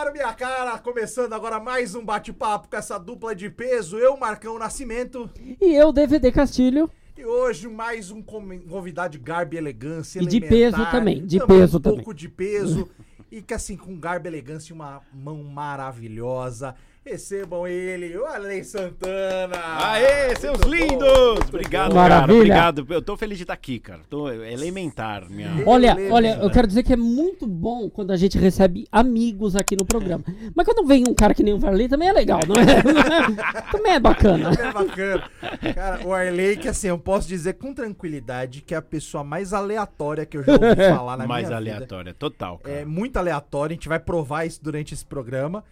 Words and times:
cara, 0.00 0.12
minha 0.12 0.32
cara, 0.32 0.78
começando 0.78 1.34
agora 1.34 1.60
mais 1.60 1.94
um 1.94 2.02
bate-papo 2.02 2.68
com 2.70 2.76
essa 2.76 2.96
dupla 2.98 3.34
de 3.34 3.50
peso, 3.50 3.98
eu, 3.98 4.16
Marcão 4.16 4.58
Nascimento, 4.58 5.28
E 5.60 5.74
eu, 5.74 5.92
DVD 5.92 6.32
Castilho. 6.32 6.88
e 7.18 7.22
hoje 7.22 7.68
mais 7.68 8.10
um 8.10 8.22
convidado 8.22 9.12
de 9.12 9.18
garbo 9.18 9.54
e 9.54 9.58
elegância, 9.58 10.22
E 10.22 10.26
de 10.26 10.40
peso 10.40 10.90
também, 10.90 11.26
de 11.26 11.38
também 11.38 11.58
peso 11.58 11.76
um 11.76 11.80
também. 11.82 11.98
pouco 11.98 12.14
de 12.14 12.30
peso, 12.30 12.88
e 13.30 13.42
que 13.42 13.52
assim, 13.52 13.76
com 13.76 14.00
garbo 14.00 14.26
e 14.26 14.30
elegância 14.30 14.72
e 14.72 14.74
uma 14.74 15.02
mão 15.12 15.42
maravilhosa, 15.44 16.74
recebam 17.04 17.66
ele, 17.66 18.16
o 18.16 18.26
Alei 18.26 18.62
Santana. 18.62 19.56
Aê, 19.78 20.36
seus 20.36 20.58
Muito 20.58 20.66
bom, 20.66 20.70
lindos! 20.74 21.34
muito 21.34 21.48
Obrigado, 21.48 21.88
bom. 21.90 21.94
Maravilha. 21.96 22.26
cara. 22.54 22.68
Obrigado. 22.70 22.86
Eu 22.90 23.02
tô 23.02 23.16
feliz 23.16 23.38
de 23.38 23.44
estar 23.44 23.54
aqui, 23.54 23.78
cara. 23.80 24.00
Tô 24.08 24.28
é 24.28 24.52
elementar, 24.52 25.28
minha. 25.30 25.50
Olha, 25.66 25.94
Beleza. 25.94 26.14
olha, 26.14 26.38
eu 26.42 26.50
quero 26.50 26.66
dizer 26.68 26.82
que 26.82 26.92
é 26.92 26.96
muito 26.96 27.46
bom 27.46 27.88
quando 27.88 28.10
a 28.12 28.16
gente 28.16 28.38
recebe 28.38 28.86
amigos 28.92 29.56
aqui 29.56 29.74
no 29.76 29.84
programa. 29.84 30.22
Mas 30.54 30.64
quando 30.66 30.86
vem 30.86 31.04
um 31.08 31.14
cara 31.14 31.34
que 31.34 31.42
nem 31.42 31.54
o 31.54 31.58
Varley, 31.58 31.88
também 31.88 32.08
é 32.08 32.12
legal, 32.12 32.40
não 32.46 32.54
é? 32.56 33.62
também 33.72 33.92
é 33.92 34.00
bacana. 34.00 34.50
É 34.52 34.72
bacana. 34.72 35.30
Cara, 35.74 36.06
o 36.06 36.12
Arley, 36.12 36.56
que 36.58 36.68
assim, 36.68 36.88
eu 36.88 36.98
posso 36.98 37.26
dizer 37.26 37.54
com 37.54 37.72
tranquilidade 37.72 38.60
que 38.60 38.74
é 38.74 38.76
a 38.76 38.82
pessoa 38.82 39.24
mais 39.24 39.52
aleatória 39.52 40.26
que 40.26 40.36
eu 40.36 40.42
já 40.42 40.52
ouvi 40.52 40.76
falar 40.94 41.16
na 41.16 41.26
Mais 41.30 41.48
minha 41.48 41.58
vida. 41.60 41.72
aleatória, 41.74 42.14
total, 42.14 42.58
cara. 42.58 42.76
É 42.80 42.84
muito 42.84 43.16
aleatório, 43.16 43.72
a 43.72 43.74
gente 43.74 43.88
vai 43.88 43.98
provar 43.98 44.44
isso 44.44 44.60
durante 44.62 44.92
esse 44.94 45.04
programa. 45.04 45.64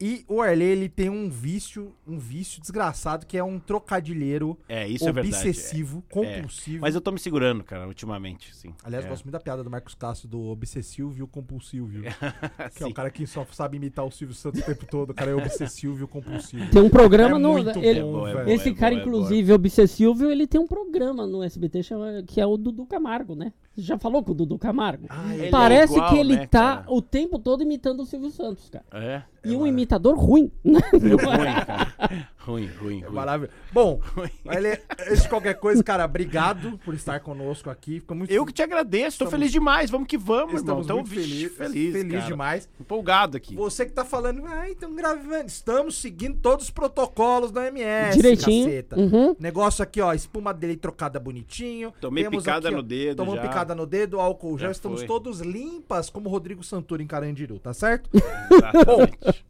E 0.00 0.24
o 0.28 0.40
Arley, 0.42 0.68
ele 0.68 0.88
tem 0.88 1.08
um 1.08 1.28
vício, 1.30 1.92
um 2.06 2.18
vício 2.18 2.60
desgraçado, 2.60 3.24
que 3.26 3.36
é 3.38 3.42
um 3.42 3.58
trocadilheiro 3.58 4.58
É, 4.68 4.86
isso 4.86 5.08
é 5.08 5.12
verdade. 5.12 5.34
obsessivo, 5.34 6.04
É. 6.10 6.12
compulsivo. 6.12 6.80
Mas 6.82 6.94
eu 6.94 7.00
tô 7.00 7.10
me 7.12 7.18
segurando, 7.18 7.64
cara, 7.64 7.86
ultimamente, 7.88 8.54
sim. 8.54 8.74
Aliás, 8.84 9.04
é. 9.04 9.08
gosto 9.08 9.24
muito 9.24 9.32
da 9.32 9.40
piada 9.40 9.62
do 9.64 9.70
Marcos 9.70 9.94
Castro 9.94 10.28
do 10.28 10.40
obsessivo 10.48 11.14
e 11.18 11.22
o 11.22 11.26
compulsivo. 11.26 11.86
Que 12.76 12.82
é 12.82 12.86
o 12.86 12.92
cara 12.92 13.10
que 13.10 13.26
só 13.26 13.46
sabe 13.52 13.76
imitar 13.76 14.04
o 14.04 14.10
Silvio 14.10 14.34
Santos 14.34 14.60
o 14.60 14.64
tempo 14.64 14.86
todo. 14.86 15.10
O 15.10 15.14
cara 15.14 15.30
é 15.30 15.34
obsessivo 15.34 15.98
e 16.00 16.02
o 16.02 16.08
compulsivo. 16.08 16.70
Tem 16.70 16.82
um 16.82 16.90
programa 16.90 17.36
É 17.36 17.38
no. 17.38 17.52
muito 17.52 17.78
ele- 17.78 18.02
bom, 18.02 18.26
É 18.26 18.52
esse 18.52 18.68
é 18.70 18.74
cara, 18.74 18.94
é 18.94 18.98
bom. 18.98 19.02
inclusive, 19.04 19.52
obsessivo, 19.52 20.26
ele 20.30 20.46
tem 20.46 20.60
um 20.60 20.66
programa 20.66 21.26
no 21.26 21.42
SBT 21.42 21.80
que 22.26 22.40
é 22.40 22.46
o 22.46 22.56
Dudu 22.56 22.84
Camargo, 22.86 23.34
né? 23.34 23.52
Já 23.76 23.98
falou 23.98 24.22
com 24.22 24.32
o 24.32 24.34
Dudu 24.34 24.58
Camargo? 24.58 25.06
Ah, 25.10 25.36
é 25.36 25.50
Parece 25.50 25.94
igual, 25.94 26.10
que 26.10 26.18
ele 26.18 26.36
né, 26.36 26.46
tá 26.46 26.76
cara? 26.78 26.86
o 26.88 27.02
tempo 27.02 27.38
todo 27.38 27.62
imitando 27.62 28.00
o 28.00 28.06
Silvio 28.06 28.30
Santos, 28.30 28.70
cara. 28.70 28.84
É. 28.92 29.22
E 29.44 29.54
um 29.54 29.66
imitador 29.66 30.16
ruim. 30.16 30.50
É 30.64 31.08
ruim, 31.08 31.64
cara. 31.66 32.26
Ruim, 32.46 32.66
ruim, 32.80 33.00
É 33.02 33.06
ruim. 33.06 33.14
maravilhoso. 33.14 33.52
Bom, 33.72 34.00
Arley, 34.46 34.78
antes 35.00 35.22
de 35.24 35.28
qualquer 35.28 35.54
coisa, 35.54 35.82
cara, 35.82 36.04
obrigado 36.04 36.78
por 36.84 36.94
estar 36.94 37.18
conosco 37.20 37.68
aqui. 37.68 37.94
Fico 38.00 38.14
muito 38.14 38.30
Eu 38.32 38.46
que 38.46 38.52
te 38.52 38.62
agradeço, 38.62 39.18
tô 39.18 39.24
Estamos- 39.24 39.30
feliz 39.32 39.50
demais. 39.52 39.90
Vamos 39.90 40.06
que 40.06 40.16
vamos, 40.16 40.60
irmão. 40.60 40.80
Estamos 40.80 40.86
Tô 40.86 40.94
muito 40.94 41.10
vixe, 41.10 41.28
felizes. 41.48 41.56
feliz, 41.56 41.92
Feliz 41.92 42.12
cara. 42.12 42.26
demais. 42.26 42.68
Empolgado 42.80 43.36
aqui. 43.36 43.56
Você 43.56 43.84
que 43.84 43.92
tá 43.92 44.04
falando, 44.04 44.44
ah, 44.46 44.70
então 44.70 44.94
gravando. 44.94 45.46
Estamos 45.48 45.96
seguindo 45.96 46.38
todos 46.38 46.66
os 46.66 46.70
protocolos 46.70 47.50
da 47.50 47.66
MS. 47.66 48.16
Direitinho. 48.16 48.66
caceta. 48.66 48.96
Uhum. 48.96 49.34
Negócio 49.40 49.82
aqui, 49.82 50.00
ó, 50.00 50.12
espuma 50.14 50.54
dele 50.54 50.76
trocada 50.76 51.18
bonitinho. 51.18 51.92
Tomei 52.00 52.22
Temos 52.24 52.44
picada 52.44 52.68
aqui, 52.68 52.74
ó, 52.74 52.78
no 52.78 52.82
dedo 52.84 53.16
Tomamos 53.16 53.42
já. 53.42 53.48
picada 53.48 53.74
no 53.74 53.86
dedo, 53.86 54.20
álcool 54.20 54.56
já, 54.56 54.66
Já 54.66 54.72
estamos 54.72 55.00
foi. 55.00 55.08
todos 55.08 55.40
limpas, 55.40 56.08
como 56.08 56.28
Rodrigo 56.28 56.62
Santoro 56.62 57.02
em 57.02 57.06
Carandiru, 57.08 57.58
tá 57.58 57.74
certo? 57.74 58.08
Exatamente. 58.52 59.44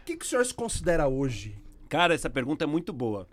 O 0.00 0.04
que, 0.06 0.16
que 0.16 0.24
o 0.24 0.28
senhor 0.28 0.46
se 0.46 0.54
considera 0.54 1.08
hoje? 1.08 1.56
Cara, 1.88 2.14
essa 2.14 2.28
pergunta 2.30 2.64
é 2.64 2.66
muito 2.66 2.92
boa. 2.92 3.28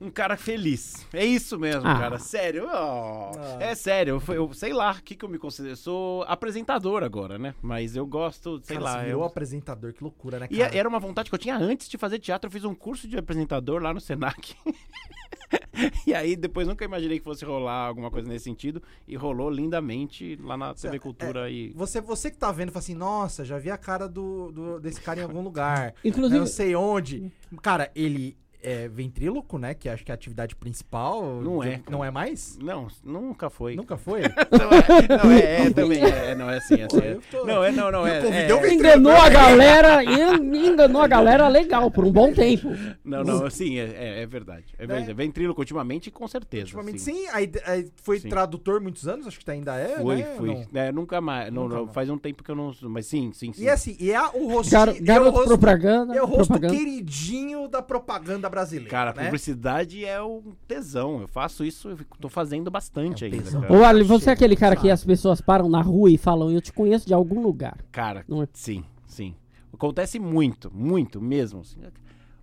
Um 0.00 0.10
cara 0.10 0.36
feliz. 0.36 1.04
É 1.12 1.24
isso 1.24 1.58
mesmo, 1.58 1.82
Ah. 1.88 1.98
cara. 1.98 2.18
Sério. 2.20 2.68
ó. 2.70 3.32
Ah. 3.36 3.56
É 3.60 3.74
sério. 3.74 4.22
Eu, 4.28 4.34
eu 4.34 4.52
sei 4.54 4.72
lá 4.72 4.92
o 4.92 5.02
que, 5.02 5.16
que 5.16 5.24
eu 5.24 5.28
me 5.28 5.38
considero. 5.38 5.72
Eu 5.72 5.76
sou 5.76 6.22
apresentador 6.24 7.02
agora, 7.02 7.36
né? 7.36 7.52
Mas 7.60 7.96
eu 7.96 8.06
gosto, 8.06 8.60
sei 8.62 8.76
Cara, 8.76 8.84
lá. 8.96 9.02
você 9.04 9.12
eu- 9.12 9.24
apresentador, 9.24 9.92
que 9.92 10.02
loucura, 10.02 10.38
né, 10.38 10.46
E 10.50 10.58
cara? 10.58 10.76
era 10.76 10.88
uma 10.88 11.00
vontade 11.00 11.28
que 11.28 11.34
eu 11.34 11.38
tinha 11.38 11.56
antes 11.56 11.88
de 11.88 11.98
fazer 11.98 12.20
teatro. 12.20 12.46
Eu 12.46 12.52
fiz 12.52 12.64
um 12.64 12.74
curso 12.76 13.08
de 13.08 13.18
apresentador 13.18 13.82
lá 13.82 13.92
no 13.92 14.00
Senac. 14.00 14.54
e 16.06 16.14
aí 16.14 16.36
depois 16.36 16.66
nunca 16.68 16.84
imaginei 16.84 17.18
que 17.18 17.24
fosse 17.24 17.44
rolar 17.44 17.86
alguma 17.88 18.10
coisa 18.10 18.28
nesse 18.28 18.44
sentido. 18.44 18.82
E 19.06 19.16
rolou 19.16 19.50
lindamente 19.50 20.36
lá 20.42 20.56
na 20.56 20.74
TV 20.74 20.98
Cultura. 20.98 21.50
e... 21.50 21.72
Você, 21.74 22.00
você 22.00 22.30
que 22.30 22.36
tá 22.36 22.52
vendo, 22.52 22.70
fala 22.70 22.80
assim, 22.82 22.94
nossa, 22.94 23.44
já 23.44 23.58
vi 23.58 23.70
a 23.70 23.76
cara 23.78 24.08
do, 24.08 24.52
do- 24.52 24.80
desse 24.80 25.00
cara 25.00 25.20
em 25.20 25.22
algum 25.24 25.42
lugar. 25.42 25.94
Inclusive- 26.04 26.38
Não 26.38 26.46
sei 26.46 26.74
onde. 26.76 27.32
Cara, 27.62 27.90
ele 27.94 28.36
é 28.62 28.88
ventríloco, 28.88 29.58
né? 29.58 29.74
Que 29.74 29.88
acho 29.88 30.04
que 30.04 30.10
é 30.10 30.14
a 30.14 30.16
atividade 30.16 30.54
principal. 30.56 31.22
Não 31.40 31.60
de- 31.60 31.68
é, 31.68 31.80
Não 31.90 32.04
é 32.04 32.10
mais? 32.10 32.58
Não, 32.60 32.88
nunca 33.04 33.48
foi. 33.50 33.76
Nunca 33.76 33.96
foi? 33.96 34.22
Não 34.50 34.70
é, 34.70 35.22
não 35.24 35.30
é, 35.30 35.66
é 35.66 35.70
também. 35.70 36.02
É, 36.04 36.27
não 36.38 36.48
é 36.50 36.56
assim, 36.58 36.76
é 36.80 36.84
assim. 36.84 36.98
é. 37.00 37.18
Não, 37.44 37.64
é, 37.64 37.70
não, 37.72 37.90
não. 37.90 38.06
É, 38.06 38.18
é, 38.18 38.20
ventríloco. 38.46 38.66
Enganou 38.68 39.12
a 39.12 39.28
galera, 39.28 40.04
en- 40.04 40.68
enganou 40.70 41.02
a 41.02 41.06
galera 41.06 41.48
legal 41.48 41.90
por 41.90 42.04
um 42.04 42.12
bom 42.12 42.32
tempo. 42.32 42.68
Não, 43.04 43.22
não, 43.24 43.50
sim, 43.50 43.78
é, 43.78 43.84
é, 43.84 44.22
é 44.22 44.26
verdade. 44.26 44.64
É 44.78 44.86
Né? 44.86 44.94
verdade. 44.94 45.12
Ventríloco 45.14 45.60
ultimamente, 45.60 46.10
com 46.10 46.26
certeza. 46.28 46.64
Ultimamente 46.66 47.00
sim. 47.00 47.14
sim, 47.14 47.28
aí, 47.32 47.50
aí 47.66 47.88
foi 48.02 48.20
Sim. 48.20 48.28
tradutor 48.28 48.80
muitos 48.80 49.06
anos, 49.08 49.26
acho 49.26 49.40
que 49.40 49.50
ainda 49.50 49.74
é, 49.76 49.96
Fui, 49.98 50.16
né? 50.16 50.34
fui. 50.36 50.48
Não. 50.72 50.80
É, 50.80 50.92
nunca 50.92 51.20
mais. 51.20 51.52
Não, 51.52 51.64
Nunca 51.64 51.74
não, 51.76 51.82
mais. 51.84 51.94
faz 51.94 52.08
um 52.10 52.18
tempo 52.18 52.42
que 52.44 52.50
eu 52.50 52.54
não. 52.54 52.70
Mas 52.82 53.06
sim, 53.06 53.32
sim, 53.32 53.52
sim. 53.52 53.64
E 53.64 53.68
assim, 53.68 53.96
e 53.98 54.12
é 54.12 54.20
o 54.22 54.48
rosto, 54.52 54.70
Gar- 54.70 54.88
é 54.88 54.92
o 54.92 55.02
garoto 55.02 55.30
rosto, 55.30 55.48
propaganda. 55.48 56.14
é 56.14 56.22
o 56.22 56.26
rosto 56.26 56.48
propaganda. 56.52 56.74
queridinho 56.76 57.66
da 57.68 57.82
propaganda 57.82 58.48
brasileira, 58.48 58.90
Cara, 58.90 59.12
né? 59.14 59.24
publicidade 59.24 60.04
é 60.04 60.22
um 60.22 60.42
tesão. 60.66 61.20
Eu 61.20 61.28
faço 61.28 61.64
isso, 61.64 61.88
eu 61.90 61.98
tô 62.20 62.28
fazendo 62.28 62.70
bastante 62.70 63.24
É 63.24 63.28
um 63.28 63.32
ainda. 63.32 63.50
Cara. 63.50 63.72
Ô, 63.72 63.84
Ali, 63.84 64.04
você 64.04 64.30
é 64.30 64.32
aquele 64.34 64.54
cara 64.56 64.76
que 64.76 64.90
as 64.90 65.04
pessoas 65.04 65.40
param 65.40 65.68
na 65.68 65.80
rua 65.80 66.10
e 66.10 66.18
falam, 66.18 66.27
eu 66.50 66.60
te 66.60 66.72
conheço 66.72 67.06
de 67.06 67.14
algum 67.14 67.40
lugar. 67.42 67.78
Cara, 67.92 68.24
Não 68.28 68.42
é? 68.42 68.48
sim, 68.52 68.84
sim. 69.06 69.34
Acontece 69.72 70.18
muito, 70.18 70.70
muito 70.74 71.20
mesmo. 71.20 71.60
assim. 71.60 71.78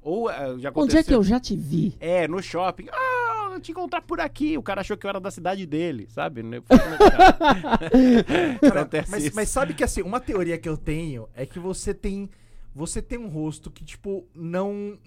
Ou 0.01 0.29
eh, 0.29 0.57
já 0.59 0.69
aconteceu. 0.69 0.83
Onde 0.83 0.97
é 0.97 1.03
que 1.03 1.13
eu 1.13 1.23
já 1.23 1.39
te 1.39 1.55
vi? 1.55 1.95
É, 1.99 2.27
no 2.27 2.41
shopping. 2.41 2.87
Ah, 2.91 3.49
eu 3.53 3.59
te 3.59 3.71
encontrar 3.71 4.01
por 4.01 4.19
aqui. 4.19 4.57
O 4.57 4.63
cara 4.63 4.81
achou 4.81 4.95
que 4.95 5.05
eu 5.05 5.09
era 5.09 5.19
da 5.19 5.31
cidade 5.31 5.65
dele, 5.65 6.07
sabe? 6.09 6.43
Né? 6.43 6.61
Cara, 6.61 7.33
Cara, 8.61 8.81
Acontece 8.81 9.11
mas, 9.11 9.31
mas 9.33 9.49
sabe 9.49 9.73
que 9.73 9.83
assim, 9.83 10.01
uma 10.01 10.19
teoria 10.19 10.57
que 10.57 10.69
eu 10.69 10.77
tenho 10.77 11.27
é 11.33 11.45
que 11.45 11.59
você 11.59 11.93
tem. 11.93 12.29
Você 12.73 13.01
tem 13.01 13.17
um 13.17 13.27
rosto 13.29 13.71
que, 13.71 13.83
tipo, 13.85 14.25
não. 14.35 14.97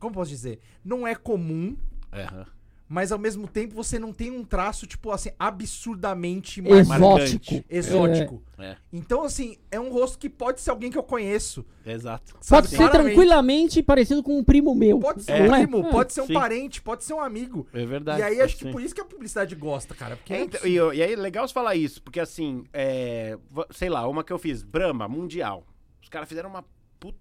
Como 0.00 0.14
posso 0.14 0.30
dizer? 0.30 0.60
Não 0.84 1.06
é 1.06 1.14
comum, 1.14 1.76
Aham. 2.12 2.46
Mas 2.92 3.10
ao 3.10 3.18
mesmo 3.18 3.48
tempo 3.48 3.74
você 3.74 3.98
não 3.98 4.12
tem 4.12 4.30
um 4.30 4.44
traço, 4.44 4.86
tipo, 4.86 5.10
assim, 5.10 5.30
absurdamente 5.38 6.60
Exótico. 6.60 6.88
marcante. 7.00 7.66
exótico. 7.70 8.42
É, 8.58 8.76
Então, 8.92 9.24
assim, 9.24 9.56
é 9.70 9.80
um 9.80 9.90
rosto 9.90 10.18
que 10.18 10.28
pode 10.28 10.60
ser 10.60 10.70
alguém 10.70 10.90
que 10.90 10.98
eu 10.98 11.02
conheço. 11.02 11.64
exato. 11.86 12.32
sabe? 12.40 12.48
Pode 12.50 12.68
ser 12.68 12.76
Claramente. 12.76 13.04
tranquilamente 13.14 13.82
parecido 13.82 14.22
com 14.22 14.38
um 14.38 14.44
primo 14.44 14.74
meu. 14.74 14.98
Pode 15.00 15.22
ser 15.22 15.32
É. 15.32 15.42
um 15.42 15.54
é? 15.54 15.62
primo, 15.66 15.90
pode 15.90 16.12
ser 16.12 16.20
um 16.20 16.26
Sim. 16.26 16.34
parente, 16.34 16.82
pode 16.82 17.02
ser 17.02 17.14
um 17.14 17.20
amigo. 17.20 17.66
É 17.72 17.86
verdade. 17.86 18.20
e 18.20 18.22
aí 18.24 18.40
acho 18.42 18.58
que 18.58 18.70
por 18.70 18.82
isso 18.82 18.94
que 18.94 19.00
a 19.00 19.04
publicidade 19.06 19.54
gosta, 19.54 19.94
cara. 19.94 20.14
Porque 20.16 20.34
É, 20.34 20.36
é 20.36 20.42
então, 20.42 20.60
e, 20.66 20.74
eu- 20.74 20.92
e 20.92 21.02
aí, 21.02 21.16
legal 21.16 21.48
você 21.48 21.54
falar 21.54 21.74
isso, 21.74 22.02
porque 22.02 22.20
assim, 22.20 22.62
é, 22.74 23.38
sei 23.70 23.88
lá, 23.88 24.06
uma 24.06 24.22
que 24.22 24.32
eu 24.32 24.38
fiz, 24.38 24.62
Brahma, 24.62 25.08
Mundial. 25.08 25.66
Os 26.02 26.10
caras 26.10 26.28
fizeram 26.28 26.50
uma 26.50 26.62
puta. 27.00 27.18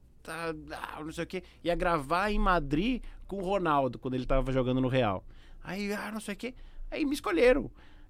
ah, 0.71 1.01
não 1.03 1.11
sei 1.13 1.23
o 1.23 1.27
quê. 1.27 1.43
Ia 1.63 1.75
gravar 1.75 2.29
em 2.29 2.37
Madrid 2.37 3.01
com 3.25 3.37
o 3.37 3.41
Ronaldo, 3.43 3.97
quando 3.97 4.15
ele 4.15 4.25
tava 4.25 4.51
jogando 4.51 4.81
no 4.81 4.89
Real. 4.89 5.23
Aí, 5.63 5.91
ah, 5.93 6.09
não 6.13 6.19
sei 6.19 6.33
o 6.33 6.37
quê. 6.37 6.53
Aí 6.89 7.05
me 7.05 7.13
escolheram. 7.13 7.69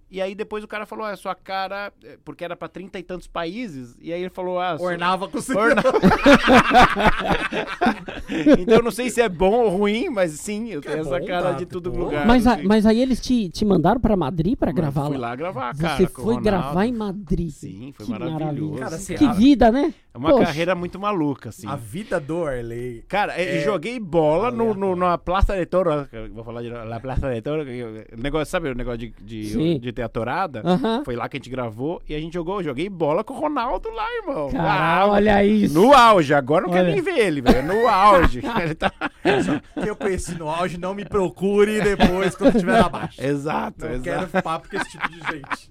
E 0.09 0.21
aí 0.21 0.35
depois 0.35 0.61
o 0.61 0.67
cara 0.67 0.85
falou, 0.85 1.05
ah, 1.05 1.15
sua 1.15 1.33
cara. 1.33 1.93
é, 2.03 2.17
Porque 2.25 2.43
era 2.43 2.53
pra 2.55 2.67
trinta 2.67 2.99
e 2.99 3.03
tantos 3.03 3.27
países. 3.27 3.95
E 4.01 4.11
aí 4.11 4.19
ele 4.19 4.29
falou, 4.29 4.59
ah, 4.59 4.77
sua- 4.77 4.87
ornava 4.87 5.29
com 5.29 5.37
o 5.53 5.57
Orna- 5.57 5.81
então 8.59 8.75
eu 8.77 8.83
não 8.83 8.91
sei 8.91 9.09
se 9.09 9.21
é 9.21 9.29
bom 9.29 9.63
ou 9.63 9.69
ruim, 9.69 10.09
mas 10.09 10.31
sim, 10.33 10.69
eu 10.69 10.81
tenho 10.81 10.97
é 10.97 10.99
essa 10.99 11.19
bom, 11.19 11.25
cara 11.25 11.51
tá, 11.51 11.57
de 11.59 11.65
todo 11.65 11.91
bom. 11.91 11.99
lugar. 12.05 12.25
Mas, 12.25 12.47
a- 12.47 12.53
assim. 12.55 12.63
mas 12.65 12.85
aí 12.85 12.99
eles 12.99 13.19
te, 13.21 13.49
te 13.49 13.63
mandaram 13.65 13.99
pra 13.99 14.15
Madrid 14.17 14.57
pra 14.57 14.71
gravar 14.71 15.07
Fui 15.07 15.17
lá. 15.17 15.29
lá 15.29 15.35
gravar, 15.35 15.75
Você 15.75 15.81
cara. 15.81 16.07
foi 16.09 16.23
Ronaldo. 16.23 16.43
gravar 16.43 16.85
em 16.85 16.93
Madrid. 16.93 17.49
Sim, 17.49 17.93
foi 17.95 18.05
Que 18.05 18.11
maravilhoso. 18.11 18.39
maravilha. 18.79 18.79
Cara, 18.79 18.97
que 19.17 19.25
a- 19.25 19.33
vida, 19.33 19.71
né? 19.71 19.93
É 20.13 20.17
uma 20.17 20.29
Poxa. 20.31 20.45
carreira 20.47 20.75
muito 20.75 20.99
maluca, 20.99 21.47
assim. 21.49 21.65
A 21.65 21.77
vida 21.77 22.19
do 22.19 22.43
Arley. 22.45 23.01
Cara, 23.07 23.41
eu 23.41 23.61
É 23.61 23.63
joguei 23.63 23.97
bola 23.97 24.51
no, 24.51 24.73
no- 24.73 24.93
na 24.93 25.17
Praça 25.17 25.55
de 25.55 25.65
Toro. 25.65 26.05
Vou 26.33 26.43
falar 26.43 26.61
de 26.61 26.69
na 26.69 26.99
Praça 26.99 27.33
de 27.33 27.41
Toro. 27.41 27.63
negócio, 28.17 28.51
sabe 28.51 28.69
o 28.69 28.75
negócio 28.75 28.97
de, 28.97 29.13
de, 29.21 29.79
de 29.79 29.91
ter 29.93 30.01
a 30.01 30.09
torada? 30.09 30.61
Aham. 30.65 31.03
Foi 31.05 31.15
lá 31.15 31.29
que 31.29 31.37
a 31.37 31.39
gente 31.39 31.49
gravou 31.49 32.01
e 32.09 32.13
a 32.13 32.19
gente 32.19 32.33
jogou. 32.33 32.61
Joguei 32.61 32.89
bola 32.89 33.23
com 33.23 33.33
o 33.33 33.39
Ronaldo 33.39 33.89
lá, 33.89 34.05
irmão. 34.17 34.49
Ah, 34.59 35.05
olha 35.07 35.45
isso. 35.45 35.73
No 35.73 35.93
auge, 35.93 36.33
agora 36.33 36.63
não 36.65 36.73
quero 36.73 36.85
Olha. 36.87 36.93
nem 36.93 37.01
ver 37.01 37.17
ele, 37.17 37.41
velho. 37.41 37.63
No 37.65 37.87
auge. 37.87 38.41
Ele 38.61 38.75
tá- 38.75 38.91
que 39.81 39.87
eu 39.89 39.95
conheci 39.95 40.35
no 40.35 40.49
auge, 40.49 40.77
não 40.77 40.93
me 40.93 41.05
procure 41.05 41.79
depois 41.79 42.35
quando 42.35 42.55
estiver 42.55 42.79
abaixo. 42.81 43.23
Exato, 43.23 43.85
Não 43.85 43.93
exato. 43.93 44.03
quero 44.29 44.43
papo 44.43 44.69
com 44.69 44.75
esse 44.75 44.89
tipo 44.91 45.09
de 45.09 45.19
gente. 45.19 45.69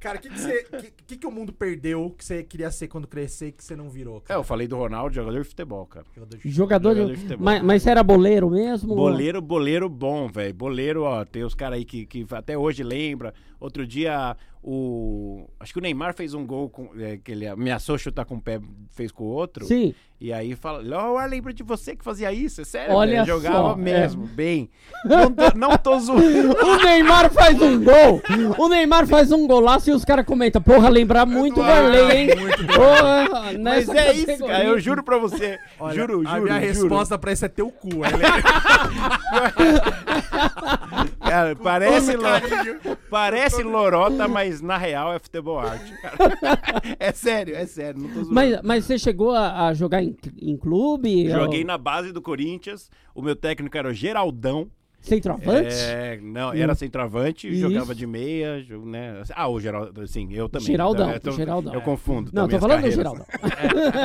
Cara, 0.00 0.18
o 0.18 0.20
que, 0.20 0.28
que, 0.28 0.38
você- 0.38 0.64
que, 0.64 0.90
que, 1.06 1.16
que 1.16 1.26
o 1.26 1.30
mundo 1.30 1.52
perdeu 1.52 2.14
que 2.16 2.24
você 2.24 2.42
queria 2.42 2.70
ser 2.70 2.88
quando 2.88 3.06
crescer 3.06 3.48
e 3.48 3.52
que 3.52 3.64
você 3.64 3.74
não 3.76 3.88
virou? 3.88 4.18
É, 4.18 4.20
Cara? 4.28 4.40
eu 4.40 4.44
falei 4.44 4.66
do 4.68 4.76
Ronaldo, 4.76 5.14
jogador 5.14 5.42
de 5.42 5.48
futebol, 5.48 5.86
cara. 5.86 6.06
Jogador 6.14 6.36
de 6.38 6.48
Jogador, 6.50 6.88
Jogador 6.94 7.08
de... 7.10 7.14
de 7.16 7.20
futebol. 7.22 7.44
mas, 7.44 7.62
mas 7.62 7.82
você 7.82 7.90
era 7.90 8.02
boleiro 8.02 8.50
mesmo? 8.50 8.94
Boleiro, 8.94 9.40
boleiro 9.40 9.88
bom, 9.88 10.28
velho. 10.28 10.54
Boleiro, 10.54 11.02
ó, 11.04 11.24
tem 11.24 11.44
os 11.44 11.54
caras 11.54 11.78
aí 11.78 11.84
que, 11.84 12.06
que 12.06 12.26
até 12.30 12.56
hoje 12.58 12.82
lembra. 12.82 13.32
Outro 13.64 13.86
dia, 13.86 14.36
o. 14.62 15.48
Acho 15.58 15.72
que 15.72 15.78
o 15.78 15.82
Neymar 15.82 16.12
fez 16.12 16.34
um 16.34 16.46
gol 16.46 16.68
com, 16.68 16.90
é, 16.98 17.16
que 17.16 17.32
ele 17.32 17.48
ameaçou 17.48 17.96
chutar 17.96 18.26
com 18.26 18.34
o 18.34 18.40
pé, 18.40 18.60
fez 18.90 19.10
com 19.10 19.24
o 19.24 19.28
outro. 19.28 19.64
Sim. 19.64 19.94
E 20.20 20.34
aí 20.34 20.54
fala, 20.54 20.82
oh, 20.82 21.18
eu 21.18 21.26
lembro 21.26 21.50
de 21.52 21.62
você 21.62 21.96
que 21.96 22.04
fazia 22.04 22.30
isso, 22.30 22.60
é 22.60 22.64
sério? 22.64 22.94
Olha 22.94 23.24
velho, 23.24 23.26
jogava 23.26 23.70
só, 23.70 23.76
mesmo, 23.76 24.26
bem. 24.26 24.68
Não 25.04 25.32
tô, 25.32 25.56
não 25.56 25.78
tô 25.78 25.98
zoando. 26.04 26.54
O 26.62 26.76
Neymar 26.76 27.32
faz 27.32 27.60
um 27.60 27.82
gol. 27.82 28.20
O 28.58 28.68
Neymar 28.68 29.06
faz 29.06 29.32
um 29.32 29.46
golaço 29.46 29.88
e 29.88 29.94
os 29.94 30.04
caras 30.04 30.26
comentam, 30.26 30.60
porra, 30.60 30.90
lembrar 30.90 31.24
muito 31.24 31.60
o 31.60 31.64
Varley, 31.64 32.12
hein? 32.12 32.28
Porra, 32.74 33.58
Mas 33.58 33.88
é 33.88 34.12
isso, 34.12 34.26
categoria. 34.26 34.56
cara, 34.56 34.68
eu 34.68 34.78
juro 34.78 35.02
pra 35.02 35.16
você. 35.16 35.58
Olha, 35.80 35.94
juro, 35.94 36.22
juro. 36.22 36.28
A 36.28 36.40
minha 36.40 36.60
juro. 36.60 36.66
resposta 36.66 37.18
pra 37.18 37.32
isso 37.32 37.46
é 37.46 37.48
teu 37.48 37.70
cu. 37.70 37.88
Ele 37.88 38.04
Cara, 41.34 41.56
parece, 41.56 42.16
lo- 42.16 42.96
parece 43.10 43.62
lorota, 43.64 44.28
mas 44.28 44.60
na 44.60 44.76
real 44.76 45.12
é 45.12 45.18
futebol 45.18 45.58
arte. 45.58 45.92
É 46.98 47.12
sério, 47.12 47.56
é 47.56 47.66
sério, 47.66 48.00
não 48.00 48.08
tô 48.08 48.14
zoando. 48.20 48.34
Mas, 48.34 48.60
mas 48.62 48.84
você 48.84 48.98
chegou 48.98 49.32
a, 49.32 49.66
a 49.66 49.74
jogar 49.74 50.02
em, 50.02 50.14
em 50.40 50.56
clube? 50.56 51.28
Joguei 51.28 51.60
Ou 51.60 51.66
na 51.66 51.76
base 51.76 52.12
do 52.12 52.22
Corinthians, 52.22 52.90
o 53.14 53.20
meu 53.22 53.34
técnico 53.34 53.76
era 53.76 53.88
o 53.88 53.92
Geraldão. 53.92 54.70
Centroavante? 55.04 55.74
É, 55.74 56.18
não, 56.22 56.52
era 56.52 56.74
centroavante, 56.74 57.46
Isso. 57.48 57.60
jogava 57.60 57.94
de 57.94 58.06
meia, 58.06 58.64
né? 58.84 59.22
Ah, 59.34 59.48
o 59.48 59.60
Geraldão, 59.60 60.06
sim, 60.06 60.28
eu 60.32 60.48
também. 60.48 60.66
Geraldão, 60.68 61.10
Eu, 61.10 61.20
tô- 61.20 61.32
Geraldão. 61.32 61.74
eu 61.74 61.80
confundo. 61.82 62.30
Não, 62.32 62.48
tô 62.48 62.58
falando 62.58 62.82
do. 62.82 62.90
Geraldão. 62.90 63.26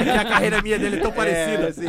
É 0.05 0.17
a 0.17 0.25
carreira 0.25 0.61
minha 0.61 0.77
dele 0.77 0.97
é 0.97 0.99
tão 0.99 1.11
parecida. 1.13 1.63
É, 1.63 1.67
assim, 1.67 1.87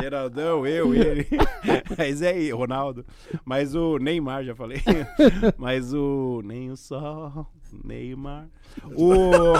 Geraldão, 0.00 0.66
eu, 0.66 0.94
ele. 0.94 1.26
Mas 1.96 2.20
é 2.20 2.30
aí, 2.30 2.50
Ronaldo. 2.50 3.04
Mas 3.44 3.74
o 3.74 3.96
Neymar, 3.98 4.42
já 4.44 4.54
falei. 4.54 4.80
Mas 5.56 5.94
o. 5.94 6.42
Nem 6.44 6.70
o 6.70 6.76
sol, 6.76 7.46
Neymar. 7.84 8.48
O. 8.94 9.54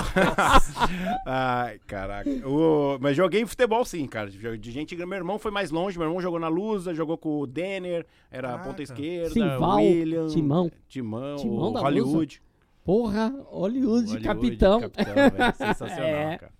Ai, 1.26 1.78
caraca. 1.86 2.28
O... 2.48 2.98
Mas 3.00 3.16
joguei 3.16 3.44
futebol 3.46 3.84
sim, 3.84 4.06
cara. 4.06 4.30
De 4.30 4.70
gente. 4.70 4.96
Meu 4.96 5.16
irmão 5.18 5.38
foi 5.38 5.50
mais 5.50 5.70
longe. 5.70 5.98
Meu 5.98 6.06
irmão 6.06 6.20
jogou 6.20 6.38
na 6.38 6.48
Lusa, 6.48 6.94
jogou 6.94 7.16
com 7.18 7.40
o 7.40 7.46
Denner, 7.46 8.06
era 8.30 8.48
Caraca. 8.50 8.68
ponta 8.68 8.82
esquerda. 8.82 9.30
Simval, 9.30 9.76
William. 9.78 10.28
Timão. 10.28 10.70
Timão, 10.88 11.36
Timão 11.36 11.70
o 11.70 11.72
da 11.72 11.80
Hollywood. 11.80 12.42
Porra, 12.84 13.28
Hollywood, 13.46 14.06
Hollywood, 14.06 14.20
capitão. 14.20 14.80
capitão, 14.80 15.14
velho, 15.14 15.54
sensacional, 15.56 16.06
É. 16.06 16.38
cara. 16.38 16.52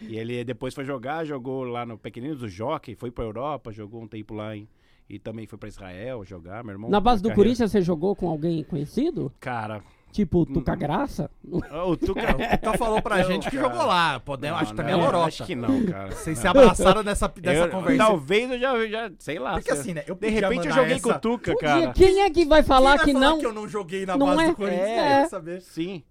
E 0.00 0.16
ele 0.16 0.42
depois 0.44 0.74
foi 0.74 0.84
jogar, 0.84 1.24
jogou 1.24 1.62
lá 1.64 1.84
no 1.84 1.98
Pequeninos 1.98 2.40
do 2.40 2.48
Jockey, 2.48 2.94
foi 2.94 3.10
pra 3.10 3.24
Europa, 3.24 3.70
jogou 3.72 4.02
um 4.02 4.08
tempo 4.08 4.34
lá 4.34 4.56
em. 4.56 4.66
E 5.08 5.18
também 5.18 5.46
foi 5.46 5.58
pra 5.58 5.68
Israel 5.68 6.24
jogar, 6.24 6.64
meu 6.64 6.72
irmão. 6.72 6.88
Na 6.90 6.98
base 6.98 7.20
do 7.22 7.28
carreira- 7.28 7.48
Corinthians 7.50 7.70
você 7.70 7.82
jogou 7.82 8.16
com 8.16 8.28
alguém 8.30 8.64
conhecido? 8.64 9.30
Cara, 9.38 9.82
Tipo 10.14 10.42
o 10.42 10.46
Tuca 10.46 10.76
Graça? 10.76 11.28
o 11.50 11.96
Tuca. 11.96 12.20
Então 12.52 12.74
falou 12.74 13.02
pra 13.02 13.16
Não, 13.18 13.24
gente 13.24 13.50
que 13.50 13.56
cara. 13.56 13.68
jogou 13.68 13.84
lá. 13.84 14.20
Podemos, 14.20 14.60
acho 14.62 14.70
que 14.70 14.76
também 14.76 14.94
é 14.94 14.96
não, 14.96 15.04
lorota. 15.04 15.26
Acho 15.26 15.44
que 15.44 15.56
não, 15.56 15.84
cara. 15.86 16.10
Vocês 16.12 16.36
Não. 16.36 16.42
se 16.42 16.46
abraçaram 16.48 17.02
nessa, 17.02 17.32
nessa 17.42 17.60
Eu- 17.64 17.68
conversa. 17.68 17.98
Talvez 18.04 18.50
eu 18.52 18.58
já, 18.60 18.86
já 18.86 19.10
sei 19.18 19.40
lá. 19.40 19.54
Porque 19.54 19.74
se- 19.74 19.80
assim, 19.80 19.92
né? 19.92 20.04
Eu 20.06 20.14
de 20.14 20.28
repente 20.28 20.68
eu 20.68 20.72
joguei 20.72 21.00
com 21.00 21.08
o 21.08 21.10
essa- 21.10 21.18
Tuca, 21.20 21.56
cara. 21.56 21.92
Quem 21.92 22.20
é 22.20 22.30
que 22.30 22.44
vai 22.44 22.62
falar 22.62 22.98
Quem 22.98 23.06
que 23.06 23.12
vai 23.14 23.20
não? 23.28 23.38
que 23.40 23.46
eu 23.46 23.52
não 23.52 23.66
joguei 23.68 24.06
na 24.06 24.16
Não 24.16 24.26
base 24.28 24.42
é? 24.44 24.46
do 24.50 24.54
Corinthians? 24.54 24.88
É. 24.88 25.20
Quer 25.22 25.28
saber? 25.28 25.60
Sim. 25.62 26.04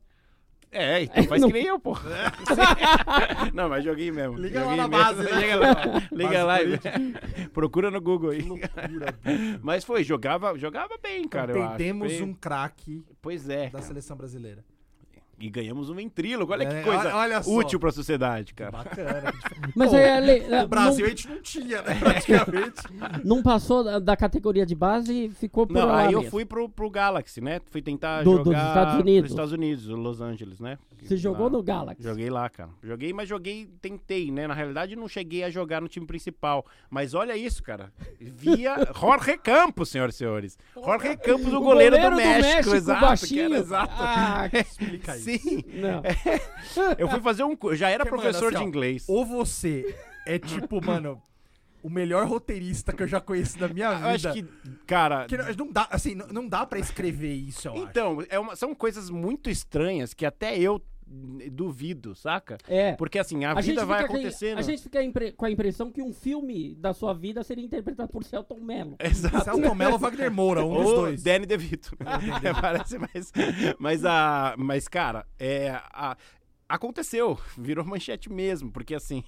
É, 0.73 1.03
então 1.03 1.23
faz 1.25 1.41
Não- 1.41 1.47
que 1.49 1.53
nem 1.53 1.65
eu, 1.67 1.79
pô. 1.79 1.95
não, 3.53 3.69
mas 3.69 3.83
joguei 3.83 4.11
mesmo. 4.11 4.37
Liga 4.37 4.59
lá 4.59 4.65
joguei 4.65 4.77
na 4.77 4.87
mesmo. 4.87 5.03
base, 5.03 5.23
né? 5.23 5.39
Liga 5.41 5.55
lá, 5.55 5.73
liga 6.11 6.43
lá 6.43 6.57
Corinthians. 6.59 7.49
procura 7.53 7.91
no 7.91 8.01
Google 8.01 8.31
aí. 8.31 8.41
Loucura. 8.41 9.19
Mas 9.61 9.83
foi, 9.83 10.03
jogava, 10.03 10.57
jogava 10.57 10.95
bem, 11.01 11.27
cara, 11.27 11.51
eu 11.51 11.61
acho. 11.63 11.69
Perdemos 11.77 12.13
Foi- 12.13 12.21
um 12.23 12.33
craque 12.33 13.03
Pois 13.21 13.47
é, 13.49 13.65
da 13.65 13.71
cara. 13.73 13.83
seleção 13.83 14.17
brasileira. 14.17 14.63
E 15.39 15.49
ganhamos 15.49 15.89
um 15.89 15.95
ventríloco. 15.95 16.53
Olha 16.53 16.63
É, 16.63 16.67
que 16.67 16.83
coisa 16.89 17.15
olha- 17.15 17.41
útil 17.45 17.79
pra 17.79 17.91
sociedade, 17.91 18.53
cara. 18.53 18.71
Bacana. 18.71 19.33
Mas 19.75 19.89
Pô, 19.89 19.97
é, 19.97 20.19
le- 20.21 20.63
O 20.63 20.67
Brasil 20.67 21.05
a 21.05 21.09
gente 21.09 21.27
não 21.27 21.41
tinha, 21.41 21.81
né? 21.81 21.95
Praticamente. 21.99 22.81
não, 22.93 23.35
não 23.37 23.43
passou 23.43 23.83
da, 23.83 23.99
da 23.99 24.15
categoria 24.15 24.65
de 24.65 24.75
base 24.75 25.25
e 25.25 25.29
ficou 25.29 25.65
por 25.67 25.73
Não, 25.73 25.87
lá 25.87 26.01
aí 26.07 26.13
eu 26.13 26.19
mesmo. 26.19 26.31
fui 26.31 26.45
pro, 26.45 26.69
pro 26.69 26.89
Galaxy, 26.89 27.41
né? 27.41 27.59
Fui 27.71 27.81
tentar 27.81 28.23
Do- 28.23 28.37
dos 28.37 28.45
jogar... 28.45 28.67
Estados 28.69 28.99
Unidos. 29.01 29.21
Nos 29.23 29.31
Estados 29.31 29.51
Unidos, 29.51 29.85
Los 29.87 30.21
Angeles, 30.21 30.59
né? 30.59 30.77
Você 31.03 31.17
jogou 31.17 31.47
Lá. 31.47 31.51
no 31.51 31.61
Galaxy? 31.63 32.01
Joguei 32.01 32.29
lá, 32.29 32.47
cara. 32.49 32.69
Joguei, 32.81 33.11
mas 33.11 33.27
joguei, 33.27 33.67
tentei, 33.81 34.31
né? 34.31 34.47
Na 34.47 34.53
realidade, 34.53 34.95
não 34.95 35.09
cheguei 35.09 35.43
a 35.43 35.49
jogar 35.49 35.81
no 35.81 35.89
time 35.89 36.05
principal. 36.05 36.65
Mas 36.89 37.13
olha 37.13 37.35
isso, 37.35 37.61
cara. 37.61 37.91
Via 38.21 38.77
Jorge 38.97 39.37
Campos, 39.37 39.89
senhoras 39.89 40.15
e 40.15 40.17
senhores. 40.19 40.57
Jorge 40.73 41.17
Campos, 41.17 41.51
o, 41.51 41.59
goleiro, 41.59 41.99
do, 41.99 42.11
México, 42.15 42.73
exato. 42.73 42.99
que 43.01 43.05
baixinho. 43.05 43.43
era 43.45 43.57
exato. 43.57 43.93
Ah, 43.97 44.49
Explica 44.53 45.17
isso. 45.17 45.22
Sim. 45.23 45.63
não. 45.73 46.01
Eu 46.97 47.07
fui 47.09 47.21
fazer 47.21 47.43
um. 47.43 47.55
Eu 47.63 47.75
já 47.75 47.89
era 47.89 48.03
Porque, 48.05 48.15
mano, 48.17 48.29
professor 48.29 48.47
assim, 48.47 48.57
de 48.57 48.63
ó, 48.63 48.67
inglês. 48.67 49.05
Ou 49.07 49.25
você 49.25 49.95
é 50.25 50.37
tipo, 50.39 50.83
mano, 50.85 51.21
o 51.81 51.89
melhor 51.89 52.25
roteirista 52.27 52.93
que 52.93 53.03
eu 53.03 53.07
já 53.07 53.19
conheci 53.19 53.59
na 53.59 53.67
minha 53.67 53.93
vida. 53.93 54.05
Eu 54.07 54.09
acho 54.15 54.33
que, 54.33 54.43
cara. 54.85 55.25
Que 55.25 55.37
não, 55.37 55.45
não 55.65 55.71
dá, 55.71 55.87
assim, 55.91 56.15
não, 56.15 56.27
não 56.27 56.47
dá 56.47 56.65
pra 56.65 56.79
escrever 56.79 57.33
isso, 57.33 57.67
eu 57.67 57.73
acho. 57.73 57.83
Então, 57.83 58.23
é 58.29 58.39
uma- 58.39 58.55
são 58.55 58.73
coisas 58.73 59.09
muito 59.09 59.49
estranhas 59.49 60.13
que 60.13 60.25
até 60.25 60.57
eu 60.57 60.81
duvido, 61.07 62.15
saca? 62.15 62.57
É. 62.67 62.93
Porque 62.93 63.19
assim, 63.19 63.43
a, 63.45 63.51
A 63.51 63.61
vida 63.61 63.85
vai 63.85 63.99
fica 64.01 64.09
com- 64.09 64.15
acontecendo. 64.17 64.57
A 64.57 64.61
gente 64.61 64.81
fica 64.83 65.03
impre- 65.03 65.31
com 65.31 65.45
a 65.45 65.51
impressão 65.51 65.91
que 65.91 66.01
um 66.01 66.13
filme 66.13 66.75
da 66.75 66.93
sua 66.93 67.13
vida 67.13 67.43
seria 67.43 67.63
interpretado 67.65 68.09
por 68.09 68.23
Celton 68.23 68.59
Mello. 68.59 68.95
Exato. 69.01 69.43
Celton 69.43 69.75
Mello 69.75 69.93
ou 69.93 69.99
Wagner 69.99 70.31
Moura, 70.31 70.65
um 70.65 70.73
dos 70.75 70.85
Ou 70.87 70.95
dois. 70.95 71.23
Danny 71.23 71.45
DeVito. 71.45 71.95
É, 72.43 72.53
parece 72.59 72.97
mais. 72.97 73.31
Mas, 73.79 74.05
a, 74.05 74.55
mas 74.57 74.87
cara, 74.87 75.25
é, 75.39 75.69
a, 75.91 76.15
aconteceu. 76.67 77.37
Virou 77.57 77.85
manchete 77.85 78.31
mesmo. 78.31 78.71
Porque 78.71 78.95
assim. 78.95 79.23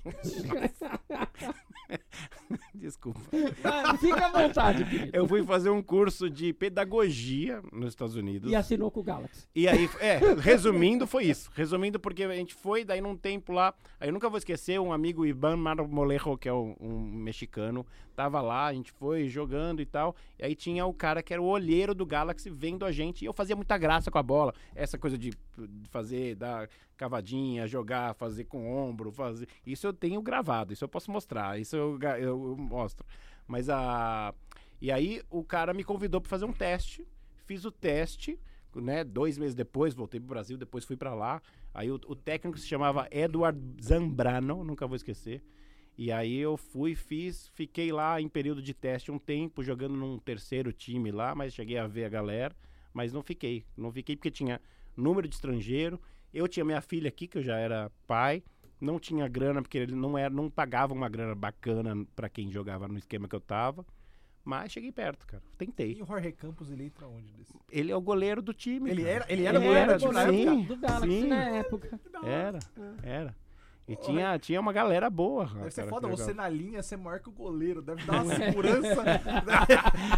Desculpa. 2.73 3.19
Ah, 3.63 3.97
Fica 3.97 4.25
à 4.25 4.31
vontade, 4.31 4.85
querido. 4.85 5.11
Eu 5.13 5.27
fui 5.27 5.43
fazer 5.43 5.69
um 5.69 5.81
curso 5.81 6.29
de 6.29 6.53
pedagogia 6.53 7.61
nos 7.71 7.89
Estados 7.89 8.15
Unidos. 8.15 8.51
E 8.51 8.55
assinou 8.55 8.91
com 8.91 8.99
o 8.99 9.03
Galaxy. 9.03 9.47
E 9.55 9.67
aí, 9.67 9.89
é, 9.99 10.19
resumindo, 10.39 11.07
foi 11.07 11.25
isso. 11.25 11.49
Resumindo, 11.53 11.99
porque 11.99 12.23
a 12.23 12.35
gente 12.35 12.53
foi, 12.53 12.83
daí 12.83 13.01
num 13.01 13.15
tempo 13.15 13.51
lá. 13.51 13.73
Aí 13.99 14.09
eu 14.09 14.13
nunca 14.13 14.29
vou 14.29 14.37
esquecer, 14.37 14.79
um 14.79 14.91
amigo 14.91 15.25
Ivan 15.25 15.57
Marmolejo, 15.57 16.37
que 16.37 16.49
é 16.49 16.53
um, 16.53 16.75
um 16.79 16.99
mexicano, 16.99 17.85
tava 18.15 18.41
lá, 18.41 18.67
a 18.67 18.73
gente 18.73 18.91
foi 18.91 19.27
jogando 19.27 19.81
e 19.81 19.85
tal. 19.85 20.15
E 20.39 20.45
aí 20.45 20.55
tinha 20.55 20.85
o 20.85 20.93
cara 20.93 21.21
que 21.23 21.33
era 21.33 21.41
o 21.41 21.45
olheiro 21.45 21.93
do 21.93 22.05
Galaxy 22.05 22.49
vendo 22.49 22.85
a 22.85 22.91
gente. 22.91 23.23
E 23.23 23.25
eu 23.25 23.33
fazia 23.33 23.55
muita 23.55 23.77
graça 23.77 24.09
com 24.09 24.17
a 24.17 24.23
bola. 24.23 24.53
Essa 24.75 24.97
coisa 24.97 25.17
de 25.17 25.31
de 25.57 25.89
fazer, 25.89 26.35
dar 26.35 26.67
cavadinha, 26.97 27.67
jogar, 27.67 28.13
fazer 28.15 28.45
com 28.45 28.71
ombro, 28.73 29.11
fazer. 29.11 29.47
Isso 29.65 29.85
eu 29.87 29.93
tenho 29.93 30.21
gravado, 30.21 30.73
isso 30.73 30.83
eu 30.83 30.89
posso 30.89 31.11
mostrar, 31.11 31.59
isso 31.59 31.75
eu, 31.75 31.99
eu- 32.01 32.19
eu 32.19 32.55
mostro. 32.57 33.05
Mas 33.47 33.69
a. 33.69 34.33
E 34.81 34.91
aí 34.91 35.21
o 35.29 35.43
cara 35.43 35.73
me 35.73 35.83
convidou 35.83 36.19
para 36.21 36.29
fazer 36.29 36.45
um 36.45 36.53
teste. 36.53 37.05
Fiz 37.45 37.65
o 37.65 37.71
teste 37.71 38.39
né? 38.75 39.05
Dois 39.05 39.37
meses 39.37 39.55
depois, 39.55 39.93
voltei 39.93 40.19
pro 40.19 40.27
Brasil, 40.27 40.57
depois 40.57 40.83
fui 40.83 40.97
para 40.97 41.13
lá. 41.13 41.41
Aí 41.73 41.89
o, 41.89 41.95
o 42.07 42.13
técnico 42.15 42.57
se 42.57 42.67
chamava 42.67 43.07
Edward 43.09 43.57
Zambrano, 43.81 44.63
nunca 44.65 44.85
vou 44.85 44.97
esquecer. 44.97 45.41
E 45.97 46.11
aí 46.11 46.35
eu 46.37 46.57
fui, 46.57 46.93
fiz, 46.93 47.47
fiquei 47.53 47.91
lá 47.91 48.19
em 48.19 48.27
período 48.27 48.61
de 48.61 48.73
teste 48.73 49.11
um 49.11 49.17
tempo, 49.17 49.63
jogando 49.63 49.95
num 49.95 50.19
terceiro 50.19 50.73
time 50.73 51.09
lá, 51.09 51.33
mas 51.33 51.53
cheguei 51.53 51.77
a 51.77 51.87
ver 51.87 52.03
a 52.03 52.09
galera, 52.09 52.53
mas 52.93 53.13
não 53.13 53.21
fiquei. 53.23 53.65
Não 53.77 53.91
fiquei 53.93 54.17
porque 54.17 54.29
tinha 54.29 54.59
número 54.97 55.25
de 55.27 55.35
estrangeiro. 55.35 56.01
Eu 56.35 56.49
tinha 56.49 56.65
minha 56.65 56.81
filha 56.81 57.07
aqui, 57.07 57.27
que 57.27 57.37
eu 57.37 57.43
já 57.43 57.57
era 57.57 57.89
pai. 58.05 58.43
Não 58.81 58.99
tinha 58.99 59.25
grana, 59.25 59.61
porque 59.61 59.77
ele 59.77 59.95
não 59.95 60.17
era, 60.17 60.29
não 60.29 60.49
pagava 60.49 60.93
uma 60.93 61.07
grana 61.07 61.33
bacana 61.33 62.05
para 62.13 62.27
quem 62.27 62.51
jogava 62.51 62.89
no 62.89 62.97
esquema 62.97 63.25
que 63.25 63.35
eu 63.35 63.39
tava. 63.39 63.85
Mas 64.43 64.73
cheguei 64.73 64.91
perto, 64.91 65.25
cara. 65.25 65.41
Tentei. 65.57 65.93
E 65.93 66.03
o 66.03 66.05
Jorge 66.05 66.33
Campos, 66.33 66.69
ele 66.69 66.83
entra 66.83 67.07
onde? 67.07 67.31
Desse? 67.31 67.53
Ele 67.71 67.89
é 67.89 67.95
o 67.95 68.01
goleiro 68.01 68.41
do 68.41 68.53
time. 68.53 68.91
Ele 68.91 69.03
cara. 69.03 69.15
era, 69.15 69.25
ele 69.29 69.45
era 69.45 69.57
Ele 69.57 69.65
goleiro 69.65 69.91
era, 69.91 69.97
do 69.97 70.09
time 70.09 70.43
sim. 70.43 70.63
Do 70.63 70.77
Galaxy 70.77 71.21
sim. 71.21 71.27
na 71.27 71.43
época. 71.43 71.99
Era, 72.23 72.59
era. 73.01 73.35
E 73.87 73.95
tinha, 73.95 74.37
tinha 74.37 74.59
uma 74.59 74.73
galera 74.73 75.09
boa. 75.09 75.45
Deve 75.45 75.71
ser 75.71 75.81
cara, 75.81 75.89
foda, 75.89 76.09
que 76.09 76.17
você 76.17 76.33
na 76.33 76.49
linha 76.49 76.83
ser 76.83 76.97
maior 76.97 77.19
que 77.21 77.29
o 77.29 77.31
goleiro. 77.31 77.81
Deve 77.81 78.03
dar 78.03 78.23
uma 78.23 78.33
segurança. 78.35 79.03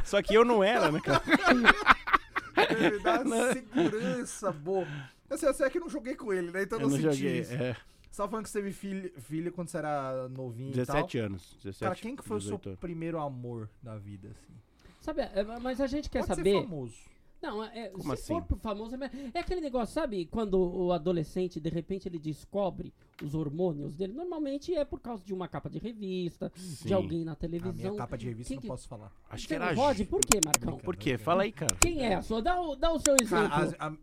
Só 0.04 0.22
que 0.22 0.34
eu 0.34 0.44
não 0.44 0.64
era, 0.64 0.92
né, 0.92 1.00
cara? 1.00 1.22
deve 2.76 3.00
dar 3.00 3.26
uma 3.26 3.52
segurança 3.54 4.52
boa. 4.52 4.88
Assim, 5.30 5.46
eu 5.46 5.54
sei 5.54 5.70
que 5.70 5.78
eu 5.78 5.82
não 5.82 5.90
joguei 5.90 6.16
com 6.16 6.32
ele, 6.34 6.52
né? 6.52 6.64
Então 6.64 6.80
eu 6.80 6.88
não, 6.90 6.98
não 6.98 7.02
senti 7.12 7.16
joguei. 7.24 7.40
isso. 7.42 7.54
É, 7.54 7.74
Você 8.10 8.18
tava 8.18 8.30
falando 8.30 8.44
que 8.46 8.50
você 8.50 8.60
teve 8.60 8.72
filha, 8.74 9.12
filha 9.20 9.52
quando 9.52 9.70
você 9.70 9.78
era 9.78 10.28
novinho 10.30 10.70
e 10.72 10.86
tal. 10.86 10.96
17 10.96 11.18
anos. 11.20 11.58
17, 11.64 11.80
Cara, 11.80 11.96
quem 11.96 12.16
que 12.16 12.24
foi 12.24 12.38
o 12.38 12.40
18 12.40 12.64
seu 12.64 12.70
anos. 12.72 12.80
primeiro 12.80 13.20
amor 13.20 13.70
na 13.84 13.98
vida, 13.98 14.30
assim? 14.30 14.54
Sabe, 15.02 15.22
é, 15.22 15.44
mas 15.62 15.80
a 15.82 15.88
gente 15.88 16.10
quer 16.10 16.20
Pode 16.26 16.36
saber. 16.36 16.54
ser 16.56 16.62
famoso. 16.64 16.96
Não, 17.40 17.64
é, 17.64 17.90
Como 17.90 18.04
se 18.04 18.12
assim? 18.14 18.34
for 18.34 18.42
pro 18.44 18.58
famoso, 18.58 18.96
é, 18.96 19.12
é 19.32 19.40
aquele 19.40 19.62
negócio, 19.62 19.94
sabe? 19.94 20.26
Quando 20.26 20.56
o 20.60 20.92
adolescente, 20.92 21.60
de 21.60 21.70
repente, 21.70 22.08
ele 22.10 22.18
descobre 22.18 22.92
os 23.24 23.36
hormônios 23.36 23.96
dele. 23.96 24.12
Normalmente 24.14 24.74
é 24.74 24.84
por 24.84 25.00
causa 25.00 25.24
de 25.24 25.34
uma 25.36 25.48
capa 25.48 25.70
de 25.70 25.78
revista, 25.78 26.52
Sim. 26.56 26.88
de 26.88 26.94
alguém 26.96 27.24
na 27.24 27.34
A 27.34 27.36
televisão. 27.36 27.92
minha 27.92 27.96
capa 27.96 28.18
de 28.18 28.26
revista 28.26 28.48
Quem 28.50 28.56
não 28.56 28.62
que- 28.64 28.68
posso 28.68 28.88
falar. 28.88 29.12
Acho 29.30 29.44
Você 29.44 29.48
que 29.50 29.54
era. 29.54 29.76
pode? 29.76 30.04
Por 30.06 30.20
quê, 30.22 30.40
Marcão? 30.44 30.78
Por 30.80 30.96
quê? 30.96 31.16
Fala 31.20 31.44
aí, 31.44 31.52
cara. 31.52 31.76
Quem 31.80 32.04
é 32.04 32.16
a 32.16 32.24
sua? 32.24 32.42
Dá 32.42 32.60
o, 32.60 32.76
dá 32.76 32.92
o 32.92 33.00
seu 33.00 33.16
exemplo. 33.22 33.48
Cara, 33.50 33.64
as- 33.66 33.76
a- 33.78 33.98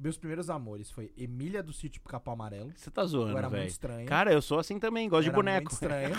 meus 0.00 0.16
primeiros 0.16 0.48
amores 0.48 0.90
foi 0.90 1.12
Emília 1.16 1.62
do 1.62 1.72
Sítio 1.72 2.00
Capão 2.02 2.32
Amarelo. 2.32 2.72
Você 2.74 2.90
tá 2.90 3.02
Eu 3.02 3.08
zoando, 3.08 3.36
era 3.36 3.48
muito 3.48 3.52
velho. 3.60 3.68
estranho. 3.68 4.06
Cara, 4.06 4.32
eu 4.32 4.40
sou 4.40 4.58
assim 4.58 4.78
também, 4.78 5.08
gosto 5.08 5.24
de 5.24 5.28
Era 5.28 5.36
boneco. 5.36 5.70
Muito 5.70 5.72
estranho. 5.72 6.14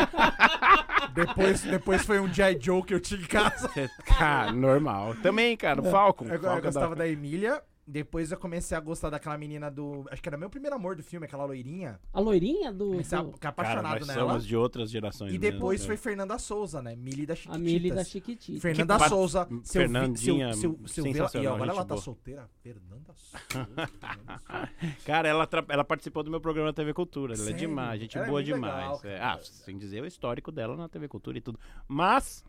depois, 1.12 1.62
depois 1.62 2.04
foi 2.04 2.18
um 2.20 2.32
G.I. 2.32 2.58
Joe 2.60 2.82
que 2.82 2.94
eu 2.94 3.00
tinha 3.00 3.20
em 3.20 3.26
casa. 3.26 3.68
Cara, 4.04 4.52
normal. 4.52 5.14
Também, 5.16 5.56
cara, 5.56 5.82
Falcon. 5.82 6.24
Eu, 6.26 6.34
eu 6.34 6.40
Falcon 6.40 6.58
é 6.58 6.62
gostava 6.62 6.94
da... 6.94 7.04
da 7.04 7.08
Emília. 7.08 7.62
Depois 7.86 8.32
eu 8.32 8.38
comecei 8.38 8.74
a 8.74 8.80
gostar 8.80 9.10
daquela 9.10 9.36
menina 9.36 9.70
do. 9.70 10.06
Acho 10.10 10.22
que 10.22 10.28
era 10.28 10.38
meu 10.38 10.48
primeiro 10.48 10.74
amor 10.74 10.96
do 10.96 11.02
filme, 11.02 11.26
aquela 11.26 11.44
loirinha. 11.44 12.00
A 12.14 12.18
loirinha 12.18 12.72
do. 12.72 12.92
Comecei 12.92 13.18
a 13.18 13.24
ficar 13.24 13.38
Cara, 13.38 13.50
apaixonado 13.50 13.98
nós 14.06 14.08
nela. 14.08 14.28
somos 14.30 14.46
de 14.46 14.56
outras 14.56 14.90
gerações 14.90 15.34
E 15.34 15.38
mesmo, 15.38 15.52
depois 15.52 15.80
né? 15.82 15.86
foi 15.88 15.96
Fernanda 15.98 16.38
Souza, 16.38 16.80
né? 16.80 16.96
Millie 16.96 17.26
da 17.26 17.34
a 17.34 17.36
Chiquititas. 17.36 17.60
Mili 17.62 17.90
da 17.90 18.02
Chiquitita. 18.02 18.60
Fernanda 18.62 18.98
Que 18.98 19.08
Souza. 19.10 19.44
Se 19.44 19.52
eu 19.52 19.60
vi- 19.60 19.68
Fernandinha, 19.68 20.54
se 20.54 20.64
eu- 20.66 20.72
se 20.72 20.82
eu- 20.82 20.88
se 20.88 21.00
eu 21.00 21.04
ver 21.04 21.18
ela- 21.18 21.30
E 21.34 21.46
agora 21.46 21.70
ela 21.72 21.84
tá 21.84 21.94
boa. 21.94 22.00
solteira. 22.00 22.48
Fernanda 22.62 23.12
Souza. 23.14 23.44
Cara, 25.04 25.28
ela, 25.28 25.46
tra- 25.46 25.64
ela 25.68 25.84
participou 25.84 26.22
do 26.22 26.30
meu 26.30 26.40
programa 26.40 26.72
TV 26.72 26.94
Cultura. 26.94 27.34
Ela 27.34 27.50
é 27.50 27.52
demais, 27.52 28.00
gente 28.00 28.16
Ela 28.16 28.26
é 28.26 28.30
boa 28.30 28.40
muito 28.40 28.54
demais. 28.54 28.74
legal, 28.76 29.00
É, 29.04 29.18
cara. 29.18 29.34
ah, 29.34 29.44
sem 29.44 29.76
dizer 29.76 30.02
o 30.02 30.06
histórico 30.06 30.50
dela 30.50 30.76
na 30.76 30.88
TV 30.88 31.06
Cultura 31.06 31.36
e 31.36 31.40
tudo. 31.40 31.58
Mas, 31.86 32.42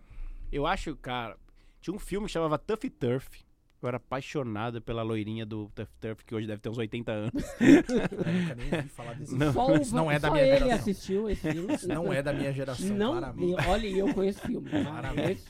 eu 0.51 0.65
acho, 0.65 0.95
cara, 0.95 1.35
tinha 1.81 1.93
um 1.93 1.99
filme 1.99 2.27
que 2.27 2.31
chamava 2.33 2.57
Tough 2.57 2.89
Turf. 2.97 3.43
Eu 3.85 3.89
era 3.89 3.97
apaixonado 3.97 4.81
pela 4.81 5.03
loirinha 5.03 5.45
do 5.45 5.69
Tough 5.75 5.87
Turf, 6.01 6.23
que 6.25 6.33
hoje 6.33 6.47
deve 6.47 6.59
ter 6.59 6.69
uns 6.69 6.77
80 6.79 7.11
anos. 7.11 7.33
Eu 7.59 8.33
nunca 8.33 8.55
nem 8.55 8.75
ouvi 8.75 8.89
falar 8.89 9.13
desse 9.13 9.35
Não. 9.35 9.53
filme. 9.53 9.53
Só, 9.53 9.75
Isso 9.77 9.95
não 9.95 10.11
é 10.11 10.17
da 10.17 10.31
minha 10.31 10.43
ele 10.43 10.57
geração. 10.57 10.75
assistiu 10.75 11.29
esse 11.29 11.51
filme. 11.51 11.73
Isso 11.75 11.87
não 11.87 12.11
é 12.11 12.23
da 12.23 12.33
minha 12.33 12.51
geração, 12.51 12.95
Não, 12.97 13.11
claramente. 13.11 13.51
eu- 13.51 13.69
olha, 13.69 13.87
eu 13.87 14.13
conheço 14.15 14.39
filme. 14.41 14.69
tá? 14.71 14.81
Claramente. 14.83 15.43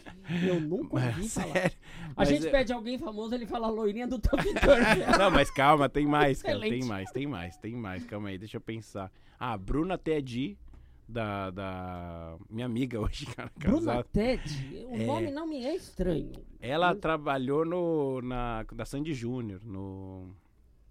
Eu 0.45 0.59
nunca 0.59 0.95
ouvi 0.97 1.13
Mas, 1.21 1.33
falar. 1.33 1.53
sério. 1.53 1.77
A 2.09 2.13
Mas 2.17 2.27
gente 2.29 2.47
é- 2.47 2.51
pede 2.51 2.73
alguém 2.73 2.97
famoso, 2.97 3.33
ele 3.33 3.45
fala 3.45 3.69
loirinha 3.69 4.05
do 4.07 4.19
Top 4.19 4.43
Turf. 4.43 4.53
Não, 5.17 5.31
mas 5.31 5.49
calma, 5.51 5.87
tem 5.87 6.05
mais, 6.05 6.41
cara. 6.41 6.59
Tem 6.59 6.83
mais, 6.83 7.11
tem 7.11 7.25
mais, 7.27 7.57
tem 7.57 7.73
mais. 7.73 8.05
Calma 8.05 8.27
aí, 8.29 8.37
deixa 8.37 8.57
eu 8.57 8.61
pensar. 8.61 9.09
Ah, 9.39 9.57
Bruna 9.57 9.97
Tedi, 9.97 10.57
da, 11.07 11.49
da 11.51 12.37
minha 12.49 12.65
amiga 12.65 12.99
hoje, 13.01 13.25
cara. 13.27 13.51
Bruna. 13.57 14.03
Ted, 14.03 14.41
o 14.89 14.95
É. 14.95 15.05
nome 15.05 15.31
não 15.31 15.47
me 15.47 15.63
é 15.65 15.75
estranho. 15.75 16.31
Ela 16.59 16.95
trabalhou 16.95 17.65
no, 17.65 18.21
na, 18.21 18.63
da 18.73 18.85
Sandy 18.85 19.13
Júnior, 19.13 19.61
no... 19.63 20.29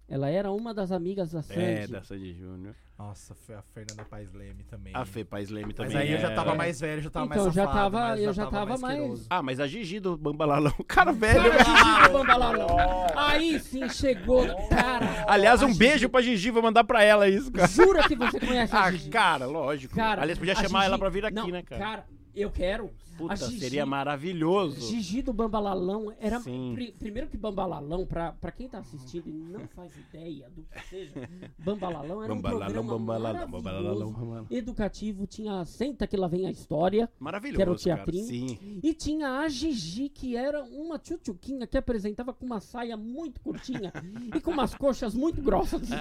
Ela 0.07 0.29
era 0.29 0.51
uma 0.51 0.71
das 0.73 0.91
amigas 0.91 1.31
da 1.31 1.41
Sandy. 1.41 1.59
É, 1.59 1.87
da 1.87 2.03
Sandy 2.03 2.31
Júnior. 2.33 2.75
Nossa, 2.97 3.33
foi 3.35 3.55
a 3.55 3.61
Fernanda 3.61 4.05
Paes 4.05 4.31
Leme 4.33 4.63
também. 4.63 4.93
A 4.95 5.03
Fê 5.03 5.25
Paz 5.25 5.49
Leme 5.49 5.65
Mas 5.67 5.75
também 5.75 5.97
aí 5.97 6.11
eu 6.13 6.19
já 6.19 6.27
era. 6.27 6.35
tava 6.35 6.55
mais 6.55 6.79
velho, 6.79 7.01
já 7.01 7.09
tava 7.09 7.25
Então, 7.25 7.43
mais 7.43 7.53
já 7.55 7.65
safado, 7.65 7.79
tava- 7.95 7.99
mas 8.09 8.21
eu 8.21 8.33
já 8.33 8.45
tava 8.45 8.77
mais- 8.77 8.83
asqueroso. 8.99 9.25
Ah, 9.29 9.41
mas 9.41 9.59
a 9.59 9.67
Gigi 9.67 9.99
do 9.99 10.15
Bambalalão, 10.15 10.71
cara 10.87 11.11
velho. 11.11 11.41
Cara, 11.51 11.63
Gigi 11.63 12.07
do 12.07 12.13
Bambalalão. 12.13 12.77
Aí 13.15 13.59
sim 13.59 13.89
chegou. 13.89 14.45
Cara, 14.69 15.25
Aliás, 15.27 15.61
a 15.61 15.65
um 15.65 15.69
Gigi- 15.69 15.79
beijo 15.79 16.07
pra 16.09 16.21
Gigi, 16.21 16.51
vou 16.51 16.61
mandar 16.61 16.83
pra 16.85 17.03
ela 17.03 17.27
isso, 17.27 17.51
cara. 17.51 17.67
Jura 17.67 18.07
que 18.07 18.15
você 18.15 18.39
conhece 18.39 18.73
a 18.75 18.83
Ah, 18.83 18.91
Gigi? 18.91 19.09
cara, 19.09 19.45
lógico. 19.47 19.93
Cara, 19.95 20.21
Aliás, 20.21 20.37
podia 20.39 20.55
chamar 20.55 20.79
Gigi- 20.81 20.85
ela 20.85 20.99
pra 20.99 21.09
vir 21.09 21.25
aqui, 21.25 21.35
Não, 21.35 21.47
né, 21.49 21.63
cara? 21.63 22.05
Eu 22.35 22.51
quero. 22.51 22.89
Puta, 23.17 23.31
a 23.31 23.35
Gigi- 23.37 23.59
seria 23.61 23.85
maravilhoso. 23.85 24.81
Gigi 24.89 25.21
do 25.21 25.31
Bambalalão 25.31 26.13
era. 26.19 26.37
Pri- 26.41 26.91
primeiro 26.99 27.29
que 27.29 27.37
Bambalalão, 27.37 28.05
pra, 28.05 28.33
pra 28.33 28.51
quem 28.51 28.67
tá 28.67 28.79
assistindo 28.79 29.29
e 29.29 29.31
não 29.31 29.65
faz 29.69 29.95
ideia 29.95 30.49
do 30.49 30.63
que 30.63 30.87
seja, 30.89 31.29
Bambalalão 31.57 32.21
era 32.21 32.33
um 32.33 32.35
Bambalalão, 32.35 32.65
programa 32.65 32.93
bambalalão, 32.97 33.33
maravilhoso, 33.33 33.63
bambalalão, 33.63 34.11
bambalalão. 34.11 34.47
educativo, 34.51 35.25
tinha 35.25 35.63
Senta 35.63 36.05
que 36.05 36.17
lá 36.17 36.27
vem 36.27 36.45
a 36.45 36.51
história, 36.51 37.09
Maravilhoso, 37.17 37.55
que 37.55 37.61
era 37.61 37.71
o 37.71 37.75
cara. 37.75 38.11
teatrinho. 38.11 38.25
Sim. 38.49 38.79
e 38.83 38.93
tinha 38.93 39.39
a 39.39 39.47
Gigi, 39.47 40.09
que 40.09 40.35
era 40.35 40.61
uma 40.65 40.99
tchutchuquinha 40.99 41.65
que 41.65 41.77
apresentava 41.77 42.33
com 42.33 42.45
uma 42.45 42.59
saia 42.59 42.97
muito 42.97 43.39
curtinha 43.39 43.93
e 44.35 44.41
com 44.41 44.51
umas 44.51 44.75
coxas 44.75 45.15
muito 45.15 45.41
grossas. 45.41 45.87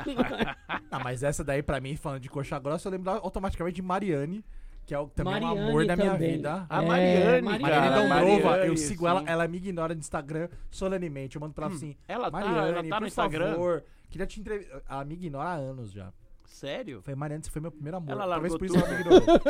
Ah, 0.91 0.99
mas 1.03 1.23
essa 1.23 1.43
daí, 1.43 1.63
pra 1.63 1.81
mim, 1.81 1.97
falando 1.97 2.21
de 2.23 2.29
coxa 2.29 2.59
grossa, 2.59 2.89
eu 2.89 2.93
lembro 2.93 3.11
automaticamente 3.11 3.77
de 3.77 3.83
Mariane, 3.83 4.45
que 4.85 4.95
é 4.95 4.99
o, 4.99 5.09
também 5.09 5.35
um 5.35 5.41
Mariane 5.41 5.69
amor 5.69 5.87
da 5.87 5.97
minha 5.97 6.13
também. 6.13 6.33
vida. 6.37 6.67
A 6.69 6.83
É, 6.83 6.87
Mariane, 6.87 7.59
Mariane 7.59 7.95
Dombrova, 8.03 8.45
Mariane, 8.51 8.69
eu 8.69 8.77
sigo 8.77 9.03
sim. 9.05 9.09
ela, 9.11 9.23
ela 9.27 9.49
me 9.49 9.57
ignora 9.59 9.95
no 9.95 10.01
Instagram 10.01 10.49
solenemente. 10.71 11.37
Eu 11.37 11.41
mando 11.41 11.55
pra 11.55 11.67
ela 11.67 11.75
assim, 11.75 11.97
Ela 12.07 12.31
tá, 12.31 12.39
Mariane, 12.39 12.69
ela 12.69 12.83
tá 12.83 12.83
no 12.83 13.01
por 13.01 13.07
Instagram? 13.07 13.51
favor, 13.53 13.85
queria 14.11 14.27
te 14.27 14.41
entrevistar. 14.41 14.83
Ela 14.89 15.05
me 15.05 15.15
ignora 15.15 15.49
há 15.49 15.55
anos 15.55 15.91
já. 15.93 16.13
Sério? 16.45 17.03
Falei, 17.03 17.17
Mariane, 17.17 17.43
você 17.45 17.51
foi 17.51 17.61
meu 17.63 17.71
primeiro 17.73 17.97
amor. 17.97 18.11
Ela 18.13 18.27
Talvez 18.29 18.53
largou 18.53 18.59
por 18.59 18.65
isso 18.67 18.77
ela 18.87 18.95
me 18.95 19.01
ignorou. 19.01 19.41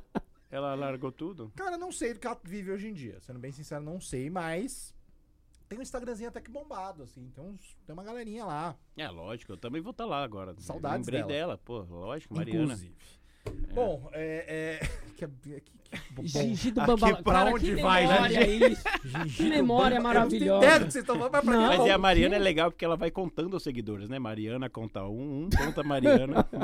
Ela 0.50 0.74
largou 0.74 1.12
tudo? 1.12 1.52
Cara, 1.54 1.78
não 1.78 1.92
sei 1.92 2.12
do 2.12 2.18
que 2.18 2.26
ela 2.26 2.36
vive 2.42 2.72
hoje 2.72 2.88
em 2.88 2.92
dia. 2.92 3.20
Sendo 3.20 3.38
bem 3.38 3.52
sincero, 3.52 3.84
não 3.84 4.00
sei, 4.00 4.28
mas... 4.28 4.92
Tem 5.68 5.78
um 5.78 5.82
Instagramzinho 5.82 6.28
até 6.28 6.40
que 6.40 6.50
bombado, 6.50 7.04
assim. 7.04 7.30
Tem, 7.32 7.44
uns, 7.44 7.76
tem 7.86 7.92
uma 7.92 8.02
galerinha 8.02 8.44
lá. 8.44 8.74
É, 8.96 9.08
lógico, 9.08 9.52
eu 9.52 9.56
também 9.56 9.80
vou 9.80 9.92
estar 9.92 10.04
lá 10.04 10.24
agora. 10.24 10.52
Saudades 10.58 11.06
Lembrei 11.06 11.20
dela. 11.20 11.52
dela, 11.52 11.58
pô, 11.58 11.78
lógico, 11.82 12.34
Mariana. 12.34 12.64
Inclusive. 12.64 12.96
Bom, 13.74 14.08
é... 14.12 14.80
é 14.80 14.88
que, 15.16 15.26
que, 15.26 15.60
que, 15.60 15.72
bom, 16.12 16.22
Gigi 16.24 16.70
do 16.70 16.80
aqui 16.80 16.90
Bambalalão. 16.90 17.22
pra 17.22 17.32
Cara, 17.32 17.50
onde 17.54 17.74
que 17.74 17.82
vai, 17.82 18.06
né, 18.06 18.12
memória 18.12 18.68
isso. 18.68 18.82
Gigi 19.04 19.36
Que 19.36 19.50
memória 19.50 19.96
Eu 19.96 20.02
maravilhosa. 20.02 20.66
que 20.66 20.92
vocês 20.92 20.96
estão 20.96 21.16
falando, 21.16 21.32
mas 21.32 21.44
pra 21.44 21.52
Não. 21.52 21.66
Mas 21.66 21.80
é 21.80 21.86
e 21.86 21.90
a 21.90 21.96
bom. 21.96 22.02
Mariana 22.02 22.36
é 22.36 22.38
legal 22.38 22.70
porque 22.70 22.84
ela 22.84 22.96
vai 22.96 23.10
contando 23.10 23.54
os 23.54 23.62
seguidores, 23.62 24.08
né? 24.08 24.18
Mariana 24.18 24.68
conta 24.70 25.04
um, 25.04 25.46
um 25.46 25.50
conta 25.50 25.82
Mariana. 25.82 26.46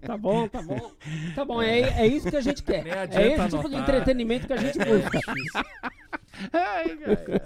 Tá 0.00 0.16
bom, 0.16 0.48
tá 0.48 0.62
bom. 0.62 0.90
Tá 1.34 1.44
bom, 1.44 1.60
é, 1.60 1.80
é 1.80 2.06
isso 2.06 2.30
que 2.30 2.36
a 2.36 2.40
gente 2.40 2.62
quer. 2.62 2.86
É 2.86 3.32
esse 3.34 3.56
tipo 3.56 3.68
de 3.68 3.76
entretenimento 3.76 4.46
que 4.46 4.52
a 4.54 4.56
gente 4.56 4.78
busca. 4.78 5.20
Ai. 6.52 6.98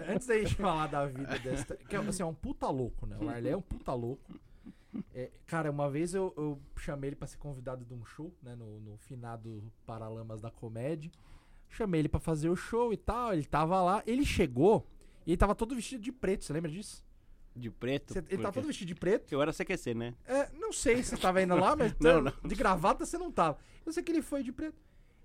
Antes 0.08 0.26
da 0.26 0.38
gente 0.38 0.54
falar 0.54 0.86
da 0.86 1.06
vida 1.06 1.38
dessa. 1.38 1.76
Que 1.88 1.96
é, 1.96 1.98
assim, 1.98 2.22
é 2.22 2.26
um 2.26 2.34
puta 2.34 2.68
louco, 2.68 3.06
né? 3.06 3.16
O 3.20 3.28
Arley 3.28 3.52
é 3.52 3.56
um 3.56 3.62
puta 3.62 3.92
louco. 3.92 4.32
É, 5.14 5.30
cara, 5.46 5.70
uma 5.70 5.88
vez 5.88 6.14
eu, 6.14 6.32
eu 6.36 6.60
chamei 6.76 7.10
ele 7.10 7.16
pra 7.16 7.28
ser 7.28 7.36
convidado 7.38 7.84
de 7.84 7.94
um 7.94 8.04
show, 8.04 8.34
né? 8.42 8.54
No, 8.56 8.80
no 8.80 8.96
finado 8.98 9.62
Paralamas 9.86 10.40
da 10.40 10.50
Comédia. 10.50 11.10
Chamei 11.68 12.00
ele 12.00 12.08
pra 12.08 12.18
fazer 12.18 12.48
o 12.48 12.56
show 12.56 12.92
e 12.92 12.96
tal. 12.96 13.32
Ele 13.32 13.44
tava 13.44 13.80
lá. 13.82 14.02
Ele 14.06 14.24
chegou 14.24 14.86
e 15.26 15.30
ele 15.30 15.36
tava 15.36 15.54
todo 15.54 15.74
vestido 15.74 16.02
de 16.02 16.10
preto. 16.10 16.44
Você 16.44 16.52
lembra 16.52 16.70
disso? 16.70 17.04
De 17.54 17.70
preto? 17.70 18.12
Você- 18.12 18.24
ele 18.28 18.42
tava 18.42 18.52
todo 18.54 18.66
vestido 18.66 18.88
de 18.88 18.94
preto. 18.94 19.32
Eu 19.32 19.40
era 19.42 19.52
CQC, 19.52 19.94
né? 19.94 20.14
É, 20.24 20.50
não 20.52 20.72
sei 20.72 21.02
se 21.02 21.10
você 21.10 21.16
tava 21.16 21.40
indo 21.42 21.54
lá, 21.54 21.76
mas 21.76 21.94
Não, 22.00 22.22
não. 22.22 22.32
de 22.44 22.54
gravata 22.54 23.06
você 23.06 23.16
não 23.18 23.30
tava. 23.30 23.58
Eu 23.86 23.92
sei 23.92 24.02
que 24.02 24.10
ele 24.10 24.22
foi 24.22 24.42
de 24.42 24.50
preto. 24.52 24.76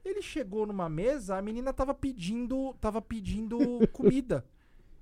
Ele 0.04 0.22
chegou 0.22 0.68
numa 0.68 0.88
mesa, 0.88 1.36
a 1.38 1.42
menina 1.42 1.74
tava 1.74 1.94
pedindo, 1.94 2.76
tava 2.76 3.02
pedindo 3.02 3.58
comida. 3.92 4.46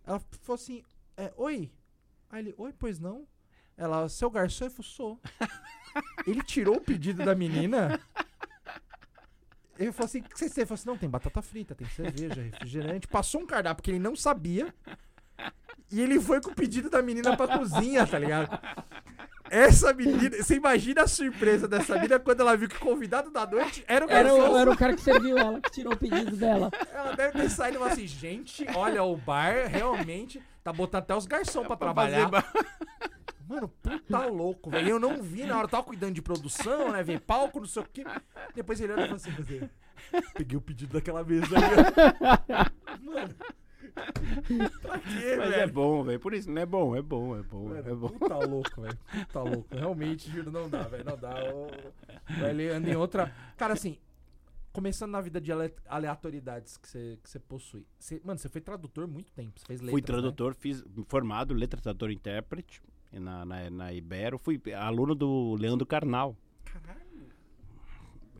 Ela 0.06 0.20
falou 0.20 0.56
assim: 0.56 0.82
é, 1.18 1.34
"Oi". 1.36 1.70
Aí 2.30 2.42
ele: 2.42 2.56
"Oi, 2.58 2.72
pois 2.72 3.00
não?". 3.00 3.28
Ela: 3.78 4.08
"Seu 4.10 4.30
garçom?". 4.30 4.66
Ele 4.66 4.74
falou: 4.74 4.90
"Sou". 4.90 5.20
ele 6.28 6.44
tirou 6.44 6.78
o 6.78 6.82
pedido 6.82 7.24
da 7.24 7.36
menina. 7.36 8.00
Ele 9.78 9.92
falou 9.92 10.06
assim: 10.06 10.20
"O 10.20 10.24
que 10.24 10.38
você 10.38 10.50
tem?". 10.50 10.62
Ele 10.62 10.66
falou 10.66 10.76
assim: 10.76 10.90
"Não, 10.90 10.98
tem 10.98 11.10
batata 11.10 11.42
frita, 11.42 11.76
tem 11.76 11.88
cerveja, 11.90 12.42
refrigerante". 12.42 13.08
Passou 13.08 13.42
um 13.42 13.46
cardápio 13.46 13.84
que 13.84 13.92
ele 13.92 14.00
não 14.00 14.16
sabia. 14.16 14.74
E 15.92 16.02
ele 16.02 16.20
foi 16.20 16.42
com 16.42 16.52
o 16.52 16.56
pedido 16.56 16.90
da 16.90 17.02
menina 17.02 17.36
pra 17.36 17.58
cozinha, 17.58 18.06
tá 18.08 18.18
ligado? 18.18 18.60
Essa 19.50 19.94
menina, 19.94 20.36
você 20.38 20.56
imagina 20.56 21.04
a 21.04 21.08
surpresa 21.08 21.68
dessa 21.68 21.94
menina 21.96 22.18
quando 22.18 22.40
ela 22.40 22.58
viu 22.58 22.68
que 22.68 22.78
o 22.78 22.80
convidado 22.80 23.30
da 23.30 23.46
noite 23.46 23.84
era 23.88 24.04
o 24.06 24.10
Era 24.10 24.34
o, 24.34 24.58
era 24.58 24.72
o 24.72 24.78
cara 24.78 24.96
que 24.96 25.02
serviu 25.02 25.38
ela, 25.38 25.62
que 25.62 25.70
tirou 25.70 25.94
o 25.94 25.98
pedido 25.98 26.36
dela. 26.36 26.72
Ela 26.92 27.16
deve 27.16 27.40
ter 27.40 27.50
saído 27.50 27.78
e 27.78 27.80
falou 27.80 27.94
assim, 27.94 28.08
gente, 28.08 28.66
olha, 28.76 29.04
o 29.04 29.16
bar 29.16 29.68
realmente 29.68 30.42
tá 30.64 30.74
botando 30.74 31.04
até 31.04 31.16
os 31.16 31.28
garçons 31.28 31.68
pra 31.68 31.78
Pra 31.78 31.88
trabalhar. 31.88 32.30
Fazer 33.48 33.54
Mano, 33.62 33.68
puta 33.68 34.26
louco, 34.28 34.70
velho. 34.70 34.90
Eu 34.90 35.00
não 35.00 35.22
vi 35.22 35.46
na 35.46 35.56
hora, 35.58 35.66
eu 35.66 35.70
tava 35.70 35.84
cuidando 35.84 36.14
de 36.14 36.22
produção, 36.22 36.92
né? 36.92 37.04
Ver 37.04 37.20
palco, 37.22 37.60
não 37.60 37.68
sei 37.68 37.82
o 37.84 37.86
quê. 37.86 38.04
Depois 38.56 38.80
ele 38.80 38.94
olhou 38.94 39.06
e 39.06 39.08
falou 39.10 39.16
assim, 39.18 39.32
dizer, 39.32 39.70
peguei 40.36 40.58
o 40.58 40.62
pedido 40.62 40.94
daquela 40.94 41.24
mesa 41.24 41.48
aí. 41.58 43.00
Mano, 43.04 43.36
pra 44.82 45.00
quê, 45.00 45.36
Mas 45.38 45.54
é 45.54 45.68
bom, 45.68 46.04
velho. 46.04 46.20
Por 46.20 46.34
isso, 46.34 46.50
não 46.50 46.62
é 46.62 46.66
bom, 46.66 46.96
é 46.96 47.02
bom, 47.02 47.38
é 47.38 47.44
bom, 47.44 47.76
é 47.76 47.82
bom. 47.94 48.10
puta 48.10 48.38
louco, 48.38 48.82
velho. 48.82 48.98
Puta 49.26 49.42
louco. 49.42 49.76
Realmente, 49.76 50.30
juro, 50.32 50.52
não 50.52 50.70
dá, 50.70 50.84
velho. 50.84 51.04
Não 51.06 51.18
dá. 51.18 51.36
Ele 52.50 52.70
anda 52.70 52.90
em 52.90 52.96
outra. 52.96 53.34
Cara, 53.58 53.74
assim, 53.74 53.98
começando 54.72 55.12
na 55.12 55.22
vida 55.22 55.40
de 55.40 55.52
ale- 55.52 55.76
aleatoriedades 55.88 56.78
que 56.78 56.88
você 56.90 57.20
que 57.22 57.30
você 57.30 57.40
possui. 57.40 57.86
Você- 58.00 58.20
mano, 58.24 58.40
você 58.40 58.50
foi 58.50 58.62
tradutor 58.62 59.08
muito 59.08 59.32
tempo. 59.34 59.60
Você 59.60 59.66
fez 59.66 59.80
letras, 59.82 59.92
Fui 59.92 60.02
né? 60.02 60.06
tradutor, 60.08 60.56
fiz 60.56 60.84
formado, 61.08 61.54
letra, 61.54 61.80
tradutor 61.80 62.10
intérprete 62.12 62.82
na, 63.20 63.46
na, 63.46 63.70
na 63.70 63.94
Ibero. 63.94 64.38
Fui 64.38 64.62
aluno 64.74 65.14
do 65.16 65.56
Leandro 65.60 65.86
Carnal. 65.86 66.36
Caralho. 66.66 67.00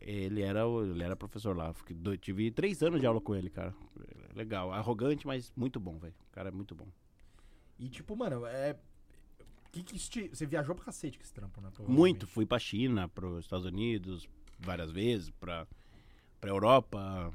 Ele 0.00 0.42
era, 0.42 0.60
ele 0.66 1.02
era 1.02 1.16
professor 1.16 1.56
lá. 1.56 1.72
Fiquei 1.72 1.96
do- 1.96 2.16
tive 2.16 2.50
três 2.50 2.82
anos 2.82 3.00
de 3.00 3.06
aula 3.06 3.20
com 3.20 3.34
ele, 3.34 3.48
cara. 3.48 3.74
Legal. 4.34 4.72
Arrogante, 4.72 5.26
mas 5.26 5.52
muito 5.56 5.80
bom, 5.80 5.96
velho. 5.98 6.14
O 6.30 6.32
cara 6.32 6.48
é 6.48 6.52
muito 6.52 6.74
bom. 6.74 6.86
E 7.78 7.88
tipo, 7.88 8.14
mano, 8.16 8.44
é. 8.46 8.76
Que 9.72 9.82
que 9.82 9.96
isso 9.96 10.10
te- 10.10 10.28
Você 10.28 10.44
viajou 10.46 10.74
pra 10.74 10.84
cacete 10.84 11.18
com 11.18 11.24
esse 11.24 11.32
trampo, 11.32 11.60
né? 11.60 11.68
Muito. 11.88 12.26
Fui 12.26 12.44
pra 12.46 12.58
China, 12.58 13.08
pros 13.08 13.40
Estados 13.44 13.64
Unidos 13.66 14.28
várias 14.58 14.90
vezes, 14.92 15.30
pra, 15.30 15.66
pra 16.40 16.50
Europa. 16.50 17.32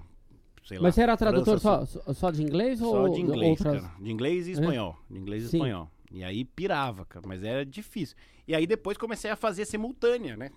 sei 0.64 0.78
lá. 0.78 0.84
Mas 0.84 0.96
você 0.96 1.02
era 1.02 1.18
tradutor 1.18 1.60
França, 1.60 1.86
só, 1.88 2.02
só- 2.04 2.14
só 2.14 2.32
de 2.32 2.44
inglês 2.44 2.80
Só 2.80 3.02
ou 3.04 3.10
de 3.10 3.20
inglês, 3.22 3.60
outras? 3.60 3.82
cara. 3.82 3.96
De 4.00 4.12
inglês 4.12 4.48
e 4.48 4.52
espanhol. 4.52 4.96
De 5.10 5.18
inglês 5.18 5.44
e 5.46 5.50
Sim. 5.50 5.58
espanhol. 5.58 5.90
E 6.12 6.24
aí 6.24 6.44
pirava, 6.44 7.06
cara. 7.06 7.26
Mas 7.28 7.44
era 7.44 7.66
difícil. 7.66 8.16
E 8.48 8.56
aí 8.56 8.66
depois 8.66 8.98
comecei 8.98 9.30
a 9.30 9.36
fazer 9.36 9.66
simultânea, 9.66 10.36
né? 10.36 10.50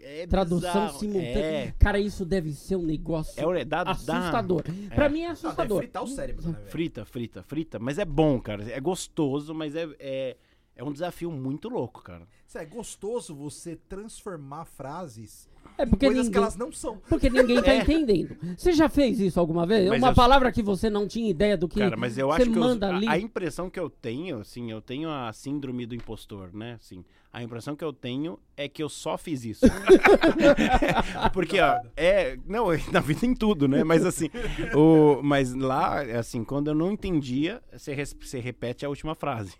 É 0.00 0.26
Tradução 0.26 0.58
bizarro. 0.86 0.98
simultânea. 0.98 1.38
É. 1.68 1.74
Cara, 1.78 1.98
isso 1.98 2.24
deve 2.26 2.52
ser 2.52 2.76
um 2.76 2.82
negócio 2.82 3.56
É, 3.56 3.64
dá, 3.64 3.84
dá- 3.84 3.90
assustador. 3.92 4.62
Pra 4.94 5.08
mim 5.08 5.20
é 5.20 5.28
deve 5.28 5.32
assustador. 5.32 5.78
fritar 5.78 6.02
o 6.02 6.06
cérebro, 6.06 6.48
né? 6.48 6.58
Frita, 6.66 7.04
frita, 7.04 7.42
frita. 7.42 7.78
Mas 7.78 7.98
é 7.98 8.04
bom, 8.04 8.38
cara. 8.40 8.70
É 8.70 8.78
gostoso, 8.80 9.54
mas 9.54 9.74
é, 9.74 9.88
é, 9.98 10.36
é 10.76 10.84
um 10.84 10.92
desafio 10.92 11.30
muito 11.30 11.68
louco, 11.68 12.02
cara. 12.02 12.26
Isso 12.46 12.58
é 12.58 12.64
gostoso 12.66 13.34
você 13.34 13.76
transformar 13.88 14.64
frases 14.66 15.48
É 15.76 15.84
porque 15.86 16.06
coisas 16.06 16.24
que 16.24 16.28
ninguém, 16.30 16.42
elas 16.42 16.56
não 16.56 16.70
são. 16.72 16.98
porque 17.08 17.28
ninguém 17.28 17.60
tá 17.62 17.72
É. 17.72 17.78
entendendo. 17.78 18.36
Você 18.56 18.72
já 18.72 18.88
fez 18.88 19.18
isso 19.18 19.40
alguma 19.40 19.66
vez? 19.66 19.88
Mas 19.88 19.98
Uma 20.02 20.10
eu- 20.10 20.14
palavra 20.14 20.52
que 20.52 20.62
você 20.62 20.88
não 20.88 21.06
tinha 21.08 21.28
ideia 21.28 21.56
do 21.56 21.68
que 21.68 21.80
Cara, 21.80 21.96
mas 21.96 22.16
eu 22.16 22.30
acho 22.30 22.44
que 22.50 22.56
eu- 22.56 22.60
manda 22.60 22.86
a- 22.88 22.96
ali. 22.96 23.08
a, 23.08 23.18
impressão 23.18 23.68
que 23.68 23.78
eu 23.80 23.90
tenho, 23.90 24.38
assim, 24.40 24.70
eu 24.70 24.80
tenho 24.80 25.10
a 25.10 25.32
síndrome 25.32 25.84
do 25.86 25.94
impostor, 25.94 26.50
né? 26.54 26.74
Assim, 26.80 27.04
a 27.32 27.42
impressão 27.42 27.74
que 27.74 27.84
eu 27.84 27.92
tenho 27.92 28.38
é 28.56 28.68
que 28.68 28.82
eu 28.82 28.88
só 28.88 29.18
fiz 29.18 29.44
isso. 29.44 29.66
Porque, 31.32 31.60
ó, 31.60 31.80
é. 31.96 32.36
Não, 32.46 32.66
na 32.92 33.00
vida 33.00 33.26
em 33.26 33.34
tudo, 33.34 33.66
né? 33.68 33.82
Mas 33.84 34.04
assim, 34.04 34.30
o, 34.74 35.20
mas 35.22 35.54
lá, 35.54 36.00
assim, 36.18 36.44
quando 36.44 36.68
eu 36.68 36.74
não 36.74 36.92
entendia, 36.92 37.60
você, 37.72 37.92
res- 37.94 38.16
você 38.18 38.38
repete 38.38 38.84
a 38.84 38.88
última 38.88 39.14
frase. 39.14 39.54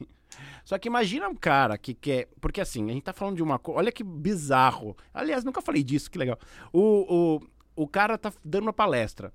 Só 0.64 0.78
que 0.78 0.88
imagina 0.88 1.28
um 1.28 1.34
cara 1.34 1.76
que 1.76 1.94
quer. 1.94 2.28
Porque 2.40 2.60
assim, 2.60 2.88
a 2.88 2.92
gente 2.92 3.02
tá 3.02 3.12
falando 3.12 3.36
de 3.36 3.42
uma 3.42 3.58
coisa. 3.58 3.78
Olha 3.78 3.92
que 3.92 4.04
bizarro. 4.04 4.96
Aliás, 5.12 5.44
nunca 5.44 5.60
falei 5.60 5.82
disso, 5.82 6.10
que 6.10 6.18
legal. 6.18 6.38
O, 6.72 7.40
o, 7.76 7.82
o 7.84 7.88
cara 7.88 8.16
tá 8.18 8.32
dando 8.44 8.64
uma 8.64 8.72
palestra. 8.72 9.32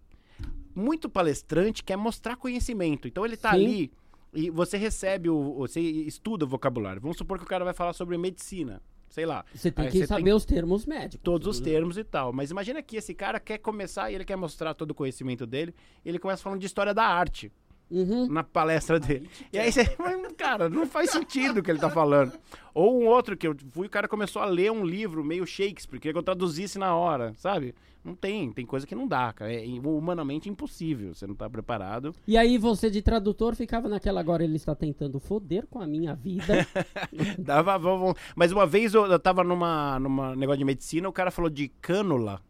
Muito 0.73 1.09
palestrante 1.09 1.83
quer 1.83 1.97
mostrar 1.97 2.35
conhecimento. 2.35 3.07
Então 3.07 3.25
ele 3.25 3.35
tá 3.35 3.51
Sim. 3.51 3.55
ali 3.57 3.91
e 4.33 4.49
você 4.49 4.77
recebe 4.77 5.29
o. 5.29 5.55
Você 5.55 5.79
estuda 5.79 6.45
o 6.45 6.47
vocabulário. 6.47 7.01
Vamos 7.01 7.17
supor 7.17 7.37
que 7.37 7.43
o 7.43 7.47
cara 7.47 7.65
vai 7.65 7.73
falar 7.73 7.93
sobre 7.93 8.17
medicina. 8.17 8.81
Sei 9.09 9.25
lá. 9.25 9.43
Você 9.53 9.71
tem 9.71 9.85
Aí 9.85 9.91
que 9.91 9.97
você 9.99 10.07
saber 10.07 10.23
tem 10.23 10.33
os 10.33 10.45
termos 10.45 10.85
médicos. 10.85 11.23
todos 11.23 11.47
os 11.47 11.59
termos 11.59 11.97
e 11.97 12.03
tal. 12.03 12.31
Mas 12.31 12.51
imagina 12.51 12.81
que 12.83 12.95
esse 12.95 13.13
cara 13.15 13.39
quer 13.39 13.57
começar 13.57 14.11
e 14.11 14.15
ele 14.15 14.23
quer 14.23 14.35
mostrar 14.35 14.75
todo 14.75 14.91
o 14.91 14.95
conhecimento 14.95 15.47
dele. 15.47 15.73
E 16.05 16.09
ele 16.09 16.19
começa 16.19 16.43
falando 16.43 16.59
de 16.59 16.67
história 16.67 16.93
da 16.93 17.05
arte 17.05 17.51
Uhum. 17.91 18.27
na 18.27 18.43
palestra 18.43 18.99
dele. 18.99 19.29
E 19.51 19.57
aí 19.57 19.71
você, 19.71 19.95
mas, 19.97 20.33
cara, 20.37 20.69
não 20.69 20.85
faz 20.85 21.09
sentido 21.11 21.59
o 21.59 21.63
que 21.63 21.71
ele 21.71 21.79
tá 21.79 21.89
falando. 21.89 22.33
Ou 22.73 23.01
um 23.01 23.07
outro 23.07 23.35
que 23.35 23.47
eu 23.47 23.55
fui, 23.71 23.87
o 23.87 23.89
cara 23.89 24.07
começou 24.07 24.41
a 24.41 24.45
ler 24.45 24.71
um 24.71 24.85
livro 24.85 25.23
meio 25.23 25.45
Shakespeare, 25.45 25.99
queria 25.99 26.13
que 26.13 26.19
eu 26.19 26.23
traduzisse 26.23 26.77
na 26.77 26.95
hora, 26.95 27.33
sabe? 27.35 27.73
Não 28.05 28.15
tem, 28.15 28.51
tem 28.53 28.65
coisa 28.65 28.87
que 28.87 28.95
não 28.95 29.07
dá, 29.07 29.33
cara. 29.33 29.51
É 29.53 29.65
humanamente 29.83 30.47
impossível, 30.49 31.13
você 31.13 31.27
não 31.27 31.35
tá 31.35 31.49
preparado. 31.49 32.15
E 32.27 32.37
aí 32.37 32.57
você 32.57 32.89
de 32.89 33.01
tradutor 33.01 33.55
ficava 33.55 33.89
naquela 33.89 34.19
agora 34.21 34.43
ele 34.43 34.55
está 34.55 34.73
tentando 34.73 35.19
foder 35.19 35.65
com 35.67 35.81
a 35.81 35.87
minha 35.87 36.15
vida. 36.15 36.65
Dava, 37.37 37.77
vamos- 37.77 38.13
mas 38.35 38.51
uma 38.51 38.65
vez 38.65 38.93
eu, 38.93 39.05
eu 39.05 39.19
tava 39.19 39.43
numa, 39.43 39.99
numa 39.99 40.35
negócio 40.35 40.59
de 40.59 40.65
medicina, 40.65 41.09
o 41.09 41.13
cara 41.13 41.31
falou 41.31 41.49
de 41.49 41.67
cânula. 41.81 42.41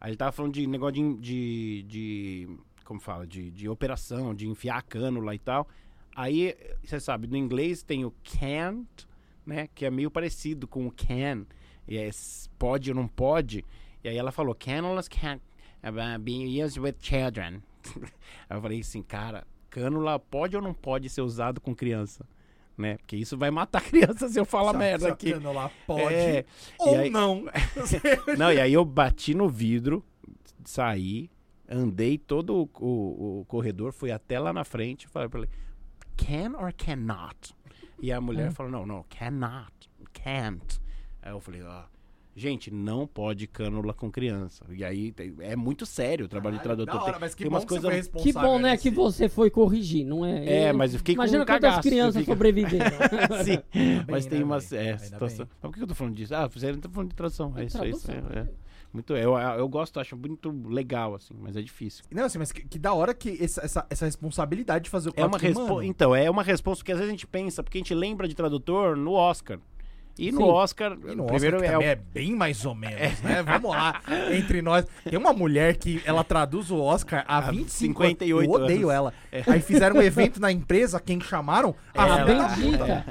Aí 0.00 0.10
ele 0.10 0.16
tava 0.16 0.32
falando 0.32 0.52
de 0.52 0.66
negócio 0.66 0.94
de. 0.94 1.14
de, 1.20 1.82
de- 1.84 2.48
como 2.84 3.00
fala? 3.00 3.26
De, 3.26 3.50
de 3.50 3.68
operação, 3.68 4.34
de 4.34 4.48
enfiar 4.48 4.78
a 4.78 4.82
cânula 4.82 5.34
e 5.34 5.38
tal. 5.38 5.68
Aí, 6.14 6.54
você 6.84 7.00
sabe, 7.00 7.26
no 7.26 7.36
inglês 7.36 7.82
tem 7.82 8.04
o 8.04 8.12
can't, 8.22 9.06
né? 9.46 9.68
Que 9.74 9.86
é 9.86 9.90
meio 9.90 10.10
parecido 10.10 10.66
com 10.66 10.86
o 10.86 10.90
can. 10.92 11.46
E 11.88 11.96
é 11.96 12.10
pode 12.58 12.90
ou 12.90 12.96
não 12.96 13.08
pode. 13.08 13.64
E 14.04 14.08
aí 14.08 14.16
ela 14.16 14.32
falou, 14.32 14.54
cannulas 14.54 15.08
can't 15.08 15.42
uh, 15.82 16.18
be 16.18 16.62
used 16.62 16.78
with 16.78 16.94
children. 17.00 17.62
aí 18.48 18.56
eu 18.56 18.60
falei 18.60 18.80
assim, 18.80 19.02
cara, 19.02 19.46
cânula 19.70 20.18
pode 20.18 20.56
ou 20.56 20.62
não 20.62 20.74
pode 20.74 21.08
ser 21.08 21.22
usado 21.22 21.60
com 21.60 21.74
criança? 21.74 22.26
Né? 22.76 22.96
Porque 22.96 23.16
isso 23.16 23.36
vai 23.36 23.50
matar 23.50 23.78
a 23.78 23.82
criança 23.82 24.28
se 24.28 24.38
eu 24.38 24.44
falar 24.44 24.72
merda 24.72 25.08
aqui. 25.08 25.34
Lá 25.34 25.70
pode 25.86 26.14
É, 26.14 26.44
ou 26.78 26.98
aí- 26.98 27.10
não. 27.10 27.44
Não, 28.38 28.52
e 28.52 28.60
aí 28.60 28.72
eu 28.72 28.84
bati 28.84 29.34
no 29.34 29.48
vidro, 29.48 30.04
saí, 30.64 31.30
andei 31.72 32.18
todo 32.18 32.54
o, 32.56 32.70
o- 32.84 33.40
o 33.40 33.44
corredor, 33.46 33.92
fui 33.92 34.10
até 34.12 34.38
lá 34.38 34.52
na 34.52 34.64
frente, 34.64 35.08
falei 35.08 35.28
pra 35.28 35.40
ele, 35.40 35.48
can 36.16 36.56
or 36.58 36.72
cannot? 36.72 37.54
E 38.00 38.10
a 38.12 38.20
mulher 38.20 38.50
falou, 38.52 38.70
não, 38.72 38.84
não, 38.86 39.04
cannot, 39.08 39.72
can't. 40.12 40.80
Aí 41.22 41.30
eu 41.32 41.40
falei, 41.40 41.62
ó, 41.62 41.84
gente, 42.34 42.68
não 42.70 43.06
pode 43.06 43.46
cânula 43.46 43.94
com 43.94 44.10
criança. 44.10 44.64
E 44.70 44.82
aí 44.84 45.12
tem- 45.12 45.34
é 45.38 45.54
muito 45.54 45.86
sério 45.86 46.24
o 46.26 46.28
trabalho 46.28 46.56
de 46.56 46.62
tradutor. 46.62 46.94
Da 46.94 47.02
hora, 47.02 47.12
Tem- 47.12 47.20
mas 47.20 47.34
que 47.34 47.42
tem 47.44 47.50
bom 47.50 47.56
umas 47.56 47.64
que 47.64 47.68
você 47.74 47.80
coisas- 47.80 47.90
foi 47.90 47.96
responsável. 48.20 48.32
que 48.40 48.46
bom, 48.48 48.58
né, 48.58 48.70
nesse- 48.72 48.82
que 48.82 48.90
você 48.90 49.28
foi 49.28 49.50
corrigir, 49.50 50.04
não 50.04 50.24
é? 50.26 50.64
É, 50.64 50.72
mas 50.72 50.92
eu 50.94 50.98
fiquei 50.98 51.14
com 51.14 51.22
Imagina 51.22 51.42
um 51.44 51.46
quantas 51.46 51.60
cagaço, 51.70 51.82
crianças 51.88 52.24
sobreviveram. 52.24 52.86
Sim, 53.44 53.62
bem, 53.72 54.04
mas 54.10 54.26
tem 54.26 54.38
né, 54.40 54.44
umas 54.44 54.72
é, 54.72 54.98
situação. 54.98 55.46
Mas 55.62 55.70
por 55.70 55.76
que 55.76 55.82
eu 55.82 55.86
tô 55.86 55.94
falando 55.94 56.14
disso? 56.16 56.34
Ah, 56.34 56.48
você 56.48 56.74
tá 56.76 56.88
falando 56.88 57.10
de 57.10 57.14
tradução. 57.16 57.52
É, 57.56 57.62
É 57.62 57.64
isso, 57.66 57.82
é 57.84 57.88
isso. 57.88 58.10
É, 58.10 58.14
é. 58.16 58.48
Muito, 58.92 59.16
eu, 59.16 59.36
eu 59.38 59.68
gosto, 59.68 59.98
acho 59.98 60.16
muito 60.16 60.50
legal, 60.68 61.14
assim, 61.14 61.34
mas 61.40 61.56
é 61.56 61.62
difícil. 61.62 62.04
Não, 62.10 62.24
assim, 62.24 62.38
mas 62.38 62.52
que, 62.52 62.62
que 62.62 62.78
da 62.78 62.92
hora 62.92 63.14
que 63.14 63.42
essa, 63.42 63.64
essa, 63.64 63.86
essa 63.88 64.04
responsabilidade 64.04 64.84
de 64.84 64.90
fazer 64.90 65.08
o 65.08 65.12
É 65.16 65.24
uma 65.24 65.38
mano, 65.38 65.82
Então, 65.82 66.14
é 66.14 66.28
uma 66.30 66.42
resposta, 66.42 66.82
porque 66.82 66.92
às 66.92 66.98
vezes 66.98 67.08
a 67.08 67.12
gente 67.12 67.26
pensa, 67.26 67.62
porque 67.62 67.78
a 67.78 67.80
gente 67.80 67.94
lembra 67.94 68.28
de 68.28 68.34
tradutor 68.34 68.96
no 68.96 69.12
Oscar. 69.12 69.58
E 70.18 70.30
no 70.30 70.42
Sim. 70.42 70.44
Oscar, 70.44 70.92
E 70.92 71.14
no 71.14 71.24
primeiro 71.24 71.56
Oscar, 71.56 71.70
que 71.70 71.74
é, 71.74 71.78
o- 71.78 71.82
é 71.92 71.94
bem 71.94 72.36
mais 72.36 72.66
ou 72.66 72.74
menos, 72.74 73.18
né? 73.22 73.42
Vamos 73.42 73.70
lá, 73.70 73.98
entre 74.30 74.60
nós. 74.60 74.86
Tem 75.04 75.18
uma 75.18 75.32
mulher 75.32 75.78
que 75.78 76.02
ela 76.04 76.22
traduz 76.22 76.70
o 76.70 76.76
Oscar 76.78 77.24
há 77.26 77.38
Há 77.38 77.50
25 77.50 78.02
58 78.02 78.44
Eu 78.46 78.50
odeio 78.62 78.90
anos. 78.90 78.94
ela. 79.32 79.44
Aí 79.46 79.60
fizeram 79.62 79.96
um 79.96 80.02
evento 80.02 80.38
na 80.38 80.52
empresa, 80.52 81.00
quem 81.00 81.18
chamaram? 81.18 81.74
A 81.94 82.02
Ah, 82.04 82.18
Ela- 82.18 83.04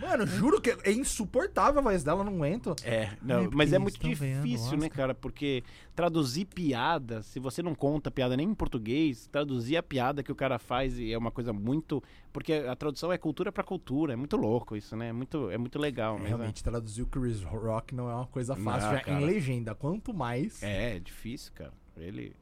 Mano, 0.00 0.26
juro 0.26 0.60
que 0.60 0.70
é 0.84 0.92
insuportável 0.92 1.80
a 1.80 1.82
voz 1.82 2.02
dela, 2.02 2.22
não 2.24 2.34
aguento. 2.34 2.74
É, 2.84 3.10
não, 3.22 3.44
É, 3.44 3.48
mas 3.52 3.72
é 3.72 3.78
muito 3.78 3.98
difícil, 3.98 4.76
né, 4.78 4.88
cara? 4.88 5.14
Porque 5.14 5.62
traduzir 5.94 6.46
piada, 6.46 7.22
se 7.22 7.38
você 7.38 7.62
não 7.62 7.74
conta 7.74 8.10
piada 8.10 8.36
nem 8.36 8.48
em 8.48 8.54
português, 8.54 9.26
traduzir 9.26 9.76
a 9.76 9.82
piada 9.82 10.22
que 10.22 10.32
o 10.32 10.34
cara 10.34 10.58
faz 10.58 10.98
é 10.98 11.16
uma 11.16 11.30
coisa 11.30 11.52
muito. 11.52 12.02
Porque 12.32 12.52
a 12.52 12.74
tradução 12.76 13.12
é 13.12 13.18
cultura 13.18 13.50
pra 13.52 13.62
cultura, 13.64 14.12
é 14.12 14.16
muito 14.16 14.36
louco 14.36 14.76
isso, 14.76 14.96
né? 14.96 15.08
É 15.08 15.12
muito, 15.12 15.50
é 15.50 15.58
muito 15.58 15.78
legal. 15.78 16.14
mas 16.16 16.24
é- 16.26 16.28
Realmente, 16.28 16.62
traduzir 16.62 17.02
o 17.02 17.06
Chris 17.06 17.42
Rock 17.42 17.94
não 17.94 18.08
é 18.10 18.14
uma 18.14 18.26
coisa 18.26 18.54
fácil. 18.56 18.92
Não, 18.92 19.00
cara. 19.00 19.20
em 19.20 19.24
legenda, 19.24 19.74
quanto 19.74 20.14
mais. 20.14 20.62
É, 20.62 20.96
é 20.96 20.98
difícil, 21.00 21.52
cara. 21.54 21.72
Ele. 21.96 22.34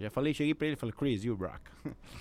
Já 0.00 0.08
falei, 0.10 0.32
cheguei 0.32 0.54
pra 0.54 0.66
ele 0.66 0.74
e 0.74 0.78
falei, 0.78 0.94
Chris, 0.96 1.22
you 1.24 1.34
rock. 1.36 1.60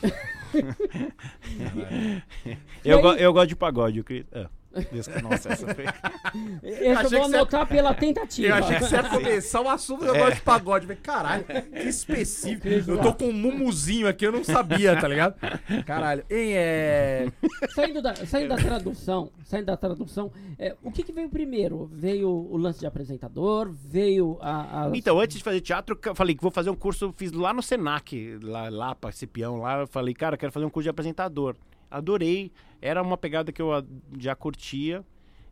eu, 2.84 3.02
go- 3.02 3.14
eu 3.14 3.32
gosto 3.34 3.48
de 3.50 3.56
pagode, 3.56 4.00
o 4.02 4.04
Chris. 4.04 4.26
Ah, 4.34 4.50
Deus, 4.92 5.08
que- 5.08 5.22
nossa, 5.22 5.50
essa 5.54 5.74
foi. 5.74 5.86
Esse 6.64 6.84
eu 6.86 6.98
achei 6.98 7.10
vou 7.18 7.22
que 7.26 7.32
você- 7.32 7.36
anotar 7.38 7.68
pela 7.68 7.94
tentativa. 7.94 8.48
Eu 8.50 8.56
achei 8.56 8.78
que 8.78 8.84
você 8.84 8.96
ia 8.96 9.04
começar 9.04 9.62
o 9.62 9.70
assunto 9.70 10.06
do 10.06 10.14
negócio 10.14 10.36
de 10.36 10.42
pagode. 10.42 10.86
Eu 10.86 10.90
Falei, 10.90 11.02
caralho, 11.02 11.44
que 11.46 11.88
específico. 11.88 12.68
Eu 12.92 13.02
tô 13.02 13.14
com 13.14 13.26
um 13.30 13.34
mumuzinho 13.34 14.08
aqui, 14.08 14.26
eu 14.26 14.32
não 14.32 14.44
sabia, 14.44 14.96
tá 15.00 15.08
ligado? 15.08 15.36
Caralho. 15.86 16.24
Hein, 16.30 16.52
é. 16.54 17.28
Saindo 17.74 18.02
da, 18.02 18.16
saindo 18.16 18.50
da 18.50 18.58
tradução, 18.58 19.32
saindo 19.44 19.66
da 19.66 19.78
tradução, 19.78 20.32
é, 20.58 20.76
o 20.84 20.92
que, 20.92 21.04
que 21.04 21.12
veio 21.12 21.30
primeiro? 21.30 21.90
Veio 21.92 22.30
o 22.30 22.56
lance 22.58 22.80
de 22.80 22.86
apresentador? 22.86 23.72
Veio 23.72 24.38
a. 24.42 24.86
a- 24.86 24.92
Então, 24.94 25.20
antes 25.20 25.38
de 25.38 25.44
fazer 25.44 25.62
teatro, 25.62 25.98
eu 26.06 26.16
falei 26.16 26.36
que 26.36 26.42
vou 26.42 26.52
fazer 26.52 26.70
um 26.70 26.76
curso, 26.76 27.14
fiz 27.18 27.32
lá 27.32 27.54
no 27.54 27.62
Senac, 27.62 28.38
lá, 28.44 28.70
lá 28.70 28.96
pra 28.96 29.12
Cipião, 29.12 29.58
lá, 29.58 29.80
eu 29.80 29.88
falei, 29.88 30.14
cara, 30.14 30.38
quero 30.38 30.52
fazer 30.52 30.66
um 30.66 30.70
curso 30.70 30.84
de 30.86 30.90
apresentador. 30.90 31.56
Adorei, 31.90 32.52
era 32.82 33.02
uma 33.02 33.18
pegada 33.18 33.52
que 33.52 33.62
eu 33.62 33.70
já 34.18 34.36
curtia. 34.36 35.04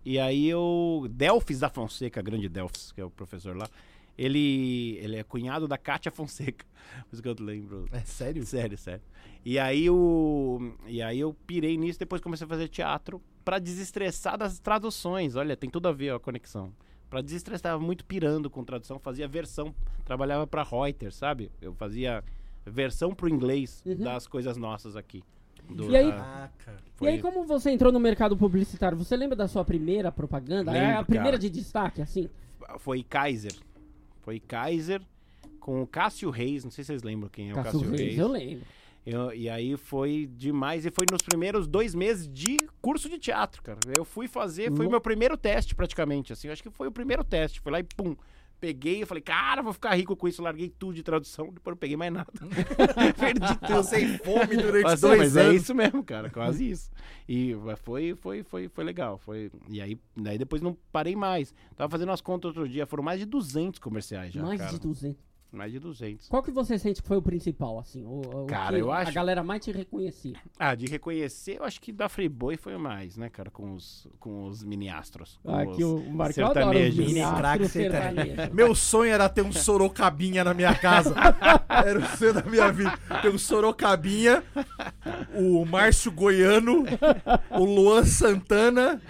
E 0.06 0.17
aí 0.19 0.47
eu. 0.47 1.08
Delfis 1.10 1.60
da 1.60 1.69
Fonseca, 1.69 2.21
grande 2.21 2.47
Delfis, 2.47 2.91
que 2.91 3.02
é 3.02 3.06
o 3.06 3.10
professor 3.10 3.56
lá. 3.56 3.67
Ele, 4.17 4.97
ele 5.02 5.15
é 5.17 5.23
cunhado 5.23 5.67
da 5.67 5.78
Kátia 5.78 6.12
Fonseca. 6.12 6.65
Por 7.10 7.13
isso 7.13 7.21
que 7.21 7.30
eu 7.30 7.36
lembro. 7.39 7.86
É 7.91 8.00
sério? 8.00 8.43
Sério, 8.45 8.78
sério. 8.78 9.02
E 9.45 9.60
aí 9.60 9.89
o 9.89 10.73
e 10.88 11.02
aí 11.02 11.19
eu 11.19 11.34
pirei 11.45 11.78
nisso, 11.78 12.00
depois 12.00 12.21
comecei 12.21 12.45
a 12.45 12.47
fazer 12.47 12.67
teatro 12.67 13.21
pra 13.45 13.60
desestressar 13.60 14.38
das 14.38 14.60
traduções. 14.60 15.36
Olha, 15.36 15.56
tem 15.56 15.69
tudo 15.69 15.88
a 15.88 15.91
ver 15.91 16.13
a 16.13 16.19
conexão. 16.19 16.73
Pra 17.10 17.21
desestressar, 17.21 17.71
tava 17.73 17.84
muito 17.84 18.04
pirando 18.06 18.50
com 18.50 18.63
tradução, 18.63 19.00
fazia 19.00 19.28
versão, 19.28 19.73
trabalhava 20.04 20.45
pra 20.47 20.63
Reuters, 20.63 21.15
sabe? 21.15 21.50
Eu 21.62 21.73
fazia 21.73 22.21
versão 22.65 23.13
pro 23.13 23.30
inglês 23.30 23.82
Uhum. 23.86 23.95
das 23.97 24.28
coisas 24.28 24.58
nossas 24.58 24.95
aqui. 24.97 25.23
Do- 25.69 25.91
E 25.91 25.95
aí-. 25.97 26.13
E 27.01 27.08
aí, 27.08 27.21
como 27.21 27.43
você 27.45 27.69
entrou 27.71 27.91
no 27.91 27.99
mercado 27.99 28.36
publicitário? 28.36 28.97
Você 28.97 29.15
lembra 29.15 29.36
da 29.36 29.47
sua 29.47 29.63
primeira 29.63 30.12
propaganda? 30.12 30.71
É 30.75 30.86
a 30.86 30.89
Lembro, 30.89 31.06
primeira 31.06 31.38
cara. 31.38 31.39
de 31.39 31.49
destaque, 31.49 32.01
assim? 32.01 32.30
foi 32.80 33.03
Kaiser. 33.03 33.53
Foi 34.21 34.39
Kaiser 34.39 35.01
com 35.60 35.82
o 35.82 35.88
Cássio 35.88 36.30
Reis, 36.30 36.63
não 36.63 36.71
sei 36.71 36.84
se 36.84 36.88
vocês 36.88 37.03
lembram 37.03 37.30
quem 37.30 37.49
é 37.49 37.51
o 37.51 37.56
Cássio 37.56 37.71
Cássio 37.80 37.89
Reis, 37.89 38.01
Reis. 38.01 38.17
eu 38.17 38.27
lembro. 38.27 38.65
Eu- 39.06 39.34
e 39.34 39.49
aí 39.49 39.77
foi 39.77 40.30
demais. 40.36 40.86
E 40.86 40.91
foi 40.91 41.06
nos 41.10 41.21
primeiros 41.21 41.65
dois 41.67 41.95
meses 41.95 42.27
de 42.27 42.58
curso 42.82 43.08
de 43.08 43.17
teatro, 43.17 43.62
cara. 43.63 43.80
Eu 43.97 44.03
fui 44.03 44.27
fazer, 44.27 44.69
foi 44.75 44.86
o 44.86 44.89
meu 44.89 44.99
primeiro 44.99 45.38
teste 45.38 45.73
praticamente. 45.75 46.34
Assim, 46.34 46.47
eu 46.47 46.53
acho 46.53 46.62
que 46.63 46.69
foi 46.69 46.88
o 46.88 46.91
primeiro 46.91 47.23
teste. 47.23 47.62
Fui 47.62 47.71
lá 47.71 47.80
e 47.80 47.84
pum, 47.84 48.15
peguei, 48.60 49.02
eu 49.04 49.08
falei, 49.08 49.22
cara, 49.22 49.62
vou 49.62 49.74
ficar 49.74 49.96
rico 49.96 50.15
com 50.15 50.28
isso. 50.28 50.41
Larguei 50.41 50.70
tudo 50.70 50.93
de 50.93 51.04
tradução, 51.04 51.52
depois 51.54 51.74
não 51.74 51.78
peguei 51.78 51.98
mais 51.98 52.12
nada. 52.12 52.32
Perdi 53.17 53.56
tudo. 53.60 53.67
Passei 53.67 54.17
fome 54.20 54.58
durante 54.58 54.84
Mas, 54.84 55.02
dois 55.02 55.20
mas 55.20 55.36
é 55.38 55.41
anos. 55.41 55.62
isso 55.62 55.76
mesmo, 55.76 56.04
cara, 56.04 56.30
quase 56.30 56.70
isso. 56.70 56.89
E 57.28 57.56
foi, 57.84 58.15
foi, 58.15 58.43
foi, 58.43 58.67
foi 58.67 58.84
legal. 58.84 59.17
Foi, 59.17 59.52
e 59.70 59.82
aí, 59.82 60.00
daí 60.15 60.38
depois 60.38 60.62
não 60.62 60.78
parei 60.91 61.15
mais. 61.15 61.54
Tava 61.76 61.89
fazendo 61.89 62.12
as 62.12 62.22
contas 62.22 62.50
outro 62.50 62.67
dia, 62.67 62.86
foram 62.86 63.04
mais 63.04 63.20
de 63.20 63.26
200 63.26 63.80
comerciais 63.80 64.34
já, 64.34 64.41
Mais 64.41 64.60
cara. 64.60 64.74
de 64.74 64.80
200. 64.80 65.28
Mais 65.49 65.71
de 65.71 65.79
200. 65.79 66.27
Qual 66.27 66.43
que 66.43 66.51
você 66.51 66.77
sente 66.77 67.01
que 67.01 67.07
foi 67.07 67.17
o 67.17 67.21
principal, 67.21 67.79
assim? 67.79 68.03
O, 68.05 68.43
o 68.43 68.45
Cara, 68.47 68.75
que 68.75 68.81
eu 68.81 68.91
A 68.91 68.97
acho- 68.99 69.13
galera 69.13 69.41
mais 69.43 69.63
te 69.63 69.71
reconhecia. 69.71 70.36
Ah, 70.60 70.75
de 70.75 70.86
reconhecer, 70.88 71.57
eu 71.57 71.63
acho 71.63 71.79
que 71.79 71.91
da 71.93 72.10
Friboi 72.10 72.57
foi 72.57 72.75
o 72.75 72.79
mais, 72.79 73.15
né, 73.15 73.29
cara, 73.29 73.49
com 73.49 73.73
os, 73.73 74.07
com 74.19 74.45
os 74.45 74.62
mini-astros. 74.62 75.39
com 75.41 75.55
Aqui 75.55 75.83
os- 75.86 76.01
o 76.05 76.12
Marcão 76.12 76.47
adora 76.47 76.65
os 76.67 76.73
sertanejos. 76.73 77.05
Mini 77.07 77.21
astros 77.21 77.71
sertanejo. 77.71 78.15
sertanejos. 78.27 78.55
Meu 78.55 78.75
sonho 78.75 79.12
era 79.12 79.29
ter 79.29 79.41
um 79.41 79.51
sorocabinha 79.53 80.43
na 80.43 80.53
minha 80.53 80.75
casa. 80.75 81.15
Era 81.69 81.99
o 81.99 82.05
sonho 82.17 82.33
da 82.33 82.43
minha 82.43 82.71
vida. 82.71 82.97
Ter 83.21 83.29
um 83.29 83.38
sorocabinha, 83.38 84.43
o 85.36 85.63
Márcio 85.65 86.12
Goiano, 86.12 86.83
o 87.51 87.63
Luan 87.63 88.03
Santana 88.03 89.01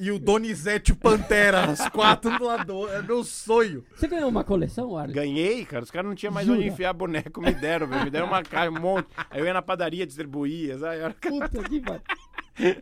e 0.00 0.10
o 0.10 0.18
Donizete 0.18 0.94
Pantera. 0.94 1.70
Os 1.70 1.88
quatro 1.90 2.36
do 2.38 2.44
lado. 2.44 2.88
É 2.88 3.02
meu 3.02 3.22
sonho. 3.22 3.84
Você 3.94 4.08
ganhou 4.08 4.28
uma 4.28 4.42
coleção, 4.42 4.96
Arlen? 4.96 5.14
Ganhei, 5.14 5.64
cara. 5.64 5.84
Os 5.84 5.90
caras 5.90 6.08
não 6.08 6.14
tinham 6.16 6.32
mais 6.32 6.46
Jura? 6.46 6.58
onde 6.58 6.68
enfiar 6.68 6.92
boneco, 6.92 7.40
me 7.40 7.52
deram, 7.52 7.86
velho. 7.86 8.04
Me 8.04 8.10
deram 8.10 8.26
uma 8.26 8.42
caixa, 8.42 8.70
um 8.70 8.80
monte. 8.80 9.08
Aí 9.30 9.40
eu 9.40 9.44
ia 9.46 9.52
na 9.54 9.62
padaria, 9.62 10.06
distribuía, 10.06 10.78
sabe? 10.78 10.96
Era- 10.96 11.14
Puta 11.14 11.62
que 11.62 11.80
pariu. 11.80 12.00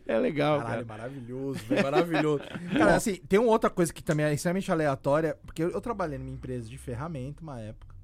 É 0.07 0.17
legal, 0.19 0.59
Caralho, 0.59 0.85
cara. 0.85 0.97
maravilhoso, 0.99 1.59
velho, 1.65 1.83
maravilhoso. 1.83 2.43
Cara, 2.77 2.95
assim, 2.95 3.15
tem 3.15 3.39
uma 3.39 3.49
outra 3.51 3.69
coisa 3.69 3.93
que 3.93 4.03
também 4.03 4.25
é 4.25 4.33
extremamente 4.33 4.69
aleatória, 4.69 5.37
porque 5.45 5.63
eu, 5.63 5.69
eu 5.69 5.79
trabalhei 5.79 6.17
numa 6.17 6.29
empresa 6.31 6.67
de 6.67 6.77
ferramenta 6.77 7.41
uma 7.41 7.59
época, 7.61 7.95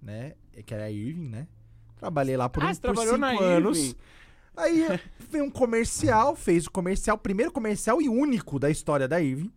né? 0.00 0.34
Que 0.64 0.72
era 0.72 0.84
a 0.84 0.90
Irving, 0.92 1.28
né? 1.28 1.48
Trabalhei 1.96 2.36
lá 2.36 2.48
por, 2.48 2.62
Ah, 2.62 2.66
um, 2.66 2.74
você 2.74 2.80
por 2.80 2.92
trabalhou 2.92 3.14
cinco 3.14 3.20
na 3.20 3.40
anos. 3.40 3.78
Irving. 3.78 3.96
Aí 4.56 4.86
veio 5.30 5.44
um 5.44 5.50
comercial, 5.50 6.36
fez 6.36 6.66
o 6.66 6.70
comercial, 6.70 7.18
primeiro 7.18 7.50
comercial 7.50 8.00
e 8.00 8.08
único 8.08 8.58
da 8.58 8.70
história 8.70 9.08
da 9.08 9.20
Irving. 9.20 9.52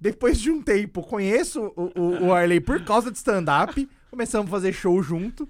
Depois 0.00 0.38
de 0.38 0.50
um 0.50 0.62
tempo, 0.62 1.02
conheço 1.02 1.72
o, 1.76 1.90
o, 2.00 2.26
o 2.26 2.32
Arley 2.32 2.60
por 2.60 2.82
causa 2.84 3.10
de 3.10 3.18
stand-up. 3.18 3.88
Começamos 4.10 4.46
a 4.48 4.50
fazer 4.50 4.72
show 4.72 5.02
junto. 5.02 5.48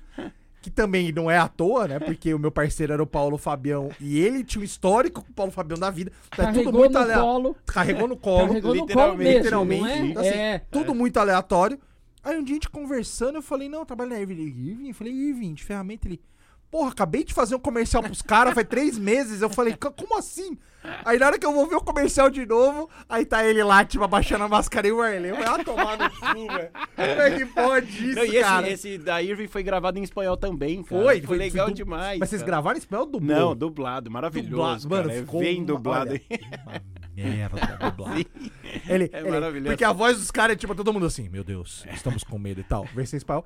Que 0.60 0.70
também 0.70 1.12
não 1.12 1.30
é 1.30 1.38
à 1.38 1.46
toa, 1.46 1.86
né? 1.86 2.00
Porque 2.00 2.34
o 2.34 2.38
meu 2.38 2.50
parceiro 2.50 2.92
era 2.92 3.02
o 3.02 3.06
Paulo 3.06 3.38
Fabião 3.38 3.90
e 4.00 4.18
ele 4.18 4.42
tinha 4.42 4.60
um 4.60 4.64
histórico 4.64 5.22
com 5.24 5.30
o 5.30 5.34
Paulo 5.34 5.52
Fabião 5.52 5.78
da 5.78 5.88
vida. 5.88 6.10
Então 6.32 6.44
é 6.46 6.48
tudo 6.48 6.64
Carregou 6.64 6.80
muito 6.80 6.92
no 6.92 6.98
aleatório. 6.98 7.28
colo. 7.30 7.56
Carregou 7.64 8.08
no 8.08 8.16
colo. 8.18 8.48
Carregou 8.48 8.74
no 8.74 8.80
colo 8.80 8.82
literalmente, 8.82 9.22
mesmo, 9.24 9.38
literalmente. 9.42 9.88
é? 9.88 9.98
Então, 10.06 10.22
assim, 10.22 10.30
é. 10.32 10.58
Tudo 10.70 10.94
muito 10.94 11.16
aleatório. 11.18 11.78
Aí 12.24 12.36
um 12.36 12.42
dia 12.42 12.54
a 12.54 12.56
gente 12.56 12.68
conversando, 12.70 13.36
eu 13.36 13.42
falei, 13.42 13.68
não, 13.68 13.80
eu 13.80 13.86
trabalho 13.86 14.10
na 14.10 14.18
Irving. 14.20 14.32
Ele, 14.34 14.70
Irving? 14.70 14.88
Eu 14.88 14.94
falei, 14.94 15.12
Irving, 15.12 15.54
de 15.54 15.62
ferramenta. 15.64 16.08
Ele, 16.08 16.20
porra, 16.70 16.90
acabei 16.90 17.24
de 17.24 17.32
fazer 17.34 17.54
um 17.54 17.58
comercial 17.60 18.02
pros 18.02 18.22
caras, 18.22 18.54
faz 18.54 18.66
três 18.68 18.98
meses. 18.98 19.40
Eu 19.42 19.50
falei, 19.50 19.74
"Co- 19.74 19.92
como 19.92 20.18
assim? 20.18 20.56
Aí 21.04 21.18
na 21.18 21.26
hora 21.26 21.38
que 21.38 21.44
eu 21.44 21.52
vou 21.52 21.66
ver 21.66 21.74
o 21.74 21.80
comercial 21.80 22.30
de 22.30 22.46
novo, 22.46 22.88
aí 23.08 23.26
tá 23.26 23.44
ele 23.44 23.62
lá, 23.64 23.84
tipo, 23.84 24.04
abaixando 24.04 24.44
a 24.44 24.48
máscara 24.48 24.86
e 24.86 24.92
o 24.92 25.02
Arley. 25.02 25.32
Vai 25.32 25.44
lá 25.44 25.62
tomar 25.64 25.98
no 25.98 26.08
cu, 26.08 26.52
velho. 26.52 26.70
Como 26.94 27.20
é 27.20 27.30
que 27.36 27.46
pode 27.46 28.06
isso, 28.10 28.14
Não, 28.16 28.24
e 28.24 28.28
esse, 28.28 28.40
cara? 28.40 28.70
esse 28.70 28.98
da 28.98 29.20
Irving 29.22 29.48
foi 29.48 29.62
gravado 29.64 29.98
em 29.98 30.02
espanhol 30.04 30.36
também, 30.36 30.82
cara. 30.84 31.02
Foi, 31.02 31.20
Foi, 31.20 31.36
legal 31.36 31.66
du- 31.66 31.74
demais. 31.74 32.18
Mas 32.20 32.28
vocês 32.30 32.42
cara. 32.42 32.52
gravaram 32.52 32.76
em 32.76 32.78
espanhol 32.78 33.04
ou 33.06 33.10
dublou? 33.10 33.38
Não, 33.38 33.56
dublado, 33.56 34.10
maravilhoso. 34.10 34.48
Dublado. 34.50 34.88
Mano, 34.88 35.08
cara. 35.08 35.18
É 35.18 35.20
ficou 35.22 35.40
bem 35.40 35.56
uma- 35.58 35.66
dublado. 35.66 36.10
olha, 36.10 36.22
uma 36.64 36.80
merda 37.16 37.90
dublado. 37.90 38.26
Ele, 38.88 39.10
É 39.12 39.20
ele- 39.20 39.30
maravilhoso. 39.30 39.68
Porque 39.70 39.84
a 39.84 39.92
voz 39.92 40.18
dos 40.18 40.30
caras 40.30 40.54
é 40.54 40.56
tipo 40.56 40.74
todo 40.74 40.92
mundo 40.92 41.06
assim, 41.06 41.28
meu 41.28 41.42
Deus, 41.44 41.84
estamos 41.92 42.22
com 42.24 42.38
medo 42.38 42.60
e 42.60 42.64
tal. 42.64 42.84
Versão 42.94 43.16
em 43.16 43.18
espanhol. 43.18 43.44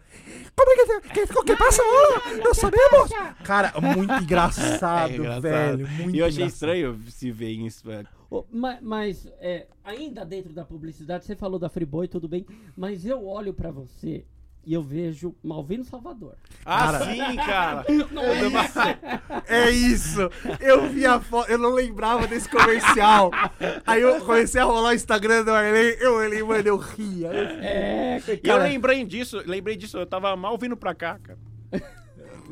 Como 0.57 0.71
é 0.71 0.75
que, 1.01 1.09
que, 1.11 1.27
que, 1.27 1.43
que 1.45 1.57
passa? 1.57 1.83
Não 2.45 2.55
sabemos. 2.55 3.11
Cara, 3.45 3.73
muito 3.81 4.13
engraçado, 4.23 5.13
É 5.13 5.17
engraçado. 5.17 5.43
velho. 5.43 5.89
Muito 5.89 6.15
E 6.17 6.19
eu 6.19 6.27
achei 6.27 6.45
engraçado. 6.45 6.55
estranho 6.55 7.01
se 7.09 7.31
ver 7.31 7.53
em 7.53 7.67
espanhol. 7.67 8.05
Ô, 8.31 8.45
ma- 8.51 8.79
Mas, 8.81 9.27
é, 9.41 9.67
ainda 9.85 10.25
dentro 10.25 10.53
da 10.53 10.65
publicidade, 10.65 11.25
você 11.25 11.37
falou 11.37 11.59
da 11.59 11.69
Friboi, 11.69 12.09
tudo 12.09 12.27
bem, 12.29 12.47
mas 12.77 13.05
eu 13.05 13.27
olho 13.27 13.53
pra 13.53 13.71
você 13.71 14.25
e 14.65 14.75
eu 14.75 14.83
vejo 14.83 15.35
Malvino 15.43 15.85
Salvador. 15.85 16.35
Ah, 16.65 16.93
Cara. 16.93 17.05
sim, 17.05 17.37
cara. 17.37 17.85
Não 18.13 18.23
é 18.23 18.43
isso? 18.47 18.79
É 19.49 19.71
isso. 19.71 20.31
Eu 20.61 20.89
vi 20.89 21.05
a 21.05 21.19
foto, 21.21 21.51
eu 21.51 21.59
não 21.59 21.71
lembrava 21.75 22.27
desse 22.27 22.49
comercial. 22.49 23.31
Aí 23.87 24.01
eu 24.03 24.21
comecei 24.21 24.61
a 24.61 24.65
rolar 24.65 24.91
o 24.91 24.95
Instagram 24.95 25.45
do 25.45 25.51
Arley, 25.53 25.97
eu 26.01 26.15
olhei, 26.15 26.43
mano, 26.43 26.69
eu 26.69 26.77
ria. 26.77 27.29
Eu- 27.29 27.49
É, 27.61 28.23
E 28.27 28.31
eu 28.33 28.39
Cara- 28.39 28.65
lembrei 28.65 29.05
disso, 29.05 29.43
lembrei 29.47 29.77
disso, 29.77 29.99
eu 29.99 30.07
tava 30.07 30.35
mal 30.37 30.57
vindo 30.57 30.77
pra 30.77 30.95
cá, 30.95 31.19
cara. 31.19 31.39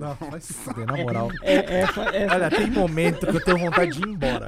Não, 0.01 0.17
vai 0.31 0.41
se 0.41 0.53
fuder, 0.55 0.87
na 0.87 0.97
moral. 0.97 1.31
é, 1.43 1.81
essa, 1.83 2.03
essa, 2.17 2.35
Olha, 2.35 2.51
tem 2.51 2.71
momento 2.71 3.27
que 3.27 3.37
eu 3.37 3.45
tenho 3.45 3.59
vontade 3.59 3.93
de 3.93 4.01
ir 4.01 4.09
embora. 4.09 4.47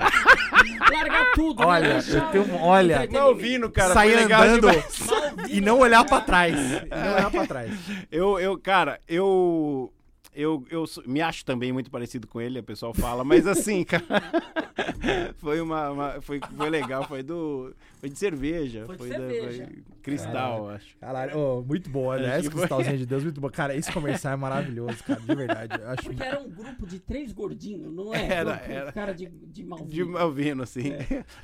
largar 0.91 1.33
tudo. 1.35 1.63
Olha, 1.63 1.95
né? 1.95 2.03
eu 2.09 2.21
tenho. 2.31 2.57
Olha, 2.61 3.09
Mal 3.11 3.35
vindo, 3.35 3.71
cara. 3.71 3.93
sair 3.95 4.15
andando 4.25 4.71
demais. 4.71 5.01
e 5.51 5.61
não 5.61 5.79
olhar 5.79 6.05
pra 6.05 6.21
trás. 6.21 6.55
E 6.57 6.89
não 6.91 7.15
olhar 7.15 7.31
pra 7.31 7.47
trás. 7.47 7.71
Eu, 8.11 8.41
eu, 8.41 8.59
cara, 8.59 8.99
eu. 9.07 9.93
Eu, 10.35 10.65
eu 10.71 10.85
me 11.07 11.21
acho 11.21 11.45
também 11.45 11.73
muito 11.73 11.91
parecido 11.91 12.27
com 12.27 12.41
ele, 12.41 12.59
o 12.59 12.63
pessoal 12.63 12.95
fala, 12.95 13.23
mas 13.23 13.47
assim, 13.47 13.85
cara. 13.85 14.03
foi 15.37 15.61
uma. 15.61 15.91
uma- 15.91 16.21
foi, 16.23 16.41
foi 16.57 16.71
legal, 16.71 17.07
foi 17.07 17.23
do. 17.23 17.75
Foi 18.01 18.09
de 18.09 18.19
cerveja. 18.19 18.85
Foi 18.87 18.97
de 18.97 19.09
da- 19.11 19.19
cerveja. 19.19 19.65
foi 19.67 19.83
cristal, 20.03 20.71
acho. 20.71 20.97
Caralho, 20.99 21.39
ô, 21.39 21.63
muito 21.63 21.89
bom. 21.89 22.11
Acho 22.11 22.25
Esse 22.25 22.51
foi. 22.51 22.59
cristalzinho 22.61 22.99
de 22.99 23.07
Deus, 23.07 23.23
muito 23.23 23.41
bom. 23.41 23.49
Cara, 23.49 23.77
esse 23.77 23.93
comercial 23.93 24.33
é 24.33 24.37
maravilhoso, 24.37 25.05
cara, 25.05 25.21
de 25.21 25.35
verdade. 25.35 25.81
Eu 25.81 25.89
acho. 25.91 26.03
Porque 26.05 26.23
era 26.23 26.41
um 26.41 26.51
grupo 26.51 26.87
de 26.87 26.99
três 26.99 27.33
gordinhos, 27.33 27.95
não 27.95 28.13
é? 28.13 28.27
Era, 28.27 28.55
Grupo- 28.57 28.73
era. 28.73 28.93
Cara 28.93 29.13
de, 29.15 29.27
de 29.29 29.63
Malvino. 29.65 29.91
De 29.91 30.05
Malvino, 30.05 30.63
assim. 30.65 30.93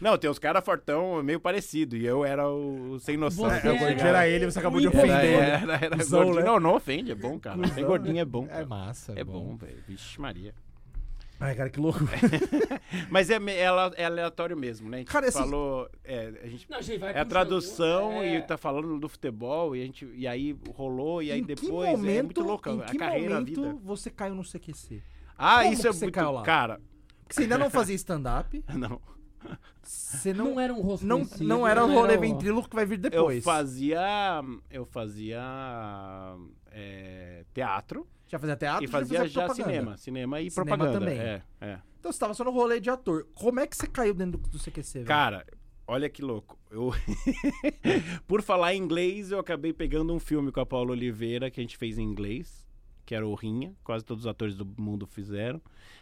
Não, 0.01 0.19
tem 0.19 0.29
uns 0.29 0.39
caras 0.39 0.65
fortão 0.65 1.23
meio 1.23 1.39
parecido. 1.39 1.97
E 1.97 2.05
eu 2.05 2.25
era 2.25 2.49
o 2.49 2.99
sem 3.01 3.17
noção. 3.17 3.49
Você 3.49 3.69
É, 3.69 3.71
o 3.71 3.79
gordinho 3.79 4.07
era 4.09 4.27
ele, 4.29 4.47
você 4.47 4.59
acabou 4.59 4.81
de 4.81 4.87
Era, 4.89 4.97
ofender. 4.97 5.15
era, 5.39 5.75
era 5.85 5.97
Cusão, 5.97 6.25
gordinho. 6.25 6.45
né? 6.45 6.51
Não, 6.51 6.59
não 6.61 6.75
ofende, 6.75 7.13
é 7.13 7.15
bom, 7.15 7.39
cara. 7.39 7.69
Sem 7.69 7.85
gordinho 7.85 8.19
é 8.19 8.25
bom. 8.25 8.45
É 8.51 8.65
Cara. 8.65 8.67
Massa. 8.79 9.13
É 9.17 9.25
bom, 9.25 9.57
velho. 9.57 9.83
Vixe, 9.87 10.21
Maria. 10.21 10.55
Ai, 11.41 11.55
cara, 11.55 11.71
que 11.71 11.79
louco. 11.79 12.01
Mas 13.11 13.31
é, 13.31 13.37
é 13.37 13.67
é 13.97 14.05
aleatório 14.05 14.57
mesmo, 14.57 14.89
né? 14.91 14.97
A 14.97 15.01
gente 15.01 15.09
Cara, 15.13 15.31
falou. 15.31 15.89
é, 16.03 16.33
a 16.43 16.47
gente 16.49 16.69
Não, 16.69 16.83
gente, 16.83 16.99
vai 16.99 17.13
É 17.15 17.21
a 17.21 17.25
tradução 17.25 18.21
é. 18.23 18.37
e 18.39 18.43
tá 18.43 18.57
falando 18.57 18.99
do 18.99 19.09
futebol 19.09 19.77
e 19.77 19.83
a 19.83 19.85
gente 19.85 20.05
e 20.15 20.27
aí 20.27 20.57
rolou 20.75 21.23
e 21.23 21.31
aí 21.31 21.39
em 21.41 21.45
que 21.45 21.55
depois 21.55 21.91
momento, 21.91 22.19
é 22.19 22.23
muito 22.25 22.41
louca 22.43 22.71
em 22.73 22.81
a 22.83 22.87
carreira, 22.87 23.37
a 23.39 23.41
vida. 23.41 23.73
você 23.85 24.11
caiu 24.11 24.35
no 24.35 24.43
CQC? 24.43 25.01
Ah, 25.37 25.61
como 25.63 25.73
isso 25.73 25.83
que 25.83 25.89
é 25.89 25.93
você 25.93 26.05
muito 26.07 26.15
caiu 26.15 26.33
lá? 26.33 26.43
cara. 26.43 26.81
Porque 27.21 27.35
você 27.35 27.43
ainda 27.43 27.57
não 27.59 27.71
fazia 27.71 27.95
stand-up, 28.03 28.65
Não. 28.75 29.01
você 29.81 30.35
Não, 30.35 30.47
não, 30.47 30.61
era 30.61 30.75
um 30.75 30.81
rosto 30.81 31.07
não, 31.07 31.25
não 31.41 31.65
era 31.69 31.85
o 31.85 31.93
rolê 31.93 32.17
o- 32.17 32.21
ventríloco 32.21 32.69
que 32.69 32.75
vai 32.75 32.85
vir 32.85 32.99
depois. 32.99 33.37
Eu 33.37 33.43
fazia 33.45 34.43
eu 34.73 34.85
fazia 34.85 35.41
é, 36.73 37.45
teatro 37.55 38.09
Já 38.29 38.39
fazia 38.39 38.57
teatro 38.57 38.85
e 38.85 38.89
fazia 38.89 39.27
já 39.27 39.45
propaganda. 39.47 39.71
cinema, 39.71 39.97
cinema 39.97 40.41
e 40.41 40.51
Cinema 40.51 40.77
propaganda. 40.77 41.01
também. 41.01 41.19
É, 41.19 41.43
é. 41.61 41.79
Então 41.99 42.13
você 42.13 42.19
tava 42.19 42.35
só 42.35 42.45
no 42.45 42.51
rolê 42.51 42.79
de 42.79 42.91
ator. 42.91 43.27
Como 43.35 43.59
é 43.59 43.67
que 43.67 43.77
você 43.77 43.87
caiu 43.87 44.15
dentro 44.15 44.39
do, 44.39 44.49
do 44.49 44.59
CQC, 44.59 44.99
velho? 44.99 45.07
Cara, 45.07 45.47
olha 45.87 46.09
que 46.09 46.23
louco. 46.23 46.59
Eu 46.71 46.93
Por 48.29 48.43
falar 48.43 48.75
em 48.75 48.79
inglês, 48.83 49.33
eu 49.33 49.39
acabei 49.39 49.73
pegando 49.73 50.13
um 50.13 50.21
filme 50.21 50.53
com 50.53 50.61
a 50.61 50.67
Paula 50.67 50.91
Oliveira 50.93 51.51
que 51.51 51.59
a 51.59 51.63
gente 51.63 51.77
fez 51.79 51.99
em 51.99 52.03
inglês, 52.03 52.67
que 53.07 53.15
era 53.15 53.27
o 53.27 53.35
Rinha, 53.35 53.75
quase 53.83 54.05
todos 54.05 54.25
os 54.25 54.29
atores 54.31 54.55
do 54.55 54.67
mundo 54.79 55.07
fizeram. 55.07 55.61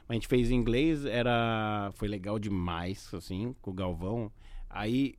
Mas 0.09 0.11
a 0.11 0.15
gente 0.15 0.29
fez 0.29 0.51
em 0.51 0.57
inglês, 0.57 1.05
era 1.07 1.91
foi 1.95 2.09
legal 2.09 2.39
demais, 2.39 3.13
assim, 3.15 3.55
com 3.63 3.71
o 3.71 3.75
Galvão. 3.75 4.33
Aí 4.69 5.15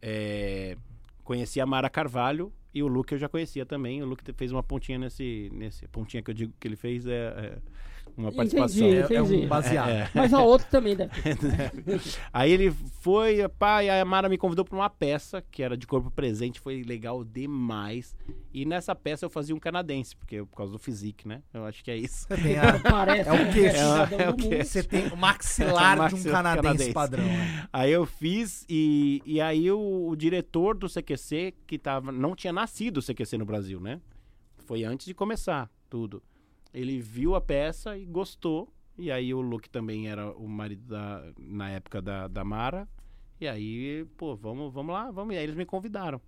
é, 0.00 0.76
conheci 1.22 1.60
a 1.60 1.66
Mara 1.66 1.90
Carvalho 1.90 2.50
e 2.78 2.82
o 2.82 2.86
Luke 2.86 3.12
eu 3.12 3.18
já 3.18 3.28
conhecia 3.28 3.66
também. 3.66 4.02
O 4.02 4.06
Luke 4.06 4.22
fez 4.32 4.52
uma 4.52 4.62
pontinha 4.62 4.98
nesse 4.98 5.50
nesse 5.52 5.86
pontinha 5.88 6.22
que 6.22 6.30
eu 6.30 6.34
digo 6.34 6.52
que 6.58 6.68
ele 6.68 6.76
fez 6.76 7.06
é, 7.06 7.12
é 7.12 7.58
uma 8.18 8.28
Entendi. 8.30 8.56
participação. 8.56 8.86
é, 8.86 8.90
é 8.98 9.00
entendi. 9.04 9.44
um 9.44 9.48
baseado. 9.48 9.88
É, 9.90 9.92
é. 10.00 10.10
Mas 10.14 10.34
a 10.34 10.40
outra 10.42 10.66
também 10.70 10.96
deve. 10.96 11.12
Aí 12.32 12.50
ele 12.52 12.70
foi, 13.00 13.48
pá, 13.58 13.82
e 13.82 13.88
a 13.90 14.04
Mara 14.04 14.28
me 14.28 14.36
convidou 14.36 14.64
pra 14.64 14.74
uma 14.76 14.90
peça 14.90 15.42
que 15.50 15.62
era 15.62 15.76
de 15.76 15.86
corpo 15.86 16.10
presente, 16.10 16.60
foi 16.60 16.82
legal 16.82 17.24
demais. 17.24 18.16
E 18.52 18.64
nessa 18.64 18.94
peça 18.94 19.24
eu 19.26 19.30
fazia 19.30 19.54
um 19.54 19.58
canadense, 19.58 20.16
porque 20.16 20.42
por 20.44 20.56
causa 20.56 20.72
do 20.72 20.78
physique, 20.78 21.26
né? 21.28 21.42
Eu 21.54 21.64
acho 21.64 21.82
que 21.84 21.90
é 21.90 21.96
isso. 21.96 22.26
Você 22.28 22.36
tem, 22.36 22.58
a- 22.58 22.78
Parece 22.80 23.28
É 23.28 23.32
o 23.32 23.36
um 23.36 23.52
cidadão 23.52 24.18
É 24.20 24.28
o 24.28 24.32
do 24.32 24.42
quê? 24.42 24.48
mundo. 24.56 24.64
você 24.64 24.82
tem 24.82 25.06
o 25.08 25.16
maxilar 25.16 26.08
de 26.08 26.14
um 26.16 26.22
canadense, 26.24 26.62
canadense. 26.62 26.92
padrão. 26.92 27.24
né? 27.24 27.68
Aí 27.72 27.90
eu 27.92 28.04
fiz 28.06 28.64
e, 28.68 29.22
e 29.24 29.40
aí 29.40 29.70
o, 29.70 30.08
o 30.08 30.16
diretor 30.16 30.76
do 30.76 30.88
CQC, 30.88 31.54
que 31.66 31.78
tava, 31.78 32.10
não 32.10 32.34
tinha 32.34 32.52
nascido 32.52 32.98
o 32.98 33.02
CQC 33.02 33.38
no 33.38 33.44
Brasil, 33.44 33.80
né? 33.80 34.00
Foi 34.66 34.84
antes 34.84 35.06
de 35.06 35.14
começar 35.14 35.70
tudo. 35.88 36.22
Ele 36.72 37.00
viu 37.00 37.34
a 37.34 37.40
peça 37.40 37.96
e 37.96 38.04
gostou. 38.04 38.72
E 38.96 39.10
aí 39.10 39.32
o 39.32 39.40
Luke 39.40 39.70
também 39.70 40.08
era 40.08 40.30
o 40.32 40.48
marido 40.48 40.86
da, 40.88 41.22
na 41.38 41.70
época 41.70 42.02
da, 42.02 42.26
da 42.26 42.44
Mara. 42.44 42.88
E 43.40 43.46
aí, 43.46 44.04
pô, 44.16 44.34
vamos, 44.34 44.72
vamos 44.72 44.92
lá, 44.92 45.10
vamos. 45.10 45.34
E 45.34 45.38
aí 45.38 45.44
eles 45.44 45.54
me 45.54 45.64
convidaram. 45.64 46.20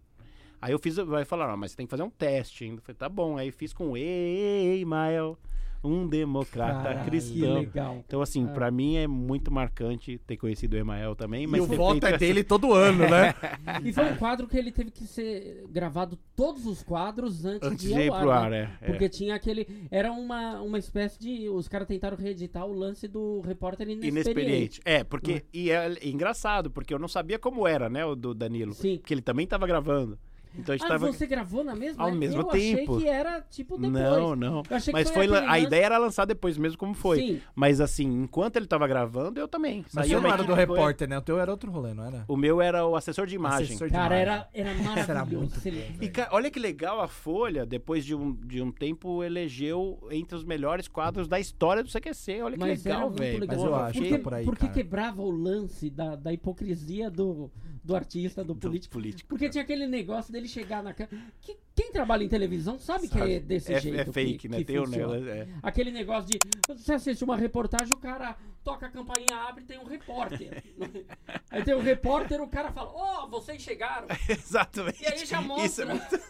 Aí 0.62 0.72
eu 0.72 0.78
fiz, 0.78 0.96
vai 0.96 1.24
falar, 1.24 1.50
ah, 1.50 1.56
mas 1.56 1.72
você 1.72 1.78
tem 1.78 1.86
que 1.86 1.90
fazer 1.90 2.02
um 2.02 2.10
teste 2.10 2.64
ainda. 2.64 2.80
Falei, 2.82 2.96
tá 2.96 3.08
bom. 3.08 3.36
Aí 3.36 3.50
fiz 3.50 3.72
com 3.72 3.96
Ei, 3.96 4.84
Mael, 4.84 5.38
um 5.82 6.06
democrata 6.06 6.82
Caralho, 6.82 6.98
Que 7.04 7.10
cristão. 7.10 7.54
legal. 7.54 8.02
Então, 8.06 8.20
assim, 8.22 8.44
Ah. 8.46 8.52
pra 8.52 8.70
mim 8.70 8.96
é 8.96 9.06
muito 9.06 9.50
marcante 9.50 10.18
ter 10.26 10.36
conhecido 10.36 10.74
o 10.74 10.76
Emael 10.78 11.14
também. 11.16 11.44
E 11.44 11.46
Mas 11.46 11.62
o 11.62 11.68
ter 11.68 11.76
voto 11.76 12.04
é 12.04 12.08
essa- 12.10 12.18
dele 12.18 12.44
todo 12.44 12.72
ano, 12.72 13.08
né? 13.08 13.34
E 13.84 13.92
foi 13.92 14.04
um 14.12 14.16
quadro 14.16 14.46
que 14.46 14.56
ele 14.56 14.70
teve 14.70 14.90
que 14.90 15.04
ser 15.06 15.64
gravado 15.70 16.18
todos 16.36 16.66
os 16.66 16.82
quadros 16.82 17.44
antes, 17.44 17.68
Antes 17.68 17.86
de 17.88 17.94
ir 17.98 18.10
ao 18.10 18.20
pro 18.20 18.30
ar, 18.30 18.44
ar, 18.44 18.50
né? 18.50 18.76
é. 18.80 18.84
é. 18.84 18.86
Porque 18.90 19.08
tinha 19.08 19.34
aquele. 19.34 19.66
Era 19.90 20.12
uma, 20.12 20.60
uma 20.60 20.78
espécie 20.78 21.18
de. 21.18 21.48
Os 21.48 21.66
caras 21.68 21.88
tentaram 21.88 22.16
reeditar 22.16 22.66
o 22.66 22.72
lance 22.72 23.08
do 23.08 23.40
repórter 23.40 23.88
inexperiente. 23.88 24.30
Inexperiente. 24.30 24.80
É, 24.84 25.02
porque. 25.04 25.44
E 25.52 25.70
é 25.70 25.94
engraçado, 26.06 26.70
porque 26.70 26.92
eu 26.92 26.98
não 26.98 27.08
sabia 27.08 27.38
como 27.38 27.66
era, 27.66 27.88
né, 27.88 28.04
o 28.04 28.14
do 28.14 28.34
Danilo. 28.34 28.74
Sim. 28.74 28.98
Porque 28.98 29.14
ele 29.14 29.22
também 29.22 29.46
tava 29.46 29.66
gravando. 29.66 30.18
Então 30.58 30.74
a 30.74 30.76
gente 30.76 30.84
Ah, 30.86 30.88
tava. 30.88 31.06
você 31.12 31.26
gravou 31.26 31.62
na 31.62 31.74
mesma? 31.76 32.04
Ao 32.04 32.12
mesmo 32.12 32.40
eu 32.40 32.44
tempo. 32.46 32.96
achei 32.96 33.02
que 33.04 33.08
era 33.08 33.40
tipo 33.42 33.76
depois. 33.78 33.92
Não, 33.92 34.34
não. 34.36 34.62
Eu 34.68 34.76
achei 34.76 34.92
que 34.92 34.98
Mas 35.00 35.10
foi 35.10 35.26
a 35.26 35.30
lance- 35.30 35.60
ideia 35.66 35.84
era 35.86 35.98
lançar 35.98 36.24
depois 36.24 36.58
mesmo 36.58 36.76
como 36.76 36.92
foi. 36.94 37.18
Sim. 37.18 37.40
Mas 37.54 37.80
assim, 37.80 38.04
enquanto 38.22 38.56
ele 38.56 38.66
tava 38.66 38.86
gravando, 38.88 39.38
eu 39.38 39.46
também. 39.46 39.82
Mas 39.92 40.06
Saía 40.06 40.18
você 40.18 40.26
não 40.26 40.32
era 40.34 40.42
do 40.42 40.52
repórter, 40.54 41.08
né? 41.08 41.16
O 41.18 41.22
teu 41.22 41.38
era 41.38 41.50
outro 41.50 41.70
rolê, 41.70 41.94
não 41.94 42.04
era? 42.04 42.24
O 42.26 42.36
meu 42.36 42.60
era 42.60 42.84
o 42.86 42.96
assessor 42.96 43.26
de 43.26 43.36
imagem. 43.36 43.66
Assessor 43.66 43.88
de 43.88 43.94
Cara, 43.94 44.20
imagem. 44.22 44.22
era, 44.22 44.48
era 44.70 44.82
maravilhoso. 45.06 45.46
muito 45.46 45.60
Você- 45.60 45.92
E 46.00 46.08
ca- 46.08 46.28
olha 46.32 46.50
que 46.50 46.58
legal 46.58 47.00
a 47.00 47.06
Folha, 47.08 47.64
depois 47.64 48.04
de 48.04 48.14
um, 48.14 48.32
de 48.32 48.60
um 48.60 48.72
tempo, 48.72 49.22
elegeu 49.22 49.98
entre 50.10 50.36
os 50.36 50.44
melhores 50.44 50.88
quadros 50.88 51.28
da 51.28 51.38
história 51.38 51.82
do 51.82 51.88
CQC. 51.88 52.42
Olha 52.42 52.54
que 52.54 52.60
Mas 52.60 52.84
era 52.84 52.94
legal, 52.96 53.08
muito 53.10 53.18
velho. 53.20 53.40
legal. 53.40 53.56
Mas 53.56 53.64
eu 53.64 53.74
acho 53.76 54.00
que 54.02 54.18
por 54.18 54.34
aí, 54.34 54.44
porque 54.44 54.62
cara. 54.66 54.72
quebrava 54.72 55.22
o 55.22 55.30
lance 55.30 55.88
da, 55.90 56.16
da 56.16 56.32
hipocrisia 56.32 57.10
do, 57.10 57.50
do 57.82 57.96
artista, 57.96 58.44
do 58.44 58.54
do 58.54 58.60
político. 58.60 58.92
político. 58.92 59.28
Porque 59.28 59.48
tinha 59.48 59.62
aquele 59.62 59.86
negócio 59.86 60.32
dele 60.32 60.48
chegar 60.48 60.82
na 60.82 60.92
câmera. 60.94 61.32
Que, 61.40 61.56
quem 61.80 61.92
trabalha 61.92 62.22
em 62.24 62.28
televisão 62.28 62.78
sabe, 62.78 63.08
que 63.08 63.18
Sabe? 63.18 63.34
é 63.34 63.40
desse 63.40 63.72
é, 63.72 63.80
jeito. 63.80 63.98
é 63.98 64.04
fake, 64.12 64.38
que, 64.38 64.48
né? 64.48 64.58
que 64.58 64.64
Tem 64.64 64.78
um 64.78 64.84
funciona. 64.84 65.14
negócio. 65.14 65.30
é. 65.30 65.48
Aquele 65.62 65.90
negócio 65.90 66.30
de. 66.30 66.38
Você 66.76 66.92
assiste 66.92 67.24
uma 67.24 67.36
reportagem, 67.36 67.92
o 67.94 67.96
cara 67.96 68.36
toca 68.62 68.86
a 68.86 68.90
campainha, 68.90 69.48
abre 69.48 69.64
e 69.64 69.66
tem 69.66 69.78
um 69.78 69.84
repórter. 69.84 70.62
aí 71.50 71.64
tem 71.64 71.74
o 71.74 71.80
repórter, 71.80 72.40
o 72.42 72.48
cara 72.48 72.70
fala: 72.70 72.90
Ó, 72.92 73.26
vocês 73.28 73.62
chegaram. 73.62 74.06
Exatamente. 74.28 75.02
E 75.02 75.06
aí 75.06 75.24
já 75.24 75.38
é 75.38 75.40
mostra. 75.40 75.86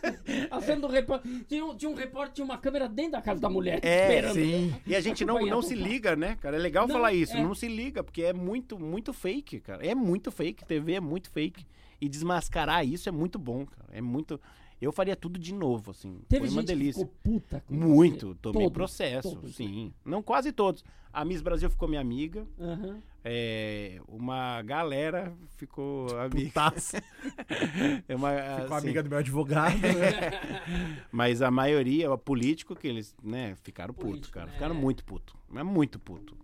a 0.51 0.61
cena 0.61 0.81
do 0.81 0.87
repórter. 0.87 1.31
Tinha, 1.49 1.65
um- 1.65 1.77
tinha 1.77 1.91
um 1.91 1.95
repórter, 1.95 2.35
tinha 2.35 2.45
uma 2.45 2.59
câmera 2.59 2.89
dentro 2.89 3.13
da 3.13 3.23
casa 3.23 3.41
da 3.41 3.49
mulher. 3.49 3.81
É, 3.83 4.09
esperando. 4.09 4.35
sim. 4.35 4.75
E 4.87 4.95
a 4.95 5.01
gente 5.01 5.25
não, 5.25 5.35
Acompanhar 5.35 5.55
não 5.55 5.61
do 5.63 5.67
se 5.67 5.75
liga, 5.75 6.15
né, 6.15 6.37
cara? 6.41 6.57
É 6.57 6.61
legal 6.61 6.87
Não, 6.87 6.95
falar 6.95 7.13
isso. 7.13 7.37
é. 7.37 7.43
Não 7.43 7.55
se 7.55 7.67
liga, 7.67 8.05
porque 8.05 8.23
é 8.23 8.33
muito, 8.33 8.79
muito 8.79 9.13
fake, 9.13 9.61
cara. 9.61 9.85
É 9.85 9.95
muito 9.95 10.31
fake. 10.31 10.65
TV 10.65 10.95
é 10.95 11.01
muito 11.01 11.29
fake. 11.31 11.67
E 12.01 12.09
desmascarar 12.09 12.87
isso 12.87 13.09
é 13.09 13.13
muito 13.13 13.39
bom, 13.39 13.67
cara. 13.67 13.89
É 13.93 14.01
muito. 14.01 14.41
Eu 14.81 14.93
faria 14.93 15.15
tudo 15.15 15.39
de 15.39 15.53
novo, 15.53 15.91
assim. 15.91 16.21
Teve 16.29 16.47
Foi 16.47 16.55
uma 16.55 16.63
gente 16.63 16.69
delícia. 16.69 17.05
que 17.05 17.11
ficou 17.13 17.33
puta 17.41 17.63
com 17.67 17.75
Muito. 17.75 18.29
você. 18.29 18.39
Tomei 18.41 18.63
Todos, 18.63 18.73
processo, 18.75 19.35
todos. 19.35 19.55
sim. 19.57 19.93
Não 20.05 20.23
quase 20.23 20.53
todos. 20.53 20.83
A 21.13 21.25
Miss 21.25 21.43
Brasil 21.43 21.69
ficou 21.69 21.87
minha 21.89 22.01
amiga. 22.01 22.47
Aham. 22.59 23.03
É, 23.23 24.01
uma 24.09 24.63
galera 24.63 25.35
ficou 25.57 26.07
amiga. 26.19 26.51
É 28.09 28.17
uma, 28.17 28.31
Ficou 28.61 28.77
assim, 28.77 28.87
amiga 28.87 29.03
do 29.03 29.11
meu 29.11 29.19
advogado. 29.19 29.77
né? 29.79 31.03
Mas 31.13 31.43
a 31.43 31.51
maioria, 31.51 32.11
o 32.11 32.17
político, 32.17 32.75
que 32.75 32.89
eles, 32.89 33.15
né, 33.23 33.55
ficaram 33.63 33.93
putos, 33.93 34.11
Político, 34.11 34.35
cara. 34.35 34.47
né? 34.47 34.53
Ficaram 34.55 34.75
muito 34.75 35.05
puto. 35.05 35.37
Mas 35.49 35.65
muito 35.67 35.99
puto. 35.99 36.35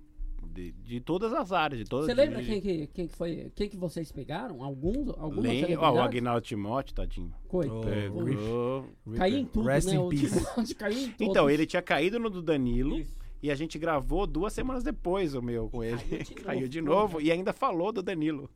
De, 0.56 0.72
de 0.72 1.00
todas 1.00 1.32
as 1.32 1.52
áreas, 1.52 1.78
de 1.82 1.88
todas 1.88 2.06
Você 2.06 2.14
lembra 2.14 2.40
de- 2.42 2.46
quem 2.48 2.60
que, 2.60 2.86
quem 2.88 3.06
que 3.06 3.14
foi? 3.14 3.52
Quem 3.54 3.68
que 3.68 3.76
vocês 3.76 4.10
pegaram? 4.10 4.62
Alguns? 4.62 5.08
Algumas 5.18 5.44
Lem- 5.44 5.76
Ó, 5.76 5.92
o? 5.92 6.00
Agnaldo 6.00 6.40
Timóteo, 6.40 6.94
tadinho. 6.94 7.32
Oh, 7.44 7.48
Coitado. 7.48 7.80
Pegou. 8.24 8.86
Caiu 9.16 9.38
em 9.38 9.44
tudo, 9.44 9.66
Rest 9.68 9.88
né? 9.88 9.94
in 9.94 9.98
O 9.98 10.08
peace. 10.08 10.38
Timóteo 10.38 10.76
caiu 10.76 10.98
em 10.98 11.10
todos. 11.12 11.20
Então, 11.20 11.50
ele 11.50 11.66
tinha 11.66 11.82
caído 11.82 12.18
no 12.18 12.30
do 12.30 12.40
Danilo 12.42 12.98
Isso. 12.98 13.14
e 13.42 13.50
a 13.50 13.54
gente 13.54 13.78
gravou 13.78 14.26
duas 14.26 14.52
semanas 14.52 14.82
depois 14.82 15.34
o 15.34 15.42
meu 15.42 15.68
com 15.68 15.84
ele. 15.84 15.98
caiu 15.98 16.24
de 16.24 16.34
Caiu 16.42 16.60
novo, 16.60 16.68
de 16.68 16.80
novo 16.80 17.20
e 17.20 17.30
ainda 17.30 17.52
falou 17.52 17.92
do 17.92 18.02
Danilo. 18.02 18.48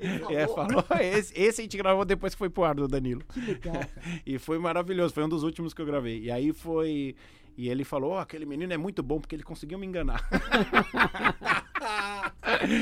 Ele 0.00 0.14
É, 0.34 0.46
falou. 0.48 0.82
falou. 0.82 1.02
Esse, 1.02 1.32
esse 1.40 1.60
a 1.60 1.64
gente 1.64 1.76
gravou 1.76 2.04
depois 2.04 2.34
que 2.34 2.38
foi 2.38 2.50
pro 2.50 2.64
ar 2.64 2.74
do 2.74 2.88
Danilo. 2.88 3.22
Que 3.32 3.40
legal, 3.40 3.74
cara. 3.74 3.90
E 4.26 4.38
foi 4.38 4.58
maravilhoso, 4.58 5.14
foi 5.14 5.24
um 5.24 5.28
dos 5.28 5.42
últimos 5.44 5.72
que 5.72 5.80
eu 5.80 5.86
gravei. 5.86 6.20
E 6.22 6.30
aí 6.30 6.52
foi. 6.52 7.14
E 7.56 7.68
ele 7.68 7.84
falou: 7.84 8.12
"Ó, 8.12 8.18
aquele 8.20 8.44
menino 8.44 8.72
é 8.72 8.76
muito 8.76 9.02
bom 9.02 9.20
porque 9.20 9.34
ele 9.34 9.42
conseguiu 9.42 9.78
me 9.78 9.86
enganar. 9.86 10.22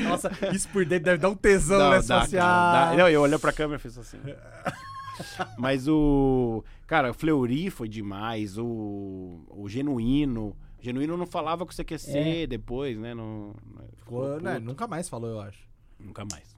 Nossa, 0.03 0.31
isso 0.53 0.67
por 0.69 0.85
dentro 0.85 1.05
deve 1.05 1.17
dar 1.17 1.29
um 1.29 1.35
tesão, 1.35 1.89
né, 1.91 2.01
dá, 2.01 2.21
social? 2.21 2.95
Não, 2.97 3.09
eu 3.09 3.21
olhei 3.21 3.37
pra 3.37 3.51
câmera 3.53 3.77
e 3.77 3.81
fiz 3.81 3.97
assim. 3.97 4.17
Mas 5.57 5.87
o. 5.87 6.63
Cara, 6.87 7.11
o 7.11 7.13
Fleury 7.13 7.69
foi 7.69 7.87
demais. 7.87 8.57
O. 8.57 9.45
O 9.49 9.67
Genuíno. 9.69 10.55
O 10.79 10.83
Genuíno 10.83 11.17
não 11.17 11.25
falava 11.25 11.65
com 11.65 11.71
o 11.71 11.75
CQC 11.75 12.17
É. 12.43 12.47
depois, 12.47 12.97
né? 12.97 13.13
Não, 13.15 13.53
ficou 13.97 14.35
Pô, 14.35 14.39
né, 14.39 14.59
nunca 14.59 14.87
mais 14.87 15.09
falou, 15.09 15.29
eu 15.29 15.41
acho. 15.41 15.59
Nunca 15.99 16.23
mais. 16.29 16.54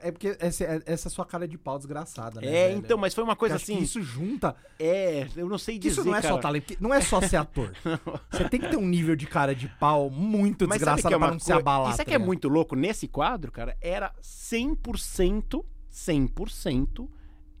É, 0.00 0.08
É 0.08 0.12
porque 0.12 0.36
essa, 0.40 0.64
essa 0.86 1.08
é 1.08 1.10
sua 1.10 1.24
cara 1.26 1.46
de 1.48 1.58
pau 1.58 1.76
desgraçada, 1.76 2.40
né? 2.40 2.46
É, 2.46 2.68
velho? 2.68 2.78
então, 2.78 2.96
mas 2.98 3.14
foi 3.14 3.24
uma 3.24 3.36
coisa 3.36 3.56
assim. 3.56 3.76
que 3.78 3.82
isso 3.84 4.00
junta. 4.02 4.54
É, 4.78 5.26
eu 5.36 5.48
não 5.48 5.58
sei 5.58 5.78
dizer. 5.78 5.92
isso 6.00 6.04
não 6.04 6.14
é 6.16 6.22
cara. 6.22 6.34
só 6.34 6.40
talento, 6.40 6.76
não 6.80 6.94
é 6.94 7.00
só 7.00 7.20
ser 7.20 7.36
ator. 7.36 7.72
Você 8.30 8.48
tem 8.48 8.60
que 8.60 8.68
ter 8.68 8.76
um 8.76 8.86
nível 8.86 9.14
de 9.16 9.26
cara 9.26 9.54
de 9.54 9.68
pau 9.68 10.08
muito 10.10 10.66
Mas 10.68 10.78
desgraçado 10.78 11.14
é 11.14 11.18
pra 11.18 11.30
não 11.32 11.38
se 11.38 11.50
coi- 11.52 11.60
abalar. 11.60 11.90
Isso 11.92 12.00
é 12.00 12.04
tá 12.04 12.08
que 12.10 12.14
é 12.14 12.18
muito 12.18 12.48
louco. 12.48 12.74
Nesse 12.76 13.06
quadro, 13.08 13.50
cara, 13.52 13.76
era 13.80 14.12
100%, 14.22 15.64
100% 15.92 17.08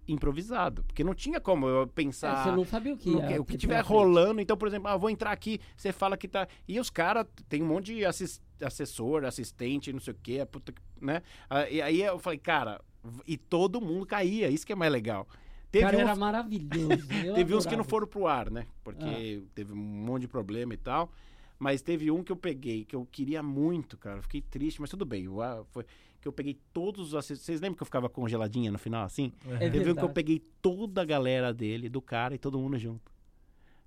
improvisado. 0.08 0.82
Porque 0.84 1.04
não 1.04 1.14
tinha 1.14 1.40
como 1.40 1.66
eu 1.66 1.82
É, 1.82 1.86
pensar... 1.86 2.42
você 2.44 2.50
não 2.50 2.64
sabia 2.64 2.92
o 2.94 2.96
que 2.96 3.10
ia 3.10 3.26
que- 3.26 3.38
o 3.38 3.44
que 3.44 3.56
tiver 3.56 3.80
rolando. 3.82 4.40
Então, 4.40 4.56
por 4.56 4.66
exemplo, 4.68 4.88
ah, 4.88 4.96
vou 4.96 5.08
entrar 5.10 5.30
aqui, 5.30 5.60
você 5.76 5.92
fala 5.92 6.16
que 6.16 6.26
tá. 6.28 6.46
E 6.66 6.78
os 6.80 6.90
caras, 6.90 7.26
tem 7.48 7.62
um 7.62 7.66
monte 7.66 7.94
de 7.94 8.04
assis- 8.04 8.40
assessor, 8.64 9.24
assistente, 9.24 9.92
não 9.92 10.00
sei 10.00 10.12
o 10.14 10.16
quê, 10.22 10.44
puta 10.46 10.72
que- 10.72 10.82
né? 11.00 11.22
Ah, 11.50 11.68
E 11.68 11.80
aí 11.82 12.00
eu 12.02 12.18
falei, 12.18 12.38
cara, 12.38 12.80
e 13.26 13.36
todo 13.36 13.80
mundo 13.80 14.06
caía, 14.06 14.48
isso 14.48 14.66
que 14.66 14.72
é 14.72 14.76
mais 14.76 14.92
legal. 14.92 15.26
Teve, 15.70 15.84
Cara, 15.86 15.96
uns, 15.96 16.00
era 16.02 16.16
maravilhoso. 16.16 16.68
teve 17.34 17.54
uns 17.54 17.64
que 17.66 17.76
não 17.76 17.84
foram 17.84 18.06
pro 18.06 18.26
ar, 18.26 18.50
né? 18.50 18.66
Porque 18.84 19.42
Ah. 19.42 19.50
teve 19.54 19.72
um 19.72 19.76
monte 19.76 20.22
de 20.22 20.28
problema 20.28 20.74
e 20.74 20.76
tal. 20.76 21.10
Mas 21.58 21.80
teve 21.80 22.10
um 22.10 22.22
que 22.24 22.30
eu 22.32 22.36
peguei, 22.36 22.84
que 22.84 22.94
eu 22.96 23.06
queria 23.10 23.42
muito, 23.42 23.96
cara. 23.96 24.20
Fiquei 24.20 24.40
triste, 24.42 24.80
mas 24.80 24.90
tudo 24.90 25.04
bem. 25.06 25.24
eu- 25.24 25.66
foi 25.70 25.84
que 26.20 26.28
eu 26.28 26.32
peguei 26.32 26.56
todos 26.72 27.08
os 27.08 27.14
assistentes. 27.14 27.44
Vocês 27.44 27.60
lembram 27.60 27.76
que 27.76 27.82
eu 27.82 27.86
ficava 27.86 28.08
congeladinha 28.08 28.70
no 28.70 28.78
final, 28.78 29.04
assim? 29.04 29.32
É 29.46 29.58
Teve 29.58 29.66
um 29.66 29.70
que 29.70 29.78
eu 29.78 29.94
verdade. 29.94 30.12
peguei 30.12 30.42
toda 30.60 31.02
a 31.02 31.04
galera 31.04 31.52
dele, 31.54 31.88
do 31.88 32.00
cara, 32.02 32.34
e 32.34 32.38
todo 32.38 32.58
mundo 32.58 32.78
junto. 32.78 33.10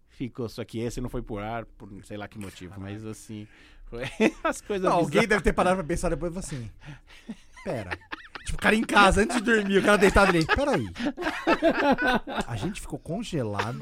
Ficou, 0.09 0.47
só 0.47 0.63
que 0.63 0.79
esse 0.79 1.01
não 1.01 1.09
foi 1.09 1.21
por 1.21 1.41
ar, 1.41 1.65
por 1.65 1.89
sei 2.05 2.15
lá 2.17 2.27
que 2.27 2.39
motivo, 2.39 2.79
mas 2.79 3.05
assim, 3.05 3.45
as 4.43 4.61
coisas 4.61 4.85
Não, 4.89 4.93
alguém 4.97 5.09
bizarras. 5.21 5.29
deve 5.29 5.41
ter 5.43 5.53
parado 5.53 5.75
pra 5.77 5.83
pensar 5.85 6.09
depois 6.09 6.31
e 6.31 6.35
falou 6.35 6.45
assim. 6.47 6.71
Pera. 7.63 7.97
Tipo, 8.45 8.57
o 8.57 8.61
cara 8.61 8.75
em 8.75 8.83
casa, 8.83 9.21
antes 9.21 9.37
de 9.37 9.41
dormir, 9.43 9.77
o 9.79 9.83
cara 9.83 9.97
deitado 9.97 10.29
ali. 10.29 10.45
Peraí. 10.45 10.87
A 12.47 12.55
gente 12.55 12.79
ficou 12.81 12.99
congelado. 12.99 13.79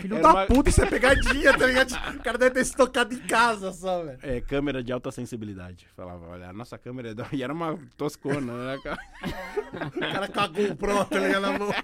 Filho 0.00 0.14
Era 0.16 0.22
da 0.22 0.30
uma- 0.32 0.46
puta, 0.46 0.70
isso 0.70 0.80
é 0.82 0.86
pegadinha, 0.86 1.52
tá 1.58 1.66
ligado? 1.66 1.90
O 2.16 2.22
cara 2.22 2.38
deve 2.38 2.54
ter 2.54 2.64
se 2.64 2.74
tocado 2.74 3.12
em 3.12 3.18
casa 3.18 3.70
só, 3.72 4.04
velho. 4.04 4.18
É, 4.22 4.40
câmera 4.40 4.82
de 4.82 4.90
alta 4.90 5.10
sensibilidade. 5.10 5.86
Falava, 5.94 6.28
olha, 6.28 6.48
a 6.48 6.52
nossa 6.52 6.78
câmera 6.78 7.10
é. 7.10 7.14
E 7.36 7.42
era 7.42 7.52
uma 7.52 7.78
toscona, 7.96 8.40
né? 8.74 8.78
cara? 8.82 8.98
O 9.94 10.00
cara 10.00 10.28
cagou 10.28 10.70
o 10.70 10.76
pronto, 10.76 11.10
tá 11.10 11.18
ligado? 11.18 11.42
Na 11.42 11.58
mão. 11.58 11.74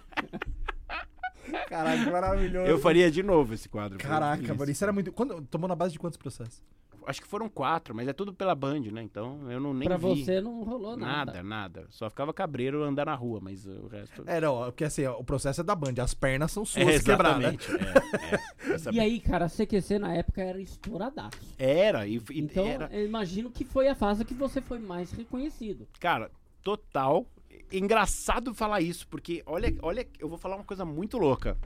Que 1.45 2.11
maravilhoso. 2.11 2.71
Eu 2.71 2.79
faria 2.79 3.11
de 3.11 3.23
novo 3.23 3.55
esse 3.55 3.69
quadro. 3.69 3.99
Caraca, 3.99 4.55
mano, 4.55 4.71
isso 4.71 4.85
era 4.85 4.93
muito. 4.93 5.13
Quando, 5.13 5.41
tomou 5.43 5.69
na 5.69 5.75
base 5.75 5.93
de 5.93 5.99
quantos 5.99 6.17
processos? 6.17 6.63
Acho 7.05 7.21
que 7.21 7.27
foram 7.27 7.49
quatro, 7.49 7.93
mas 7.93 8.07
é 8.07 8.13
tudo 8.13 8.33
pela 8.33 8.55
Band, 8.55 8.83
né? 8.93 9.03
Então 9.03 9.51
eu 9.51 9.59
não 9.59 9.75
nem 9.75 9.89
Pra 9.89 9.97
vi. 9.97 10.25
você 10.25 10.41
não 10.41 10.63
rolou 10.63 10.97
nada. 10.97 11.33
Nada, 11.33 11.43
nada. 11.43 11.87
Só 11.91 12.09
ficava 12.09 12.33
cabreiro 12.33 12.85
andar 12.85 13.07
na 13.07 13.15
rua, 13.17 13.41
mas 13.43 13.67
o 13.67 13.89
resto... 13.89 14.23
É, 14.25 14.41
não, 14.41 14.59
porque 14.67 14.85
assim, 14.85 15.05
ó, 15.05 15.19
o 15.19 15.25
processo 15.25 15.63
é 15.63 15.65
da 15.65 15.75
Band, 15.75 15.95
as 16.01 16.15
pernas 16.15 16.53
são 16.53 16.65
suas 16.65 16.87
É, 16.87 17.01
quebradas. 17.01 17.55
exatamente. 17.67 17.73
É, 17.73 18.71
é. 18.71 18.75
Essa- 18.75 18.93
E 18.93 19.01
aí, 19.01 19.19
cara, 19.19 19.47
a 19.47 19.49
CQC 19.49 19.99
na 19.99 20.15
época 20.15 20.43
era 20.43 20.61
estouradaço. 20.61 21.41
Era, 21.59 22.07
e, 22.07 22.23
e 22.31 22.39
Então, 22.41 22.65
era... 22.69 22.89
eu 22.93 23.05
imagino 23.05 23.51
que 23.51 23.65
foi 23.65 23.89
a 23.89 23.97
fase 23.97 24.25
que 24.25 24.35
você 24.35 24.61
foi 24.61 24.79
mais 24.79 25.11
reconhecido. 25.11 25.89
Cara, 25.99 26.31
total. 26.63 27.27
Engraçado 27.73 28.55
falar 28.55 28.81
isso, 28.81 29.07
porque 29.09 29.43
olha, 29.47 29.75
olha, 29.83 30.07
eu 30.19 30.29
vou 30.29 30.39
falar 30.39 30.57
uma 30.57 30.65
coisa 30.65 30.85
muito 30.85 31.17
louca. 31.19 31.57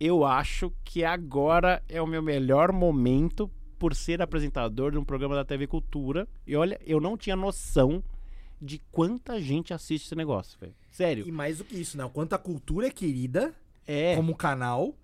Eu 0.00 0.24
acho 0.24 0.72
que 0.84 1.04
agora 1.04 1.82
é 1.88 2.00
o 2.00 2.06
meu 2.06 2.22
melhor 2.22 2.72
momento 2.72 3.50
por 3.78 3.94
ser 3.94 4.20
apresentador 4.22 4.92
de 4.92 4.98
um 4.98 5.04
programa 5.04 5.34
da 5.34 5.44
TV 5.44 5.66
Cultura. 5.66 6.26
E 6.46 6.56
olha, 6.56 6.80
eu 6.84 7.00
não 7.00 7.16
tinha 7.16 7.36
noção 7.36 8.02
de 8.60 8.80
quanta 8.90 9.40
gente 9.40 9.74
assiste 9.74 10.06
esse 10.06 10.14
negócio, 10.14 10.58
velho. 10.58 10.74
Sério. 10.90 11.28
E 11.28 11.32
mais 11.32 11.58
do 11.58 11.64
que 11.64 11.76
isso, 11.76 11.96
né? 11.96 12.04
O 12.04 12.10
quanto 12.10 12.32
a 12.34 12.38
cultura 12.38 12.86
é 12.86 12.90
querida 12.90 13.54
É. 13.86 14.16
como 14.16 14.34
canal. 14.34 14.94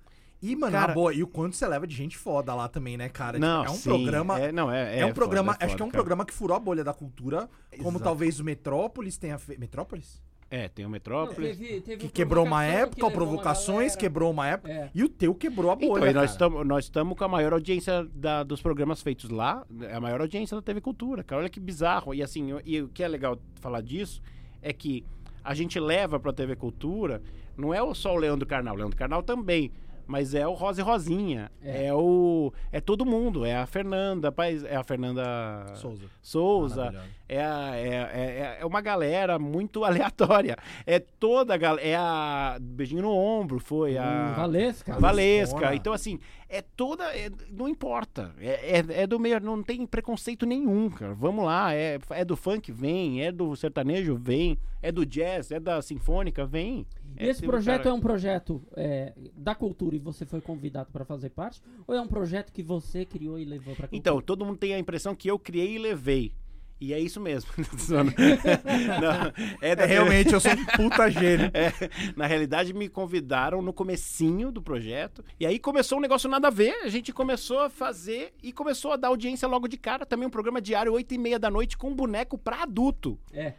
E, 0.43 0.57
mano, 0.57 0.73
Cara- 0.73 0.89
na 0.89 0.95
boa, 0.95 1.13
e 1.13 1.23
o 1.23 1.27
quanto 1.27 1.55
você 1.55 1.67
leva 1.69 1.87
de 1.87 1.95
gente 1.95 2.17
foda 2.17 2.55
lá 2.55 2.67
também, 2.69 2.97
né, 2.97 3.09
cara? 3.11 3.33
Tipo, 3.39 3.47
Não, 3.47 3.65
é 3.65 3.71
um 3.71 3.75
sim, 3.75 3.89
programa. 3.91 4.41
É, 4.41 4.45
É, 4.47 4.53
não, 4.53 4.73
é, 4.73 5.01
é 5.01 5.07
um 5.07 5.13
programa. 5.13 5.53
foda, 5.53 5.65
é 5.65 5.67
acho 5.67 5.77
que 5.77 5.83
é 5.83 5.85
um 5.85 5.89
cara. 5.89 5.99
programa 6.03 6.25
que 6.25 6.33
furou 6.33 6.57
a 6.57 6.61
bolha 6.61 6.83
da 6.83 6.95
cultura. 6.95 7.49
Como 7.79 7.91
Exato. 7.91 8.05
talvez 8.05 8.41
o 8.41 8.45
Metrópolis 8.45 9.19
tenha 9.19 9.39
feito. 9.39 9.59
Metrópolis? 9.61 10.23
É, 10.53 10.67
tem 10.69 10.85
o 10.85 10.89
Não, 10.89 10.93
Metrópolis. 10.93 11.57
teve- 11.59 11.81
teve 11.83 11.97
Que 11.99 12.09
quebrou 12.09 12.45
uma 12.45 12.65
época, 12.65 12.97
que 12.97 13.03
uma 13.05 13.11
Provocações 13.13 13.77
galera. 13.93 13.97
quebrou 14.01 14.31
uma 14.33 14.49
época. 14.49 14.73
É. 14.73 14.91
E 14.93 15.05
o 15.05 15.09
teu 15.09 15.33
quebrou 15.35 15.71
a 15.71 15.75
Então, 15.75 15.89
bolha, 15.91 16.03
e 16.11 16.13
nós 16.13 16.15
cara. 16.15 16.25
estamos 16.27 16.67
nós 16.67 16.85
estamos 16.87 17.17
com 17.17 17.23
a 17.25 17.29
maior 17.29 17.53
audiência 17.53 18.05
da- 18.13 18.43
dos 18.43 18.61
programas 18.61 19.01
feitos 19.01 19.31
lá, 19.31 19.65
é 19.83 19.95
a 19.95 20.01
maior 20.01 20.21
audiência 20.23 20.57
da 20.57 20.63
TV 20.63 20.81
Cultura, 20.81 21.23
cara. 21.23 21.43
Olha 21.43 21.49
que 21.51 21.61
bizarro. 21.61 22.13
E 22.15 22.21
assim, 22.23 22.51
eu- 22.51 22.61
e 22.65 22.81
o 22.83 22.89
que 22.89 23.03
é 23.05 23.07
legal 23.07 23.39
falar 23.61 23.81
disso 23.81 24.21
é 24.61 24.73
que 24.73 25.05
a 25.45 25.55
gente 25.55 25.79
leva 25.79 26.19
pra 26.19 26.33
TV 26.33 26.57
Cultura, 26.57 27.23
não 27.57 27.73
é 27.73 27.79
só 27.95 28.13
o 28.13 28.17
Leandro 28.17 28.47
Carnal, 28.49 28.75
o 28.75 28.79
Leandro 28.79 28.97
Carnal 28.97 29.23
também. 29.23 29.71
Mas 30.11 30.35
é 30.35 30.45
o 30.45 30.55
Rosa 30.55 30.81
e 30.81 30.85
Rosinha. 30.85 31.53
É. 31.63 31.87
É. 31.87 31.95
o. 31.95 32.53
É 32.73 32.81
todo 32.81 33.07
mundo. 33.07 33.45
É 33.45 33.55
a 33.57 33.65
Fernanda. 33.65 34.35
É 34.69 34.75
a 34.75 34.83
Fernanda 34.83 35.23
Souza. 35.77 36.07
Souza. 36.21 36.93
É, 37.29 37.41
a- 37.45 37.77
é, 37.77 37.87
é, 37.95 38.59
é 38.61 38.67
uma 38.67 38.81
galera 38.81 39.39
muito 39.39 39.85
aleatória. 39.87 40.57
É 40.85 40.99
toda 40.99 41.55
a 41.55 41.57
galera. 41.57 41.87
É 41.87 41.95
a. 41.95 42.59
Beijinho 42.61 43.03
no 43.03 43.15
ombro, 43.15 43.61
foi. 43.61 43.97
Hum, 43.97 44.01
A. 44.03 44.33
Valesca. 44.33 44.99
Valesca. 44.99 45.01
Valescona. 45.55 45.75
Então, 45.77 45.93
assim, 45.93 46.19
é 46.49 46.61
toda. 46.61 47.05
é- 47.17 47.31
não 47.49 47.69
importa. 47.69 48.35
É, 48.41 48.79
é, 48.79 49.03
é 49.03 49.07
do 49.07 49.17
meio. 49.21 49.39
Não 49.39 49.63
tem 49.63 49.87
preconceito 49.87 50.45
nenhum, 50.45 50.91
cara. 50.91 51.15
Vamos 51.15 51.45
lá. 51.45 51.73
É, 51.73 52.01
é 52.11 52.25
do 52.25 52.37
funk, 52.37 52.73
vem. 52.73 53.23
É 53.25 53.31
do 53.31 53.55
sertanejo, 53.55 54.17
vem. 54.17 54.59
É 54.83 54.91
do 54.91 55.07
jazz, 55.07 55.53
é 55.53 55.61
da 55.61 55.81
sinfônica, 55.83 56.45
vem. 56.47 56.85
E 57.19 57.25
esse 57.27 57.45
É, 57.45 57.47
projeto 57.47 57.83
cara, 57.85 57.91
é 57.91 57.93
um 57.93 58.01
projeto 58.01 58.63
é, 58.77 59.13
da 59.35 59.55
cultura 59.55 59.97
e 59.97 59.99
você 59.99 60.25
foi 60.25 60.41
convidado 60.41 60.91
para 60.93 61.05
fazer 61.05 61.31
parte? 61.31 61.63
Ou 61.87 61.95
é 61.95 62.01
um 62.01 62.09
projeto 62.09 62.53
que 62.53 62.63
você 62.63 63.05
criou 63.05 63.39
e 63.39 63.45
levou 63.45 63.75
pra 63.75 63.89
cultura? 63.89 63.99
Então, 63.99 64.21
todo 64.21 64.45
mundo 64.45 64.59
tem 64.59 64.75
a 64.75 64.79
impressão 64.79 65.15
que 65.15 65.29
eu 65.29 65.39
criei 65.39 65.75
e 65.75 65.79
levei. 65.79 66.33
E 66.81 66.95
é 66.95 66.99
isso 66.99 67.21
mesmo. 67.21 67.51
Não, 67.93 69.33
é 69.61 69.77
da 69.77 69.83
É, 69.83 69.87
realmente, 69.87 70.33
eu 70.33 70.41
sou 70.41 70.51
um 70.53 70.65
puta 70.77 71.11
gênio. 71.11 71.51
É, 71.53 71.71
na 72.17 72.27
realidade, 72.27 72.73
me 72.73 72.89
convidaram 72.89 73.61
no 73.61 73.73
comecinho 73.73 74.51
do 74.51 74.63
projeto. 74.63 75.23
E 75.39 75.45
aí 75.45 75.59
começou 75.59 75.99
um 75.99 76.01
negócio 76.01 76.29
nada 76.29 76.49
a 76.49 76.51
ver. 76.51 76.73
A 76.83 76.89
gente 76.89 77.13
começou 77.13 77.61
a 77.61 77.69
fazer 77.69 78.33
e 78.43 78.51
começou 78.51 78.93
a 78.93 78.97
dar 78.97 79.09
audiência 79.09 79.47
logo 79.47 79.69
de 79.69 79.77
cara. 79.77 80.07
Também 80.07 80.27
um 80.27 80.31
programa 80.31 80.61
diário, 80.61 80.95
8 80.95 81.13
e 81.15 81.19
meia 81.19 81.39
da 81.39 81.51
noite, 81.51 81.77
com 81.77 81.91
um 81.91 81.95
boneco 81.95 82.39
pra 82.39 82.63
adulto. 82.63 83.19
É. 83.31 83.53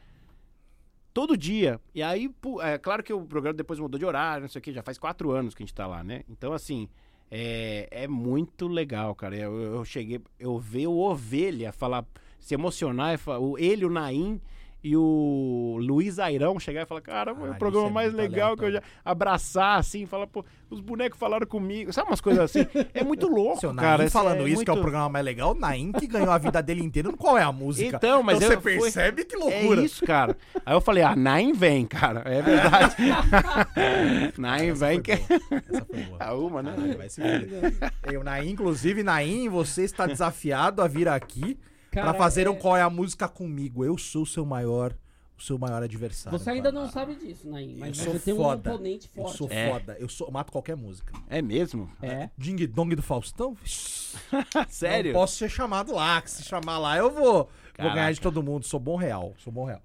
Todo 1.13 1.35
dia. 1.35 1.79
E 1.93 2.01
aí, 2.01 2.29
é 2.61 2.77
claro 2.77 3.03
que 3.03 3.11
o 3.11 3.25
programa 3.25 3.55
depois 3.55 3.79
mudou 3.79 3.99
de 3.99 4.05
horário, 4.05 4.41
não 4.41 4.49
sei 4.49 4.59
o 4.59 4.61
que. 4.61 4.71
Já 4.71 4.81
faz 4.81 4.97
quatro 4.97 5.31
anos 5.31 5.53
que 5.53 5.61
a 5.61 5.65
gente 5.65 5.75
tá 5.75 5.85
lá, 5.85 6.03
né? 6.03 6.23
Então, 6.29 6.53
assim, 6.53 6.87
é, 7.29 7.87
é 7.91 8.07
muito 8.07 8.67
legal, 8.67 9.13
cara. 9.15 9.35
Eu, 9.35 9.53
eu 9.57 9.85
cheguei, 9.85 10.21
eu 10.39 10.57
ver 10.57 10.87
o 10.87 10.97
Ovelha 10.97 11.71
falar, 11.71 12.05
se 12.39 12.53
emocionar, 12.53 13.19
ele, 13.57 13.85
o 13.85 13.89
Naim 13.89 14.39
e 14.83 14.95
o 14.97 15.77
Luiz 15.79 16.17
Airão 16.19 16.59
chegar 16.59 16.81
e 16.81 16.85
falar, 16.85 17.01
cara, 17.01 17.35
foi 17.35 17.49
Ah, 17.49 17.51
o 17.51 17.55
programa 17.55 17.87
é 17.87 17.91
mais 17.91 18.13
muito 18.13 18.21
legal 18.31 18.57
que 18.57 18.65
eu 18.65 18.71
já 18.71 18.81
abraçar, 19.05 19.77
assim, 19.79 20.05
falar, 20.07 20.25
pô, 20.27 20.43
os 20.71 20.79
bonecos 20.79 21.19
falaram 21.19 21.45
comigo. 21.45 21.93
Sabe 21.93 22.09
umas 22.09 22.21
coisas 22.21 22.43
assim? 22.45 22.65
É 22.93 23.03
muito 23.03 23.27
louco, 23.27 23.59
Seu 23.59 23.73
cara. 23.75 23.99
Naim 23.99 24.09
falando 24.09 24.47
isso, 24.47 24.63
que 24.63 24.69
é 24.69 24.73
o 24.73 24.75
muito- 24.75 24.83
programa 24.83 25.09
mais 25.09 25.23
legal, 25.25 25.53
Naim 25.53 25.91
que 25.91 26.07
ganhou 26.07 26.31
a 26.31 26.37
vida 26.37 26.61
dele 26.63 26.83
inteira, 26.83 27.11
qual 27.13 27.37
é 27.37 27.43
a 27.43 27.51
música? 27.51 27.95
Então, 27.97 28.23
mas 28.23 28.39
você 28.39 28.55
eu- 28.55 28.61
foi- 28.61 28.79
percebe 28.79 29.23
que 29.25 29.35
É 29.35 29.37
loucura. 29.39 29.81
isso, 29.83 30.05
cara. 30.05 30.35
Aí 30.65 30.73
eu 30.75 30.81
falei, 30.81 31.03
ah, 31.03 31.15
Naim 31.15 31.53
vem, 31.53 31.85
cara. 31.85 32.21
É 32.25 32.41
verdade. 32.41 32.95
Naim 34.37 34.73
vem 34.73 35.01
que... 35.01 35.11
Essa 35.11 35.85
foi 35.85 35.99
boa. 36.09 36.17
A 36.19 36.33
uma, 36.33 36.63
né? 36.63 36.73
Caralho, 36.75 36.97
vai 36.97 37.09
se 37.09 37.21
ver. 37.21 37.73
Eu, 38.11 38.23
Naim, 38.23 38.49
inclusive, 38.51 39.03
Naim, 39.03 39.49
você 39.49 39.83
está 39.83 40.05
desafiado 40.07 40.81
a 40.81 40.87
vir 40.87 41.07
aqui 41.07 41.57
Cara, 41.91 42.11
pra 42.11 42.17
fazer 42.23 42.47
é- 42.47 42.49
um 42.49 42.55
Qual 42.55 42.75
é 42.75 42.81
a 42.81 42.89
Música 42.89 43.27
comigo. 43.27 43.83
Eu 43.85 43.97
sou 43.97 44.23
o 44.23 44.25
seu 44.25 44.45
maior, 44.45 44.95
o 45.37 45.41
seu 45.41 45.57
maior 45.57 45.83
adversário. 45.83 46.37
Você 46.39 46.49
ainda 46.49 46.71
cara. 46.71 46.83
não 46.85 46.89
sabe 46.91 47.15
disso, 47.15 47.49
Naim, 47.49 47.75
mas 47.77 47.97
eu 47.99 48.05
sou 48.05 48.13
você 48.13 48.19
tem 48.19 48.33
um 48.33 48.37
foda. 48.37 48.73
oponente 48.73 49.09
Eu 49.15 49.23
forte. 49.23 49.37
sou 49.37 49.47
É. 49.51 49.69
foda. 49.71 49.97
Eu 49.99 50.07
sou, 50.09 50.27
eu 50.27 50.31
mato 50.33 50.51
qualquer 50.51 50.75
música. 50.77 51.13
É 51.29 51.41
mesmo? 51.41 51.91
É. 52.01 52.29
Ding 52.37 52.65
Dong 52.67 52.95
do 52.95 53.01
Faustão? 53.01 53.55
Sério? 54.69 55.13
Não 55.13 55.19
posso 55.19 55.35
ser 55.35 55.49
chamado 55.49 55.93
lá, 55.93 56.21
que 56.21 56.31
se 56.31 56.43
chamar 56.43 56.77
lá 56.79 56.97
eu 56.97 57.09
vou, 57.11 57.23
vou 57.33 57.49
Caraca. 57.73 57.95
ganhar 57.95 58.11
de 58.11 58.21
todo 58.21 58.41
mundo. 58.43 58.65
Sou 58.65 58.79
bom 58.79 58.95
real, 58.95 59.33
sou 59.37 59.51
bom 59.51 59.65
real. 59.65 59.81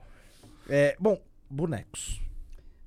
É, 0.69 0.97
bom, 0.99 1.21
bonecos. 1.51 2.21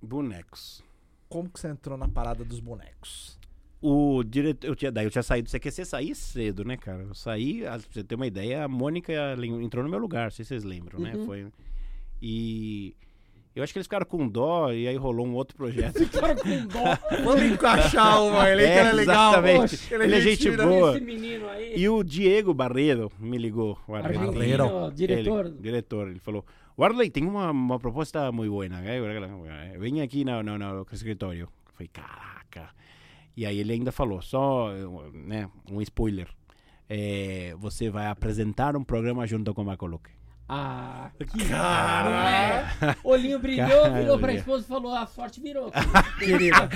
Bonecos. 0.02 0.84
Como 1.28 1.50
que 1.50 1.60
você 1.60 1.68
entrou 1.68 1.98
na 1.98 2.08
parada 2.08 2.44
dos 2.44 2.60
bonecos? 2.60 3.38
O 3.82 4.24
diretor, 4.24 4.68
eu 4.68 4.76
tinha, 4.76 4.92
daí 4.92 5.06
eu 5.06 5.10
tinha 5.12 5.24
saído 5.24 5.50
do 5.50 5.52
CQC, 5.58 5.86
saí 5.86 6.14
cedo, 6.14 6.66
né, 6.66 6.76
cara? 6.76 7.04
Eu 7.04 7.14
saí, 7.16 7.66
ah, 7.66 7.72
pra 7.72 7.80
você 7.90 8.04
ter 8.04 8.16
uma 8.16 8.28
ideia, 8.28 8.66
a 8.66 8.68
Mônica 8.68 9.14
entrou 9.62 9.84
no 9.84 9.90
meu 9.90 10.00
lugar, 10.00 10.26
não 10.26 10.32
sei 10.32 10.44
se 10.44 10.50
vocês 10.50 10.64
lembram, 10.66 11.00
né? 11.00 11.14
Uhum. 11.16 11.26
Foi. 11.26 11.48
E 12.22 12.94
eu 13.56 13.64
acho 13.64 13.72
que 13.72 13.80
eles 13.80 13.86
ficaram 13.88 14.06
com 14.06 14.28
dó 14.28 14.72
e 14.74 14.88
aí 14.88 14.96
rolou 14.98 15.26
um 15.26 15.34
outro 15.34 15.56
projeto. 15.56 16.06
Cara 16.10 16.36
com 16.36 16.66
dó. 16.68 16.98
Vamos 17.24 17.44
encaixar 17.44 18.22
o 18.22 18.46
ele 18.46 18.64
que 18.64 18.68
É, 18.68 18.74
era 18.76 18.92
legal. 18.92 19.32
exatamente. 19.32 19.78
Poxa, 19.78 20.04
Ele 20.04 20.16
é 20.16 20.22
gente 20.22 20.52
fina. 20.52 20.66
boa. 20.68 20.96
Esse 20.98 21.06
menino 21.06 21.48
aí. 21.50 21.74
E 21.78 21.90
o 21.90 22.04
Diego 22.04 22.54
Barreiro 22.54 23.10
me 23.18 23.38
ligou. 23.38 23.80
O 23.88 23.92
Barreiro. 23.94 24.92
diretor. 24.94 25.46
Ele, 25.46 25.56
diretor, 25.62 26.10
ele 26.10 26.20
falou: 26.20 26.46
Warley, 26.78 27.10
tem 27.10 27.26
uma, 27.26 27.50
uma 27.52 27.80
proposta 27.80 28.30
muito 28.32 28.52
buena. 28.52 28.82
eh, 28.86 29.78
Vem 29.78 30.02
aqui 30.02 30.24
no, 30.26 30.44
no, 30.44 30.58
no 30.58 30.86
escritório. 30.92 31.42
Eu 31.44 31.74
falei: 31.74 31.88
caraca. 31.92 32.78
E 33.36 33.46
aí 33.46 33.60
ele 33.60 33.74
ainda 33.74 33.92
falou: 33.92 34.22
só 34.22 34.70
né, 35.14 35.50
um 35.72 35.82
spoiler. 35.82 36.28
Eh, 36.90 37.56
você 37.60 37.90
vai 37.90 38.08
apresentar 38.08 38.76
um 38.76 38.84
programa 38.84 39.28
junto 39.28 39.54
com 39.54 39.62
o 39.62 39.66
Macoluque. 39.66 40.10
Ah, 40.52 41.12
que 41.32 41.48
Cara, 41.48 42.32
é. 42.32 42.96
Olhinho 43.04 43.38
brilhou, 43.38 43.84
Cara, 43.84 44.00
virou 44.02 44.18
pra 44.18 44.34
esposa 44.34 44.64
e 44.66 44.68
falou: 44.68 44.96
a 44.96 45.06
sorte 45.06 45.40
virou. 45.40 45.72
querida. 46.18 46.68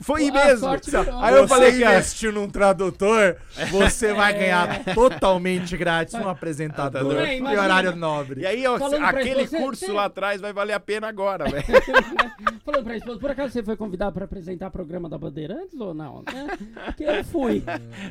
Foi 0.00 0.28
A 0.28 0.32
mesmo. 0.32 0.68
virou. 0.78 1.18
Aí 1.20 1.34
eu 1.34 1.42
você 1.42 1.48
falei, 1.48 1.78
cara. 1.80 1.96
investiu 1.98 2.32
num 2.32 2.48
tradutor, 2.48 3.36
você 3.70 4.14
vai 4.14 4.32
É. 4.32 4.38
ganhar 4.38 4.84
totalmente 4.94 5.76
grátis 5.76 6.14
um 6.14 6.28
apresentador. 6.28 7.16
É, 7.20 7.36
imagina. 7.36 7.62
horário 7.62 7.96
nobre. 7.96 8.42
E 8.42 8.46
aí, 8.46 8.64
ó, 8.66 8.76
aquele 9.04 9.46
você, 9.46 9.58
curso 9.58 9.86
você- 9.86 9.92
lá 9.92 10.04
atrás 10.04 10.40
vai 10.40 10.52
valer 10.52 10.72
a 10.74 10.80
pena 10.80 11.08
agora, 11.08 11.44
velho. 11.50 11.64
Falando 12.64 12.84
pra 12.84 12.96
esposa, 12.96 13.18
por 13.18 13.30
acaso 13.30 13.52
você 13.52 13.62
foi 13.62 13.76
convidado 13.76 14.12
pra 14.12 14.24
apresentar 14.24 14.70
programa 14.70 15.08
da 15.08 15.18
Bandeirantes 15.18 15.78
ou 15.80 15.92
não? 15.92 16.22
né? 16.22 16.46
Porque 16.86 17.02
eu 17.04 17.24
fui. 17.24 17.62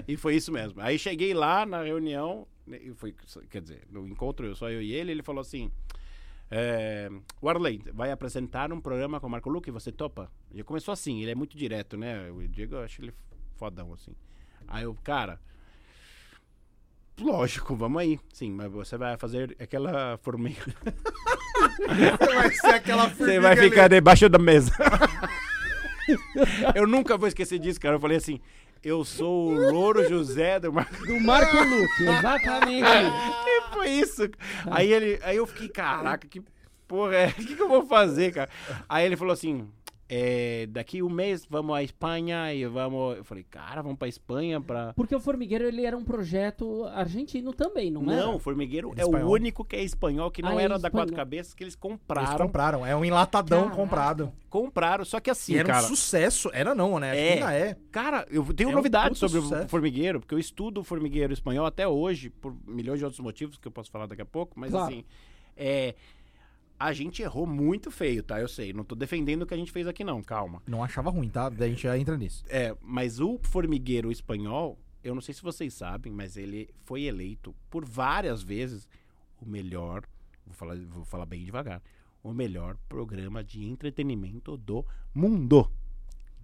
E 0.08 0.18
foi 0.18 0.36
isso 0.36 0.52
mesmo. 0.52 0.82
Aí 0.82 1.00
cheguei 1.00 1.34
lá 1.34 1.66
na 1.66 1.82
reunião, 1.84 2.46
e 2.59 2.59
foi, 2.96 3.16
quer 3.50 3.62
dizer, 3.62 3.82
no 3.90 4.08
encontro 4.08 4.56
só 4.56 4.70
eu 4.70 4.82
e 4.82 4.94
ele, 4.94 5.12
ele 5.12 5.24
falou 5.24 5.42
assim: 5.42 5.72
é, 6.52 7.10
Warley, 7.42 7.84
vai 7.94 8.12
apresentar 8.12 8.74
um 8.74 8.82
programa 8.82 9.20
com 9.20 9.28
o 9.28 9.30
Marco 9.30 9.50
Luque, 9.50 9.70
você 9.70 9.92
topa? 9.92 10.32
Já 10.54 10.64
começou 10.64 10.92
assim, 10.92 11.22
ele 11.22 11.32
é 11.32 11.36
muito 11.36 11.58
direto, 11.58 11.96
né? 11.96 12.30
O 12.32 12.48
Diego, 12.48 12.76
eu 12.76 12.84
acho 12.84 13.02
ele 13.02 13.14
fodão, 13.56 13.94
assim. 13.94 14.16
Aí 14.68 14.84
eu, 14.84 14.96
cara. 15.04 15.40
Lógico, 17.20 17.76
vamos 17.76 18.02
aí. 18.02 18.20
Sim, 18.34 18.52
mas 18.52 18.72
você 18.72 18.98
vai 18.98 19.18
fazer 19.18 19.56
aquela 19.60 20.18
formiga. 20.20 20.62
vai 22.20 22.52
ser 22.52 22.68
aquela 22.68 23.10
Você 23.10 23.16
formiga 23.16 23.42
vai 23.42 23.52
ali. 23.60 23.70
ficar 23.70 23.88
debaixo 23.90 24.30
da 24.30 24.40
mesa. 24.40 24.72
eu 26.76 26.88
nunca 26.88 27.18
vou 27.18 27.28
esquecer 27.28 27.60
disso, 27.60 27.80
cara. 27.80 27.96
Eu 27.96 28.00
falei 28.00 28.18
assim: 28.18 28.40
eu 28.84 29.04
sou 29.04 29.50
o 29.50 29.72
Louro 29.72 30.08
José 30.08 30.60
do 30.60 30.72
Marco 30.72 30.96
Do 31.06 31.20
Marco 31.20 31.58
Luque, 31.58 32.04
exatamente. 32.04 32.86
que 33.44 33.74
foi 33.74 33.90
isso? 33.90 34.30
Aí 34.70 34.92
ele, 34.92 35.20
aí 35.24 35.38
eu 35.38 35.46
fiquei, 35.46 35.70
caraca, 35.70 36.28
que 36.28 36.42
porra 36.88 37.16
é? 37.16 37.28
O 37.32 37.34
que, 37.34 37.56
que 37.56 37.62
eu 37.62 37.68
vou 37.68 37.86
fazer, 37.86 38.34
cara? 38.34 38.50
Aí 38.88 39.06
ele 39.06 39.16
falou 39.16 39.34
assim. 39.34 39.70
É, 40.12 40.66
daqui 40.66 41.04
um 41.04 41.10
mês 41.10 41.46
vamos 41.48 41.76
à 41.76 41.84
Espanha 41.84 42.52
e 42.52 42.66
vamos. 42.66 43.18
Eu 43.18 43.24
falei, 43.24 43.44
cara, 43.44 43.84
vamos 43.84 44.00
pra 44.00 44.08
Espanha 44.08 44.60
pra. 44.60 44.92
Porque 44.98 45.16
o 45.16 45.20
Formigueiro 45.20 45.66
ele 45.66 45.86
era 45.86 45.96
um 45.96 46.04
projeto 46.04 46.84
argentino 46.86 47.54
também, 47.54 47.92
não, 47.92 48.02
Não, 48.02 48.14
era? 48.14 48.30
o 48.30 48.40
Formigueiro 48.40 48.92
é 48.98 49.02
Espanhol. 49.04 49.30
o 49.30 49.32
único 49.34 49.64
que 49.64 49.76
é 49.76 49.84
espanhol, 49.84 50.32
que 50.32 50.42
não 50.42 50.58
Ah, 50.58 50.62
é 50.62 50.64
era 50.66 50.80
da 50.80 50.90
Quatro. 50.90 51.16
Cabeças, 51.16 51.54
que 51.54 51.64
eles 51.64 51.74
Eles 51.74 51.80
compraram. 51.80 52.38
compraram, 52.48 52.86
é 52.86 52.96
um 52.96 53.06
enlatadão 53.06 53.62
Caraca. 53.66 53.76
comprado. 53.76 54.32
Compraram, 54.50 55.06
só 55.06 55.20
que 55.20 55.30
assim, 55.30 55.54
E 55.54 55.58
era 55.58 55.68
cara. 55.68 55.86
um 55.86 55.88
sucesso. 55.90 56.50
Era 56.54 56.74
não, 56.74 56.98
né? 57.00 57.12
Acho 57.12 57.20
que 57.22 57.28
É. 57.28 57.34
ainda 57.34 57.54
é. 57.54 57.78
Cara, 57.92 58.26
eu 58.32 58.44
tenho 58.52 58.70
É 58.70 58.74
um 58.74 58.76
novidade 58.76 59.16
sobre 59.16 59.40
sucesso. 59.40 59.66
o 59.66 59.70
formigueiro, 59.70 60.20
porque 60.20 60.34
eu 60.34 60.40
estudo 60.40 60.82
o 60.82 60.84
formigueiro 60.84 61.32
espanhol 61.32 61.68
até 61.68 61.88
hoje, 61.88 62.32
por 62.32 62.56
milhões 62.66 62.98
de 62.98 63.06
outros 63.06 63.20
motivos 63.22 63.58
que 63.58 63.68
eu 63.68 63.72
posso 63.72 63.92
falar 63.92 64.08
daqui 64.08 64.24
a 64.24 64.26
pouco, 64.26 64.60
mas 64.60 64.72
Claro. 64.72 64.88
assim, 64.88 65.06
é, 65.56 65.94
a 66.80 66.94
gente 66.94 67.22
errou 67.22 67.46
muito 67.46 67.92
feio, 67.92 68.24
tá? 68.24 68.40
Eu 68.40 68.48
sei, 68.48 68.72
não 68.72 68.86
tô 68.86 68.96
defendendo 68.96 69.42
o 69.42 69.46
que 69.46 69.54
a 69.54 69.58
gente 69.58 69.72
fez 69.72 69.86
aqui 69.86 70.04
não, 70.04 70.24
calma. 70.24 70.64
Não 70.66 70.82
achava 70.82 71.10
ruim, 71.10 71.28
tá? 71.28 71.50
Daí 71.50 71.68
a 71.68 71.72
gente 71.72 71.84
já 71.84 71.98
entra 71.98 72.18
nisso. 72.18 72.46
É, 72.48 72.76
mas 72.82 73.20
o 73.20 73.38
formigueiro 73.44 74.10
espanhol, 74.10 74.80
eu 75.04 75.14
não 75.14 75.22
sei 75.22 75.34
se 75.34 75.42
vocês 75.42 75.74
sabem, 75.74 76.14
mas 76.14 76.38
ele 76.38 76.70
foi 76.86 77.04
eleito 77.04 77.54
por 77.70 77.84
várias 77.84 78.42
vezes 78.42 78.88
o 79.42 79.46
melhor, 79.46 80.04
vou 80.46 80.56
falar, 80.56 80.78
vou 80.78 81.04
falar 81.04 81.26
bem 81.26 81.44
devagar, 81.44 81.82
o 82.24 82.34
melhor 82.34 82.78
programa 82.88 83.44
de 83.44 83.66
entretenimento 83.66 84.56
do 84.56 84.86
mundo. 85.14 85.70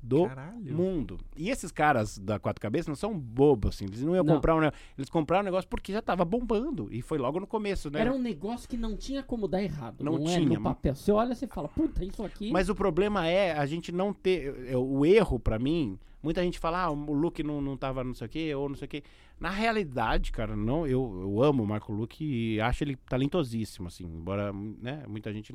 Do 0.06 0.28
Caralho. 0.28 0.76
mundo. 0.76 1.18
E 1.36 1.50
esses 1.50 1.72
caras 1.72 2.18
da 2.20 2.38
Quatro 2.40 2.62
Cabeças 2.62 2.88
não 2.88 2.96
são 2.96 3.18
bobos, 3.18 3.76
assim. 3.76 3.86
Eles 3.86 4.02
não 4.04 4.14
iam 4.16 4.24
Não. 4.24 4.36
comprar 4.36 4.56
um 4.56 4.60
negócio. 4.60 4.80
Eles 4.98 5.10
compraram 5.10 5.42
um 5.42 5.46
negócio 5.46 5.68
porque 5.70 5.92
já 5.92 6.02
tava 6.02 6.24
bombando. 6.24 6.88
E 6.92 7.02
foi 7.02 7.18
logo 7.18 7.40
no 7.40 7.48
começo, 7.48 7.90
né? 7.90 8.02
Era 8.02 8.14
um 8.14 8.20
negócio 8.22 8.70
que 8.70 8.78
não 8.78 8.96
tinha 8.96 9.24
como 9.24 9.48
dar 9.48 9.64
errado. 9.64 10.04
Não 10.04 10.14
Não, 10.18 10.30
é 10.30 10.36
tinha, 10.36 10.58
no 10.58 10.62
papel. 10.62 10.96
Você 10.96 11.12
olha 11.12 11.34
e 11.34 11.48
fala, 11.48 11.68
puta, 11.68 12.04
isso 12.06 12.24
aqui. 12.24 12.52
Mas 12.52 12.70
o 12.70 12.76
problema 12.76 13.28
é 13.28 13.58
a 13.58 13.66
gente 13.66 13.92
não 13.92 14.14
ter. 14.14 14.56
é, 14.68 14.78
O 14.78 15.06
erro, 15.06 15.40
pra 15.40 15.58
mim, 15.58 15.98
muita 16.22 16.42
gente 16.44 16.60
fala, 16.60 16.84
ah, 16.84 16.92
o 16.92 17.14
Luke 17.14 17.42
não, 17.44 17.60
não 17.62 17.76
tava 17.76 18.04
não 18.04 18.14
sei 18.14 18.28
o 18.28 18.30
quê, 18.30 18.56
ou 18.56 18.70
não 18.70 18.76
sei 18.76 18.86
o 18.86 18.90
quê. 18.90 19.04
Na 19.40 19.50
realidade, 19.50 20.32
cara, 20.32 20.56
não, 20.56 20.88
eu, 20.88 21.20
eu 21.24 21.44
amo 21.44 21.62
o 21.64 21.68
Marco 21.68 21.92
Luke 21.92 22.24
e 22.24 22.62
acho 22.62 22.84
ele 22.86 22.96
talentosíssimo, 22.96 23.88
assim. 23.88 24.06
Embora, 24.06 24.54
né, 24.54 25.04
muita 25.10 25.34
gente 25.34 25.54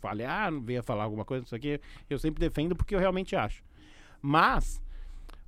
fale, 0.00 0.24
ah, 0.24 0.48
não 0.50 0.60
venha 0.60 0.80
falar 0.82 1.04
alguma 1.04 1.24
coisa, 1.24 1.42
não 1.42 1.48
sei 1.48 1.58
o 1.58 1.60
quê. 1.60 1.80
Eu 2.08 2.18
sempre 2.20 2.38
defendo 2.40 2.76
porque 2.76 2.94
eu 2.94 3.00
realmente 3.00 3.34
acho. 3.34 3.64
Mas, 4.22 4.80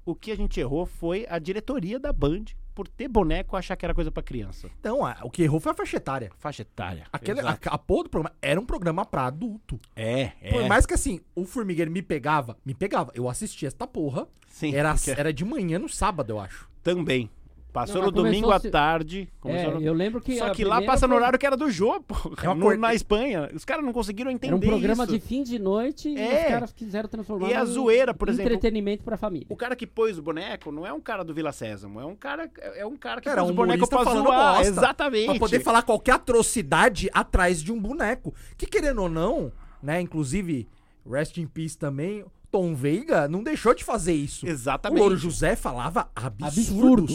o 0.05 0.14
que 0.14 0.31
a 0.33 0.37
gente 0.37 0.59
errou 0.61 0.87
foi 0.87 1.27
a 1.29 1.39
diretoria 1.39 1.99
da 1.99 2.12
Band 2.12 2.45
por 2.75 2.89
ter 2.89 3.07
boneco 3.07 3.55
achar 3.55 3.77
que 3.77 3.85
era 3.85 3.95
coisa 3.95 4.11
pra 4.11 4.23
criança. 4.23 4.70
Então, 4.81 5.05
a- 5.05 5.18
o 5.23 5.31
que 5.31 5.43
errou 5.43 5.61
foi 5.61 5.73
a 5.73 5.75
faixa 5.75 5.99
etária. 5.99 6.31
Faixa 6.39 6.62
etária. 6.62 7.05
Aquele, 7.12 7.41
a, 7.41 7.59
a 7.66 7.79
porra 7.79 8.05
do 8.05 8.11
programa 8.11 8.35
era 8.41 8.59
um 8.59 8.64
programa 8.64 9.05
pra 9.05 9.27
adulto. 9.27 9.79
É, 9.95 10.33
é. 10.41 10.51
Por 10.53 10.64
mais 10.66 10.87
que 10.87 10.95
assim, 10.95 11.20
o 11.35 11.45
Formigueiro 11.45 11.91
me 11.91 12.01
pegava, 12.01 12.57
me 12.64 12.73
pegava. 12.75 13.12
Eu 13.14 13.29
assistia 13.29 13.68
esta 13.68 13.87
porra. 13.87 14.27
Sim, 14.49 14.75
Era, 14.75 14.95
porque- 14.95 15.11
era 15.11 15.33
de 15.35 15.45
manhã 15.45 15.79
no 15.79 15.89
sábado, 15.89 16.31
eu 16.31 16.41
acho. 16.41 16.66
Também. 16.83 17.29
Passou 17.73 18.03
Não, 18.03 18.07
no 18.09 18.12
domingo 18.12 18.51
à 18.51 18.59
se- 18.61 18.70
tarde. 18.70 19.29
é, 19.47 19.66
no- 19.66 19.81
eu 19.81 19.95
lembro 19.95 20.20
que. 20.20 20.37
Só 20.37 20.51
que 20.51 20.62
lá 20.62 20.83
passa 20.83 21.07
no 21.07 21.14
foi- 21.14 21.23
horário 21.23 21.39
que 21.39 21.47
era 21.47 21.57
do 21.57 21.70
jogo, 21.70 22.03
porra. 22.05 22.23
No- 22.55 22.61
acordei- 22.61 22.77
na 22.79 22.95
Espanha. 22.95 23.51
Os 23.55 23.64
caras 23.64 23.83
não 23.83 23.95
conseguiram 23.95 24.31
entender 24.31 24.49
Era 24.49 24.57
um 24.57 24.61
programa 24.61 25.05
isso. 25.05 25.12
de 25.14 25.18
fim 25.20 25.43
de 25.43 25.59
noite 25.59 26.11
e 26.11 26.18
É. 26.18 26.43
os 26.43 26.49
caras 26.49 26.73
quiseram 26.73 27.09
transformar 27.09 27.49
E 27.49 27.55
a 27.55 27.64
zoeira, 27.64 28.12
por 28.12 28.29
exemplo, 28.29 28.53
entretenimento 28.53 29.03
pra 29.03 29.16
família. 29.16 29.47
O 29.49 29.57
cara 29.57 29.75
que 29.75 29.87
pôs 29.87 30.18
o 30.18 30.23
boneco 30.23 30.70
não 30.70 30.87
é 30.87 30.93
um 30.93 31.01
cara 31.01 31.25
do 31.25 31.33
Vila 31.33 31.51
Sésamo, 31.51 31.99
é 31.99 32.05
um 32.05 32.14
cara, 32.14 32.51
é 32.75 32.85
um 32.85 32.95
cara 32.97 33.23
que 33.23 33.29
Era 33.31 33.41
pôs 33.41 33.49
um 33.49 33.53
o 33.55 33.57
boneco 33.57 33.89
pra 33.89 34.05
falando 34.05 34.25
zoar. 34.27 34.57
bosta. 34.57 34.68
Exatamente. 34.68 35.27
Pra 35.31 35.39
poder 35.39 35.61
falar 35.61 35.83
qualquer 35.83 36.12
atrocidade 36.12 37.09
atrás 37.14 37.62
de 37.62 37.73
um 37.73 37.81
boneco. 37.81 38.35
Que 38.59 38.66
querendo 38.66 39.01
ou 39.03 39.09
não, 39.09 39.51
né? 39.83 39.99
Inclusive, 39.99 40.68
Rest 41.11 41.39
in 41.39 41.47
Peace 41.47 41.79
também. 41.79 42.23
Tom 42.53 42.74
Veiga 42.74 43.26
não 43.26 43.42
deixou 43.42 43.74
de 43.74 43.82
fazer 43.82 44.12
isso. 44.12 44.44
O 44.44 44.48
Exatamente. 44.48 45.00
Louro 45.00 45.16
José 45.16 45.57
falava 45.57 46.11
absurdos, 46.14 46.53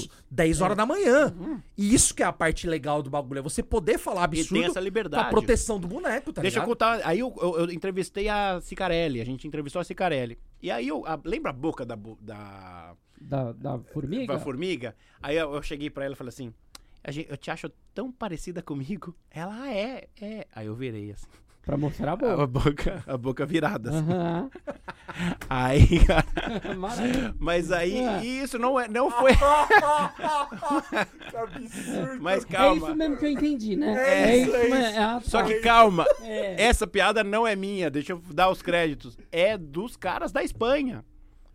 Absurdos. 0.03 0.09
10 0.31 0.61
horas 0.61 0.75
da 0.75 0.83
manhã. 0.85 1.31
E 1.77 1.93
isso 1.93 2.13
que 2.15 2.23
é 2.23 2.25
a 2.25 2.33
parte 2.33 2.65
legal 2.67 3.03
do 3.03 3.09
bagulho, 3.09 3.37
é 3.37 3.41
você 3.43 3.61
poder 3.61 3.99
falar 3.99 4.21
E 4.21 4.23
absurdo 4.23 4.53
tem 4.55 4.63
essa 4.63 4.73
com 4.73 4.79
a 4.79 4.81
liberdade. 4.81 5.29
proteção 5.29 5.79
do 5.79 5.87
boneco, 5.87 6.33
tá 6.33 6.41
Deixa 6.41 6.57
eu 6.57 6.61
ligado? 6.63 6.69
contar. 6.69 7.07
Aí 7.07 7.19
eu, 7.19 7.33
eu- 7.39 7.59
eu 7.59 7.71
entrevistei 7.71 8.27
a 8.27 8.59
Cicarelli. 8.61 9.21
A 9.21 9.25
gente 9.25 9.47
entrevistou 9.47 9.79
a 9.79 9.83
Cicarelli. 9.85 10.39
E 10.61 10.71
aí 10.71 10.87
eu. 10.87 11.05
a- 11.05 11.19
lembra 11.23 11.51
a 11.51 11.53
boca 11.53 11.85
da, 11.85 11.95
da, 12.19 12.95
Da, 13.21 13.51
da 13.53 13.79
formiga? 13.93 14.33
da 14.33 14.39
formiga? 14.39 14.95
Aí 15.21 15.37
eu, 15.37 15.53
eu 15.53 15.61
cheguei 15.61 15.89
pra 15.91 16.03
ela 16.05 16.13
e 16.15 16.17
falei 16.17 16.29
assim: 16.29 16.51
"A 17.03 17.11
gen- 17.11 17.27
Eu 17.29 17.37
te 17.37 17.51
acho 17.51 17.69
tão 17.93 18.11
parecida 18.11 18.61
comigo. 18.63 19.15
Ela 19.29 19.53
"Ah, 19.61 19.71
é, 19.71 20.07
é. 20.19 20.47
Aí 20.55 20.65
eu 20.65 20.73
virei 20.75 21.11
assim. 21.11 21.27
Pra 21.67 21.77
mostrar 21.77 22.11
a 22.11 22.13
A 22.13 22.17
boca. 22.17 22.47
boca, 22.47 23.03
a 23.05 23.17
boca 23.17 23.45
virada. 23.45 23.89
assim. 23.91 24.11
Aham. 24.11 24.49
Aí, 25.49 26.05
cara. 26.05 26.25
Maravilha. 26.75 27.35
Mas 27.39 27.71
aí, 27.71 27.97
É. 27.99 28.23
isso 28.25 28.57
não, 28.59 28.79
é, 28.79 28.87
não 28.87 29.09
foi. 29.11 29.31
Que 31.29 31.35
absurdo. 31.37 32.21
Mas 32.21 32.43
É 32.43 32.47
calma. 32.47 32.87
isso 32.87 32.95
mesmo 32.95 33.17
que 33.17 33.25
eu 33.25 33.29
entendi, 33.31 33.75
né? 33.75 33.95
É 34.27 34.37
isso, 34.37 34.55
é 34.55 34.63
mesmo, 34.69 34.75
isso. 34.89 34.99
ah, 34.99 35.21
Só 35.23 35.39
tá. 35.41 35.45
que 35.47 35.55
calma, 35.59 36.05
É. 36.21 36.61
essa 36.63 36.85
piada 36.87 37.23
não 37.23 37.45
é 37.45 37.55
minha, 37.55 37.89
deixa 37.89 38.13
eu 38.13 38.21
dar 38.33 38.49
os 38.49 38.61
créditos. 38.61 39.17
É 39.31 39.57
dos 39.57 39.95
caras 39.97 40.31
da 40.31 40.43
Espanha. 40.43 41.03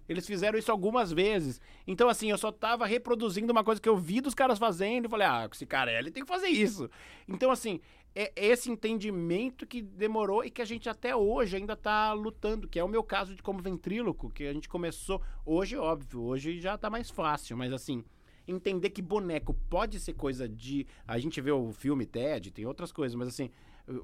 Eles 0.09 0.27
fizeram 0.27 0.59
isso 0.59 0.71
algumas 0.71 1.11
vezes. 1.13 1.61
Então, 1.87 2.09
assim, 2.09 2.29
eu 2.31 2.37
só 2.37 2.51
tava 2.53 2.85
reproduzindo 2.85 3.51
uma 3.53 3.65
coisa 3.65 3.81
que 3.81 3.89
eu 3.89 3.97
vi 3.97 4.21
dos 4.21 4.35
caras 4.35 4.59
fazendo 4.59 5.07
e 5.07 5.09
falei, 5.09 5.27
ah, 5.27 5.49
esse 5.51 5.65
cara 5.65 5.91
ele 5.91 6.11
tem 6.11 6.23
que 6.23 6.29
fazer 6.29 6.49
isso. 6.49 6.91
Então, 7.27 7.51
assim, 7.51 7.81
é 8.15 8.33
esse 8.37 8.71
entendimento 8.71 9.67
que 9.67 9.81
demorou 9.83 10.45
e 10.45 10.51
que 10.51 10.61
a 10.61 10.65
gente 10.65 10.89
até 10.89 11.15
hoje 11.17 11.57
ainda 11.57 11.75
tá 11.77 12.13
lutando, 12.13 12.69
que 12.69 12.79
é 12.79 12.85
o 12.85 12.89
meu 12.89 13.03
caso 13.03 13.35
de 13.35 13.43
como 13.43 13.63
ventríloco, 13.63 14.31
que 14.31 14.45
a 14.47 14.53
gente 14.53 14.69
começou. 14.69 15.21
Hoje, 15.47 15.77
óbvio, 15.77 16.23
hoje 16.23 16.61
já 16.61 16.77
tá 16.77 16.91
mais 16.91 17.11
fácil, 17.11 17.57
mas 17.57 17.73
assim. 17.73 18.05
Entender 18.47 18.91
que 18.91 19.01
boneco 19.01 19.55
pode 19.71 20.01
ser 20.01 20.15
coisa 20.15 20.49
de. 20.49 20.85
A 21.07 21.17
gente 21.17 21.41
vê 21.41 21.53
o 21.53 21.71
filme 21.73 22.05
Ted, 22.05 22.51
tem 22.51 22.67
outras 22.67 22.91
coisas, 22.91 23.15
mas 23.15 23.29
assim, 23.29 23.49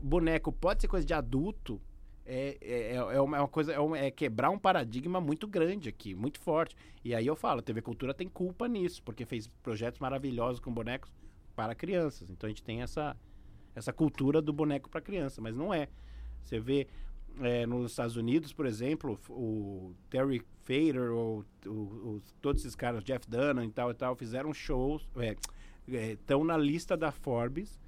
boneco 0.00 0.52
pode 0.52 0.80
ser 0.80 0.86
coisa 0.88 1.04
de 1.04 1.12
adulto. 1.12 1.80
É, 2.24 2.56
é, 2.60 2.94
é 2.94 3.20
uma 3.20 3.36
é 3.36 3.40
uma 3.40 3.48
coisa, 3.48 3.72
é, 3.72 3.80
um- 3.80 3.96
é 3.96 4.10
quebrar 4.12 4.50
um 4.50 4.58
paradigma 4.58 5.20
muito 5.20 5.48
grande 5.48 5.88
aqui, 5.88 6.14
muito 6.14 6.38
forte. 6.38 6.76
E 7.04 7.14
aí 7.16 7.26
eu 7.26 7.34
falo, 7.34 7.58
a 7.60 7.62
TV 7.62 7.82
Cultura 7.82 8.14
tem 8.14 8.28
culpa 8.28 8.68
nisso, 8.68 9.02
porque 9.02 9.24
fez 9.24 9.48
projetos 9.62 9.98
maravilhosos 9.98 10.60
com 10.60 10.72
bonecos 10.72 11.10
para 11.56 11.74
crianças. 11.74 12.30
Então 12.30 12.46
a 12.46 12.50
gente 12.50 12.62
tem 12.62 12.80
essa, 12.82 13.16
essa 13.78 13.92
cultura 13.92 14.42
do 14.42 14.52
boneco 14.52 14.88
para 14.90 15.00
criança, 15.00 15.40
mas 15.40 15.56
não 15.56 15.72
é. 15.72 15.88
Você 16.42 16.58
vê 16.60 16.86
é, 17.40 17.64
nos 17.66 17.92
Estados 17.92 18.16
Unidos, 18.16 18.52
por 18.52 18.66
exemplo, 18.66 19.18
o 19.30 19.94
Terry 20.10 20.42
Fader, 20.64 21.12
ou 21.12 21.44
o- 21.66 21.70
o- 21.70 22.22
todos 22.42 22.62
esses 22.62 22.74
caras, 22.74 23.04
Jeff 23.04 23.28
Dunham 23.30 23.64
e 23.64 23.70
tal 23.70 23.90
e 23.92 23.94
tal, 23.94 24.16
fizeram 24.16 24.52
shows, 24.52 25.08
estão 25.86 26.42
na 26.44 26.56
lista 26.56 26.96
da 26.96 27.10
Forbes 27.12 27.78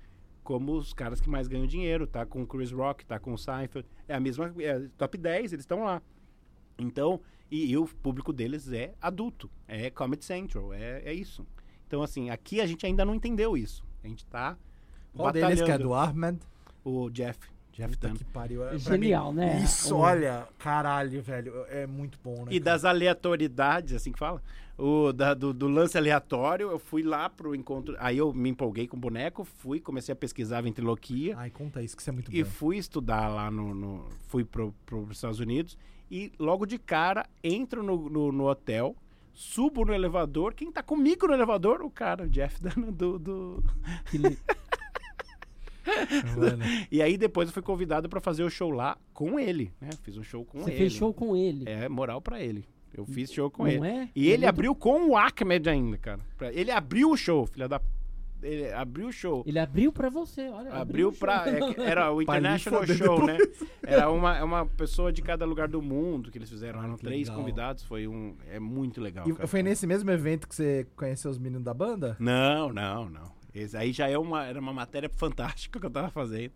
como 0.43 0.72
os 0.72 0.93
caras 0.93 1.20
que 1.20 1.28
mais 1.28 1.47
ganham 1.49 1.66
dinheiro, 1.66 2.07
tá 2.07 2.24
com 2.24 2.43
o 2.43 2.47
Chris 2.47 2.72
Rock, 2.72 3.05
tá 3.05 3.18
com 3.20 3.32
o 3.34 3.38
Seinfeld, 3.38 3.86
é 4.09 4.14
a 4.14 4.20
mesma, 4.20 4.53
é, 4.59 4.88
top 4.97 5.18
10, 5.18 5.53
eles 5.53 5.62
estão 5.64 5.84
lá. 5.84 6.01
Então, 6.78 7.20
e, 7.51 7.66
e 7.72 7.76
o 7.76 7.86
público 7.86 8.32
deles 8.32 8.72
é 8.72 8.95
adulto, 9.01 9.51
é 9.68 9.91
Comedy 9.91 10.24
Central, 10.24 10.72
é, 10.72 11.03
é 11.05 11.12
isso. 11.12 11.47
Então, 11.86 12.03
assim, 12.03 12.30
aqui 12.30 12.61
a 12.61 12.66
gente 12.66 12.86
ainda 12.86 13.05
não 13.05 13.14
entendeu 13.14 13.57
isso. 13.57 13.84
A 14.03 14.09
gente 14.09 14.24
tá 14.26 14.57
Qual 15.17 15.33
deles 15.33 15.55
que 15.61 15.71
é 15.71 15.79
batalhando. 15.79 15.85
do 15.85 15.95
Ahmed? 15.95 16.39
O 16.85 17.11
Jeff, 17.11 17.39
Jeff 17.73 17.95
Puta 17.95 18.09
Dunn. 18.09 18.17
que 18.17 18.25
pariu. 18.25 18.65
é- 18.67 18.79
Genial, 18.79 19.33
mim, 19.33 19.41
né? 19.41 19.61
Isso, 19.65 19.95
O- 19.95 19.99
olha, 19.99 20.47
caralho, 20.59 21.21
velho. 21.23 21.53
É 21.69 21.87
muito 21.87 22.19
bom, 22.23 22.45
né? 22.45 22.53
E 22.53 22.61
cara? 22.61 22.65
das 22.65 22.85
aleatoriedades, 22.85 23.95
assim 23.95 24.13
que 24.13 24.19
fala, 24.19 24.43
o, 24.79 25.13
da- 25.13 25.35
do, 25.35 25.53
do 25.53 25.69
lance 25.69 25.99
aleatório, 25.99 26.71
eu 26.71 26.79
fui 26.79 27.03
lá 27.03 27.29
pro 27.29 27.55
encontro. 27.55 27.95
Aí 27.99 28.17
eu 28.17 28.33
me 28.33 28.49
empolguei 28.49 28.87
com 28.89 28.97
o 28.97 29.01
boneco, 29.01 29.45
fui, 29.45 29.79
comecei 29.81 30.13
a 30.13 30.17
pesquisar 30.17 30.63
ventriloquia 30.63 31.35
Ai, 31.39 31.51
conta 31.51 31.83
isso, 31.83 31.95
que 31.97 32.01
isso 32.03 32.11
é 32.11 32.13
muito 32.13 32.35
e 32.35 32.43
bom. 32.43 32.51
fui 32.51 32.79
estudar 32.79 33.29
lá 33.29 33.51
no. 33.51 33.75
no 33.75 34.09
fui 34.29 34.45
pro, 34.45 34.75
pros 34.87 35.11
Estados 35.11 35.39
Unidos 35.39 35.77
e 36.11 36.33
logo 36.39 36.65
de 36.67 36.79
cara 36.79 37.27
entro 37.45 37.83
no, 37.83 38.09
no, 38.09 38.33
no 38.33 38.49
hotel. 38.49 38.97
Subo 39.33 39.85
no 39.85 39.95
elevador. 39.95 40.53
Quem 40.55 40.71
tá 40.73 40.83
comigo 40.83 41.27
no 41.27 41.33
elevador? 41.33 41.83
O 41.83 41.91
cara, 41.91 42.25
o 42.25 42.29
Jeff 42.29 42.59
do, 42.93 43.19
do... 43.19 43.65
E 46.91 47.01
aí 47.03 47.16
depois 47.16 47.49
eu 47.49 47.53
fui 47.53 47.62
convidado 47.62 48.09
pra 48.09 48.20
fazer 48.20 48.43
o 48.45 48.51
show 48.51 48.70
lá 48.70 48.97
com 49.12 49.38
ele, 49.38 49.72
né? 49.80 49.91
Fiz 50.03 50.16
um 50.16 50.22
show 50.22 50.45
com 50.45 50.61
Você 50.61 50.70
ele. 50.70 50.78
fez 50.78 50.93
show 50.93 51.12
com 51.12 51.36
ele. 51.36 51.64
É 51.68 51.88
moral 51.88 52.20
pra 52.20 52.41
ele. 52.41 52.64
Eu 52.93 53.05
fiz 53.07 53.32
show 53.32 53.51
com 53.51 53.62
Não 53.64 53.70
ele. 53.70 53.86
é? 53.86 54.09
E 54.16 54.24
É 54.28 54.32
ele 54.32 54.38
muito- 54.38 54.49
abriu 54.49 54.74
com 54.74 55.09
o 55.11 55.16
Ahmed 55.16 55.68
ainda, 55.68 55.97
cara. 55.99 56.20
Ele 56.53 56.70
abriu 56.70 57.11
o 57.11 57.16
show, 57.16 57.47
filha 57.47 57.68
da. 57.68 57.80
Ele 58.43 58.72
abriu 58.72 59.09
o 59.09 59.12
show. 59.12 59.45
Ele 59.47 59.59
abriu 59.59 59.93
pra 59.93 60.09
você, 60.09 60.49
olha. 60.49 60.72
Abriu 60.72 61.09
o 61.11 61.12
pra. 61.12 61.45
é 61.47 61.61
era 61.91 62.11
o 62.11 62.20
International 62.22 62.86
Show, 62.86 63.26
né? 63.26 63.36
Era 63.82 64.11
uma, 64.11 64.38
é 64.38 64.43
uma 64.43 64.64
pessoa 64.64 65.12
de 65.12 65.20
cada 65.20 65.45
lugar 65.45 65.68
do 65.68 65.82
mundo 65.82 66.30
que 66.30 66.38
eles 66.38 66.49
fizeram. 66.49 66.82
Eram 66.82 66.97
que 66.97 67.05
três 67.05 67.28
legal. 67.28 67.36
convidados. 67.36 67.84
Foi 67.84 68.09
um. 68.09 68.34
É 68.51 68.59
muito 68.59 68.99
legal. 69.01 69.28
E 69.28 69.34
cara. 69.34 69.47
foi 69.47 69.62
nesse 69.62 69.86
mesmo 69.86 70.11
evento 70.11 70.49
que 70.49 70.55
você 70.55 70.86
conheceu 70.97 71.30
os 71.30 71.38
meninos 71.38 71.62
da 71.64 71.74
banda? 71.74 72.16
Não, 72.18 72.72
não, 72.72 73.11
não. 73.11 73.30
Esse 73.55 73.76
aí 73.76 73.92
já 73.92 74.09
é 74.09 74.16
uma, 74.16 74.44
era 74.46 74.61
uma 74.61 74.72
matéria 74.72 75.09
fantástica 75.09 75.80
que 75.80 75.86
eu 75.86 75.90
tava 75.90 76.09
fazendo. 76.11 76.53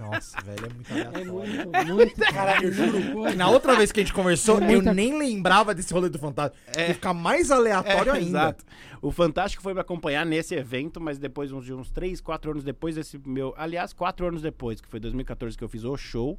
Nossa, 0.00 0.40
velho, 0.42 0.66
é 0.66 0.68
muito 0.72 0.90
É 0.92 1.02
aleatório. 1.02 1.32
muito, 1.32 1.94
muito. 1.94 2.16
Caralho, 2.32 2.68
eu 2.68 2.72
juro. 2.72 3.28
E 3.28 3.34
na 3.36 3.48
outra 3.50 3.74
vez 3.76 3.92
que 3.92 4.00
a 4.00 4.02
gente 4.02 4.14
conversou, 4.14 4.58
É 4.58 4.66
muita- 4.66 4.90
eu 4.90 4.94
nem 4.94 5.18
lembrava 5.18 5.74
desse 5.74 5.92
rolê 5.92 6.08
do 6.08 6.18
fantasma. 6.18 6.56
É. 6.74 6.94
Ficar 6.94 7.12
mais 7.12 7.50
aleatório 7.50 8.12
É, 8.12 8.16
ainda. 8.16 8.28
Exato. 8.38 8.64
O 9.02 9.10
Fantástico 9.12 9.62
foi 9.62 9.74
me 9.74 9.80
acompanhar 9.80 10.24
nesse 10.24 10.54
evento, 10.54 11.00
mas 11.00 11.18
depois, 11.18 11.52
uns, 11.52 11.64
de 11.66 11.74
uns 11.74 11.90
3, 11.90 12.20
4 12.20 12.50
anos 12.50 12.64
depois 12.64 12.94
desse 12.94 13.18
meu. 13.26 13.52
Aliás, 13.56 13.92
4 13.92 14.26
anos 14.26 14.40
depois, 14.40 14.80
que 14.80 14.88
foi 14.88 14.98
2014 14.98 15.56
que 15.56 15.62
eu 15.62 15.68
fiz 15.68 15.84
o 15.84 15.96
show. 15.96 16.38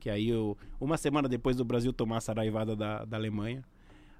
Que 0.00 0.08
aí 0.10 0.28
eu. 0.30 0.56
Uma 0.80 0.96
semana 0.96 1.28
depois 1.28 1.54
do 1.54 1.64
Brasil 1.64 1.92
tomar 1.92 2.16
a 2.16 2.20
saraivada 2.20 2.74
da, 2.74 3.04
da 3.04 3.16
Alemanha. 3.16 3.62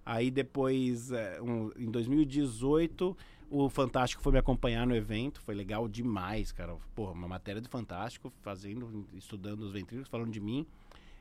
Aí 0.05 0.31
depois, 0.31 1.11
é, 1.13 1.41
um- 1.41 1.71
em 1.79 1.91
2018, 1.91 3.17
o 3.53 3.69
Fantástico 3.69 4.23
foi 4.23 4.33
me 4.33 4.39
acompanhar 4.39 4.87
no 4.87 4.97
evento. 4.97 5.41
Foi 5.43 5.55
legal 5.55 5.87
demais, 5.87 6.51
cara. 6.53 6.75
Porra, 6.95 7.13
uma 7.13 7.29
matéria 7.29 7.61
do 7.61 7.69
Fantástico, 7.69 8.33
fazendo, 8.41 9.07
estudando 9.15 9.61
os 9.61 9.73
ventrílocos, 9.73 10.11
falando 10.11 10.31
de 10.31 10.41
mim. 10.41 10.67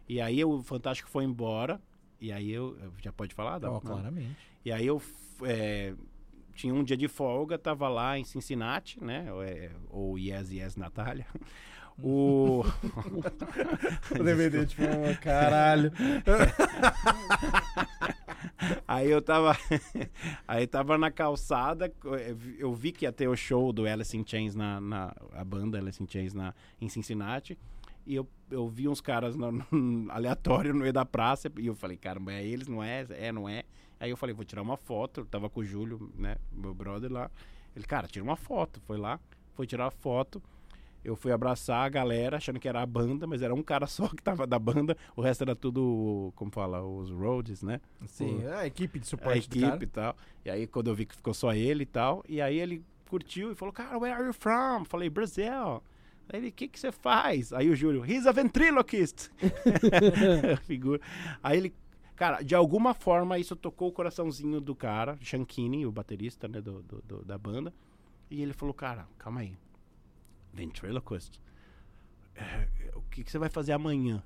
E 0.08 0.22
aí 0.22 0.44
o 0.44 0.64
Fantástico 0.64 1.10
foi 1.10 1.26
embora. 1.26 1.80
E 2.22 2.32
aí 2.32 2.50
eu. 2.50 2.78
Já 3.04 3.12
pode 3.12 3.36
falar? 3.36 3.60
Dá- 3.60 3.70
não? 3.70 3.82
claramente. 3.82 4.38
E 4.64 4.72
aí 4.72 4.88
eu 4.88 5.02
é, 5.44 5.94
tinha 6.56 6.74
um 6.74 6.84
dia 6.84 6.96
de 6.96 7.10
folga, 7.10 7.58
tava 7.58 7.90
lá 7.90 8.18
em 8.18 8.24
Cincinnati, 8.24 9.04
né? 9.04 9.32
Ou, 9.34 9.44
é- 9.44 9.72
ou 9.90 10.18
Yes, 10.18 10.52
Yes, 10.52 10.76
Natália. 10.78 11.26
O... 12.04 12.64
O 14.18 14.24
DVD, 14.24 14.66
tipo, 14.66 14.82
caralho. 15.22 15.92
Aí 18.88 19.10
eu 19.10 19.22
tava. 19.22 19.56
aí 20.48 20.68
tava 20.68 20.98
na 20.98 21.12
calçada. 21.12 21.92
Eu 22.58 22.74
vi 22.74 22.92
que 22.92 23.06
ia 23.06 23.12
ter 23.12 23.28
o 23.28 23.36
show 23.36 23.72
do 23.72 23.86
Alice 23.86 24.16
in 24.16 24.24
Chains 24.26 24.56
na. 24.56 24.80
na 24.82 25.16
a 25.34 25.44
banda 25.44 25.78
Alice 25.78 26.02
in 26.02 26.08
Chains 26.10 26.34
na, 26.34 26.54
em 26.80 26.90
Cincinnati. 26.90 27.58
E 28.06 28.16
eu, 28.16 28.28
eu 28.50 28.68
vi 28.68 28.88
uns 28.88 29.00
caras 29.00 29.36
no, 29.36 29.52
no- 29.52 29.66
aleatório 30.12 30.74
no 30.74 30.80
meio 30.80 30.94
da 30.94 31.06
praça. 31.06 31.52
E 31.58 31.68
eu 31.68 31.76
falei, 31.76 31.98
caramba, 31.98 32.34
é 32.34 32.44
eles, 32.44 32.68
não 32.68 32.84
é? 32.84 33.06
É, 33.12 33.32
não 33.32 33.48
é? 33.48 33.64
Aí 34.00 34.10
eu 34.10 34.18
falei, 34.18 34.34
vou 34.34 34.44
tirar 34.44 34.62
uma 34.62 34.78
foto. 34.78 35.22
Eu 35.22 35.26
tava 35.26 35.50
com 35.50 35.60
o 35.60 35.64
Júlio, 35.64 36.12
né? 36.16 36.38
Meu 36.52 36.74
brother 36.74 37.12
lá. 37.12 37.30
Ele, 37.76 37.86
cara, 37.86 38.08
tira 38.08 38.24
uma 38.24 38.36
foto. 38.36 38.82
Foi 38.82 38.98
lá, 38.98 39.20
foi 39.54 39.68
tirar 39.68 39.86
a 39.88 39.92
foto. 39.92 40.42
Eu 41.04 41.16
fui 41.16 41.32
abraçar 41.32 41.84
a 41.86 41.90
galera, 41.90 42.38
achando 42.38 42.60
que 42.60 42.68
era 42.70 42.82
a 42.82 42.86
banda, 42.86 43.26
mas 43.26 43.42
era 43.42 43.54
um 43.56 43.64
cara 43.64 43.88
só 43.88 44.08
que 44.08 44.22
tava 44.22 44.46
da 44.46 44.60
banda. 44.60 44.96
O 45.16 45.22
resto 45.22 45.42
era 45.44 45.56
tudo, 45.56 46.32
como 46.36 46.52
fala, 46.52 46.84
os 46.84 47.10
roads, 47.10 47.64
né? 47.64 47.82
Sim, 48.06 48.46
a 48.46 48.66
equipe 48.68 49.00
de 49.00 49.06
a 49.06 49.10
suporte 49.10 49.50
do 49.50 49.58
equipe 49.66 49.84
e 49.86 49.88
tal. 49.88 50.16
E 50.46 50.50
aí, 50.50 50.68
quando 50.68 50.90
eu 50.90 50.96
vi 50.96 51.06
que 51.06 51.16
ficou 51.16 51.34
só 51.34 51.54
ele 51.54 51.84
e 51.84 51.88
tal, 51.88 52.24
e 52.30 52.40
aí 52.42 52.60
ele 52.60 52.84
curtiu 53.10 53.52
e 53.52 53.56
falou, 53.56 53.74
cara, 53.74 53.98
where 53.98 54.14
are 54.16 54.26
you 54.26 54.34
from? 54.34 54.86
Falei, 54.86 55.10
Brasil. 55.10 55.82
Aí 56.32 56.40
ele, 56.40 56.48
o 56.50 56.52
que 56.52 56.68
que 56.68 56.80
você 56.80 56.92
faz? 56.92 57.52
Aí 57.52 57.70
o 57.70 57.76
Júlio, 57.76 58.06
he's 58.06 58.26
a 58.28 58.32
ventriloquist. 58.32 59.30
Figura. 60.66 61.02
Aí 61.44 61.58
ele, 61.58 61.74
cara, 62.16 62.42
de 62.42 62.56
alguma 62.56 62.94
forma 62.94 63.38
isso 63.38 63.56
tocou 63.56 63.90
o 63.90 63.92
coraçãozinho 63.92 64.62
do 64.62 64.76
cara, 64.76 65.18
Shankini, 65.22 65.86
o 65.86 65.92
baterista, 65.92 66.48
né, 66.48 66.62
do, 66.62 66.82
do- 66.84 67.02
do- 67.02 67.26
da 67.26 67.38
banda. 67.38 67.74
E 68.30 68.42
ele 68.42 68.54
falou, 68.54 68.74
cara, 68.74 69.08
calma 69.18 69.42
aí. 69.42 69.54
Ventriloquist? 70.54 71.40
É, 72.36 72.68
o 72.96 73.02
que, 73.04 73.24
que 73.24 73.32
você 73.32 73.38
vai 73.38 73.50
fazer 73.50 73.74
amanhã? 73.74 74.24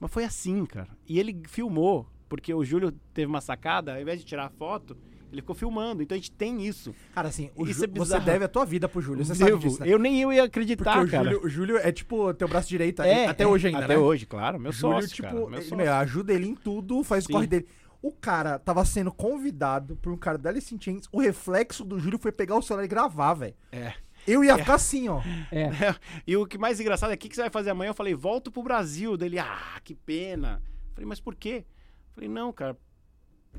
Mas 0.00 0.10
foi 0.10 0.24
assim, 0.24 0.64
cara. 0.64 0.90
E 1.06 1.18
ele 1.18 1.42
filmou, 1.48 2.06
porque 2.28 2.52
o 2.54 2.64
Júlio 2.64 2.92
teve 3.12 3.26
uma 3.26 3.40
sacada, 3.40 3.94
ao 3.94 4.00
invés 4.00 4.20
de 4.20 4.26
tirar 4.26 4.46
a 4.46 4.50
foto, 4.50 4.96
ele 5.30 5.42
ficou 5.42 5.54
filmando. 5.54 6.02
Então 6.02 6.14
a 6.14 6.18
gente 6.18 6.30
tem 6.30 6.64
isso. 6.66 6.94
Cara, 7.14 7.28
assim, 7.28 7.50
o 7.54 7.66
Isso 7.66 7.84
é 7.84 7.88
você 7.88 8.18
deve 8.20 8.44
a 8.44 8.48
tua 8.48 8.64
vida 8.64 8.88
pro 8.88 9.00
Júlio, 9.00 9.24
você 9.24 9.34
sabe 9.34 9.50
Devo. 9.50 9.62
disso, 9.62 9.80
né? 9.80 9.88
Eu 9.88 9.98
nem 9.98 10.20
eu 10.20 10.32
ia 10.32 10.42
Porque 10.42 10.60
acreditar, 10.60 11.04
o 11.04 11.10
cara. 11.10 11.24
Júlio, 11.24 11.44
o 11.44 11.48
Júlio 11.48 11.76
é 11.78 11.92
tipo 11.92 12.32
teu 12.34 12.48
braço 12.48 12.68
direito 12.68 13.02
É, 13.02 13.26
até 13.26 13.44
é, 13.44 13.46
hoje 13.46 13.66
ainda, 13.68 13.84
Até 13.84 13.94
né? 13.94 13.98
hoje, 13.98 14.26
claro. 14.26 14.58
Meu 14.58 14.72
Júlio, 14.72 15.00
sócio, 15.00 15.14
tipo, 15.16 15.28
cara. 15.28 15.50
Meu 15.50 15.62
sócio. 15.62 15.76
meu, 15.76 15.92
ajuda 15.94 16.32
ele 16.32 16.46
em 16.46 16.54
tudo, 16.54 17.02
faz 17.02 17.24
Sim. 17.24 17.32
o 17.32 17.34
corre 17.34 17.46
dele. 17.46 17.66
O 18.00 18.12
cara 18.12 18.58
tava 18.60 18.84
sendo 18.84 19.10
convidado 19.10 19.96
por 19.96 20.12
um 20.12 20.16
cara 20.16 20.38
da 20.38 20.50
Alice 20.50 20.72
in 20.72 20.80
Chains, 20.80 21.08
o 21.10 21.20
reflexo 21.20 21.84
do 21.84 21.98
Júlio 21.98 22.18
foi 22.18 22.30
pegar 22.30 22.56
o 22.56 22.62
celular 22.62 22.84
e 22.84 22.88
gravar, 22.88 23.34
velho. 23.34 23.54
É. 23.72 23.94
Eu 24.28 24.44
ia 24.44 24.58
ficar 24.58 24.74
assim, 24.74 25.08
ó. 25.08 25.20
É. 25.50 25.70
E 26.26 26.36
o 26.36 26.46
que 26.46 26.58
mais 26.58 26.78
engraçado 26.78 27.10
é 27.10 27.14
o 27.14 27.18
que, 27.18 27.28
que 27.28 27.34
você 27.34 27.42
vai 27.42 27.50
fazer 27.50 27.70
amanhã? 27.70 27.90
Eu 27.90 27.94
falei, 27.94 28.14
volto 28.14 28.50
pro 28.50 28.62
Brasil. 28.62 29.16
Dele, 29.16 29.38
ah, 29.38 29.80
que 29.82 29.94
pena. 29.94 30.62
Eu 30.88 30.94
falei, 30.94 31.06
mas 31.06 31.20
por 31.20 31.34
quê? 31.34 31.64
Eu 32.08 32.14
falei, 32.14 32.28
não, 32.28 32.52
cara, 32.52 32.76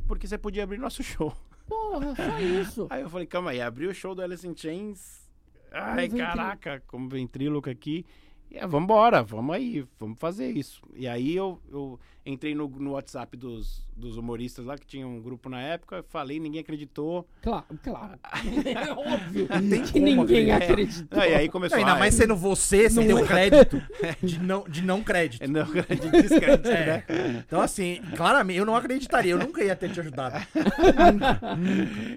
porque 0.08 0.28
você 0.28 0.38
podia 0.38 0.64
abrir 0.64 0.78
nosso 0.78 1.02
show. 1.04 1.34
Porra, 1.68 2.16
só 2.16 2.40
isso. 2.40 2.88
Aí 2.90 3.02
eu 3.02 3.10
falei, 3.10 3.28
calma 3.28 3.52
aí, 3.52 3.62
abriu 3.62 3.90
o 3.90 3.94
show 3.94 4.14
do 4.14 4.22
Alice 4.22 4.48
in 4.48 4.56
Chains. 4.56 5.30
Ai, 5.72 6.10
caraca, 6.10 6.84
como 6.88 7.10
ventríloco 7.10 7.70
aqui. 7.70 8.06
E 8.50 8.58
é, 8.58 8.66
vambora, 8.66 9.22
vamos 9.22 9.56
aí, 9.56 9.86
vamos 10.00 10.18
fazer 10.18 10.50
isso. 10.50 10.82
E 10.96 11.08
aí 11.08 11.36
eu, 11.36 11.62
eu 11.70 12.00
entrei 12.26 12.54
no, 12.54 12.68
no 12.68 12.92
WhatsApp 12.92 13.36
dos, 13.38 13.86
dos 13.96 14.18
humoristas 14.18 14.66
lá, 14.66 14.78
que 14.78 14.86
tinha 14.86 15.08
um 15.08 15.22
grupo 15.22 15.50
na 15.50 15.62
época, 15.62 16.04
falei, 16.10 16.40
ninguém 16.40 16.62
acreditou. 16.62 17.28
Claro, 17.42 17.66
claro. 17.84 18.20
É 18.70 18.92
óbvio 18.92 19.48
tem 19.48 19.82
que 19.84 19.94
como 19.94 20.06
ninguém 20.06 20.52
acreditar. 20.52 20.72
acreditou. 20.74 21.20
Ah, 21.22 21.28
e 21.28 21.36
aí 21.36 21.50
começou 21.50 21.78
Ainda 21.78 21.94
ah, 21.94 22.00
mais 22.00 22.14
é- 22.16 22.18
sendo 22.24 22.36
você, 22.36 22.90
sem 22.90 23.08
ter 23.08 23.14
um 23.14 23.26
crédito 23.26 23.82
de 24.22 24.40
não, 24.40 24.64
de 24.68 24.82
não 24.84 25.02
crédito. 25.04 25.42
é, 25.44 25.48
não, 25.48 25.66
de 25.72 26.12
descrédito, 26.22 26.70
É. 26.70 26.86
né? 27.08 27.44
Então, 27.48 27.62
assim, 27.62 28.00
claramente, 28.16 28.60
eu 28.60 28.66
não 28.66 28.76
acreditaria, 28.76 29.32
eu 29.32 29.40
nunca 29.40 29.64
ia 29.64 29.76
ter 29.76 29.90
te 29.92 30.00
ajudado. 30.00 30.36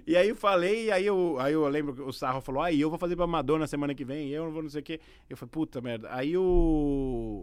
E 0.07 0.17
aí 0.17 0.29
eu 0.29 0.37
falei, 0.37 0.87
e 0.87 0.91
aí 0.93 1.07
eu, 1.07 1.37
aí 1.39 1.53
eu 1.53 1.67
lembro 1.69 1.95
que 1.95 2.03
o 2.03 2.13
Sarro 2.13 2.41
falou, 2.41 2.63
ah, 2.63 2.71
e 2.73 2.81
eu 2.81 2.91
vou 2.91 2.99
fazer 2.99 3.17
pra 3.17 3.27
Madonna 3.27 3.67
semana 3.67 3.95
que 3.95 4.05
vem, 4.05 4.29
eu 4.29 4.45
não 4.45 4.53
vou 4.53 4.63
não 4.63 4.69
sei 4.71 4.81
o 4.81 4.85
quê. 4.85 5.01
Eu 5.29 5.37
falei, 5.37 5.51
puta 5.51 5.81
merda. 5.81 6.09
Aí 6.11 6.37
o, 6.37 6.43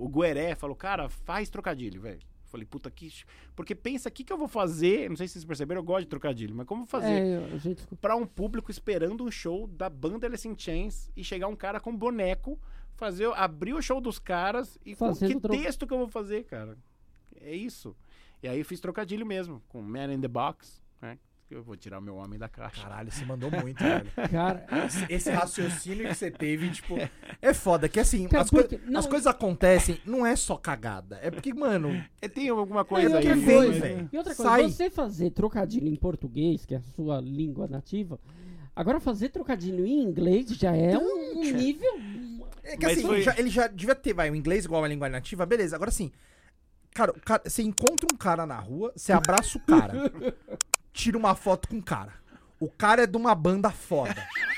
o 0.02 0.10
Gueré 0.10 0.56
falou, 0.56 0.76
cara, 0.76 1.10
faz 1.10 1.50
trocadilho, 1.50 2.02
velho. 2.02 2.20
Eu 2.50 2.52
Falei, 2.52 2.66
puta, 2.66 2.90
que. 2.90 3.12
Porque 3.56 3.76
pensa, 3.76 4.10
o 4.10 4.12
que, 4.12 4.24
que 4.24 4.34
eu 4.34 4.38
vou 4.38 4.48
fazer? 4.48 5.08
Não 5.08 5.16
sei 5.16 5.28
se 5.28 5.34
vocês 5.34 5.46
perceberam, 5.46 5.82
eu 5.82 5.86
gosto 5.86 6.02
de 6.02 6.08
trocadilho, 6.08 6.56
mas 6.56 6.66
como 6.66 6.84
fazer 6.86 7.12
É, 7.54 7.58
gente 7.60 7.86
pra 8.02 8.16
um 8.16 8.26
público 8.26 8.72
esperando 8.72 9.24
um 9.24 9.30
show 9.30 9.68
da 9.68 9.88
banda 9.90 10.26
Alice 10.26 10.48
in 10.48 10.56
Chains 10.58 11.12
e 11.16 11.24
chegar 11.24 11.48
um 11.48 11.56
cara 11.56 11.80
com 11.80 11.96
boneco, 11.96 12.60
fazer, 12.96 13.32
abrir 13.36 13.74
o 13.74 13.82
show 13.82 14.02
dos 14.02 14.18
caras 14.18 14.80
e 14.84 14.96
com 14.96 15.14
que 15.16 15.40
tro- 15.40 15.52
texto 15.52 15.86
que 15.86 15.94
eu 15.94 16.00
vou 16.00 16.08
fazer, 16.10 16.44
cara? 16.46 16.76
É 17.40 17.56
isso. 17.56 17.96
E 18.42 18.48
aí 18.48 18.58
eu 18.58 18.66
fiz 18.66 18.80
trocadilho 18.80 19.26
mesmo, 19.26 19.62
com 19.70 19.82
Man 19.82 20.12
in 20.14 20.20
the 20.20 20.28
Box? 20.28 20.82
Eu 21.50 21.64
vou 21.64 21.76
tirar 21.76 21.98
o 21.98 22.02
meu 22.02 22.16
homem 22.16 22.38
da 22.38 22.48
caixa. 22.48 22.84
Caralho, 22.84 23.12
você 23.12 23.26
mandou 23.26 23.50
muito, 23.50 23.84
velho. 23.84 24.06
Cara, 24.32 24.66
Esse, 25.10 25.32
raciocínio 25.32 26.08
que 26.08 26.14
você 26.14 26.30
teve, 26.30 26.70
tipo. 26.70 26.96
É 27.42 27.54
foda, 27.56 27.90
que 27.90 28.00
assim, 28.00 28.28
Cara, 28.28 28.44
as, 28.44 28.50
coi- 28.52 28.62
porque- 28.68 28.80
não- 28.86 29.00
as 29.00 29.08
coisas 29.08 29.26
acontecem, 29.26 30.00
não 30.06 30.24
é 30.24 30.36
só 30.36 30.56
cagada. 30.58 31.20
É 31.24 31.32
porque, 31.32 31.52
mano, 31.52 31.90
É, 32.22 32.28
tem 32.28 32.50
alguma 32.50 32.86
coisa 32.86 33.18
aí. 33.18 33.34
vem, 33.34 33.44
coisa, 33.46 33.72
mas- 33.72 33.80
velho. 33.82 34.10
e 34.14 34.18
outra 34.18 34.36
coisa, 34.36 34.52
Sai. 34.52 34.70
você 34.70 34.90
fazer 34.92 35.32
trocadilho 35.32 35.88
em 35.88 35.96
português, 35.96 36.66
que 36.68 36.76
é 36.76 36.78
a 36.78 36.82
sua 36.96 37.20
língua 37.20 37.68
nativa, 37.68 38.20
agora 38.76 39.00
fazer 39.00 39.30
trocadilho 39.30 39.88
em 39.88 40.04
inglês 40.04 40.48
já 40.50 40.76
é 40.76 40.96
um, 41.00 41.40
um 41.40 41.52
nível. 41.52 42.00
É 42.64 42.78
que 42.78 42.86
Mas 42.86 42.98
assim, 43.00 43.08
foi- 43.08 43.16
ele, 43.16 43.24
já, 43.24 43.36
ele 43.40 43.50
já 43.50 43.68
devia 43.68 43.96
ter, 43.96 44.14
vai, 44.14 44.30
o 44.30 44.36
inglês 44.36 44.66
igual 44.66 44.84
a 44.84 44.88
língua 44.88 45.10
nativa, 45.10 45.48
beleza. 45.48 45.76
Agora 45.76 45.90
assim, 45.90 46.12
cara- 46.94 47.14
você 47.44 47.64
encontra 47.64 48.06
um 48.14 48.16
cara 48.16 48.46
na 48.46 48.60
rua, 48.60 48.94
você 48.96 49.12
abraça 49.12 49.58
o 49.58 49.62
cara, 49.62 49.94
tira 50.94 51.18
uma 51.18 51.36
foto 51.36 51.68
com 51.68 51.78
o 51.78 51.84
cara. 51.84 52.14
O 52.60 52.70
cara 52.70 53.04
é 53.04 53.08
de 53.08 53.18
uma 53.18 53.34
banda 53.36 53.70
foda. 53.72 54.16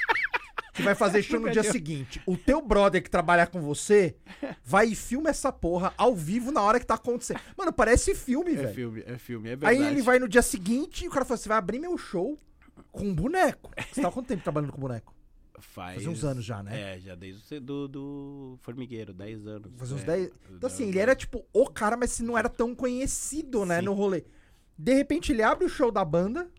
Que 0.74 0.82
vai 0.84 0.96
fazer 0.96 1.22
show 1.22 1.38
no 1.38 1.52
dia 1.52 1.64
seguinte. 1.64 2.22
O 2.26 2.38
teu 2.38 2.62
brother 2.62 3.04
que 3.04 3.10
trabalha 3.10 3.46
com 3.46 3.60
você 3.62 4.16
vai 4.64 4.88
e 4.88 4.96
filma 4.96 5.30
essa 5.30 5.52
porra 5.52 5.94
ao 5.98 6.16
vivo 6.16 6.50
na 6.50 6.62
hora 6.62 6.80
que 6.80 6.86
tá 6.86 6.94
acontecendo. 6.94 7.42
Mano, 7.58 7.74
parece 7.74 8.16
filme, 8.16 8.54
É 8.54 8.56
velho. 8.56 8.74
filme, 8.74 9.04
é 9.06 9.18
filme, 9.18 9.50
é 9.50 9.56
verdade. 9.58 9.84
Aí 9.84 9.92
ele 9.92 10.02
vai 10.02 10.18
no 10.18 10.30
dia 10.30 10.42
seguinte 10.42 11.04
e 11.04 11.10
o 11.10 11.12
cara 11.12 11.26
fala: 11.26 11.38
Você 11.38 11.50
vai 11.50 11.58
abrir 11.58 11.78
meu 11.78 11.98
show 11.98 12.40
com 12.90 13.04
um 13.04 13.14
boneco. 13.14 13.70
Você 13.92 14.02
tá 14.02 14.08
há 14.08 14.12
quanto 14.12 14.28
tempo 14.28 14.44
trabalhando 14.44 14.72
com 14.72 14.80
boneco? 14.80 15.14
Faz... 15.60 15.96
Faz 15.96 16.08
uns 16.08 16.24
anos 16.24 16.46
já, 16.46 16.64
né? 16.64 16.96
É, 16.96 17.00
já 17.02 17.16
desde 17.16 17.56
o 17.56 17.60
do, 17.60 17.88
do 17.90 18.60
Formigueiro, 18.62 19.14
10 19.14 19.46
anos. 19.48 19.72
Faz 19.76 19.92
uns 19.92 20.02
é, 20.04 20.06
10. 20.06 20.30
do- 20.30 20.36
Então, 20.56 20.68
assim, 20.68 20.88
ele 20.88 21.00
era 21.00 21.14
tipo 21.14 21.46
o 21.52 21.68
cara, 21.70 21.98
mas 21.98 22.12
se 22.12 22.24
não 22.24 22.38
era 22.38 22.48
tão 22.48 22.74
conhecido, 22.74 23.66
né, 23.66 23.80
Sim. 23.80 23.86
no 23.86 23.94
rolê. 23.94 24.24
De 24.82 24.94
repente 24.96 25.32
ele 25.32 25.44
abre 25.44 25.66
o 25.66 25.70
show 25.70 25.92
da 25.92 26.04
banda 26.04 26.50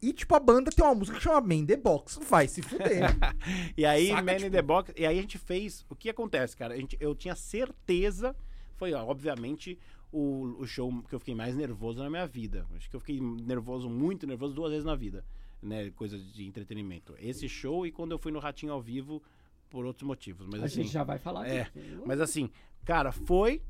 e, 0.00 0.12
tipo, 0.12 0.34
a 0.36 0.38
banda 0.38 0.70
tem 0.70 0.84
uma 0.84 0.94
música 0.94 1.16
que 1.16 1.24
chama 1.24 1.40
Man 1.40 1.64
the 1.64 1.76
Box. 1.76 2.20
Vai 2.28 2.46
se 2.46 2.62
fuder. 2.62 3.00
E 3.76 3.84
aí, 3.84 4.08
Saca, 4.08 4.22
Man 4.22 4.32
in 4.34 4.36
tipo- 4.36 4.50
the 4.50 4.62
Box, 4.62 4.92
e 4.96 5.04
aí 5.06 5.18
a 5.18 5.20
gente 5.20 5.38
fez. 5.38 5.84
O 5.88 5.96
que 5.96 6.08
acontece, 6.10 6.56
cara? 6.56 6.74
A 6.74 6.76
gente, 6.76 6.96
eu 7.00 7.14
tinha 7.14 7.34
certeza. 7.34 8.36
Foi, 8.76 8.92
ó, 8.92 9.04
obviamente, 9.04 9.78
o, 10.12 10.56
o 10.60 10.66
show 10.66 10.92
que 11.08 11.14
eu 11.14 11.18
fiquei 11.18 11.34
mais 11.34 11.56
nervoso 11.56 12.00
na 12.00 12.08
minha 12.08 12.26
vida. 12.26 12.66
Acho 12.76 12.88
que 12.88 12.94
eu 12.94 13.00
fiquei 13.00 13.20
nervoso, 13.20 13.88
muito 13.90 14.26
nervoso, 14.26 14.54
duas 14.54 14.70
vezes 14.70 14.84
na 14.84 14.94
vida. 14.94 15.24
Né? 15.60 15.90
Coisa 15.90 16.16
de 16.18 16.46
entretenimento. 16.46 17.16
Esse 17.18 17.48
show 17.48 17.84
e 17.84 17.90
quando 17.90 18.12
eu 18.12 18.18
fui 18.18 18.30
no 18.30 18.38
Ratinho 18.38 18.72
ao 18.72 18.80
vivo 18.80 19.20
por 19.70 19.84
outros 19.84 20.06
motivos. 20.06 20.46
Mas 20.46 20.62
A 20.62 20.66
assim. 20.66 20.82
gente 20.82 20.92
já 20.92 21.02
vai 21.02 21.18
falar 21.18 21.48
é, 21.48 21.64
disso. 21.64 22.02
Mas 22.06 22.20
assim, 22.20 22.48
cara, 22.84 23.10
foi. 23.10 23.60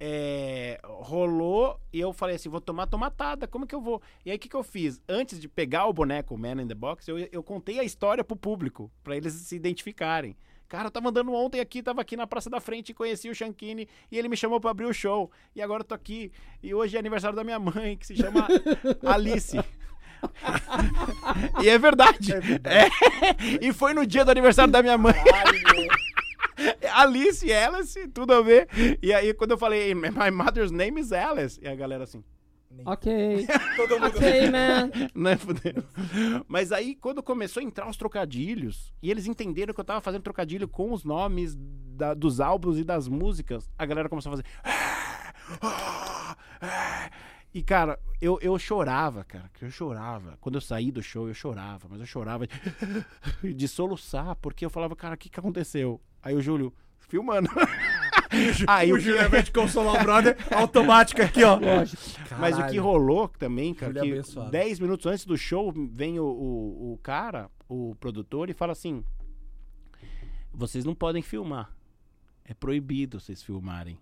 É, 0.00 0.80
rolou 0.84 1.80
e 1.92 2.00
eu 2.00 2.12
falei 2.12 2.36
assim: 2.36 2.48
vou 2.48 2.60
tomar 2.60 2.86
tomatada, 2.86 3.46
como 3.46 3.66
que 3.66 3.74
eu 3.74 3.80
vou? 3.80 4.00
E 4.24 4.30
aí 4.30 4.36
o 4.36 4.40
que, 4.40 4.48
que 4.48 4.56
eu 4.56 4.62
fiz? 4.62 5.00
Antes 5.08 5.40
de 5.40 5.48
pegar 5.48 5.86
o 5.86 5.92
boneco 5.92 6.36
Man 6.36 6.62
in 6.62 6.68
the 6.68 6.74
Box, 6.74 7.08
eu, 7.08 7.18
eu 7.18 7.42
contei 7.42 7.78
a 7.78 7.84
história 7.84 8.22
pro 8.22 8.36
público, 8.36 8.90
pra 9.02 9.16
eles 9.16 9.32
se 9.34 9.56
identificarem. 9.56 10.36
Cara, 10.68 10.88
eu 10.88 10.90
tava 10.90 11.08
andando 11.08 11.32
ontem 11.32 11.60
aqui, 11.60 11.82
tava 11.82 12.02
aqui 12.02 12.14
na 12.14 12.26
Praça 12.26 12.50
da 12.50 12.60
Frente 12.60 12.90
e 12.90 12.94
conheci 12.94 13.30
o 13.30 13.34
Shankini 13.34 13.88
e 14.12 14.18
ele 14.18 14.28
me 14.28 14.36
chamou 14.36 14.60
pra 14.60 14.70
abrir 14.70 14.84
o 14.84 14.92
show. 14.92 15.30
E 15.56 15.62
agora 15.62 15.80
eu 15.80 15.84
tô 15.84 15.94
aqui. 15.94 16.30
E 16.62 16.74
hoje 16.74 16.94
é 16.94 17.00
aniversário 17.00 17.34
da 17.34 17.42
minha 17.42 17.58
mãe, 17.58 17.96
que 17.96 18.06
se 18.06 18.14
chama 18.14 18.46
Alice. 19.02 19.56
e 21.62 21.70
é 21.70 21.78
verdade. 21.78 22.34
É. 22.34 23.64
E 23.64 23.72
foi 23.72 23.94
no 23.94 24.06
dia 24.06 24.26
do 24.26 24.30
aniversário 24.30 24.70
da 24.70 24.82
minha 24.82 24.98
mãe. 24.98 25.14
Alice, 26.94 27.52
Alice, 27.52 28.08
tudo 28.08 28.32
a 28.34 28.42
ver. 28.42 28.68
E 29.02 29.12
aí, 29.12 29.32
quando 29.34 29.52
eu 29.52 29.58
falei, 29.58 29.94
my 29.94 30.30
mother's 30.32 30.70
name 30.70 31.00
is 31.00 31.12
Alice, 31.12 31.58
e 31.62 31.68
a 31.68 31.74
galera 31.74 32.04
assim, 32.04 32.22
Ok. 32.84 33.46
Todo 33.76 33.98
mundo. 33.98 34.06
ok, 34.16 34.50
man. 34.52 34.90
né, 35.14 35.36
fudeu. 35.36 35.82
Mas 36.46 36.70
aí, 36.70 36.94
quando 36.94 37.22
começou 37.22 37.60
a 37.60 37.64
entrar 37.64 37.88
os 37.88 37.96
trocadilhos, 37.96 38.92
e 39.02 39.10
eles 39.10 39.26
entenderam 39.26 39.72
que 39.72 39.80
eu 39.80 39.84
tava 39.84 40.00
fazendo 40.00 40.22
trocadilho 40.22 40.68
com 40.68 40.92
os 40.92 41.02
nomes 41.02 41.56
da- 41.58 42.14
dos 42.14 42.40
álbuns 42.40 42.78
e 42.78 42.84
das 42.84 43.08
músicas, 43.08 43.68
a 43.78 43.86
galera 43.86 44.08
começou 44.08 44.30
a 44.32 44.36
fazer. 44.36 44.44
E, 47.54 47.62
cara, 47.62 47.98
eu, 48.20 48.38
eu 48.42 48.58
chorava, 48.58 49.24
cara, 49.24 49.50
que 49.54 49.64
eu 49.64 49.70
chorava. 49.70 50.36
Quando 50.40 50.56
eu 50.56 50.60
saí 50.60 50.92
do 50.92 51.02
show, 51.02 51.26
eu 51.26 51.34
chorava, 51.34 51.88
mas 51.88 51.98
eu 52.00 52.06
chorava 52.06 52.46
de, 53.42 53.54
de 53.54 53.66
soluçar, 53.68 54.36
porque 54.36 54.64
eu 54.64 54.70
falava, 54.70 54.94
cara, 54.94 55.14
o 55.14 55.18
que, 55.18 55.30
que 55.30 55.40
aconteceu? 55.40 56.00
Aí 56.22 56.34
o 56.34 56.40
Júlio, 56.40 56.72
filmando. 56.98 57.48
Aí 58.66 58.92
o 58.92 58.96
o 58.96 58.98
que- 58.98 59.04
Júlio, 59.04 59.20
ao 59.20 59.26
invés 59.26 59.44
de 59.46 59.52
consolar 59.52 60.00
o 60.00 60.04
brother, 60.04 60.36
automático 60.54 61.22
aqui, 61.22 61.42
ó. 61.42 61.56
Lógico. 61.58 62.02
Mas 62.38 62.58
o 62.58 62.66
que 62.66 62.76
rolou 62.78 63.28
também, 63.28 63.72
cara, 63.72 63.92
Júlio 63.92 64.04
que 64.06 64.12
abençoado. 64.12 64.50
10 64.50 64.80
minutos 64.80 65.06
antes 65.06 65.24
do 65.24 65.36
show, 65.38 65.72
vem 65.90 66.18
o, 66.20 66.24
o, 66.24 66.92
o 66.92 66.98
cara, 66.98 67.50
o 67.68 67.94
produtor, 67.98 68.50
e 68.50 68.54
fala 68.54 68.72
assim: 68.72 69.02
Vocês 70.52 70.84
não 70.84 70.94
podem 70.94 71.22
filmar. 71.22 71.72
É 72.44 72.54
proibido 72.54 73.20
vocês 73.20 73.42
filmarem. 73.42 73.98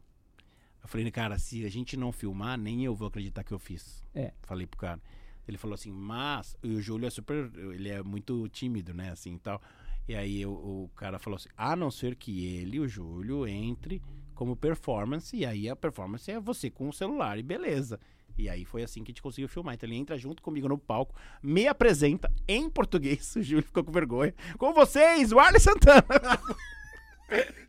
Eu 0.83 0.89
falei, 0.89 1.11
cara, 1.11 1.37
se 1.39 1.64
a 1.64 1.69
gente 1.69 1.97
não 1.97 2.12
filmar, 2.12 2.57
nem 2.57 2.85
eu 2.85 2.95
vou 2.95 3.09
acreditar 3.09 3.43
que 3.43 3.53
eu 3.53 3.59
fiz. 3.59 4.05
É. 4.14 4.33
Falei 4.43 4.67
pro 4.69 4.79
cara. 4.79 5.01
Ele 5.47 5.59
falou 5.59 5.75
assim, 5.75 5.91
mas. 5.91 6.57
E 6.62 6.69
o 6.75 6.81
Júlio 6.81 7.07
é 7.07 7.11
super. 7.11 7.51
Ele 7.57 7.89
é 7.89 8.03
muito 8.03 8.49
tímido, 8.49 8.95
né? 8.95 9.11
Assim 9.11 9.35
e 9.35 9.39
tal. 9.39 9.61
E 10.09 10.15
aí 10.15 10.47
o, 10.47 10.51
o 10.53 10.91
cara 10.97 11.19
falou 11.19 11.37
assim: 11.37 11.49
a 11.57 11.75
não 11.75 11.91
ser 11.91 12.15
que 12.15 12.47
ele, 12.57 12.79
o 12.81 12.89
Júlio, 12.89 13.47
entre 13.47 14.01
como 14.35 14.55
performance. 14.55 15.37
E 15.37 15.45
aí 15.45 15.69
a 15.69 15.75
performance 15.75 16.31
é 16.31 16.39
você 16.39 16.71
com 16.71 16.89
o 16.89 16.93
celular, 16.93 17.39
e 17.39 17.43
beleza. 17.43 17.99
E 18.39 18.51
aí 18.51 18.65
foi 18.67 18.83
assim 18.83 19.03
que 19.03 19.11
a 19.11 19.13
gente 19.13 19.23
conseguiu 19.23 19.49
filmar. 19.49 19.75
Então 19.75 19.89
ele 19.89 19.97
entra 19.97 20.17
junto 20.19 20.43
comigo 20.43 20.69
no 20.69 20.77
palco, 20.77 21.15
me 21.43 21.67
apresenta 21.67 22.31
em 22.47 22.69
português. 22.69 23.35
O 23.37 23.43
Júlio 23.43 23.65
ficou 23.65 23.83
com 23.83 23.91
vergonha. 23.91 24.35
Com 24.59 24.73
vocês, 24.75 25.33
o 25.33 25.39
Arlen 25.39 25.59
Santana. 25.61 26.05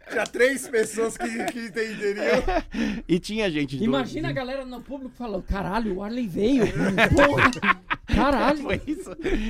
Tinha 0.10 0.24
três 0.26 0.68
pessoas 0.68 1.18
que, 1.18 1.46
que 1.46 1.60
entenderiam. 1.66 2.44
e 3.08 3.20
tinha 3.20 3.50
gente 3.50 3.76
do- 3.78 3.84
Imagina 3.84 4.30
a 4.30 4.32
galera 4.32 4.64
no 4.64 4.82
público 4.82 5.14
falando, 5.16 5.44
caralho, 5.44 5.96
o 5.96 6.04
Arley 6.04 6.28
veio. 6.28 6.64
Porra, 7.16 7.52
caralho. 8.08 8.60
Foi 8.64 8.82
isso. 8.88 9.10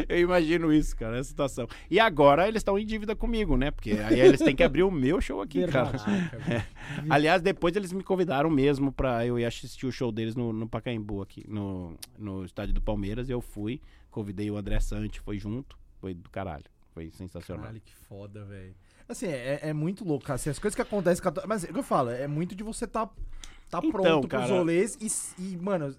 Eu 0.09 0.19
imagino 0.19 0.73
isso, 0.73 0.95
cara, 0.95 1.17
essa 1.17 1.29
situação. 1.29 1.67
E 1.89 1.99
agora 1.99 2.47
eles 2.47 2.59
estão 2.59 2.77
em 2.77 2.85
dívida 2.85 3.15
comigo, 3.15 3.55
né? 3.55 3.71
Porque 3.71 3.91
aí 3.91 4.19
eles 4.19 4.41
têm 4.41 4.55
que 4.55 4.63
abrir 4.63 4.83
o 4.83 4.91
meu 4.91 5.21
show 5.21 5.41
aqui, 5.41 5.59
Verdade. 5.59 6.03
cara. 6.03 6.37
É. 6.97 7.03
Aliás, 7.09 7.41
depois 7.41 7.75
eles 7.75 7.91
me 7.91 8.01
convidaram 8.01 8.49
mesmo 8.49 8.91
pra 8.91 9.25
eu 9.25 9.37
ir 9.37 9.43
assistir 9.43 9.85
o 9.85 9.91
show 9.91 10.11
deles 10.11 10.35
no, 10.35 10.53
no 10.53 10.67
Pacaembu 10.67 11.21
aqui, 11.21 11.43
no, 11.47 11.95
no 12.17 12.45
estádio 12.45 12.73
do 12.73 12.81
Palmeiras. 12.81 13.29
Eu 13.29 13.41
fui, 13.41 13.81
convidei 14.09 14.49
o 14.49 14.55
André 14.55 14.79
Sante, 14.79 15.19
foi 15.19 15.37
junto, 15.37 15.77
foi 15.99 16.13
do 16.13 16.29
caralho. 16.29 16.63
Foi 16.93 17.11
sensacional. 17.11 17.63
Caralho, 17.63 17.81
que 17.81 17.93
foda, 17.93 18.45
velho. 18.45 18.73
Assim, 19.07 19.27
é, 19.27 19.59
é 19.61 19.73
muito 19.73 20.03
louco, 20.03 20.25
cara. 20.25 20.35
Assim, 20.35 20.49
as 20.49 20.59
coisas 20.59 20.75
que 20.75 20.81
acontecem 20.81 21.23
Mas 21.47 21.63
é 21.63 21.69
o 21.69 21.73
que 21.73 21.79
eu 21.79 21.83
falo, 21.83 22.09
é 22.09 22.27
muito 22.27 22.55
de 22.55 22.63
você 22.63 22.87
tá, 22.87 23.05
tá 23.69 23.79
Então, 23.79 23.91
pronto 23.91 24.27
pros 24.27 24.41
cara. 24.41 24.53
rolês 24.53 24.97
e, 24.99 25.07
e, 25.41 25.57
mano, 25.57 25.95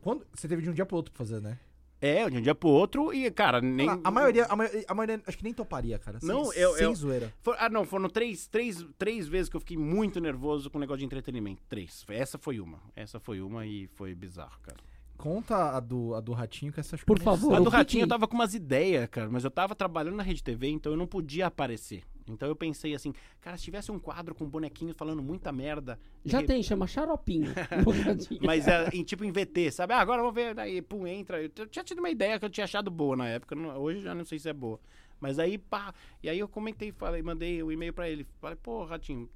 quando, 0.00 0.24
você 0.32 0.46
teve 0.46 0.62
de 0.62 0.70
um 0.70 0.72
dia 0.72 0.86
pro 0.86 0.96
outro 0.96 1.12
pra 1.12 1.18
fazer, 1.18 1.40
né? 1.40 1.58
É, 2.00 2.28
de 2.28 2.36
um 2.36 2.42
dia 2.42 2.54
pro 2.54 2.68
outro 2.68 3.12
e, 3.12 3.30
cara, 3.30 3.60
nem. 3.60 3.88
a, 4.04 4.10
maioria, 4.10 4.44
a, 4.46 4.54
maioria, 4.54 4.84
a 4.86 4.94
maioria, 4.94 5.22
acho 5.26 5.38
que 5.38 5.44
nem 5.44 5.54
toparia, 5.54 5.98
cara. 5.98 6.20
Sem, 6.20 6.28
Não, 6.28 6.52
eu- 6.52 6.74
sem 6.74 6.84
eu- 6.84 6.94
zoeira. 6.94 7.32
For- 7.40 7.56
ah, 7.58 7.68
não, 7.70 7.84
foram 7.86 8.08
três, 8.08 8.46
três, 8.46 8.84
três 8.98 9.26
vezes 9.26 9.48
que 9.48 9.56
eu 9.56 9.60
fiquei 9.60 9.78
muito 9.78 10.20
nervoso 10.20 10.68
com 10.70 10.76
o 10.76 10.80
negócio 10.80 10.98
de 10.98 11.06
entretenimento. 11.06 11.62
Três. 11.68 12.04
Essa 12.08 12.36
foi 12.36 12.60
uma. 12.60 12.80
Essa 12.94 13.18
foi 13.18 13.40
uma 13.40 13.66
e 13.66 13.86
foi 13.88 14.14
bizarro, 14.14 14.58
cara. 14.62 14.76
Conta 15.16 15.74
a 15.74 15.80
do, 15.80 16.14
a 16.14 16.20
do 16.20 16.32
Ratinho, 16.32 16.70
que 16.70 16.78
essa 16.80 16.94
acho 16.96 17.02
que 17.04 17.06
Por 17.06 17.18
favor. 17.18 17.54
A 17.54 17.60
o 17.60 17.64
do 17.64 17.70
Ratinho 17.70 18.00
que- 18.00 18.04
eu 18.04 18.08
tava 18.08 18.28
com 18.28 18.34
umas 18.34 18.52
ideias, 18.52 19.08
cara, 19.08 19.30
mas 19.30 19.44
eu 19.44 19.50
tava 19.50 19.74
trabalhando 19.74 20.16
na 20.16 20.22
Rede 20.22 20.42
TV, 20.42 20.68
então 20.68 20.92
eu 20.92 20.98
não 20.98 21.06
podia 21.06 21.46
aparecer. 21.46 22.02
Então 22.28 22.48
eu 22.48 22.56
pensei 22.56 22.94
assim, 22.94 23.12
cara, 23.40 23.56
se 23.56 23.64
tivesse 23.64 23.92
um 23.92 23.98
quadro 23.98 24.34
com 24.34 24.44
bonequinho 24.48 24.94
falando 24.94 25.22
muita 25.22 25.52
merda. 25.52 25.98
Já 26.24 26.42
tem, 26.42 26.62
chama 26.62 26.86
xaropinho. 26.86 27.52
Mas 28.44 28.66
é, 28.66 28.88
em, 28.92 29.04
tipo 29.04 29.24
em 29.24 29.30
VT, 29.30 29.70
sabe? 29.70 29.92
Ah, 29.94 30.00
agora 30.00 30.22
vamos 30.22 30.34
ver, 30.34 30.54
daí, 30.54 30.82
pum, 30.82 31.06
entra. 31.06 31.40
Eu, 31.42 31.48
tinha 31.68 31.84
tido 31.84 31.98
uma 32.00 32.10
ideia 32.10 32.38
que 32.38 32.44
eu 32.44 32.50
tinha 32.50 32.64
achado 32.64 32.90
boa 32.90 33.16
na 33.16 33.28
época, 33.28 33.54
não- 33.54 33.76
hoje 33.78 34.00
já 34.00 34.14
não 34.14 34.24
sei 34.24 34.38
se 34.38 34.48
é 34.48 34.52
boa. 34.52 34.80
Mas 35.20 35.38
aí, 35.38 35.56
pá, 35.56 35.94
e 36.22 36.28
aí 36.28 36.38
eu 36.38 36.48
comentei, 36.48 36.92
falei, 36.92 37.22
mandei 37.22 37.62
o 37.62 37.72
e-mail 37.72 37.92
pra 37.92 38.08
ele. 38.10 38.26
Falei, 38.40 38.56
pô, 38.62 38.84
Ratinho, 38.84 39.30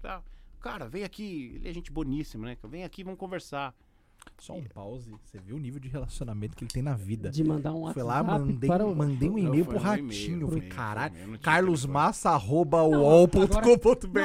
tá, 0.00 0.22
cara, 0.60 0.86
vem 0.88 1.02
aqui, 1.02 1.52
ele 1.56 1.68
é 1.68 1.72
gente 1.72 1.90
boníssima, 1.90 2.46
né? 2.46 2.56
Vem 2.64 2.84
aqui, 2.84 3.02
vamos 3.02 3.18
conversar. 3.18 3.74
Só 4.38 4.54
um 4.54 4.64
pause. 4.64 5.10
Você 5.24 5.38
viu 5.38 5.56
o 5.56 5.58
nível 5.58 5.80
de 5.80 5.88
relacionamento 5.88 6.56
que 6.56 6.64
ele 6.64 6.70
tem 6.70 6.82
na 6.82 6.94
vida. 6.94 7.30
De 7.30 7.42
mandar 7.42 7.72
um 7.72 7.80
WhatsApp 7.80 8.02
lá, 8.02 8.22
mandei, 8.22 8.68
para 8.68 8.86
o... 8.86 8.94
mandei 8.94 9.30
um 9.30 9.38
e-mail 9.38 9.64
foi 9.64 9.74
pro 9.74 9.82
Ratinho. 9.82 10.48
foi 10.48 10.60
Falei, 10.60 10.68
caralho, 10.68 11.14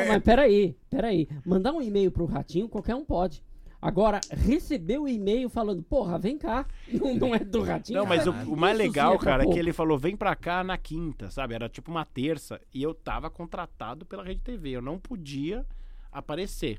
Não, 0.06 0.14
mas 0.14 0.24
peraí, 0.24 0.76
peraí. 0.90 1.28
Mandar 1.46 1.72
um 1.72 1.82
e-mail 1.82 2.12
pro 2.12 2.26
Ratinho, 2.26 2.68
qualquer 2.68 2.96
um 2.96 3.06
pode. 3.06 3.42
Agora, 3.82 4.20
receber 4.30 4.98
o 4.98 5.08
e-mail 5.08 5.50
falando, 5.50 5.82
porra, 5.82 6.20
vem 6.20 6.38
cá. 6.38 6.66
Não, 6.92 7.16
não 7.16 7.36
é 7.36 7.40
do 7.40 7.64
Ratinho. 7.64 8.00
Não, 8.00 8.06
mas 8.06 8.28
o, 8.28 8.32
o 8.32 8.58
mais 8.58 8.76
sim 8.76 8.84
legal, 8.84 9.18
cara, 9.18 9.44
é 9.44 9.48
que 9.48 9.58
ele 9.58 9.72
falou: 9.72 9.98
vem 9.98 10.18
pra 10.18 10.36
cá 10.36 10.64
na 10.66 10.78
quinta, 10.78 11.32
sabe? 11.32 11.54
Era 11.54 11.70
tipo 11.70 11.90
uma 11.90 12.04
terça 12.04 12.60
e 12.74 12.84
eu 12.84 12.94
tava 12.94 13.30
contratado 13.30 14.06
pela 14.06 14.24
Rede 14.24 14.42
TV. 14.42 14.72
Eu 14.72 14.82
não 14.82 15.00
podia 15.00 15.66
aparecer. 16.12 16.78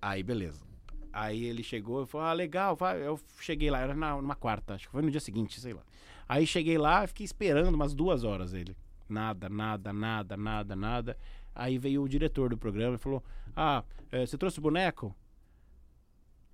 Aí, 0.00 0.24
beleza. 0.24 0.71
Aí 1.12 1.44
ele 1.44 1.62
chegou 1.62 2.02
e 2.02 2.06
falou: 2.06 2.26
ah, 2.26 2.32
legal, 2.32 2.74
vai. 2.74 3.06
Eu 3.06 3.20
cheguei 3.40 3.70
lá, 3.70 3.80
era 3.80 3.94
na, 3.94 4.16
numa 4.16 4.34
quarta, 4.34 4.74
acho 4.74 4.86
que 4.86 4.92
foi 4.92 5.02
no 5.02 5.10
dia 5.10 5.20
seguinte, 5.20 5.60
sei 5.60 5.74
lá. 5.74 5.82
Aí 6.28 6.46
cheguei 6.46 6.78
lá, 6.78 7.06
fiquei 7.06 7.24
esperando 7.24 7.74
umas 7.74 7.94
duas 7.94 8.24
horas 8.24 8.54
ele. 8.54 8.76
Nada, 9.08 9.48
nada, 9.48 9.92
nada, 9.92 10.36
nada, 10.36 10.76
nada. 10.76 11.18
Aí 11.54 11.76
veio 11.76 12.02
o 12.02 12.08
diretor 12.08 12.50
do 12.50 12.56
programa 12.56 12.94
e 12.94 12.98
falou: 12.98 13.22
Ah, 13.54 13.84
eh, 14.10 14.24
você 14.24 14.38
trouxe 14.38 14.58
o 14.58 14.62
boneco? 14.62 15.14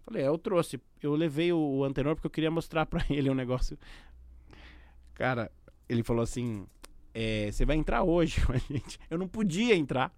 Falei, 0.05 0.23
é, 0.23 0.29
eu 0.29 0.39
trouxe. 0.39 0.81
Eu 1.03 1.15
levei 1.15 1.53
o, 1.53 1.59
o 1.59 1.85
antenor 1.85 2.15
porque 2.15 2.27
eu 2.27 2.31
queria 2.31 2.51
mostrar 2.51 2.87
pra 2.87 3.05
ele 3.11 3.31
um 3.31 3.35
negócio. 3.35 3.79
Cara, 5.15 5.53
ele 5.89 6.03
falou 6.03 6.23
assim: 6.23 6.67
é, 7.15 7.51
você 7.51 7.65
vai 7.65 7.77
entrar 7.77 8.03
hoje 8.03 8.45
com 8.45 8.53
a 8.53 8.59
gente. 8.59 8.99
Eu 9.11 9.19
não 9.19 9.29
podia 9.29 9.77
entrar. 9.77 10.13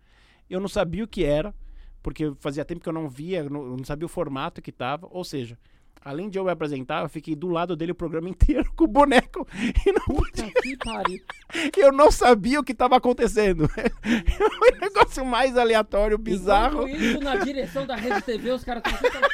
Eu 0.49 0.61
não 0.61 0.69
sabia 0.69 1.05
o 1.05 1.09
que 1.09 1.25
era, 1.25 1.55
porque 2.03 2.33
fazia 2.41 2.65
tempo 2.65 2.81
que 2.81 2.89
eu 2.89 2.93
não 2.93 3.09
via, 3.09 3.41
eu 3.41 3.51
não, 3.51 3.77
não 3.77 3.85
sabia 3.85 4.07
o 4.07 4.09
formato 4.09 4.63
que 4.63 4.73
tava. 4.73 5.07
Ou 5.11 5.25
seja, 5.25 5.59
além 6.03 6.29
de 6.29 6.39
eu 6.39 6.45
me 6.45 6.51
apresentar, 6.51 7.03
eu 7.03 7.09
fiquei 7.09 7.35
do 7.35 7.49
lado 7.49 7.77
dele 7.77 7.93
o 7.93 7.95
programa 7.95 8.29
inteiro 8.31 8.73
com 8.75 8.85
o 8.85 8.89
boneco 8.89 9.47
e 9.55 9.93
não 9.93 10.05
podia 10.05 10.47
Puta 10.47 10.63
que 10.63 10.77
pariu. 10.77 11.21
eu 11.77 11.93
não 11.93 12.11
sabia 12.11 12.61
o 12.61 12.65
que 12.65 12.73
estava 12.73 12.97
acontecendo. 12.97 13.69
Foi 13.69 14.73
o 14.73 14.81
negócio 14.81 15.25
mais 15.25 15.57
aleatório, 15.57 16.17
bizarro. 16.17 16.89
Enquanto 16.89 17.03
isso, 17.03 17.21
na 17.21 17.37
direção 17.37 17.87
da 17.87 17.97
Rede 17.97 18.23
TV, 18.23 18.51
os 18.53 18.65
caras 18.65 18.83
estão 18.85 19.09
Os 19.09 19.15
caras, 19.15 19.33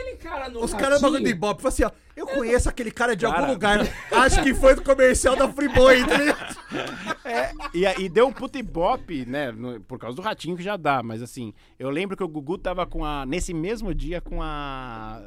aquele 0.00 0.16
cara 0.16 0.48
no 0.48 0.62
Os 0.62 0.72
caras 0.74 0.98
do 1.00 1.02
bagulho 1.02 1.20
do 1.20 1.24
Ratinho, 1.24 1.36
Ibope 1.36 1.62
falam 1.62 1.72
assim, 1.72 1.84
ó. 1.84 1.90
Eu 2.16 2.26
conheço 2.28 2.68
aquele 2.68 2.90
cara 2.92 3.16
de 3.16 3.24
Cara. 3.26 3.38
algum 3.40 3.52
lugar. 3.52 3.80
Acho 4.12 4.42
que 4.42 4.54
foi 4.54 4.74
do 4.74 4.82
comercial 4.82 5.34
da 5.34 5.48
Freeboy, 5.48 6.04
tá 6.06 6.16
ligado? 6.16 6.56
É, 7.24 7.52
e, 7.74 7.84
aí 7.86 8.08
deu 8.08 8.28
um 8.28 8.32
puta 8.32 8.58
ibope, 8.58 9.26
né? 9.26 9.50
no- 9.50 9.80
por 9.80 9.98
causa 9.98 10.14
do 10.14 10.22
ratinho 10.22 10.56
que 10.56 10.62
já 10.62 10.76
dá, 10.76 11.02
mas 11.02 11.22
assim, 11.22 11.52
eu 11.78 11.90
lembro 11.90 12.16
que 12.16 12.22
o 12.22 12.28
Gugu 12.28 12.56
tava 12.58 12.86
com 12.86 13.04
a. 13.04 13.26
Nesse 13.26 13.52
mesmo 13.52 13.92
dia 13.94 14.20
com 14.20 14.40
a 14.42 15.20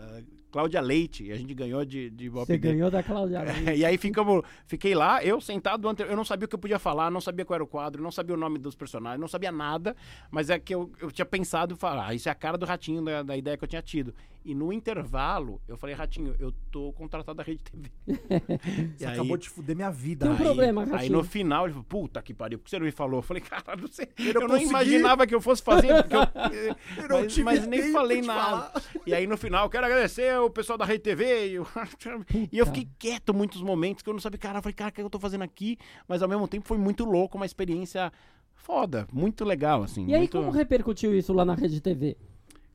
Cláudia 0.57 0.81
Leite, 0.81 1.23
e 1.25 1.31
a 1.31 1.35
gente 1.35 1.53
ganhou 1.53 1.85
de, 1.85 2.09
de 2.09 2.29
Você 2.29 2.57
ganhou 2.57 2.89
da 2.89 3.03
Cláudia 3.03 3.43
Leite. 3.45 3.75
E 3.75 3.85
aí 3.85 3.95
ficamos, 3.95 4.41
fiquei 4.65 4.95
lá, 4.95 5.23
eu 5.23 5.39
sentado, 5.39 5.87
ante- 5.87 6.01
eu 6.01 6.15
não 6.15 6.25
sabia 6.25 6.45
o 6.45 6.49
que 6.49 6.55
eu 6.55 6.59
podia 6.59 6.79
falar, 6.79 7.11
não 7.11 7.21
sabia 7.21 7.45
qual 7.45 7.53
era 7.55 7.63
o 7.63 7.67
quadro, 7.67 8.01
não 8.01 8.11
sabia 8.11 8.33
o 8.33 8.37
nome 8.39 8.57
dos 8.57 8.73
personagens, 8.75 9.21
não 9.21 9.27
sabia 9.27 9.51
nada, 9.51 9.95
mas 10.31 10.49
é 10.49 10.57
que 10.57 10.73
eu, 10.73 10.91
eu 10.99 11.11
tinha 11.11 11.25
pensado 11.27 11.75
em 11.75 11.77
falar, 11.77 12.07
ah, 12.07 12.13
isso 12.15 12.27
é 12.27 12.31
a 12.31 12.35
cara 12.35 12.57
do 12.57 12.65
Ratinho, 12.65 13.03
da, 13.05 13.21
da 13.21 13.37
ideia 13.37 13.55
que 13.55 13.63
eu 13.63 13.67
tinha 13.67 13.81
tido. 13.83 14.15
E 14.43 14.55
no 14.55 14.71
intervalo, 14.71 15.61
eu 15.67 15.75
falei, 15.77 15.93
Ratinho, 15.93 16.33
eu 16.39 16.53
tô 16.71 16.93
contratado 16.93 17.35
da 17.37 17.43
Rede 17.43 17.61
TV. 17.65 17.91
Você 18.97 19.05
acabou 19.05 19.35
de 19.35 19.49
fuder 19.49 19.75
minha 19.75 19.91
vida. 19.91 20.25
Tem 20.25 20.33
um 20.33 20.37
Aí- 20.37 20.43
problema, 20.43 20.83
Aí 20.83 20.89
Ratinho. 20.89 21.11
no 21.17 21.23
final 21.23 21.65
ele 21.65 21.73
falou, 21.73 21.85
puta 21.87 22.21
que 22.21 22.33
pariu, 22.33 22.57
por 22.57 22.63
que 22.65 22.69
você 22.71 22.79
não 22.79 22.85
me 22.85 22.91
falou? 22.91 23.19
Eu 23.19 23.23
falei, 23.23 23.43
cara, 23.43 23.75
não 23.75 23.87
sei, 23.89 24.07
eu, 24.17 24.33
não 24.35 24.41
não 24.41 24.47
consegui. 24.49 24.69
imaginava 24.69 25.27
que 25.27 25.35
eu 25.35 25.41
fosse 25.41 25.61
fazer, 25.61 25.93
porque 26.01 26.15
eu, 26.15 26.75
Eu 27.03 27.09
não 27.09 27.19
mas, 27.21 27.33
tive 27.33 27.43
mas 27.43 27.67
nem 27.67 27.91
falei 27.91 28.21
nada. 28.21 28.39
falar. 28.71 28.83
E 29.05 29.13
aí 29.13 29.27
no 29.27 29.35
final, 29.37 29.65
eu 29.65 29.69
quero 29.69 29.85
agradecer 29.85 30.39
o 30.47 30.51
pessoal 30.51 30.77
da 30.77 30.85
Rede 30.85 31.03
TV. 31.03 31.51
E, 31.53 31.59
o- 31.59 31.67
e 32.51 32.57
eu 32.57 32.65
fiquei 32.65 32.87
quieto 32.97 33.33
muitos 33.33 33.61
momentos, 33.61 34.01
que 34.03 34.09
eu 34.09 34.13
não 34.13 34.19
sabia, 34.21 34.37
cara, 34.39 34.59
eu 34.59 34.61
falei, 34.63 34.73
cara, 34.73 34.89
o 34.89 34.93
que 34.93 35.01
eu 35.01 35.09
tô 35.09 35.19
fazendo 35.19 35.43
aqui? 35.43 35.77
Mas 36.07 36.21
ao 36.21 36.29
mesmo 36.29 36.47
tempo 36.47 36.67
foi 36.67 36.77
muito 36.77 37.05
louco, 37.05 37.37
uma 37.37 37.45
experiência 37.45 38.11
foda, 38.55 39.07
muito 39.13 39.45
legal, 39.45 39.83
assim. 39.83 40.05
E 40.07 40.13
aí, 40.13 40.19
muito... 40.21 40.37
como 40.37 40.51
repercutiu 40.51 41.15
isso 41.17 41.31
lá 41.33 41.45
na 41.45 41.53
Rede 41.55 41.79
TV? 41.79 42.17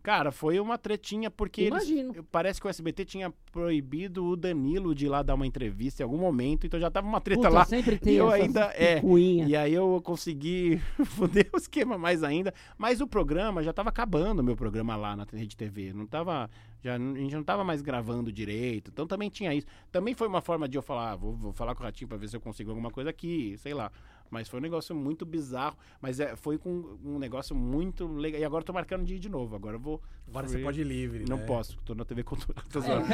Cara, 0.03 0.33
foi 0.33 0.59
uma 0.59 0.77
tretinha, 0.77 1.31
porque 1.31 1.61
eles, 1.63 1.89
Imagino. 1.89 2.25
parece 2.25 2.61
que 2.61 2.67
o 2.67 2.71
SBT 2.71 3.05
tinha 3.05 3.33
proibido 3.53 4.25
o 4.25 4.37
Danilo 4.37 4.95
de 4.95 5.07
ir 5.07 5.09
lá 5.09 5.23
dar 5.23 5.35
uma 5.35 5.47
entrevista 5.47 6.03
em 6.03 6.05
algum 6.05 6.19
momento, 6.19 6.67
então 6.67 6.81
já 6.81 6.91
tava 6.91 7.07
uma 7.07 7.21
treta 7.21 7.43
Puta, 7.43 7.49
lá. 7.55 7.65
sempre 7.65 7.97
tem 8.01 8.15
e 8.15 8.17
eu 8.17 8.29
ainda- 8.29 8.73
é, 8.75 8.97
picuinha. 8.97 9.47
E 9.47 9.55
aí 9.55 9.73
eu 9.73 10.01
consegui 10.05 10.79
foder 11.07 11.49
o 11.53 11.57
esquema 11.57 11.97
mais 11.97 12.25
ainda. 12.25 12.53
Mas 12.77 13.01
o 13.01 13.07
programa 13.07 13.63
já 13.63 13.73
tava 13.73 13.91
acabando, 13.91 14.41
o 14.41 14.43
meu 14.43 14.57
programa 14.57 14.97
lá 14.97 15.15
na 15.15 15.25
Rede 15.33 15.57
TV. 15.57 15.93
Não 15.93 16.07
tava. 16.07 16.51
Já, 16.83 16.97
a 16.97 16.99
gente 16.99 17.35
não 17.37 17.45
tava 17.45 17.63
mais 17.63 17.81
gravando 17.81 18.33
direito. 18.33 18.91
Então 18.93 19.07
também 19.07 19.31
tinha 19.31 19.55
isso. 19.55 19.69
Também 19.93 20.15
foi 20.15 20.27
uma 20.27 20.41
forma 20.41 20.69
de 20.69 20.77
eu 20.77 20.83
falar, 20.83 21.13
ah, 21.13 21.17
vou, 21.17 21.33
vou 21.37 21.53
falar 21.53 21.77
com 21.77 21.83
o 21.83 21.87
Ratinho 21.87 22.09
pra 22.09 22.17
ver 22.19 22.29
se 22.29 22.35
eu 22.37 22.41
consigo 22.41 22.71
alguma 22.71 22.91
coisa 22.91 23.11
aqui, 23.11 23.55
sei 23.59 23.73
lá. 23.73 23.91
Mas 24.33 24.49
foi 24.49 24.61
um 24.61 24.63
negócio 24.63 24.97
muito 24.97 25.27
bizarro. 25.27 25.77
Mas 26.01 26.19
é, 26.19 26.35
foi 26.35 26.57
com 26.57 26.97
um 27.05 27.19
negócio 27.19 27.55
muito 27.55 28.07
legal. 28.07 28.41
E 28.41 28.45
agora 28.45 28.63
eu 28.63 28.67
tô 28.67 28.73
marcando 28.73 29.05
de 29.05 29.17
ir 29.17 29.19
de 29.19 29.29
novo. 29.29 29.55
Agora 29.55 29.77
eu 29.77 29.81
vou. 29.81 30.01
Agora 30.27 30.49
você 30.49 30.59
pode 30.59 30.81
ir 30.81 30.85
livre. 30.85 31.27
Não 31.29 31.37
né? 31.37 31.45
posso, 31.45 31.77
tô 31.85 31.95
na 31.95 32.03
TV 32.03 32.23
Cultura. 32.25 32.63
Tô 32.73 32.81
zoando. 32.81 33.05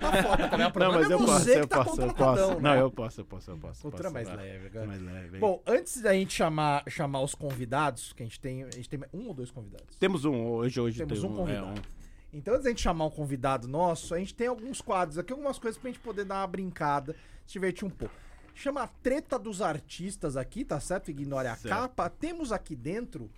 Tá 0.00 0.22
foda 0.22 0.48
também. 0.48 0.66
O 0.66 0.78
Não, 0.78 0.92
mas 0.92 1.10
é 1.10 1.14
eu 1.14 1.18
posso, 1.18 1.48
eu 1.50 1.68
tá 1.68 1.84
posso, 1.84 2.02
eu 2.02 2.14
posso. 2.14 2.54
né? 2.54 2.60
Não, 2.60 2.74
eu 2.74 2.90
posso, 2.90 3.20
eu 3.20 3.24
posso, 3.24 3.50
eu 3.52 3.58
posso. 3.58 3.82
Cultura 3.82 4.10
posso, 4.10 4.14
mais 4.14 4.28
leve 4.28 4.66
agora. 4.66 4.86
Mais 4.88 5.00
leve. 5.00 5.38
Bom, 5.38 5.62
antes 5.64 6.02
da 6.02 6.12
gente 6.12 6.34
chamar, 6.34 6.82
chamar 6.88 7.20
os 7.20 7.36
convidados, 7.36 8.12
que 8.12 8.24
a 8.24 8.26
gente 8.26 8.40
tem. 8.40 8.64
A 8.64 8.70
gente 8.72 8.88
tem 8.88 9.00
um 9.14 9.28
ou 9.28 9.34
dois 9.34 9.52
convidados? 9.52 9.94
Temos 9.96 10.24
um 10.24 10.46
hoje, 10.46 10.80
hoje 10.80 10.98
Temos 10.98 11.20
tem 11.20 11.30
um 11.30 11.34
é, 11.34 11.36
convidado. 11.36 11.82
Então, 12.32 12.54
antes 12.54 12.64
da 12.64 12.70
gente 12.70 12.82
chamar 12.82 13.04
um 13.04 13.10
convidado 13.10 13.68
nosso, 13.68 14.12
a 14.16 14.18
gente 14.18 14.34
tem 14.34 14.48
alguns 14.48 14.80
quadros 14.80 15.16
aqui, 15.16 15.32
algumas 15.32 15.60
coisas 15.60 15.80
pra 15.80 15.88
gente 15.88 16.00
poder 16.00 16.24
dar 16.24 16.40
uma 16.40 16.46
brincada, 16.48 17.14
se 17.46 17.52
divertir 17.52 17.86
um 17.86 17.90
pouco. 17.90 18.14
Chama 18.58 18.82
a 18.82 18.88
treta 18.88 19.38
dos 19.38 19.62
artistas 19.62 20.36
aqui, 20.36 20.64
tá 20.64 20.80
certo? 20.80 21.12
Ignore 21.12 21.46
a 21.46 21.54
Certo. 21.54 21.68
capa. 21.72 22.10
Temos 22.10 22.50
aqui 22.50 22.74
dentro 22.74 23.30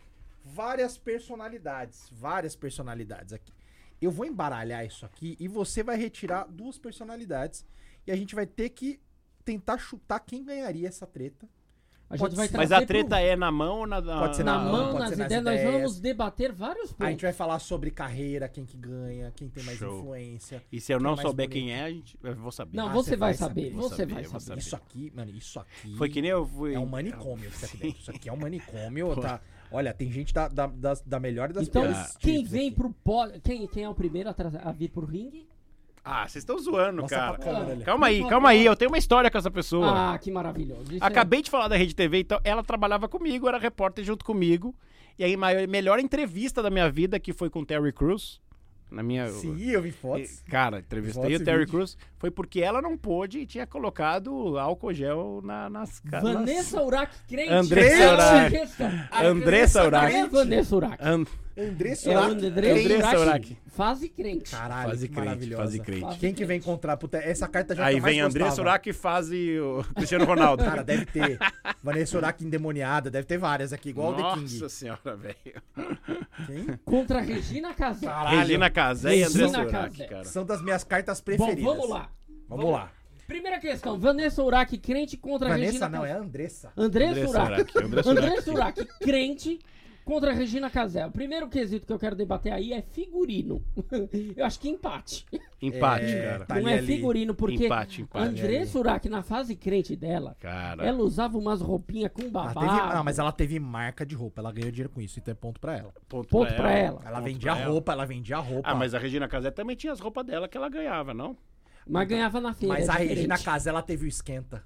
várias 0.42 0.96
personalidades. 0.96 2.08
Várias 2.10 2.56
personalidades 2.56 3.34
aqui. 3.34 3.52
Eu 4.00 4.10
vou 4.10 4.24
embaralhar 4.24 4.82
isso 4.86 5.04
aqui 5.04 5.36
e 5.38 5.46
você 5.46 5.82
vai 5.82 5.98
retirar 5.98 6.46
duas 6.48 6.78
personalidades. 6.78 7.66
E 8.06 8.10
a 8.10 8.16
gente 8.16 8.34
vai 8.34 8.46
ter 8.46 8.70
que 8.70 8.98
tentar 9.44 9.76
chutar 9.76 10.20
quem 10.20 10.42
ganharia 10.42 10.88
essa 10.88 11.06
treta. 11.06 11.46
A 12.10 12.16
gente 12.16 12.34
vai. 12.34 12.48
Mas 12.54 12.72
a 12.72 12.84
treta 12.84 13.10
pro- 13.10 13.18
é 13.18 13.36
na 13.36 13.52
mão 13.52 13.78
ou 13.80 13.86
na. 13.86 14.02
Pode 14.02 14.34
ser 14.36 14.42
na 14.42 14.58
na 14.58 14.64
mão, 14.64 14.72
mão, 14.72 14.86
pode 14.94 14.98
nas 14.98 15.08
ser 15.10 15.16
nas 15.16 15.26
ideias, 15.26 15.44
nós 15.44 15.54
ideias. 15.60 15.72
vamos 15.72 16.00
debater 16.00 16.52
vários 16.52 16.90
A 16.90 16.94
pontos. 16.94 17.10
gente 17.12 17.22
vai 17.22 17.32
falar 17.32 17.58
sobre 17.60 17.90
carreira, 17.92 18.48
quem 18.48 18.64
que 18.66 18.76
ganha, 18.76 19.32
quem 19.36 19.48
tem 19.48 19.62
mais 19.62 19.78
Show. 19.78 20.00
influência. 20.00 20.60
E 20.72 20.80
se 20.80 20.92
eu 20.92 20.98
Quem 20.98 21.04
não 21.06 21.12
é 21.12 21.22
souber 21.22 21.46
bonito? 21.48 21.52
quem 21.52 21.72
é, 21.72 21.84
a 21.84 21.90
gente, 21.90 22.18
eu 22.22 22.34
vou 22.34 22.50
saber. 22.50 22.76
Não, 22.76 22.88
Ah, 22.88 22.92
você 22.92 23.10
vai 23.10 23.18
vai 23.30 23.34
saber, 23.34 23.70
saber, 23.70 23.74
você 23.76 23.96
saber, 23.96 24.14
vai 24.14 24.24
saber. 24.24 24.40
saber. 24.40 24.60
Isso 24.60 24.74
aqui, 24.76 25.12
mano, 25.14 25.30
isso 25.30 25.60
aqui. 25.60 25.94
Foi 25.96 26.08
que 26.08 26.20
nem 26.20 26.32
eu 26.32 26.44
fui. 26.44 26.74
É 26.74 26.78
um 26.80 26.86
manicômio 26.86 27.48
isso 27.48 27.64
aqui 27.64 27.76
dentro. 27.76 28.00
Isso 28.00 28.10
aqui 28.10 28.28
é 28.28 28.32
um 28.32 28.36
manicômio, 28.36 29.14
tá? 29.20 29.40
Olha, 29.70 29.94
tem 29.94 30.10
gente 30.10 30.34
da, 30.34 30.48
da, 30.48 30.66
das- 30.66 31.02
da 31.02 31.20
melhor 31.20 31.50
e 31.50 31.52
das 31.52 31.68
Então, 31.68 31.82
piores. 31.82 32.16
quem 32.16 32.34
tipos 32.38 32.50
vem 32.50 32.66
aqui. 32.66 32.76
pro 32.76 32.90
pódio. 32.92 33.40
Quem, 33.40 33.68
quem 33.68 33.84
é 33.84 33.88
o 33.88 33.94
primeiro 33.94 34.28
a, 34.28 34.34
tra- 34.34 34.50
a 34.64 34.72
vir 34.72 34.88
pro 34.90 35.06
ringue? 35.06 35.48
Ah, 36.04 36.22
vocês 36.26 36.42
estão 36.42 36.58
zoando, 36.58 37.02
Mostra 37.02 37.18
cara. 37.18 37.32
pra 37.34 37.44
câmera 37.44 37.72
ali. 37.72 37.84
Calma 37.84 38.06
aí, 38.06 38.26
calma 38.28 38.48
aí. 38.50 38.64
Eu 38.64 38.74
tenho 38.76 38.90
uma 38.90 38.98
história 38.98 39.30
com 39.30 39.36
essa 39.38 39.50
pessoa. 39.50 40.12
Ah, 40.14 40.18
que 40.18 40.30
maravilhoso. 40.30 40.94
Isso 40.94 41.04
é- 41.04 41.06
Acabei 41.06 41.42
de 41.42 41.50
falar 41.50 41.68
da 41.68 41.76
Rede 41.76 41.94
TV, 41.94 42.20
então 42.20 42.40
ela 42.42 42.62
trabalhava 42.62 43.06
comigo, 43.08 43.46
era 43.48 43.58
repórter 43.58 44.04
junto 44.04 44.24
comigo. 44.24 44.74
E 45.18 45.24
aí, 45.24 45.36
maior, 45.36 45.68
melhor 45.68 45.98
entrevista 46.00 46.62
da 46.62 46.70
minha 46.70 46.90
vida, 46.90 47.20
que 47.20 47.32
foi 47.32 47.50
com 47.50 47.60
o 47.60 47.66
Terry 47.66 47.92
Crews. 47.92 48.40
Na 48.90 49.04
minha. 49.04 49.28
Sim, 49.28 49.70
eu 49.70 49.80
vi 49.80 49.92
fotos. 49.92 50.42
Cara, 50.50 50.80
entrevistei 50.80 51.22
Fotos 51.22 51.40
o 51.40 51.44
Terry 51.44 51.58
vídeo. 51.60 51.70
Crews. 51.70 51.96
Foi 52.18 52.28
porque 52.28 52.60
ela 52.60 52.82
não 52.82 52.98
pôde 52.98 53.38
e 53.38 53.46
tinha 53.46 53.64
colocado 53.64 54.58
álcool 54.58 54.92
gel 54.92 55.40
na, 55.44 55.70
nas 55.70 56.00
ca- 56.00 56.20
nas- 56.20 56.32
Vanessa 56.34 56.82
Urach 56.82 57.12
crente. 57.28 57.52
Andressa 57.52 57.94
Essa 57.94 58.02
é 58.02 58.06
a 58.08 58.12
Urach. 58.14 59.26
Andressa 59.26 59.84
Urach. 59.86 60.10
Quem 60.12 60.20
é 60.22 60.26
Vanessa 60.26 60.74
Urach? 60.76 60.96
An- 61.00 61.24
André 61.58 61.90
É 61.90 61.92
o 61.92 61.96
Surak. 61.96 62.30
André 62.46 62.70
Andressa. 62.70 63.40
Fase 63.66 64.08
crente. 64.08 64.50
Caralho, 64.50 64.90
Fase 64.90 65.08
crente, 65.08 65.24
maravilhosa. 65.26 65.62
fase 65.62 65.80
crente. 65.80 66.00
Fase 66.00 66.18
Quem 66.18 66.34
que 66.34 66.44
vem 66.44 66.58
encontrar? 66.58 66.96
Puta, 66.96 67.18
essa 67.18 67.48
carta 67.48 67.74
já 67.74 67.86
Aí 67.86 67.96
eu 67.96 68.02
mais 68.02 68.14
vem 68.14 68.20
André 68.20 68.44
gostava. 68.44 68.56
Surak 68.56 68.88
e 68.88 68.92
faz 68.92 69.28
o 69.30 69.84
Cristiano 69.94 70.24
Ronaldo. 70.24 70.64
Cara, 70.64 70.82
deve 70.82 71.06
ter. 71.06 71.38
Vanessa 71.82 72.12
Surak 72.12 72.44
endemoniada, 72.44 73.10
deve 73.10 73.26
ter 73.26 73.38
várias 73.38 73.72
aqui, 73.72 73.90
igual 73.90 74.12
o 74.12 74.14
The 74.16 74.22
Nossa 74.22 74.36
King. 74.40 74.68
senhora, 74.70 75.16
velho. 75.16 75.36
Quem? 76.46 76.66
Contra 76.84 77.20
Regina 77.20 77.74
Casé. 77.74 78.06
Regina 78.28 78.70
Casé 78.70 79.16
e 79.16 79.22
André 79.24 79.42
Regina 79.44 79.64
Surak, 79.64 80.06
cara. 80.08 80.24
São 80.24 80.44
das 80.44 80.62
minhas 80.62 80.84
cartas 80.84 81.20
Bom, 81.20 81.24
preferidas. 81.24 81.64
vamos 81.64 81.88
lá. 81.88 82.10
Vamos 82.48 82.72
lá. 82.72 82.92
Primeira 83.26 83.60
questão. 83.60 83.98
Vanessa 83.98 84.42
Urach 84.42 84.76
crente 84.78 85.16
contra 85.16 85.48
Vanessa 85.48 85.66
Regina 85.72 85.88
não, 85.88 86.04
é 86.04 86.12
Andressa. 86.12 86.72
André 86.76 87.14
Surak. 87.26 87.64
André 88.06 88.40
Surak, 88.40 88.84
crente 89.00 89.60
contra 90.10 90.32
Regina 90.32 90.68
Casé. 90.68 91.06
O 91.06 91.10
primeiro 91.12 91.48
quesito 91.48 91.86
que 91.86 91.92
eu 91.92 91.98
quero 91.98 92.16
debater 92.16 92.52
aí 92.52 92.72
é 92.72 92.82
figurino. 92.82 93.62
Eu 94.36 94.44
acho 94.44 94.58
que 94.58 94.68
empate. 94.68 95.24
Empate, 95.62 96.04
É, 96.06 96.30
cara. 96.32 96.46
tá 96.46 96.60
não 96.60 96.68
é 96.68 96.78
ali. 96.78 96.86
figurino, 96.86 97.32
porque 97.34 97.66
Empate, 97.66 98.02
empate. 98.02 98.26
André 98.26 98.56
ali. 98.58 98.66
Surak, 98.66 99.08
na 99.08 99.22
fase 99.22 99.54
crente 99.54 99.94
dela, 99.94 100.36
Cara. 100.40 100.84
ela 100.84 100.98
usava 100.98 101.38
umas 101.38 101.60
roupinhas 101.60 102.10
com 102.12 102.22
Ela 102.22 102.52
teve, 102.54 102.94
não, 102.94 103.04
mas 103.04 103.18
ela 103.18 103.30
teve 103.30 103.60
marca 103.60 104.04
de 104.04 104.14
roupa, 104.16 104.40
ela 104.40 104.50
ganhou 104.50 104.70
dinheiro 104.72 104.90
com 104.90 105.00
isso, 105.00 105.18
então 105.20 105.30
é 105.30 105.34
ponto 105.34 105.60
pra 105.60 105.76
ela. 105.76 105.94
Ponto 106.08 106.28
pra 106.28 106.72
ela. 106.72 107.00
Ela 107.04 107.18
Ponto 107.18 107.24
vendia 107.24 107.52
pra 107.52 107.60
ela. 107.60 107.70
roupa, 107.70 107.92
ela 107.92 108.04
vendia 108.06 108.38
roupa. 108.38 108.68
Ah, 108.68 108.74
mas 108.74 108.94
a 108.94 108.98
Regina 108.98 109.28
Casé 109.28 109.50
também 109.50 109.76
tinha 109.76 109.92
as 109.92 110.00
roupas 110.00 110.26
dela 110.26 110.48
que 110.48 110.56
ela 110.56 110.68
ganhava, 110.68 111.14
não? 111.14 111.36
Mas 111.86 112.08
ganhava 112.08 112.40
na 112.40 112.52
feira. 112.52 112.74
Mas 112.74 112.88
é 112.88 112.90
a 112.90 112.92
diferente. 112.94 113.14
Regina 113.14 113.38
Casé, 113.38 113.70
ela 113.70 113.82
teve 113.82 114.06
o 114.06 114.08
Esquenta. 114.08 114.64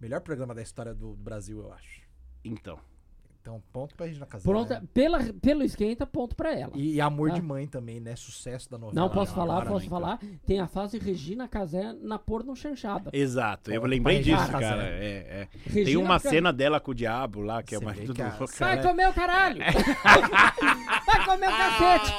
Melhor 0.00 0.20
programa 0.22 0.54
da 0.54 0.62
história 0.62 0.94
do, 0.94 1.10
do 1.10 1.22
Brasil, 1.22 1.58
eu 1.60 1.72
acho. 1.72 2.00
Então. 2.44 2.78
Então, 3.48 3.62
ponto 3.72 3.94
pra 3.94 4.04
Regina 4.04 4.26
Casé. 4.26 4.44
Pronta, 4.46 4.74
né? 4.80 4.86
pela, 4.92 5.20
pelo 5.40 5.62
esquenta, 5.62 6.06
ponto 6.06 6.36
pra 6.36 6.52
ela. 6.54 6.72
E, 6.74 6.96
e 6.96 7.00
Amor 7.00 7.30
Ah. 7.30 7.34
de 7.34 7.40
Mãe 7.40 7.66
também, 7.66 7.98
né? 7.98 8.14
Sucesso 8.14 8.70
da 8.70 8.76
novela. 8.76 9.00
Não, 9.00 9.08
posso 9.08 9.32
falar, 9.34 9.54
agora 9.54 9.70
posso 9.70 9.84
não, 9.86 9.90
falar. 9.90 10.18
Tem 10.46 10.60
a 10.60 10.66
fase 10.66 10.98
Regina 10.98 11.48
Casé 11.48 11.94
na 12.02 12.18
porno 12.18 12.54
chanchada. 12.54 13.08
Exato, 13.10 13.72
eu 13.72 13.82
lembrei 13.86 14.20
disso, 14.20 14.36
Regina 14.36 14.60
cara. 14.60 14.82
É, 14.82 15.48
é. 15.66 15.72
Tem 15.84 15.96
uma 15.96 16.20
Casé- 16.20 16.28
cena 16.28 16.52
dela 16.52 16.78
com 16.78 16.90
o 16.90 16.94
diabo 16.94 17.40
lá, 17.40 17.62
que 17.62 17.74
é 17.74 17.78
Você 17.78 17.84
uma 17.86 17.92
vê 17.94 18.02
tudo 18.02 18.14
que 18.16 18.20
a- 18.20 18.36
louca. 18.38 18.46
Vai 18.58 18.82
comer 18.82 19.08
o 19.08 19.14
caralho! 19.14 19.58
Vai 21.06 21.24
comer 21.24 21.48
o 21.48 21.56
cacete! 21.56 22.12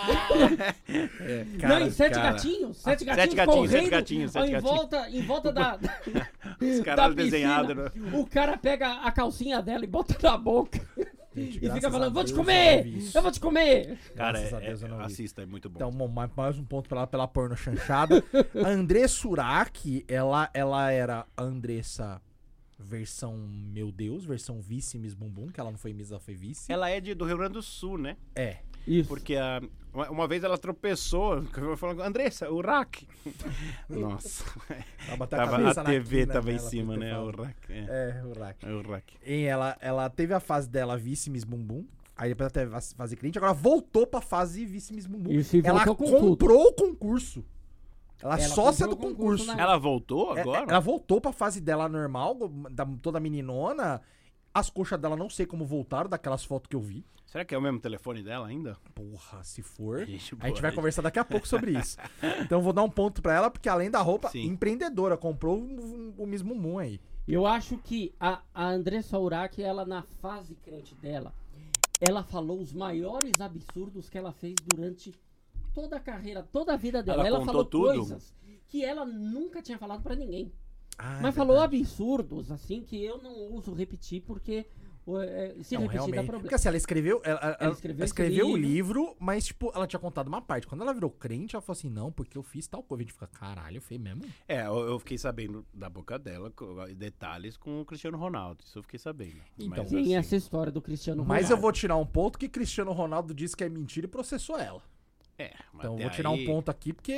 não, 1.67 1.79
em 1.81 1.91
sete 1.91 2.13
cara. 2.15 2.31
gatinhos, 2.31 2.77
sete 2.77 3.05
Sete 3.05 3.05
gatinhos 3.05 3.35
gatinhos, 3.35 3.69
sete 3.69 3.77
correndo, 3.77 3.89
gatinhos, 3.91 4.31
sete 4.31 4.47
em 4.47 4.51
gatinhos. 4.53 4.75
volta, 4.77 5.09
em 5.11 5.21
volta 5.21 5.51
da, 5.51 5.77
Os 6.59 6.59
piscina. 6.59 7.09
desenhados. 7.13 7.75
né? 7.75 7.91
O 8.13 8.25
cara 8.25 8.57
pega 8.57 8.93
a 9.03 9.11
calcinha 9.11 9.61
dela 9.61 9.83
e 9.83 9.87
bota 9.87 10.15
na 10.21 10.37
boca 10.37 10.79
Gente, 11.35 11.63
e 11.63 11.71
fica 11.71 11.91
falando, 11.91 12.13
vou 12.13 12.23
te 12.23 12.33
Deus, 12.33 12.37
eu 12.37 12.43
comer! 12.43 12.87
Eu 13.13 13.21
vou 13.21 13.31
te 13.31 13.39
comer! 13.39 13.97
Cara, 14.15 14.39
Graças 14.39 14.53
a 14.53 14.61
é, 14.61 14.67
Deus 14.67 14.81
eu 14.81 14.87
é, 14.87 14.91
não 14.91 14.97
vi. 14.97 15.03
assista, 15.03 15.41
é 15.43 15.45
muito 15.45 15.69
bom. 15.69 15.75
Então, 15.75 16.07
mais, 16.07 16.31
mais 16.35 16.57
um 16.57 16.65
ponto 16.65 16.89
pra 16.89 16.99
ela 16.99 17.07
pela 17.07 17.27
porno 17.27 17.55
chanchada. 17.55 18.23
a 18.65 18.69
André 18.69 19.07
Surak, 19.07 20.05
ela, 20.07 20.49
ela 20.53 20.91
era 20.91 21.27
a 21.37 21.43
Andressa 21.43 22.21
versão 22.79 23.35
Meu 23.37 23.91
Deus, 23.91 24.23
versão 24.23 24.61
vice 24.61 24.97
Miss 24.97 25.13
Bumbum, 25.13 25.49
que 25.49 25.59
ela 25.59 25.69
não 25.69 25.77
foi 25.77 25.91
Miss, 25.91 26.11
ela 26.11 26.19
foi 26.19 26.33
vice. 26.33 26.71
Ela 26.71 26.89
é 26.89 27.01
de, 27.01 27.13
do 27.13 27.25
Rio 27.25 27.37
Grande 27.37 27.53
do 27.53 27.61
Sul, 27.61 27.97
né? 27.97 28.15
É. 28.33 28.59
Isso. 28.87 29.07
Porque 29.09 29.35
a- 29.35 29.61
uma, 29.93 30.09
uma 30.11 30.27
vez 30.27 30.43
ela 30.43 30.57
tropeçou, 30.57 31.41
falando, 31.77 32.01
Andressa, 32.03 32.49
o 32.51 32.61
rack. 32.61 33.07
Nossa, 33.89 34.43
Ela 35.07 35.27
tava, 35.27 35.69
a 35.71 35.83
TV 35.83 36.21
quina 36.21 36.33
tava 36.33 36.51
em 36.51 36.59
cima, 36.59 36.95
né? 36.97 37.17
O 37.17 37.31
rack. 37.31 37.55
É, 37.69 38.21
É, 38.21 38.23
o 38.25 38.33
Rak. 38.39 38.65
é 38.65 38.69
o 38.71 38.81
rack. 38.81 39.13
E 39.25 39.43
ela, 39.45 39.77
ela 39.81 40.09
teve 40.09 40.33
a 40.33 40.39
fase 40.39 40.69
dela 40.69 40.97
vice 40.97 41.29
Miss 41.29 41.43
Bumbum. 41.43 41.85
Aí 42.15 42.29
depois 42.29 42.45
ela 42.45 42.65
teve 42.65 42.75
a 42.75 42.81
fase 42.81 43.15
cliente, 43.15 43.37
agora 43.37 43.53
voltou 43.53 44.05
pra 44.05 44.19
fase 44.21 44.65
vice 44.65 44.93
Miss 44.93 45.07
Bumbum. 45.07 45.31
Isso, 45.31 45.55
e 45.55 45.61
ela 45.65 45.85
voltou 45.85 45.95
com 45.95 46.05
tudo. 46.19 46.19
comprou 46.31 46.67
o 46.67 46.73
concurso. 46.73 47.43
Ela, 48.21 48.35
Ela 48.37 48.47
sócia 48.49 48.85
do 48.85 48.97
comprou 48.97 49.11
concurso. 49.15 49.43
concurso 49.45 49.57
na- 49.57 49.63
Ela 49.63 49.77
voltou 49.77 50.37
É, 50.37 50.41
agora? 50.41 50.65
é, 50.65 50.69
ela 50.69 50.79
voltou 50.81 51.21
pra 51.21 51.31
fase 51.31 51.61
dela 51.61 51.87
normal, 51.87 52.35
da, 52.69 52.85
toda 53.01 53.19
meninona. 53.19 54.01
As 54.53 54.69
coxas 54.69 54.99
dela 54.99 55.15
não 55.15 55.29
sei 55.29 55.45
como 55.45 55.65
voltaram, 55.65 56.09
daquelas 56.09 56.43
fotos 56.43 56.67
que 56.69 56.75
eu 56.75 56.81
vi. 56.81 57.05
Será 57.25 57.45
que 57.45 57.53
é 57.53 57.57
o 57.57 57.61
mesmo 57.61 57.79
telefone 57.79 58.23
dela 58.23 58.47
ainda? 58.47 58.75
Porra, 58.95 59.43
se 59.43 59.61
for. 59.61 60.05
Gente, 60.05 60.35
A 60.41 60.47
gente 60.47 60.61
vai 60.61 60.71
gente. 60.71 60.75
conversar 60.77 61.01
daqui 61.03 61.19
a 61.19 61.23
pouco 61.25 61.47
sobre 61.47 61.77
isso. 61.77 61.97
Então 62.43 62.57
eu 62.59 62.63
vou 62.63 62.73
dar 62.73 62.81
um 62.83 62.89
ponto 62.89 63.21
pra 63.21 63.35
ela, 63.35 63.51
porque 63.51 63.69
além 63.69 63.91
da 63.91 64.01
roupa, 64.01 64.29
Sim. 64.29 64.45
empreendedora, 64.45 65.15
comprou 65.15 65.59
o, 65.59 66.15
o 66.17 66.25
mesmo 66.25 66.55
Moon 66.55 66.79
aí. 66.79 66.99
Eu 67.27 67.45
acho 67.45 67.77
que 67.77 68.11
a, 68.19 68.41
a 68.53 68.65
Andressa 68.69 69.19
Urach, 69.19 69.61
ela 69.61 69.85
na 69.85 70.01
fase 70.01 70.55
crente 70.55 70.95
dela, 70.95 71.31
ela 72.01 72.23
falou 72.23 72.59
os 72.59 72.73
maiores 72.73 73.39
absurdos 73.39 74.09
que 74.09 74.17
ela 74.17 74.31
fez 74.31 74.55
durante 74.65 75.13
toda 75.75 75.97
a 75.97 75.99
carreira, 75.99 76.41
toda 76.41 76.73
a 76.73 76.77
vida 76.77 77.03
dela. 77.03 77.19
Ela 77.19 77.27
Ela, 77.27 77.37
contou 77.39 77.53
falou 77.53 77.65
tudo? 77.65 77.85
coisas 78.07 78.33
que 78.67 78.83
ela 78.83 79.05
nunca 79.05 79.61
tinha 79.61 79.77
falado 79.77 80.01
pra 80.01 80.15
ninguém. 80.15 80.51
Ah, 81.01 81.19
Mas 81.21 81.33
é 81.33 81.37
falou 81.37 81.59
absurdos, 81.61 82.51
assim, 82.51 82.81
que 82.81 83.01
eu 83.03 83.17
não 83.23 83.53
uso 83.53 83.73
repetir 83.73 84.21
porque 84.21 84.65
é, 85.23 85.55
se 85.63 85.73
Não, 85.75 85.87
repetir 85.87 86.07
dá 86.13 86.21
problema. 86.21 86.39
Porque 86.41 86.53
assim, 86.53 86.67
ela 86.67 86.77
escreveu. 86.77 87.21
Ela, 87.23 87.39
ela- 87.39 87.57
ela 87.59 87.73
escreveu 87.73 88.05
escreveu, 88.05 88.49
o 88.49 88.55
livro, 88.57 89.15
mas, 89.17 89.45
tipo, 89.45 89.71
ela 89.73 89.87
tinha 89.87 89.99
contado 89.99 90.27
uma 90.27 90.41
parte. 90.41 90.67
Quando 90.67 90.81
ela 90.81 90.93
virou 90.93 91.09
crente, 91.09 91.55
ela 91.55 91.61
falou 91.61 91.77
assim: 91.77 91.89
não, 91.89 92.11
porque 92.11 92.37
eu 92.37 92.43
fiz 92.43 92.67
tal 92.67 92.83
coisa. 92.83 93.01
A 93.01 93.03
gente 93.05 93.13
fica, 93.13 93.25
caralho, 93.27 93.81
fez 93.81 93.99
mesmo? 93.99 94.23
É, 94.47 94.67
eu, 94.67 94.77
eu 94.81 94.99
fiquei 94.99 95.17
sabendo 95.17 95.65
da 95.73 95.89
boca 95.89 96.19
dela 96.19 96.53
detalhes 96.95 97.57
com 97.57 97.81
o 97.81 97.85
Cristiano 97.85 98.17
Ronaldo. 98.17 98.63
Isso 98.63 98.77
eu 98.77 98.83
fiquei 98.83 98.99
sabendo. 98.99 99.37
Então, 99.57 99.83
Mas, 99.83 99.89
Tem 99.89 100.01
assim, 100.01 100.15
essa 100.15 100.35
história 100.35 100.71
do 100.71 100.81
Cristiano 100.81 101.23
Mas 101.25 101.45
Ronaldo. 101.45 101.53
eu 101.53 101.61
vou 101.61 101.71
tirar 101.71 101.95
um 101.95 102.05
ponto 102.05 102.37
que 102.37 102.47
Cristiano 102.49 102.91
Ronaldo 102.91 103.33
disse 103.33 103.55
que 103.55 103.63
é 103.63 103.69
mentira 103.69 104.05
e 104.05 104.09
processou 104.09 104.59
ela. 104.59 104.83
É, 105.39 105.53
mas 105.71 105.85
Então 105.85 105.97
vou 105.97 106.09
tirar 106.09 106.29
aí- 106.31 106.43
um 106.43 106.45
ponto 106.45 106.69
aqui 106.69 106.91
porque 106.91 107.15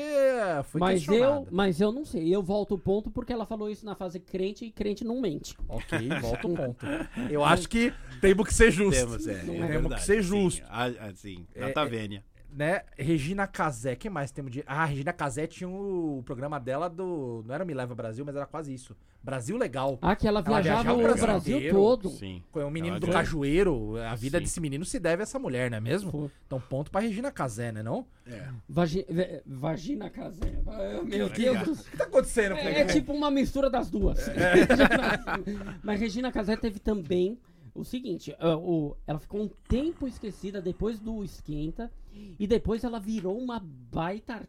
foi 0.66 0.80
Mas 0.80 1.08
eu, 1.08 1.48
mas 1.50 1.82
eu 1.82 1.92
não 1.92 2.06
sei. 2.06 2.34
Eu 2.34 2.44
volto 2.44 2.76
o 2.76 2.78
ponto 2.78 3.10
porque 3.10 3.34
ela 3.34 3.48
falou 3.48 3.68
isso 3.68 3.84
na 3.84 3.96
fase 3.96 4.20
crente 4.20 4.64
e 4.64 4.70
crente 4.72 5.04
não 5.04 5.20
mente. 5.20 5.58
Ok, 5.68 5.98
volta 6.22 6.48
um 6.48 6.54
ponto. 6.54 6.86
Eu 7.32 7.44
acho 7.44 7.68
que 7.68 7.92
temos 8.22 8.48
que 8.48 8.54
ser 8.54 8.70
justos. 8.72 9.04
Temos, 9.04 9.28
é, 9.28 9.34
é 9.34 9.38
Temos 9.40 9.60
verdade, 9.68 9.96
que 9.96 10.02
ser 10.06 10.22
sim. 10.24 10.30
justos. 10.30 10.64
Ah, 10.70 10.86
ah, 11.00 11.12
sim, 11.16 11.48
É, 11.56 11.86
Vênia. 11.86 12.24
Né? 12.52 12.82
Regina 12.98 13.48
Casé. 13.48 13.96
Quem 13.96 14.12
mais 14.12 14.32
temos 14.32 14.52
de. 14.52 14.64
Ah, 14.68 14.86
Regina 14.86 15.14
Casé 15.14 15.48
tinha 15.48 15.70
o 15.70 16.22
programa 16.26 16.60
dela 16.60 16.90
do. 16.90 17.44
Não 17.46 17.56
era 17.56 17.64
Me 17.66 17.74
Leva 17.74 17.96
Brasil, 17.96 18.24
mas 18.26 18.36
era 18.36 18.46
quase 18.46 18.74
isso. 18.74 18.96
Brasil 19.24 19.56
Legal. 19.56 20.00
Ah, 20.02 20.16
que 20.16 20.28
ela 20.28 20.40
Ela 20.46 20.62
viajava 20.62 20.96
viajava 20.96 20.98
o 21.00 21.22
Brasil 21.22 21.72
todo. 21.72 22.10
Sim. 22.10 22.44
Com 22.52 22.60
o 22.62 22.72
menino 22.72 22.94
Ela 22.96 23.00
do 23.00 23.08
ganhou. 23.08 23.20
Cajueiro. 23.20 23.98
A 23.98 24.16
vida 24.16 24.40
Sim. 24.40 24.44
desse 24.44 24.60
menino 24.60 24.84
se 24.84 25.00
deve 25.00 25.22
a 25.22 25.24
essa 25.24 25.38
mulher, 25.38 25.70
não 25.70 25.78
é 25.78 25.82
mesmo? 25.82 26.12
Foi. 26.12 26.32
Então, 26.48 26.60
ponto 26.60 26.90
pra 26.92 27.02
Regina 27.02 27.32
Casé, 27.32 27.72
né? 27.72 27.84
Não? 27.84 28.06
É. 28.26 28.48
Vagi- 28.68 29.06
Vagina 29.46 30.10
casé. 30.10 30.60
Ah, 30.68 31.02
Meu 31.06 31.30
Deus 31.30 31.60
do. 31.64 31.72
O 31.74 31.78
que 31.78 31.98
tá 31.98 32.04
acontecendo 32.06 32.54
com 32.56 32.62
É, 32.62 32.82
é 32.82 32.86
tipo 32.86 33.14
uma 33.14 33.30
mistura 33.30 33.70
das 33.70 33.90
duas. 33.92 34.20
Mas 35.84 36.00
Regina 36.00 36.32
Casé 36.32 36.56
teve 36.56 36.80
também 36.80 37.38
o 37.74 37.84
seguinte: 37.84 38.36
ah, 38.40 38.58
o- 38.58 38.96
ela 39.08 39.20
ficou 39.20 39.42
um 39.42 39.50
tempo 39.68 40.08
esquecida 40.08 40.62
depois 40.62 41.00
do 41.00 41.24
Esquenta 41.24 41.92
e 42.40 42.48
depois 42.48 42.84
ela 42.84 43.00
virou 43.00 43.38
uma 43.38 43.60
baita, 43.60 44.48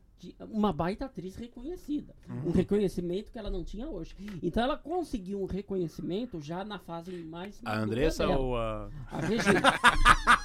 uma 0.51 0.73
baita 0.73 1.05
atriz 1.05 1.37
reconhecida. 1.37 2.15
Um 2.45 2.51
reconhecimento 2.51 3.31
que 3.31 3.39
ela 3.39 3.51
não 3.51 3.65
tinha 3.65 3.89
hoje. 3.89 4.15
Então 4.43 4.63
ela 4.63 4.77
conseguiu 4.77 5.43
um 5.43 5.47
reconhecimento 5.47 6.41
já 6.41 6.65
na 6.65 6.79
fase 6.79 7.13
mais. 7.25 7.61
A 7.65 7.71
madura 7.71 7.85
Andressa 7.85 8.29
ou 8.29 8.57
a. 8.57 8.89
A 9.11 9.21
Regina. 9.21 9.61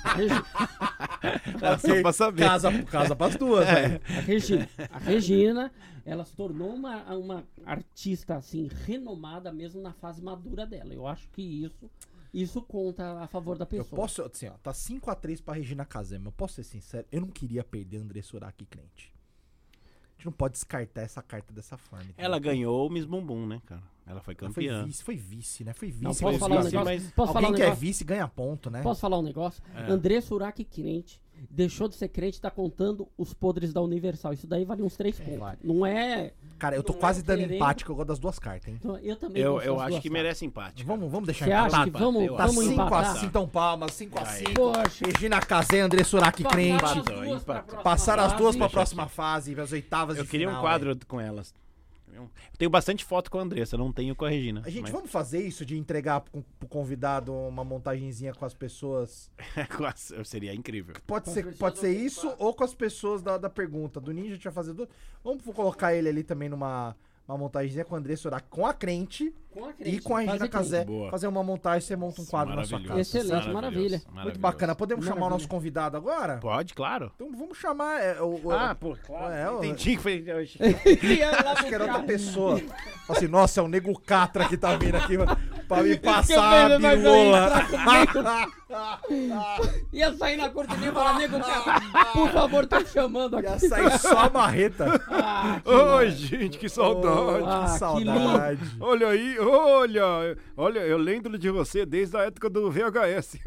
A 0.04 0.14
Regina. 0.14 0.46
Só 1.80 2.02
pra 2.02 2.14
saber. 2.14 2.44
Casa, 2.44 2.84
casa 2.84 3.16
pras 3.16 3.36
duas, 3.36 3.66
velho. 3.66 4.02
A 4.06 4.22
Regina, 4.22 4.70
a 4.92 4.98
Regina, 4.98 5.72
ela 6.06 6.26
se 6.26 6.36
tornou 6.36 6.74
uma, 6.74 7.04
uma 7.16 7.44
artista 7.66 8.36
assim 8.36 8.70
renomada 8.86 9.52
mesmo 9.52 9.82
na 9.82 9.94
fase 9.94 10.22
madura 10.22 10.66
dela. 10.66 10.94
Eu 10.94 11.08
acho 11.08 11.30
que 11.30 11.42
isso 11.42 11.90
isso 12.34 12.62
conta 12.62 13.20
a 13.22 13.28
favor 13.28 13.58
da 13.58 13.64
Eu 13.64 13.68
pessoa. 13.68 14.02
posso, 14.02 14.22
assim, 14.24 14.48
ó, 14.48 14.54
tá 14.62 14.72
5x3 14.72 15.42
pra 15.44 15.54
Regina 15.56 15.86
Casé, 15.86 16.18
mas 16.18 16.26
eu 16.28 16.32
posso 16.32 16.56
ser 16.56 16.64
sincero, 16.64 17.06
eu 17.12 17.22
não 17.22 17.30
queria 17.30 17.64
perder 17.64 17.98
André 17.98 18.22
Suraki 18.22 18.66
crente. 18.66 19.14
A 19.74 20.20
gente 20.20 20.26
não 20.26 20.32
pode 20.34 20.54
descartar 20.54 21.02
essa 21.02 21.22
carta 21.22 21.54
dessa 21.54 21.78
forma. 21.78 22.06
entendeu? 22.06 22.26
Ela 22.26 22.40
ganhou 22.40 22.88
o 22.88 22.90
Miss 22.90 23.06
Bumbum, 23.06 23.46
né, 23.46 23.62
cara? 23.66 23.84
Ela 24.06 24.20
foi 24.22 24.36
Ela 24.40 24.52
foi 24.52 24.64
campeã. 24.66 24.84
vice, 24.86 25.04
foi 25.04 25.16
vice, 25.16 25.64
né? 25.64 25.74
Foi 25.74 25.92
vice. 25.92 26.04
Não, 26.04 26.14
foi 26.14 26.32
posso 26.32 26.40
falar 26.40 26.56
um 26.56 26.64
vice. 26.64 26.76
negócio? 26.76 26.86
mas 27.04 27.12
Posso 27.12 27.34
falar 27.34 27.40
Alguém 27.48 27.52
um 27.52 27.56
que 27.56 27.62
é 27.62 27.66
negócio? 27.66 27.82
vice 27.88 28.04
ganha 28.04 28.28
ponto, 28.28 28.70
né? 28.72 28.82
Posso 28.82 29.02
falar 29.02 29.20
um 29.20 29.22
negócio? 29.22 29.62
É. 29.76 29.92
André 29.92 30.20
Suraki 30.22 30.64
crente 30.64 31.22
deixou 31.52 31.88
de 31.88 31.94
ser 31.96 32.08
crente 32.08 32.40
e 32.40 32.42
tá 32.42 32.50
contando 32.50 33.08
os 33.18 33.32
podres 33.34 33.72
da 33.74 33.82
Universal. 33.82 34.34
Isso 34.34 34.48
daí 34.48 34.66
vale 34.66 34.82
uns 34.82 34.96
três 34.98 35.20
pontos. 35.20 35.38
vale. 35.38 35.60
Não 35.64 35.86
é. 35.86 36.34
Cara, 36.58 36.76
eu 36.76 36.82
tô 36.84 36.94
Não 36.94 36.98
é 36.98 37.02
quase 37.02 37.22
dando 37.22 37.38
querendo. 37.40 37.56
empate, 37.56 37.86
que 37.86 37.92
eu 37.92 37.96
gosto 37.96 38.08
das 38.08 38.20
duas 38.20 38.40
cartas, 38.40 38.68
hein? 38.68 38.80
Eu 39.04 39.16
também 39.16 39.42
Eu, 39.44 39.54
gosto 39.54 39.66
eu 39.68 39.80
acho 39.80 40.02
que 40.02 40.10
merece 40.10 40.44
empate. 40.46 40.84
cara. 40.84 40.88
Vamos, 40.98 41.12
vamos 41.12 41.26
deixar 41.28 41.46
Você 41.46 41.52
acha 41.52 41.68
empatado. 41.68 41.92
que 41.92 42.00
vamos, 42.00 42.24
eu 42.24 42.36
Tá 42.36 42.46
vamos 42.48 42.64
5 42.66 42.74
empatar? 42.74 43.00
a 43.00 43.14
5 43.14 43.26
então 43.28 43.48
palmas, 43.48 43.94
5 43.94 44.18
a 44.20 44.22
Aí. 44.28 44.38
5 44.40 44.54
Poxa. 44.56 45.06
Regina 45.06 45.40
Casé, 45.40 45.80
André 45.82 46.04
Suraki 46.04 46.44
crente. 46.44 46.84
Passaram 47.84 48.24
as 48.24 48.34
duas 48.34 48.56
pra 48.56 48.70
próxima 48.70 49.08
fase, 49.08 49.60
as 49.60 49.72
oitavas 49.72 50.18
Eu 50.18 50.24
de 50.24 50.30
queria 50.30 50.48
um 50.48 50.52
final, 50.52 50.64
quadro 50.64 50.92
hein? 50.92 51.00
com 51.08 51.22
elas. 51.22 51.54
Eu 52.14 52.30
tenho 52.58 52.72
bastante 52.72 53.04
foto 53.06 53.30
com 53.30 53.38
a 53.38 53.42
Andressa, 53.42 53.78
não 53.78 53.92
tenho 53.92 54.16
com 54.16 54.26
a 54.26 54.30
Regina. 54.30 54.62
A 54.66 54.70
gente, 54.70 54.84
mas- 54.84 54.92
vamos 54.92 55.12
fazer 55.12 55.46
isso 55.46 55.66
de 55.66 55.78
entregar 55.78 56.22
pro, 56.22 56.44
pro 56.60 56.68
convidado 56.68 57.34
uma 57.34 57.64
montagenzinha 57.64 58.34
com 58.34 58.46
as 58.46 58.54
pessoas? 58.54 59.32
Seria 60.26 60.54
incrível. 60.54 60.96
Pode 61.06 61.26
Com 61.26 61.32
ser, 61.32 61.56
pode 61.58 61.80
ser 61.80 61.92
isso 61.92 62.34
ou 62.40 62.54
com 62.54 62.64
as 62.64 62.74
pessoas 62.74 63.22
da, 63.22 63.38
da 63.38 63.50
pergunta. 63.50 64.00
Do 64.00 64.12
Ninja 64.12 64.32
a 64.32 64.34
gente 64.36 64.44
vai 64.44 64.54
fazer 64.54 64.74
duas. 64.74 64.90
Vamos 65.24 65.44
colocar 65.44 65.94
ele 65.94 66.10
ali 66.10 66.24
também 66.24 66.50
numa 66.50 66.96
uma 67.28 67.38
montagenzinha 67.38 67.84
com 67.84 67.94
o 67.96 67.98
André 67.98 68.16
Suraki, 68.16 68.48
com 68.50 68.66
a 68.66 68.74
crente 68.74 69.34
Com 69.52 69.66
a 69.66 69.70
e 69.72 69.74
crente. 69.74 70.02
com 70.02 70.16
a 70.16 70.20
Regina 70.22 70.48
Casé. 70.48 70.86
Fazer 71.12 71.28
uma 71.28 71.44
montagem, 71.44 71.82
você 71.86 71.96
monta 71.96 72.22
um 72.22 72.26
quadro 72.26 72.56
na 72.56 72.64
sua 72.64 72.82
casa. 72.82 73.00
Excelente, 73.02 73.50
maravilha. 73.50 74.02
Muito 74.14 74.40
bacana. 74.40 74.74
Podemos 74.74 75.04
chamar 75.04 75.18
o 75.18 75.20
Maravilha. 75.22 75.38
nosso 75.42 75.48
convidado 75.50 75.98
agora? 75.98 76.38
Pode, 76.38 76.74
claro. 76.74 77.12
Então 77.16 77.30
vamos 77.38 77.58
chamar. 77.58 78.00
é, 78.02 78.22
o, 78.22 78.40
o- 78.46 78.52
Ah, 78.52 78.74
pô, 78.80 78.96
claro. 79.06 79.34
É, 79.34 79.50
o- 79.52 79.58
Entendi 79.64 79.98
que 79.98 80.02
foi. 80.02 80.24
Acho 80.32 81.66
que 81.68 81.76
era 81.76 81.84
outra 81.86 82.04
pessoa. 82.04 82.62
Assim, 83.10 83.28
nossa, 83.28 83.60
é 83.60 83.64
o 83.64 83.68
Nego 83.68 83.98
Catra 84.00 84.48
que 84.48 84.56
tá 84.58 84.76
vindo 84.78 84.96
aqui 84.96 85.16
pra 85.68 85.84
me 85.84 85.98
passar 85.98 86.72
a 86.72 86.78
birola. 86.80 87.52
Ia 89.94 90.14
sair 90.14 90.36
na 90.38 90.50
cortininha 90.50 90.90
e 90.90 90.94
falar, 90.94 91.18
nego, 91.20 91.38
por 92.14 92.30
favor, 92.32 92.66
tô 92.68 92.84
chamando 92.86 93.38
aqui. 93.38 93.48
Ia 93.48 93.60
sair 93.60 94.00
só 94.00 94.20
a 94.26 94.30
marreta. 94.30 94.88
Ah, 95.20 95.60
que 95.64 95.70
Oi, 95.70 95.78
maravilha. 95.78 96.12
gente, 96.12 96.58
que 96.58 96.66
Oh, 96.68 96.70
saudade. 96.70 97.46
Ah, 97.48 97.66
que 97.66 97.72
que 97.74 97.80
saudade. 97.80 98.60
Olha 98.80 99.08
aí, 99.08 99.40
olha, 99.40 100.38
olha, 100.56 100.80
eu 100.82 100.98
lembro 100.98 101.38
de 101.38 101.50
você 101.50 101.86
desde 101.86 102.16
a 102.18 102.22
época 102.24 102.50
do 102.50 102.70
VHS. 102.72 103.38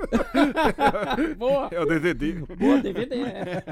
Boa, 1.39 1.69
É 1.71 1.81
o 1.81 1.87
DVD. 1.87 2.33
boa 2.57 2.79
DVD. 2.79 3.15
é. 3.23 3.65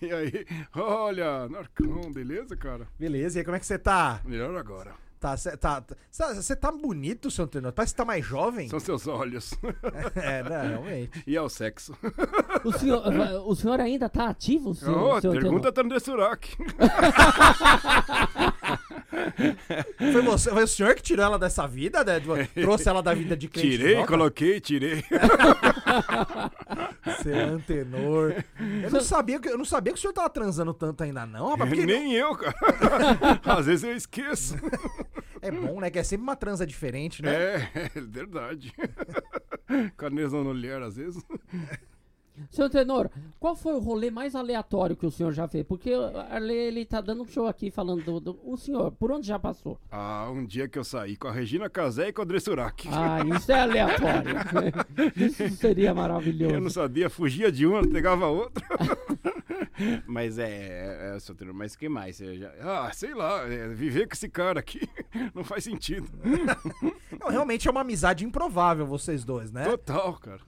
E 0.00 0.12
aí, 0.12 0.46
olha, 0.76 1.48
Narcão, 1.48 2.10
beleza, 2.12 2.56
cara? 2.56 2.86
Beleza, 2.98 3.38
e 3.38 3.40
aí, 3.40 3.44
como 3.44 3.56
é 3.56 3.60
que 3.60 3.66
você 3.66 3.78
tá? 3.78 4.20
Melhor 4.24 4.56
agora. 4.56 4.92
Tá, 5.22 5.36
você 5.36 5.56
tá, 5.56 5.80
tá, 5.80 5.94
você 6.34 6.56
tá 6.56 6.72
bonito, 6.72 7.30
seu 7.30 7.44
Antenor? 7.44 7.72
Parece 7.72 7.94
que 7.94 7.96
tá 7.96 8.04
mais 8.04 8.26
jovem. 8.26 8.68
São 8.68 8.80
seus 8.80 9.06
olhos. 9.06 9.54
É, 10.16 10.42
né, 10.42 10.68
realmente. 10.68 11.22
E 11.26 11.36
é 11.36 11.40
o 11.40 11.48
sexo. 11.48 11.96
O 12.64 12.72
senhor, 12.72 13.02
o 13.46 13.54
senhor 13.54 13.78
ainda 13.80 14.08
tá 14.08 14.28
ativo, 14.28 14.74
senhor? 14.74 15.16
Oh, 15.16 15.20
senhor 15.20 15.34
pergunta 15.34 15.72
Tenor? 15.72 15.72
Tandre 15.72 16.00
Surak. 16.00 16.56
Foi, 20.12 20.22
você, 20.22 20.50
foi 20.50 20.64
o 20.64 20.66
senhor 20.66 20.94
que 20.94 21.02
tirou 21.02 21.24
ela 21.24 21.38
dessa 21.38 21.66
vida, 21.66 22.02
né? 22.02 22.20
Trouxe 22.54 22.88
ela 22.88 23.02
da 23.02 23.12
vida 23.12 23.36
de 23.36 23.48
crente. 23.48 23.68
de 23.68 23.76
Tirei, 23.78 23.94
volta? 23.96 24.08
coloquei, 24.08 24.60
tirei. 24.60 25.04
Seu 27.22 27.36
Antenor. 27.36 28.34
Eu 28.82 28.90
não, 28.90 29.00
sabia 29.00 29.38
que, 29.38 29.48
eu 29.48 29.58
não 29.58 29.64
sabia 29.64 29.92
que 29.92 29.98
o 29.98 30.00
senhor 30.00 30.12
tava 30.12 30.30
transando 30.30 30.72
tanto 30.72 31.02
ainda, 31.04 31.26
não, 31.26 31.50
rapaz. 31.50 31.68
Porque 31.70 31.84
Nem 31.86 32.14
eu, 32.14 32.34
cara. 32.34 32.54
Às 33.58 33.66
vezes 33.66 33.84
eu 33.84 33.94
esqueço. 33.94 34.56
é 35.40 35.50
bom, 35.50 35.80
né? 35.80 35.90
Que 35.90 35.98
é 35.98 36.02
sempre 36.02 36.22
uma 36.22 36.36
transa 36.36 36.66
diferente, 36.66 37.22
né? 37.22 37.34
É, 37.34 37.90
é 37.94 38.00
verdade. 38.00 38.72
Carnezão 39.96 40.42
no 40.44 40.50
olhar, 40.50 40.82
às 40.82 40.96
vezes. 40.96 41.22
Senhor 42.50 42.68
Tenor, 42.70 43.10
qual 43.38 43.54
foi 43.54 43.74
o 43.74 43.78
rolê 43.78 44.10
mais 44.10 44.34
aleatório 44.34 44.96
que 44.96 45.06
o 45.06 45.10
senhor 45.10 45.32
já 45.32 45.46
fez? 45.46 45.64
Porque 45.66 45.94
o 45.94 46.04
Arley, 46.18 46.56
ele 46.56 46.84
tá 46.84 47.00
dando 47.00 47.22
um 47.22 47.26
show 47.26 47.46
aqui 47.46 47.70
falando 47.70 48.02
do, 48.04 48.20
do- 48.20 48.40
O 48.44 48.56
senhor, 48.56 48.90
por 48.92 49.12
onde 49.12 49.26
já 49.26 49.38
passou? 49.38 49.78
Ah, 49.90 50.28
um 50.30 50.44
dia 50.44 50.66
que 50.68 50.78
eu 50.78 50.84
saí 50.84 51.16
com 51.16 51.28
a 51.28 51.32
Regina 51.32 51.68
Casé 51.68 52.08
e 52.08 52.12
com 52.12 52.22
o 52.22 52.24
André 52.24 52.40
Surak. 52.40 52.88
Ah, 52.90 53.18
isso 53.36 53.52
é 53.52 53.60
aleatório. 53.60 54.34
isso 55.16 55.48
seria 55.56 55.94
maravilhoso. 55.94 56.54
Eu 56.54 56.60
não 56.60 56.70
sabia, 56.70 57.08
fugia 57.10 57.50
de 57.52 57.66
uma, 57.66 57.86
pegava 57.86 58.26
outra. 58.26 58.64
mas 60.06 60.38
é, 60.38 60.48
é, 61.12 61.16
é 61.16 61.20
seu 61.20 61.34
termo, 61.34 61.54
mas 61.54 61.76
que 61.76 61.88
mais? 61.88 62.18
Já- 62.18 62.52
ah, 62.60 62.90
sei 62.92 63.14
lá, 63.14 63.42
é, 63.50 63.68
viver 63.68 64.06
com 64.06 64.14
esse 64.14 64.28
cara 64.28 64.60
aqui 64.60 64.80
não 65.34 65.44
faz 65.44 65.64
sentido. 65.64 66.08
Não, 67.20 67.28
realmente 67.28 67.68
é 67.68 67.70
uma 67.70 67.80
amizade 67.82 68.24
improvável, 68.24 68.86
vocês 68.86 69.24
dois, 69.24 69.50
né? 69.52 69.64
Total, 69.64 70.14
cara. 70.14 70.40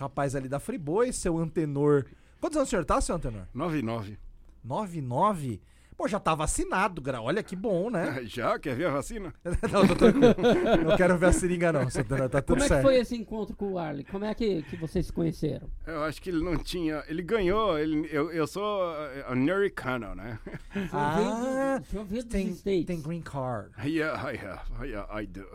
Capaz 0.00 0.34
ali 0.34 0.48
da 0.48 0.58
Friboi, 0.58 1.12
seu 1.12 1.36
Antenor. 1.36 2.06
Quantos 2.40 2.56
anos 2.56 2.68
o 2.68 2.70
senhor 2.70 2.86
tá, 2.86 3.02
seu 3.02 3.16
Antenor? 3.16 3.46
9-9. 3.54 4.16
99? 4.64 5.60
Pô, 6.00 6.08
já 6.08 6.18
tá 6.18 6.34
vacinado, 6.34 7.02
gra. 7.02 7.20
Olha 7.20 7.42
que 7.42 7.54
bom, 7.54 7.90
né? 7.90 8.20
Já? 8.24 8.58
Quer 8.58 8.74
ver 8.74 8.86
a 8.86 8.90
vacina? 8.90 9.34
não, 9.70 9.86
tô 9.86 9.94
tranquilo. 9.94 10.34
Não 10.88 10.96
quero 10.96 11.18
ver 11.18 11.26
a 11.26 11.32
seringa, 11.32 11.70
não. 11.70 11.84
Tá 12.30 12.40
tudo 12.40 12.58
Como 12.58 12.62
é 12.62 12.68
que 12.76 12.82
foi 12.82 12.96
esse 12.96 13.14
encontro 13.14 13.54
com 13.54 13.72
o 13.72 13.78
Arley? 13.78 14.04
Como 14.04 14.24
é 14.24 14.34
que, 14.34 14.62
que 14.62 14.76
vocês 14.76 15.04
se 15.04 15.12
conheceram? 15.12 15.68
Eu 15.86 16.02
acho 16.04 16.22
que 16.22 16.30
ele 16.30 16.42
não 16.42 16.56
tinha. 16.56 17.04
Ele 17.06 17.20
ganhou. 17.22 17.78
Ele, 17.78 18.08
eu, 18.10 18.32
eu 18.32 18.46
sou 18.46 18.94
eh, 18.94 19.26
americano, 19.28 20.14
né? 20.14 20.38
O 20.70 20.72
senhor 20.72 20.88
Ah, 20.94 21.82
do- 21.92 22.24
Tem, 22.24 22.82
tem 22.82 23.02
green 23.02 23.20
card. 23.20 23.70
Yeah, 23.86 24.32
I 24.32 24.38
have. 24.38 24.86
Yeah, 24.86 25.20
I 25.22 25.26
do. 25.26 25.46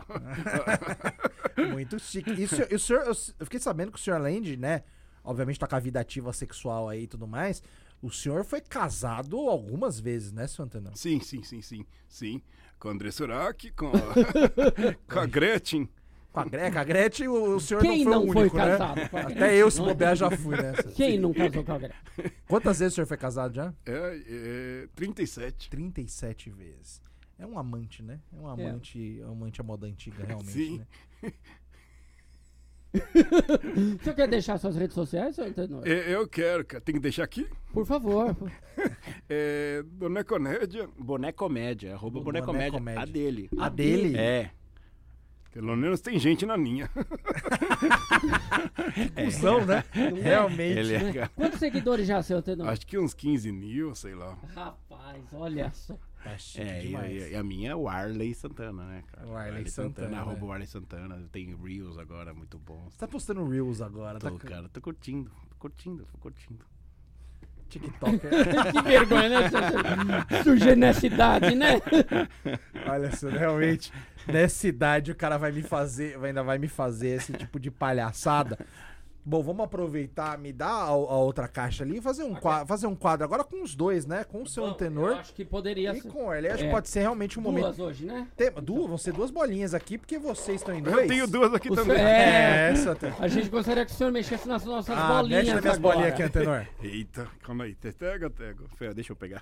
Muito 1.71 1.97
chique. 1.97 2.29
E 2.29 2.43
o 2.43 2.47
senhor, 2.47 2.67
e 2.71 2.75
o 2.75 2.79
senhor- 2.79 3.01
eu, 3.01 3.13
eu 3.39 3.45
fiquei 3.47 3.59
sabendo 3.59 3.91
que 3.91 3.97
o 3.97 4.01
senhor, 4.01 4.17
além 4.17 4.43
de, 4.43 4.55
né? 4.57 4.83
Obviamente 5.23 5.59
tá 5.59 5.65
com 5.67 5.75
a 5.75 5.79
vida 5.79 5.99
ativa 5.99 6.31
sexual 6.31 6.87
aí 6.87 7.03
e 7.03 7.07
tudo 7.07 7.25
mais. 7.27 7.63
O 8.01 8.11
senhor 8.11 8.43
foi 8.43 8.61
casado 8.61 9.37
algumas 9.37 9.99
vezes, 9.99 10.31
né, 10.31 10.47
seu 10.47 10.65
Antenor? 10.65 10.95
sim, 10.95 11.19
sim, 11.19 11.41
sim, 11.43 11.61
sim. 11.61 11.85
Sim. 12.07 12.41
Com 12.77 12.89
o 12.89 12.91
André 12.91 13.09
Surak, 13.11 13.71
com 13.71 13.87
a, 13.87 13.91
com 15.13 15.19
a 15.19 15.25
Gretchen. 15.25 15.89
Com 16.31 16.41
a, 16.41 16.45
Gre 16.45 16.69
com 16.69 16.79
a 16.79 16.83
Gretchen, 16.83 17.27
o, 17.29 17.55
o 17.55 17.59
senhor 17.61 17.81
Quem 17.81 18.03
não 18.03 18.11
foi 18.11 18.13
não 18.13 18.29
o 18.29 18.33
foi 18.33 18.41
único, 18.41 18.57
né? 18.57 18.63
casado 18.65 19.09
com 19.09 19.17
a 19.17 19.21
Gretchen? 19.21 19.43
Até 19.43 19.55
eu, 19.55 19.71
se 19.71 19.79
é? 19.79 19.83
bobear, 19.85 20.15
já 20.17 20.31
fui 20.31 20.57
nessa. 20.57 20.83
Quem 20.91 21.17
não 21.17 21.33
casou 21.33 21.63
com 21.63 21.71
a 21.71 21.77
Gretchen? 21.77 22.31
Quantas 22.45 22.79
vezes 22.79 22.93
o 22.93 22.95
senhor 22.95 23.07
foi 23.07 23.17
casado 23.17 23.55
já? 23.55 23.73
É, 23.85 24.21
é 24.27 24.87
37. 24.93 25.69
37 25.69 26.49
vezes. 26.49 27.01
É 27.39 27.45
um 27.45 27.57
amante, 27.57 28.03
né? 28.03 28.19
É 28.33 28.39
um 28.39 28.47
amante, 28.47 29.19
é. 29.21 29.25
um 29.25 29.31
amante 29.31 29.61
à 29.61 29.63
moda 29.63 29.87
antiga, 29.87 30.25
realmente, 30.25 30.51
Sim. 30.51 30.77
né? 31.23 31.31
O 32.95 34.03
senhor 34.03 34.15
quer 34.15 34.27
deixar 34.27 34.57
suas 34.57 34.75
redes 34.75 34.93
sociais, 34.93 35.35
senhor 35.35 35.53
Tenor? 35.53 35.87
É, 35.87 36.13
eu 36.13 36.27
quero, 36.27 36.65
cara. 36.65 36.81
Tem 36.81 36.95
que 36.95 37.01
deixar 37.01 37.23
aqui. 37.23 37.47
Por 37.73 37.85
favor. 37.85 38.35
É, 39.29 39.81
Bonecomédia. 39.83 40.87
Bonecomédia. 40.99 41.93
Arroba 41.95 42.19
Bo- 42.19 42.25
Bonecomédia. 42.25 42.71
Bonecomédia. 42.79 43.01
A 43.01 43.05
dele. 43.05 43.49
A 43.57 43.69
dele? 43.69 44.17
É. 44.17 44.51
Pelo 45.51 45.75
menos 45.75 46.01
tem 46.01 46.19
gente 46.19 46.45
na 46.45 46.55
linha. 46.57 46.89
Cusão, 49.15 49.65
né? 49.65 49.83
Realmente. 50.21 50.79
Ele 50.79 50.93
é... 50.95 51.27
Quantos 51.35 51.59
seguidores 51.59 52.05
já, 52.07 52.21
seu 52.21 52.41
Tenor? 52.41 52.67
Acho 52.69 52.85
que 52.85 52.97
uns 52.99 53.13
15 53.13 53.51
mil, 53.51 53.95
sei 53.95 54.13
lá. 54.13 54.37
Rapaz, 54.53 55.23
olha 55.33 55.71
só. 55.73 55.97
Tá 56.25 56.35
chique 56.39 56.61
É, 56.67 56.79
demais. 56.79 57.11
e- 57.11 57.31
e 57.33 57.35
a 57.35 57.43
minha 57.43 57.69
é 57.71 57.75
o 57.75 57.87
Arley 57.87 58.33
Santana, 58.33 58.83
né, 58.83 59.03
cara? 59.11 59.27
O 59.27 59.35
Arley 59.37 59.69
Santana, 59.69 60.17
Arroba 60.17 60.39
né? 60.39 60.43
o 60.47 60.51
Arley 60.51 60.65
Santana. 60.67 61.29
Tem 61.31 61.55
Reels 61.55 61.99
agora, 61.99 62.33
muito 62.33 62.57
bons. 62.57 62.93
Você 62.93 62.97
tá 62.97 63.07
postando 63.07 63.47
Reels 63.47 63.79
agora, 63.79 64.17
Tô, 64.17 64.31
tá 64.31 64.47
cara, 64.47 64.67
tô 64.69 64.81
curtindo, 64.81 65.29
tô 65.49 65.55
curtindo, 65.59 66.03
tô 66.11 66.17
curtindo. 66.17 66.65
TikToker. 67.69 68.29
que 68.73 68.81
vergonha, 68.81 69.29
né? 69.29 70.43
Surgir 70.43 70.75
nessa 70.75 71.05
idade, 71.05 71.53
né? 71.53 71.73
Olha 72.89 73.15
só, 73.15 73.29
realmente, 73.29 73.91
nessa 74.27 74.67
idade 74.67 75.11
o 75.11 75.15
cara 75.15 75.37
vai 75.37 75.51
me 75.51 75.61
fazer, 75.61 76.17
ainda 76.23 76.43
vai 76.43 76.57
me 76.57 76.67
fazer 76.67 77.09
esse 77.09 77.33
tipo 77.33 77.59
de 77.59 77.69
palhaçada. 77.69 78.57
Bom, 79.27 79.41
vamos 79.41 79.65
aproveitar, 79.65 80.37
me 80.37 80.53
dar 80.53 80.67
a, 80.69 80.85
a 80.89 80.93
outra 80.93 81.47
caixa 81.47 81.83
ali 81.83 81.97
e 81.97 82.01
fazer 82.01 82.23
um, 82.23 82.35
quadro, 82.35 82.67
fazer 82.67 82.85
um 82.85 82.95
quadro 82.95 83.23
agora 83.25 83.43
com 83.43 83.63
os 83.63 83.73
dois, 83.73 84.05
né? 84.05 84.23
Com 84.23 84.43
o 84.43 84.47
seu 84.47 84.63
Bom, 84.63 84.69
antenor 84.69 85.11
Eu 85.13 85.17
acho 85.17 85.33
que 85.33 85.43
poderia 85.43 85.93
e 85.93 86.01
ser. 86.01 86.09
com 86.11 86.25
o 86.25 86.29
Arley. 86.29 86.51
Acho 86.51 86.61
que 86.63 86.69
É. 86.69 86.71
pode 86.71 86.87
ser 86.89 86.99
realmente 86.99 87.39
um 87.39 87.41
momento. 87.41 87.63
Duas 87.65 87.79
hoje, 87.79 88.05
né? 88.05 88.27
Tem- 88.37 88.51
duas, 88.51 88.87
vão 88.87 88.97
ser 88.99 89.13
duas 89.13 89.31
bolinhas 89.31 89.73
aqui, 89.73 89.97
porque 89.97 90.19
vocês 90.19 90.61
estão 90.61 90.75
em 90.75 90.81
dois. 90.83 90.95
Eu 90.97 91.07
tenho 91.07 91.27
duas 91.27 91.51
aqui 91.55 91.71
O 91.71 91.75
também. 91.75 91.95
senhor- 91.95 92.07
É, 92.09 92.67
É, 92.67 92.71
essa 92.71 92.95
tem. 92.95 93.11
a 93.19 93.27
gente 93.27 93.49
gostaria 93.49 93.83
que 93.83 93.91
o 93.91 93.95
senhor 93.95 94.11
mexesse 94.11 94.47
nas 94.47 94.63
nossas 94.63 94.95
Ah, 94.95 95.07
bolinhas. 95.07 95.39
mexe 95.43 95.53
nas 95.53 95.61
minhas 95.63 95.77
agora. 95.77 95.95
bolinhas 95.95 96.13
aqui, 96.13 96.23
antenor. 96.23 96.67
Eita, 96.83 97.27
calma 97.41 97.63
aí. 97.63 97.75
Pega, 97.97 98.29
pega. 98.29 98.63
Fé, 98.77 98.93
deixa 98.93 99.11
eu 99.11 99.15
pegar. 99.15 99.41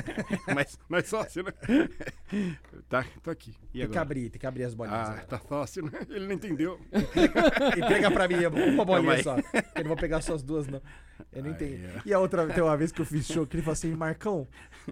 Mas, 0.54 0.78
mas 0.88 1.06
sócio, 1.06 1.42
né? 1.44 1.52
Tá, 2.88 3.04
tá 3.22 3.30
aqui. 3.32 3.50
E 3.50 3.52
Tem 3.52 3.68
que 3.72 3.82
agora? 3.82 4.00
abrir, 4.00 4.30
tem 4.30 4.38
que 4.40 4.46
abrir 4.46 4.64
as 4.64 4.72
bolinhas. 4.74 4.98
Ah, 5.08 5.12
agora. 5.12 5.26
tá 5.26 5.38
sócio, 5.46 5.82
né? 5.84 5.90
Ele 6.08 6.26
não 6.26 6.32
entendeu. 6.32 6.78
Entrega 7.76 8.10
pra 8.10 8.26
mim 8.28 8.36
uma 8.46 8.84
bolinha 8.84 9.17
aí. 9.18 9.22
só. 9.24 9.36
Eu 9.36 9.82
não 9.82 9.88
vou 9.88 9.96
pegar 9.96 10.20
suas 10.20 10.42
duas, 10.42 10.66
não. 10.66 10.80
Eu 11.32 11.42
não 11.42 11.50
Aí, 11.50 11.54
entendi. 11.56 11.84
é. 11.84 12.02
E 12.06 12.14
a 12.14 12.18
outra, 12.18 12.46
tem 12.46 12.62
uma 12.62 12.76
vez 12.76 12.90
que 12.92 13.00
eu 13.02 13.06
fiz 13.06 13.26
show 13.26 13.46
que 13.46 13.56
ele 13.56 13.62
falou 13.62 13.72
assim, 13.74 13.94
Marcão, 13.94 14.46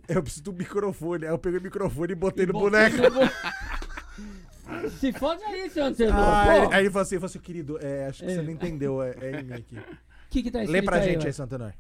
eu 0.09 0.23
preciso 0.23 0.45
do 0.45 0.53
microfone. 0.53 1.25
Aí 1.25 1.31
eu 1.33 1.39
peguei 1.39 1.59
o 1.59 1.63
microfone 1.63 2.13
e 2.13 2.15
botei 2.17 2.47
no 2.47 2.53
Botei 2.53 2.71
boneco. 2.91 2.97
no 2.97 3.11
bo- 3.11 4.91
Se 4.99 5.13
fode 5.13 5.43
aí, 5.45 5.71
seu 5.71 5.85
antenor. 5.85 6.15
Ah, 6.19 6.69
aí 6.75 6.83
ele 6.83 6.91
falou 6.91 7.03
assim, 7.03 7.15
ele 7.15 7.21
falou 7.21 7.27
assim, 7.31 7.39
querido, 7.39 7.79
é, 7.81 8.07
acho 8.07 8.25
que 8.25 8.31
você 8.33 8.39
É. 8.39 8.43
não 8.43 8.51
entendeu, 8.51 9.01
é, 9.03 9.15
é 9.21 9.41
em 9.41 9.45
mim 9.45 9.53
aqui. 9.53 9.77
O 9.79 9.83
que 10.31 10.43
que 10.43 10.51
tá 10.51 10.59
escrito 10.63 10.73
Lê 10.73 10.83
pra 10.83 11.01
gente 11.01 11.21
ué? 11.21 11.27
aí, 11.29 11.33
Santanor. 11.33 11.73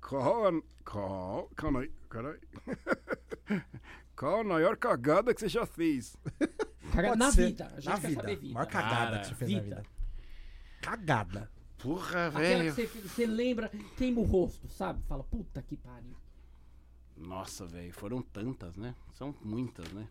Qual, 0.00 0.46
a- 0.48 0.62
qual, 0.84 1.50
calma 1.56 1.80
aí, 1.80 1.90
caralho. 2.08 2.38
Qual 4.16 4.40
a 4.40 4.44
maior 4.44 4.76
cagada 4.76 5.32
que 5.32 5.40
você 5.40 5.48
já 5.48 5.64
fez? 5.64 6.16
Caga- 6.92 7.08
Pode 7.10 7.18
na 7.20 7.30
ser. 7.30 7.46
vida. 7.46 7.66
A 7.66 7.80
gente 7.80 7.86
Na 7.88 8.00
quer 8.00 8.08
vida. 8.08 8.20
saber 8.20 8.36
vida. 8.36 8.54
Maior 8.54 8.66
cagada 8.66 8.94
Cara, 8.96 9.18
que 9.20 9.26
você 9.28 9.34
fez 9.36 9.50
na 9.52 9.60
vida. 9.60 9.76
vida. 9.76 9.88
Cagada. 10.82 11.50
Porra, 11.78 12.26
Aquela 12.26 12.40
velho. 12.44 12.74
que 12.74 12.86
você, 12.86 13.24
lembra, 13.26 13.70
queima 13.96 14.20
o 14.20 14.24
rosto, 14.24 14.68
sabe? 14.68 15.00
Fala, 15.06 15.22
puta 15.24 15.62
que 15.62 15.76
pariu. 15.76 16.16
Nossa, 17.16 17.66
velho, 17.66 17.92
foram 17.92 18.22
tantas, 18.22 18.76
né? 18.76 18.94
São 19.12 19.34
muitas, 19.42 19.90
né? 19.92 20.06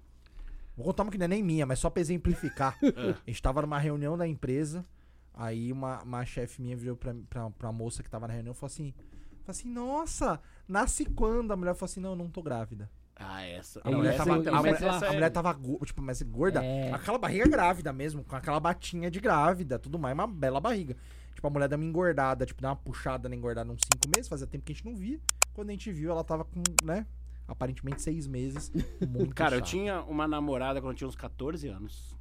Vou 0.75 0.85
contar 0.85 1.03
uma 1.03 1.11
que 1.11 1.17
não 1.17 1.25
é 1.25 1.27
nem 1.27 1.43
minha, 1.43 1.65
mas 1.65 1.79
só 1.79 1.89
pra 1.89 2.01
exemplificar. 2.01 2.77
a 3.25 3.29
gente 3.29 3.41
tava 3.41 3.61
numa 3.61 3.79
reunião 3.79 4.17
da 4.17 4.27
empresa, 4.27 4.85
aí 5.33 5.71
uma, 5.71 6.01
uma 6.03 6.25
chefe 6.25 6.61
minha 6.61 6.75
virou 6.77 6.95
pra, 6.95 7.13
pra, 7.29 7.49
pra 7.49 7.71
moça 7.71 8.03
que 8.03 8.09
tava 8.09 8.27
na 8.27 8.33
reunião 8.33 8.51
e 8.53 8.55
falou 8.55 8.71
assim: 8.71 8.93
falou 9.39 9.49
assim, 9.49 9.69
nossa, 9.69 10.39
nasce 10.67 11.05
quando? 11.05 11.51
A 11.51 11.57
mulher 11.57 11.73
falou 11.75 11.89
assim, 11.89 11.99
não, 11.99 12.11
eu 12.11 12.15
não 12.15 12.29
tô 12.29 12.41
grávida. 12.43 12.89
Ah, 13.15 13.41
essa. 13.41 13.81
É 13.83 13.87
A 13.87 13.91
mulher, 13.97 14.13
isso, 14.13 14.23
tava, 14.23 14.39
isso 14.39 14.49
a 14.49 14.51
é 14.51 14.57
mulher- 14.59 14.77
claro. 14.77 15.05
a 15.07 15.13
mulher 15.13 15.29
tava 15.31 15.59
tipo, 15.85 16.01
mais 16.03 16.21
gorda, 16.21 16.63
É. 16.63 16.91
aquela 16.93 17.17
barriga 17.17 17.47
grávida 17.47 17.91
mesmo, 17.91 18.23
com 18.23 18.35
aquela 18.35 18.59
batinha 18.59 19.09
de 19.09 19.19
grávida, 19.19 19.79
tudo 19.79 19.97
mais, 19.97 20.13
uma 20.13 20.27
bela 20.27 20.61
barriga. 20.61 20.95
Tipo, 21.37 21.45
a 21.45 21.49
mulher 21.51 21.69
deu 21.69 21.77
uma 21.77 21.85
engordada, 21.85 22.47
tipo, 22.47 22.59
deu 22.59 22.69
uma 22.71 22.75
puxada 22.75 23.29
na 23.29 23.35
engordada 23.35 23.71
uns 23.71 23.81
cinco 23.93 24.07
meses, 24.07 24.27
fazia 24.27 24.47
tempo 24.47 24.65
que 24.65 24.71
a 24.71 24.75
gente 24.75 24.83
não 24.83 24.95
via. 24.95 25.21
Quando 25.53 25.69
a 25.69 25.71
gente 25.71 25.91
viu, 25.91 26.09
ela 26.09 26.23
tava 26.23 26.43
com, 26.43 26.63
né, 26.83 27.05
aparentemente 27.47 28.01
seis 28.01 28.25
meses. 28.25 28.71
Muito 29.07 29.35
Cara, 29.35 29.55
eu 29.55 29.61
tinha 29.61 30.01
uma 30.01 30.27
namorada 30.27 30.81
quando 30.81 30.93
eu 30.93 30.97
tinha 30.97 31.07
uns 31.07 31.15
14 31.15 31.67
anos. 31.67 32.17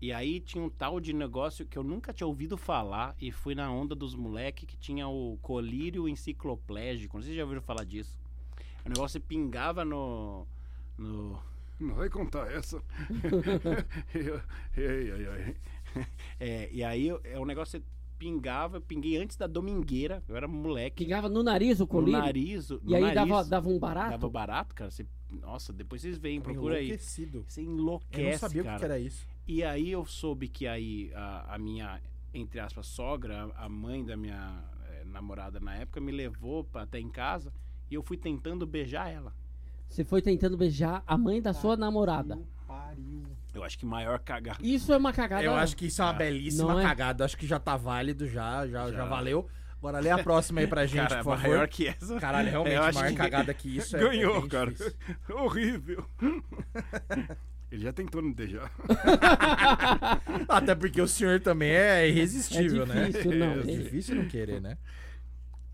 E 0.00 0.12
aí 0.12 0.38
tinha 0.38 0.62
um 0.62 0.70
tal 0.70 1.00
de 1.00 1.12
negócio 1.12 1.66
que 1.66 1.76
eu 1.76 1.82
nunca 1.82 2.12
tinha 2.12 2.28
ouvido 2.28 2.56
falar 2.56 3.16
e 3.20 3.32
fui 3.32 3.56
na 3.56 3.68
onda 3.68 3.92
dos 3.92 4.14
moleque 4.14 4.64
que 4.64 4.76
tinha 4.76 5.08
o 5.08 5.36
colírio 5.42 6.08
encicloplégico. 6.08 7.16
Não 7.16 7.22
sei 7.24 7.32
se 7.32 7.38
já 7.38 7.42
ouviram 7.42 7.62
falar 7.62 7.82
disso. 7.82 8.20
O 8.86 8.88
negócio 8.88 9.20
pingava 9.20 9.84
no. 9.84 10.46
no. 10.96 11.42
Não 11.80 11.96
vai 11.96 12.08
contar 12.08 12.48
essa. 12.52 12.80
ei, 14.76 15.10
ai, 15.10 15.26
ai. 15.26 15.56
É, 16.38 16.68
e 16.70 16.84
aí 16.84 17.08
é 17.24 17.36
um 17.36 17.44
negócio 17.44 17.80
que 17.80 17.99
pingava, 18.20 18.76
eu 18.76 18.80
pinguei 18.82 19.16
antes 19.16 19.34
da 19.34 19.46
domingueira. 19.46 20.22
Eu 20.28 20.36
era 20.36 20.46
moleque. 20.46 21.04
Pingava 21.04 21.26
no 21.26 21.42
nariz 21.42 21.78
o 21.80 21.84
No 21.84 21.86
colírio. 21.88 22.20
nariz. 22.20 22.68
No 22.68 22.80
e 22.84 22.94
aí 22.94 23.00
nariz, 23.00 23.14
dava, 23.14 23.44
dava 23.44 23.68
um 23.70 23.78
barato. 23.78 24.10
dava 24.10 24.28
barato, 24.28 24.74
cara. 24.74 24.90
Você- 24.90 25.06
nossa, 25.40 25.72
depois 25.72 26.02
vocês 26.02 26.18
veem, 26.18 26.38
procura 26.38 26.76
aí. 26.76 26.88
enlouquecido. 26.88 27.44
Você 27.48 27.62
enlouquece. 27.62 28.20
Eu 28.22 28.30
não 28.32 28.38
sabia 28.38 28.62
cara. 28.62 28.74
o 28.74 28.78
que 28.78 28.80
que 28.80 28.92
era 28.92 28.98
isso. 28.98 29.26
E 29.48 29.64
aí 29.64 29.90
eu 29.90 30.04
soube 30.04 30.48
que 30.48 30.66
aí 30.66 31.10
a, 31.14 31.54
a 31.54 31.58
minha, 31.58 31.98
entre 32.34 32.60
aspas, 32.60 32.86
sogra, 32.86 33.50
a 33.56 33.68
mãe 33.70 34.04
da 34.04 34.16
minha 34.18 34.62
eh, 34.90 35.04
namorada 35.06 35.58
na 35.58 35.74
época, 35.76 35.98
me 35.98 36.12
levou 36.12 36.62
pra, 36.64 36.82
até 36.82 37.00
em 37.00 37.08
casa 37.08 37.50
e 37.90 37.94
eu 37.94 38.02
fui 38.02 38.18
tentando 38.18 38.66
beijar 38.66 39.08
ela. 39.10 39.34
Você 39.88 40.04
foi 40.04 40.20
tentando 40.20 40.58
beijar 40.58 41.02
a 41.06 41.16
mãe 41.16 41.40
da 41.40 41.54
sua 41.54 41.74
namorada. 41.76 42.38
Pariu. 42.66 43.24
Eu 43.54 43.64
acho 43.64 43.78
que 43.78 43.84
maior 43.86 44.18
cagada. 44.20 44.58
Isso 44.62 44.92
é 44.92 44.96
uma 44.96 45.12
cagada. 45.12 45.42
Eu 45.42 45.54
acho 45.54 45.76
que 45.76 45.86
isso 45.86 46.00
é 46.00 46.04
uma 46.04 46.12
belíssima 46.12 46.72
Não 46.72 46.80
é? 46.80 46.82
cagada. 46.84 47.24
Acho 47.24 47.36
que 47.36 47.46
já 47.46 47.58
tá 47.58 47.76
válido, 47.76 48.26
já, 48.28 48.66
já, 48.66 48.88
já, 48.90 48.96
Já. 48.98 49.04
valeu. 49.04 49.48
Agora 49.78 49.98
lê 49.98 50.10
a 50.10 50.18
próxima 50.18 50.60
aí 50.60 50.66
pra 50.66 50.84
gente, 50.86 51.08
Cara, 51.08 51.24
por 51.24 51.36
favor. 51.36 51.48
maior 51.48 51.66
que 51.68 51.88
essa. 51.88 52.20
Caralho, 52.20 52.50
realmente, 52.50 52.76
Eu 52.76 52.82
acho 52.84 52.98
maior 52.98 53.10
que- 53.10 53.16
cagada 53.16 53.54
que 53.54 53.76
isso 53.76 53.96
é. 53.96 54.00
Ganhou, 54.00 54.44
é 54.44 54.48
cara. 54.48 54.70
difícil. 54.70 54.94
Horrível. 55.30 56.06
Ele 57.72 57.82
já 57.84 57.92
tentou 57.92 58.20
me 58.20 58.34
deixar. 58.34 58.68
Até 60.48 60.74
porque 60.74 61.00
o 61.00 61.06
senhor 61.08 61.40
também 61.40 61.70
é 61.70 62.08
irresistível, 62.08 62.82
É 62.82 63.06
difícil, 63.06 63.30
né? 63.30 63.38
não. 63.38 63.54
É 63.54 63.60
É- 63.60 63.76
difícil 63.76 64.14
não 64.16 64.24
querer, 64.26 64.60
né? 64.60 64.76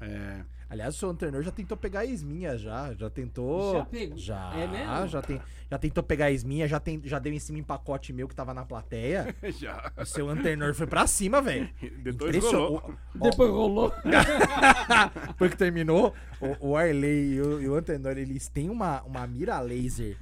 É, 0.01 0.41
Aliás, 0.69 0.97
o 0.97 0.99
seu 0.99 1.11
antenor 1.11 1.43
já 1.43 1.53
tentou 1.53 1.77
pegar 1.77 2.01
a 2.01 2.05
esminha, 2.05 2.59
já. 2.59 2.93
Já 2.95 3.09
tentou. 3.09 3.73
Já 3.75 3.85
pegou? 3.85 4.19
Já. 4.19 4.53
É 4.57 4.67
mesmo? 4.67 5.07
Já, 5.09 5.23
tem, 5.23 5.41
já 5.71 5.79
tentou 5.79 6.03
pegar 6.03 6.27
a 6.27 6.31
esminha, 6.33 6.67
já, 6.67 6.81
tem, 6.81 7.01
já 7.05 7.21
deu 7.21 7.33
em 7.33 7.39
cima 7.39 7.59
em 7.59 7.63
pacote 7.63 8.13
meu 8.13 8.27
que 8.27 8.35
tava 8.35 8.53
na 8.53 8.65
plateia. 8.65 9.35
já. 9.59 9.93
O 9.97 10.05
seu 10.05 10.29
antenor 10.29 10.75
foi 10.75 10.87
pra 10.89 11.07
cima, 11.07 11.41
velho. 11.41 11.69
Depois 12.03 12.35
Impressionou. 12.35 12.79
rolou. 12.79 12.95
Ó, 13.21 13.31
Depois 13.31 13.51
rolou. 13.51 13.93
Depois 15.29 15.51
que 15.53 15.57
terminou, 15.57 16.13
o, 16.41 16.71
o 16.71 16.77
Arley 16.77 17.35
e 17.35 17.41
o, 17.41 17.61
e 17.63 17.69
o 17.69 17.75
Antenor, 17.75 18.19
eles 18.19 18.49
têm 18.49 18.69
uma, 18.69 19.03
uma 19.03 19.27
mira 19.27 19.61
laser 19.61 20.17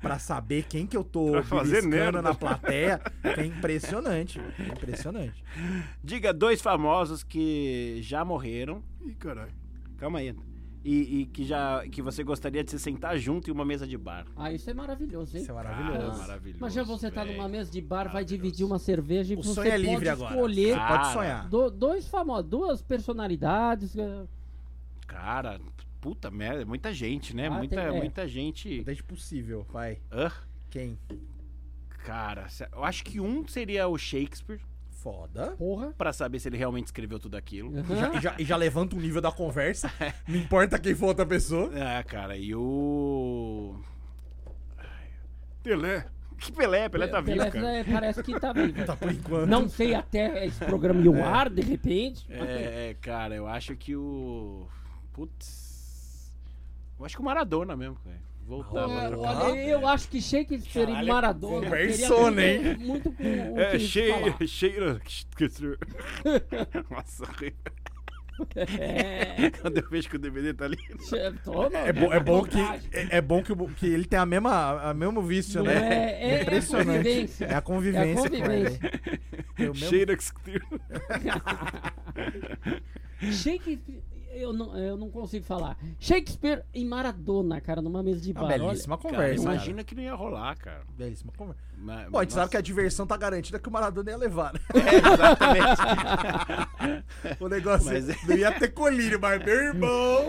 pra 0.00 0.18
saber 0.18 0.64
quem 0.68 0.86
que 0.86 0.96
eu 0.96 1.04
tô 1.04 1.32
merda. 1.84 2.22
na 2.22 2.34
plateia. 2.34 3.00
É 3.24 3.44
impressionante, 3.44 4.40
é 4.58 4.68
impressionante. 4.68 5.44
diga 6.02 6.32
dois 6.32 6.60
famosos 6.62 7.22
que 7.22 7.98
já 8.02 8.24
morreram. 8.24 8.82
Ih, 9.04 9.14
caralho. 9.14 9.52
Calma 9.96 10.18
aí. 10.20 10.34
E, 10.84 11.20
e 11.20 11.26
que 11.26 11.44
já 11.44 11.86
que 11.88 12.00
você 12.00 12.22
gostaria 12.22 12.62
de 12.64 12.70
se 12.70 12.78
sentar 12.78 13.18
junto 13.18 13.50
em 13.50 13.52
uma 13.52 13.64
mesa 13.64 13.86
de 13.86 13.98
bar. 13.98 14.24
Ah, 14.36 14.50
isso 14.52 14.70
é 14.70 14.72
maravilhoso, 14.74 15.36
hein? 15.36 15.42
Isso 15.42 15.50
é 15.50 15.54
Cara, 15.54 15.68
maravilhoso. 15.70 16.18
maravilhoso. 16.20 16.58
Imagina 16.58 16.84
você 16.84 17.10
tá 17.10 17.24
numa 17.24 17.48
mesa 17.48 17.70
de 17.70 17.80
bar, 17.80 18.10
vai 18.10 18.24
dividir 18.24 18.64
uma 18.64 18.78
cerveja 18.78 19.34
e 19.34 19.36
O 19.36 19.42
você 19.42 19.54
sonho 19.54 19.70
é 19.72 19.76
livre 19.76 19.94
pode 19.96 20.08
agora. 20.08 20.34
escolher 20.34 20.74
Você 20.78 20.86
pode 20.86 21.12
sonhar. 21.12 21.48
do- 21.48 21.70
dois 21.70 22.06
famosos, 22.08 22.48
duas 22.48 22.80
personalidades. 22.80 23.96
eh, 23.98 24.24
Cara, 25.06 25.58
puta 26.00 26.30
merda, 26.30 26.64
muita 26.64 26.92
gente, 26.92 27.34
né? 27.34 27.46
Ah, 27.46 27.50
muita, 27.50 27.76
tem- 27.76 27.84
é. 27.84 27.90
muita 27.98 28.26
gente. 28.28 28.82
Desde 28.84 29.02
possível, 29.02 29.66
vai. 29.70 29.98
Hã? 30.12 30.30
Quem? 30.70 30.98
Cara, 32.04 32.46
eu 32.72 32.84
acho 32.84 33.04
que 33.04 33.20
um 33.20 33.46
seria 33.46 33.86
o 33.88 33.98
Shakespeare, 33.98 34.60
Foda. 34.90 35.52
Porra. 35.56 35.92
pra 35.96 36.12
saber 36.12 36.38
se 36.40 36.48
ele 36.48 36.56
realmente 36.56 36.86
escreveu 36.86 37.18
tudo 37.18 37.36
aquilo. 37.36 37.70
E 37.78 37.96
já, 37.96 38.14
e 38.14 38.20
já- 38.20 38.36
e 38.40 38.44
já 38.44 38.56
levanta 38.56 38.96
o 38.96 39.00
nível 39.00 39.20
da 39.20 39.30
conversa. 39.30 39.90
Não 40.26 40.36
importa 40.36 40.78
quem 40.78 40.94
for 40.94 41.06
outra 41.06 41.24
pessoa. 41.26 41.70
É, 41.78 42.02
cara, 42.02 42.36
e 42.36 42.54
o. 42.54 43.76
Pelé. 45.62 46.06
Que 46.38 46.52
Pelé, 46.52 46.88
Pelé 46.88 47.08
tá 47.08 47.20
vivo, 47.20 47.36
Pelé, 47.38 47.50
cara. 47.50 47.76
é, 47.78 47.84
parece 47.84 48.22
que 48.22 48.38
tá 48.38 48.52
vivo. 48.52 48.72
Tá 48.86 48.96
por 48.96 49.10
enquanto. 49.10 49.48
Não 49.48 49.68
sei 49.68 49.94
até 49.94 50.46
esse 50.46 50.64
programa 50.64 51.00
ir 51.00 51.08
ao 51.08 51.24
ar, 51.24 51.50
de 51.50 51.62
repente. 51.62 52.24
É, 52.30 52.90
é, 52.90 52.96
cara, 53.00 53.34
eu 53.34 53.46
acho 53.48 53.74
que 53.76 53.96
o. 53.96 54.68
Putz. 55.12 55.67
Eu 56.98 57.04
acho 57.04 57.14
que 57.16 57.22
o 57.22 57.24
Maradona 57.24 57.76
mesmo, 57.76 57.96
cara. 57.96 58.16
Voltava 58.46 58.92
É, 58.92 59.08
pra 59.10 59.18
olha, 59.18 59.58
eu 59.68 59.86
acho 59.86 60.08
que 60.08 60.22
Shakespeare 60.22 60.86
Caralho, 60.86 61.06
e 61.06 61.10
Maradona 61.12 61.66
conversou, 61.66 62.32
teria 62.32 62.60
né, 62.62 62.76
muito, 62.78 63.12
com 63.12 63.22
o 63.22 63.60
É, 63.60 63.70
que 63.72 63.78
cheira, 63.80 64.14
falar. 64.20 64.38
cheira. 64.48 65.00
Nossa. 66.90 67.24
É. 68.56 69.50
Quando 69.60 69.76
eu 69.78 69.90
vejo 69.90 70.08
que 70.08 70.16
o 70.16 70.18
DVD 70.18 70.54
tá 70.54 70.64
ali. 70.64 70.78
Toma, 71.44 71.76
É, 71.76 71.92
bom, 71.92 72.10
é 72.12 72.20
bom 72.20 72.42
que, 72.44 72.58
é, 72.92 73.16
é 73.18 73.20
bom 73.20 73.42
que, 73.42 73.54
que 73.74 73.86
ele 73.86 74.06
tem 74.06 74.18
a 74.18 74.24
mesma, 74.24 74.80
a 74.90 74.94
mesmo 74.94 75.20
vício, 75.20 75.62
Não 75.62 75.70
né? 75.70 75.74
é- 75.76 76.28
é- 76.30 76.30
é 76.36 76.38
a 76.38 76.42
impressionante. 76.42 76.96
convivência. 76.96 77.44
É 77.44 77.54
a 77.54 77.60
convivência. 77.60 78.08
É 78.08 78.12
a 78.12 78.16
convivência. 78.16 78.46
com 78.46 78.52
ele. 78.52 78.78
Tem 79.56 79.68
o 79.68 79.74
mesmo- 79.74 79.90
Shakespeare. 79.90 80.62
Eu 84.40 84.52
não, 84.52 84.76
eu 84.78 84.96
não 84.96 85.10
consigo 85.10 85.44
falar. 85.44 85.76
Shakespeare 85.98 86.64
e 86.72 86.84
Maradona, 86.84 87.60
cara, 87.60 87.82
numa 87.82 88.02
mesa 88.02 88.20
de 88.20 88.30
Uma 88.32 88.40
bar. 88.42 88.48
olha. 88.52 88.58
belíssima 88.68 88.96
Cara, 88.96 89.10
conversa. 89.10 89.42
cara. 89.44 89.54
imagina 89.56 89.84
que 89.84 89.94
não 89.94 90.02
ia 90.02 90.14
rolar, 90.14 90.56
cara. 90.56 90.82
Belíssima 90.96 91.32
conversa. 91.36 91.60
Mas- 91.76 92.08
Pô, 92.10 92.18
a 92.18 92.22
gente 92.22 92.34
sabe 92.34 92.50
que 92.50 92.56
a 92.56 92.60
diversão 92.60 93.06
tá 93.06 93.16
garantida 93.16 93.58
que 93.58 93.68
o 93.68 93.72
Maradona 93.72 94.10
ia 94.10 94.16
levar, 94.16 94.52
né? 94.52 94.60
É, 94.74 94.96
exatamente. 95.12 95.80
O 97.40 97.48
negócio 97.48 97.86
Mas- 97.92 98.06
não 98.26 98.36
ia 98.36 98.52
ter 98.58 98.68
colírio, 98.68 99.18
mas 99.20 99.44
meu 99.44 99.54
irmão, 99.54 100.24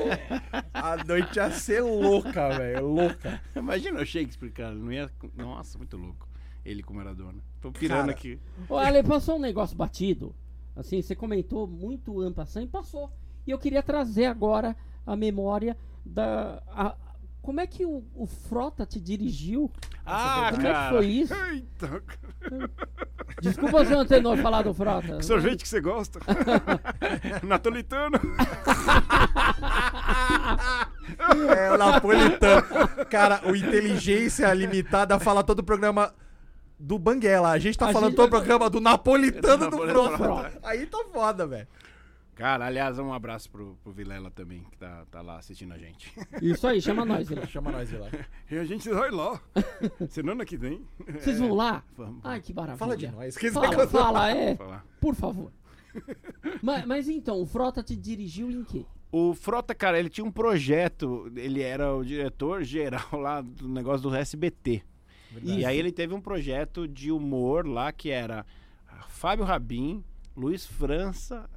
a 0.74 1.04
noite 1.04 1.38
ia 1.38 1.52
ser 1.52 1.82
louca, 1.82 2.50
velho. 2.58 2.88
Louca. 2.88 3.42
Imagina 3.56 4.02
o 4.02 4.06
Shakespeare, 4.06 4.52
cara. 4.52 4.74
Não 4.76 4.92
ia. 4.92 5.10
Nossa, 5.36 5.78
muito 5.78 5.98
louco. 5.98 6.28
Ele 6.66 6.84
com 6.84 6.94
o 6.94 6.96
Maradona. 6.96 7.40
Tô 7.62 7.72
pirando 7.72 8.00
Cara, 8.00 8.12
aqui. 8.12 8.40
Ô, 8.68 8.78
Ale, 8.78 9.04
passou 9.04 9.36
um 9.38 9.40
negócio 9.40 9.76
batido. 9.78 10.36
Assim, 10.76 11.02
você 11.02 11.16
comentou 11.16 11.68
muito 11.68 12.22
ampassando 12.22 12.66
e 12.66 12.70
passou. 12.70 13.12
E 13.50 13.52
eu 13.52 13.58
queria 13.58 13.82
trazer 13.82 14.28
agora 14.28 14.76
a 15.08 15.16
memória 15.16 15.76
da. 16.06 16.62
a- 16.70 16.96
como 17.42 17.60
é 17.60 17.66
que 17.66 17.84
o, 17.84 18.04
o 18.16 18.28
Frota 18.28 18.86
te 18.86 19.00
dirigiu? 19.00 19.72
Ah, 20.06 20.50
como 20.52 20.62
é 20.62 20.66
que 20.68 20.72
cara. 20.72 20.90
foi 20.92 21.06
isso? 21.08 21.34
Eita, 21.34 21.88
cara. 21.88 22.70
Desculpa 23.42 23.78
eu 23.80 23.98
não 23.98 24.06
tenho 24.06 24.38
falar 24.38 24.62
do 24.62 24.72
Frota. 24.72 25.18
Que 25.18 25.26
sorvete 25.26 25.64
que 25.64 25.68
você 25.68 25.82
gosta? 25.82 26.20
Napolitano. 27.42 28.20
É, 31.58 31.72
o 31.72 31.78
napolitano. 31.78 32.64
Cara, 33.10 33.42
o 33.46 33.56
Inteligência 33.56 34.54
Limitada 34.54 35.18
fala 35.20 35.44
todo 35.44 35.60
o 35.60 35.64
programa 35.64 36.14
do 36.80 37.00
Banguela. 37.00 37.50
A 37.50 37.58
gente 37.58 37.80
tá 37.80 37.90
A 37.90 37.94
falando 37.94 38.10
gente 38.10 38.18
todo 38.18 38.28
o 38.28 38.32
vai- 38.32 38.40
programa 38.42 38.70
do 38.70 38.80
Napolitano 38.80 39.72
Do 39.72 39.88
do. 39.88 40.18
Frota. 40.18 40.52
Aí 40.62 40.86
tá 40.86 41.04
foda, 41.12 41.48
velho. 41.48 41.68
Cara, 42.40 42.68
aliás, 42.68 42.98
um 42.98 43.12
abraço 43.12 43.52
pro, 43.52 43.78
pro 43.84 43.92
Vilela 43.92 44.32
também, 44.32 44.64
que 44.72 44.78
tá, 44.78 45.06
tá 45.12 45.22
lá 45.22 45.40
assistindo 45.40 45.74
a 45.74 45.78
gente. 45.78 46.10
Isso 46.42 46.66
aí, 46.66 46.82
chama 46.82 47.04
nós, 47.04 47.28
Vila. 47.28 47.46
Chama 47.46 47.70
nós 47.70 47.92
lá. 47.92 48.08
E 48.50 48.58
a 48.58 48.64
gente 48.64 48.90
vai 48.90 49.12
lá. 49.12 49.42
Semana 50.08 50.46
que 50.46 50.56
vem. 50.56 50.88
Vocês 51.20 51.38
vão 51.38 51.54
lá? 51.54 51.84
Vamos. 51.98 52.22
Ai, 52.24 52.40
que 52.40 52.54
maravilha. 52.54 52.78
Fala 52.78 52.96
de 52.96 53.12
nós. 53.12 53.36
Que 53.36 53.52
Fala, 53.52 53.86
fala, 53.86 54.32
é. 54.32 54.56
falar. 54.56 54.86
Por 55.02 55.16
favor. 55.16 55.52
mas, 56.64 56.86
mas 56.86 57.10
então, 57.10 57.42
o 57.42 57.46
Frota 57.46 57.84
te 57.84 57.94
dirigiu 57.94 58.50
em 58.50 58.64
quê? 58.64 58.86
O 59.12 59.34
Frota, 59.34 59.76
cara, 59.76 60.00
ele 60.00 60.10
tinha 60.10 60.24
um 60.24 60.32
projeto, 60.32 61.30
ele 61.36 61.62
era 61.62 61.94
o 61.94 62.06
diretor 62.06 62.64
geral 62.64 63.20
lá 63.20 63.42
do 63.42 63.68
negócio 63.68 64.10
do 64.10 64.16
SBT. 64.16 64.82
E 65.44 65.66
aí 65.66 65.78
ele 65.78 65.92
teve 65.92 66.14
um 66.14 66.22
projeto 66.22 66.88
de 66.88 67.12
humor 67.12 67.68
lá 67.68 67.92
que 67.92 68.10
era 68.10 68.46
Fábio 69.10 69.44
Rabin, 69.44 70.02
Luiz 70.38 70.66
França 70.66 71.50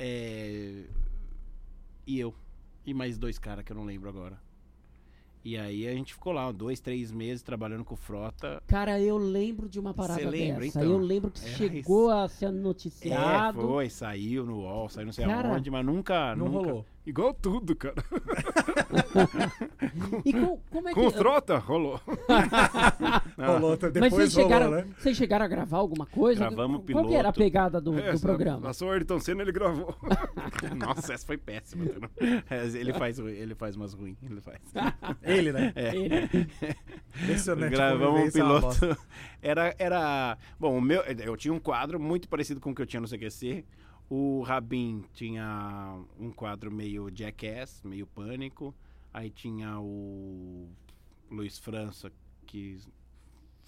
é, 0.00 0.84
e 2.06 2.18
eu. 2.18 2.34
E 2.86 2.94
mais 2.94 3.18
dois 3.18 3.38
caras 3.38 3.64
que 3.64 3.70
eu 3.72 3.76
não 3.76 3.84
lembro 3.84 4.08
agora. 4.08 4.40
E 5.42 5.56
aí 5.56 5.86
a 5.88 5.92
gente 5.92 6.12
ficou 6.12 6.32
lá 6.34 6.50
dois, 6.52 6.80
três 6.80 7.10
meses 7.10 7.42
trabalhando 7.42 7.82
com 7.84 7.96
Frota. 7.96 8.62
Cara, 8.66 9.00
eu 9.00 9.16
lembro 9.16 9.68
de 9.70 9.80
uma 9.80 9.94
parada 9.94 10.20
Você 10.20 10.28
lembra, 10.28 10.64
dessa. 10.64 10.78
então? 10.80 10.90
Eu 10.90 10.98
lembro 10.98 11.30
que 11.30 11.40
Era 11.40 11.56
chegou 11.56 12.10
a 12.10 12.28
ser 12.28 12.46
É, 12.46 12.50
noticiado. 12.50 13.60
foi, 13.60 13.88
saiu 13.88 14.44
no 14.44 14.58
UOL, 14.60 14.88
saiu 14.90 15.06
não 15.06 15.12
sei 15.14 15.24
Cara, 15.24 15.48
aonde, 15.48 15.70
mas 15.70 15.84
nunca. 15.84 16.36
Não 16.36 16.46
nunca... 16.48 16.66
rolou. 16.68 16.86
Igual 17.06 17.32
tudo, 17.34 17.74
cara. 17.74 17.94
E 20.24 20.32
com- 20.32 20.58
como 20.70 20.88
é 20.88 20.92
Com 20.94 21.06
o 21.06 21.12
que. 21.12 21.18
Frota, 21.18 21.56
rolou. 21.58 22.00
Rolou, 23.38 23.76
tá- 23.76 23.86
Mas 23.86 23.92
depois 23.94 24.12
vocês 24.12 24.34
rolou, 24.34 24.50
chegaram, 24.50 24.70
né? 24.70 24.86
vocês 24.98 25.16
chegaram 25.16 25.44
a 25.44 25.48
gravar 25.48 25.78
alguma 25.78 26.06
coisa? 26.06 26.40
Gravamos 26.40 26.82
Qual 26.90 27.06
que 27.08 27.14
era 27.14 27.28
a 27.28 27.32
piloto. 27.32 27.38
pegada 27.38 27.80
do, 27.80 27.98
É, 27.98 28.12
do 28.12 28.20
programa? 28.20 28.60
Na 28.60 28.72
sua 28.72 28.92
Ayrton 28.94 29.18
Senna 29.20 29.42
ele 29.42 29.52
gravou. 29.52 29.94
Nossa, 30.76 31.14
essa 31.14 31.26
foi 31.26 31.36
péssima. 31.38 31.86
É, 32.50 32.66
Ele 32.78 32.92
faz, 32.92 33.18
ele 33.18 33.54
faz 33.54 33.76
umas 33.76 33.94
ruins. 33.94 34.16
Ele 34.22 34.40
faz. 34.40 34.58
Ele, 35.22 35.52
né? 35.52 35.72
É. 35.74 35.94
Ele- 35.96 36.28
Impressionante. 37.22 37.70
Gravamos 37.72 38.20
um 38.34 38.48
bosta. 38.48 38.86
piloto. 38.86 39.00
Era, 39.42 39.74
era. 39.78 40.36
Bom, 40.58 40.76
o 40.76 40.80
meu. 40.80 41.00
Eu 41.02 41.36
tinha 41.36 41.52
um 41.54 41.58
quadro 41.60 41.98
muito 41.98 42.28
parecido 42.28 42.60
com 42.60 42.70
o 42.70 42.74
que 42.74 42.82
eu 42.82 42.86
tinha 42.86 43.00
no 43.00 43.08
CQC. 43.08 43.64
O 44.10 44.42
Rabin 44.42 45.04
tinha 45.14 45.96
um 46.18 46.30
quadro 46.32 46.70
meio 46.70 47.08
jackass, 47.14 47.80
meio 47.84 48.06
pânico. 48.06 48.74
Aí 49.14 49.30
tinha 49.30 49.78
o 49.78 50.68
Luiz 51.30 51.58
França, 51.58 52.10
que 52.44 52.76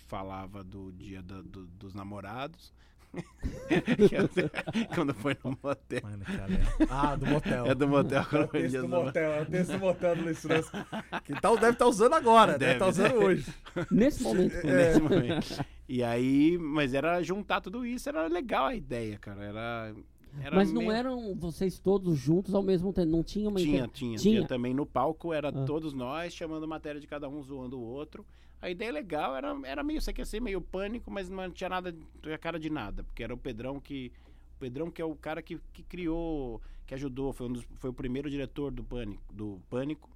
falava 0.08 0.64
do 0.64 0.90
dia 0.92 1.22
da- 1.22 1.42
do- 1.42 1.66
dos 1.68 1.94
namorados. 1.94 2.74
Quando 4.94 5.14
foi 5.14 5.36
no 5.44 5.56
motel. 5.62 6.00
Mano, 6.02 6.24
é- 6.26 6.86
Ah, 6.90 7.14
do 7.14 7.26
motel. 7.26 7.66
É 7.66 7.74
do 7.74 7.86
motel 7.88 8.20
É 8.22 8.24
quando 8.24 8.44
o 8.44 8.48
foi 8.48 8.60
texto 8.62 8.70
dia 8.72 8.80
do 8.82 8.88
motel, 8.88 9.32
é 9.32 9.42
o 9.42 9.46
texto 9.46 9.72
do 9.72 9.78
motel 9.78 10.16
do 10.16 10.22
Luiz 10.22 10.38
França. 10.40 10.86
Que 11.24 11.40
tal, 11.40 11.56
deve 11.56 11.72
estar 11.72 11.86
usando 11.86 12.14
agora, 12.14 12.58
deve 12.58 12.72
estar 12.72 12.88
usando 12.88 13.18
né? 13.18 13.24
hoje. 13.24 13.54
Nesse 13.90 14.22
momento. 14.22 14.54
É. 14.56 14.72
nesse 14.76 15.00
momento. 15.00 15.64
E 15.88 16.02
aí, 16.02 16.56
mas 16.58 16.94
era 16.94 17.22
juntar 17.22 17.60
tudo 17.60 17.84
isso, 17.86 18.08
era 18.08 18.26
legal 18.26 18.66
a 18.66 18.74
ideia, 18.74 19.18
cara. 19.18 19.44
Era. 19.44 19.94
Era 20.40 20.56
Mas 20.56 20.72
não 20.72 20.82
meio- 20.82 20.92
eram 20.92 21.34
vocês 21.34 21.78
todos 21.78 22.18
juntos 22.18 22.54
ao 22.54 22.62
mesmo 22.62 22.92
tempo? 22.92 23.10
Não 23.10 23.22
tinha 23.22 23.48
uma 23.48 23.58
Tinha, 23.58 23.76
inter- 23.84 23.90
tinha, 23.90 24.16
Tinha. 24.18 24.36
tinha. 24.38 24.46
também 24.48 24.72
no 24.74 24.86
palco, 24.86 25.32
era 25.32 25.48
Ah. 25.48 25.64
todos 25.64 25.92
nós 25.92 26.32
chamando 26.32 26.66
matéria 26.66 27.00
de 27.00 27.06
cada 27.06 27.28
um, 27.28 27.42
zoando 27.42 27.78
o 27.78 27.82
outro. 27.82 28.24
A 28.60 28.70
ideia 28.70 28.92
legal 28.92 29.34
era, 29.36 29.52
era 29.64 29.82
meio 29.82 30.00
CQC, 30.00 30.38
meio 30.40 30.60
pânico, 30.60 31.10
mas 31.10 31.28
não 31.28 31.50
tinha 31.50 31.68
nada, 31.68 31.94
a 32.32 32.38
cara 32.38 32.58
de 32.60 32.70
nada, 32.70 33.02
porque 33.02 33.22
era 33.22 33.34
o 33.34 33.38
Pedrão 33.38 33.80
que. 33.80 34.12
O 34.56 34.60
Pedrão 34.60 34.90
que 34.90 35.02
é 35.02 35.04
o 35.04 35.16
cara 35.16 35.42
que, 35.42 35.58
que 35.72 35.82
criou, 35.82 36.62
que 36.86 36.94
ajudou, 36.94 37.32
foi, 37.32 37.48
um 37.48 37.52
dos- 37.54 37.66
foi 37.74 37.90
o 37.90 37.92
primeiro 37.92 38.30
diretor 38.30 38.70
do 38.70 38.84
Pânico, 38.84 39.20
do 39.34 39.60
Pânico. 39.68 40.08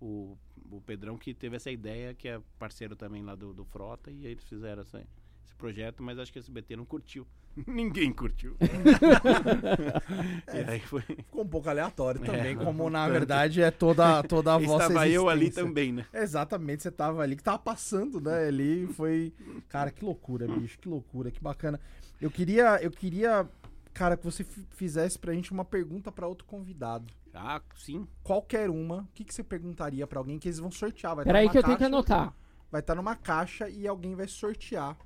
O, 0.00 0.38
o 0.70 0.80
Pedrão 0.82 1.18
que 1.18 1.34
teve 1.34 1.56
essa 1.56 1.72
ideia, 1.72 2.14
que 2.14 2.28
é 2.28 2.40
parceiro 2.56 2.94
também 2.94 3.20
lá 3.24 3.34
do, 3.34 3.52
do 3.52 3.64
Frota, 3.64 4.12
e 4.12 4.24
aí 4.26 4.30
eles 4.30 4.44
fizeram 4.44 4.82
essa, 4.82 5.04
esse 5.48 5.54
projeto, 5.56 6.02
mas 6.02 6.18
acho 6.18 6.32
que 6.32 6.38
esse 6.38 6.50
BT 6.50 6.76
não 6.76 6.84
curtiu. 6.84 7.26
Ninguém 7.66 8.12
curtiu. 8.12 8.56
e 10.54 10.70
aí 10.70 10.80
foi. 10.80 11.02
Ficou 11.02 11.42
um 11.42 11.48
pouco 11.48 11.68
aleatório 11.68 12.20
também, 12.20 12.52
É, 12.52 12.54
como 12.54 12.88
na 12.90 13.04
tanto. 13.04 13.12
verdade 13.12 13.62
é 13.62 13.70
toda, 13.70 14.22
toda 14.22 14.54
a 14.54 14.58
vossa 14.60 14.86
Estava 14.88 15.08
eu 15.08 15.28
ali 15.28 15.50
também, 15.50 15.92
né? 15.92 16.06
Exatamente, 16.12 16.82
você 16.82 16.90
tava 16.90 17.22
ali, 17.22 17.34
que 17.36 17.42
tava 17.42 17.58
passando, 17.58 18.20
né? 18.20 18.46
Ali 18.46 18.86
foi. 18.94 19.32
Cara, 19.68 19.90
que 19.90 20.04
loucura, 20.04 20.46
bicho, 20.46 20.78
que 20.78 20.88
loucura, 20.88 21.30
que 21.30 21.40
bacana. 21.42 21.80
Eu 22.20 22.30
queria, 22.30 22.80
eu 22.82 22.90
queria, 22.90 23.48
cara, 23.92 24.16
que 24.16 24.24
você 24.24 24.44
fi- 24.44 24.66
fizesse 24.70 25.18
pra 25.18 25.32
gente 25.32 25.50
uma 25.52 25.64
pergunta 25.64 26.12
pra 26.12 26.26
outro 26.26 26.44
convidado. 26.46 27.12
Ah, 27.34 27.60
sim. 27.76 28.06
Qualquer 28.22 28.68
uma, 28.70 29.02
o 29.02 29.08
que, 29.14 29.24
que 29.24 29.32
você 29.34 29.42
perguntaria 29.44 30.06
pra 30.06 30.18
alguém 30.18 30.38
que 30.38 30.48
eles 30.48 30.58
vão 30.58 30.70
sortear? 30.70 31.14
Vai 31.16 31.24
tá 31.24 31.28
Peraí 31.28 31.48
que 31.48 31.58
eu 31.58 31.62
tenho 31.62 31.76
que 31.78 31.84
anotar. 31.84 32.34
Vai 32.70 32.80
estar 32.80 32.94
numa 32.94 33.14
caixa 33.16 33.68
e 33.68 33.86
alguém 33.86 34.14
vai 34.14 34.26
sortear. 34.28 34.96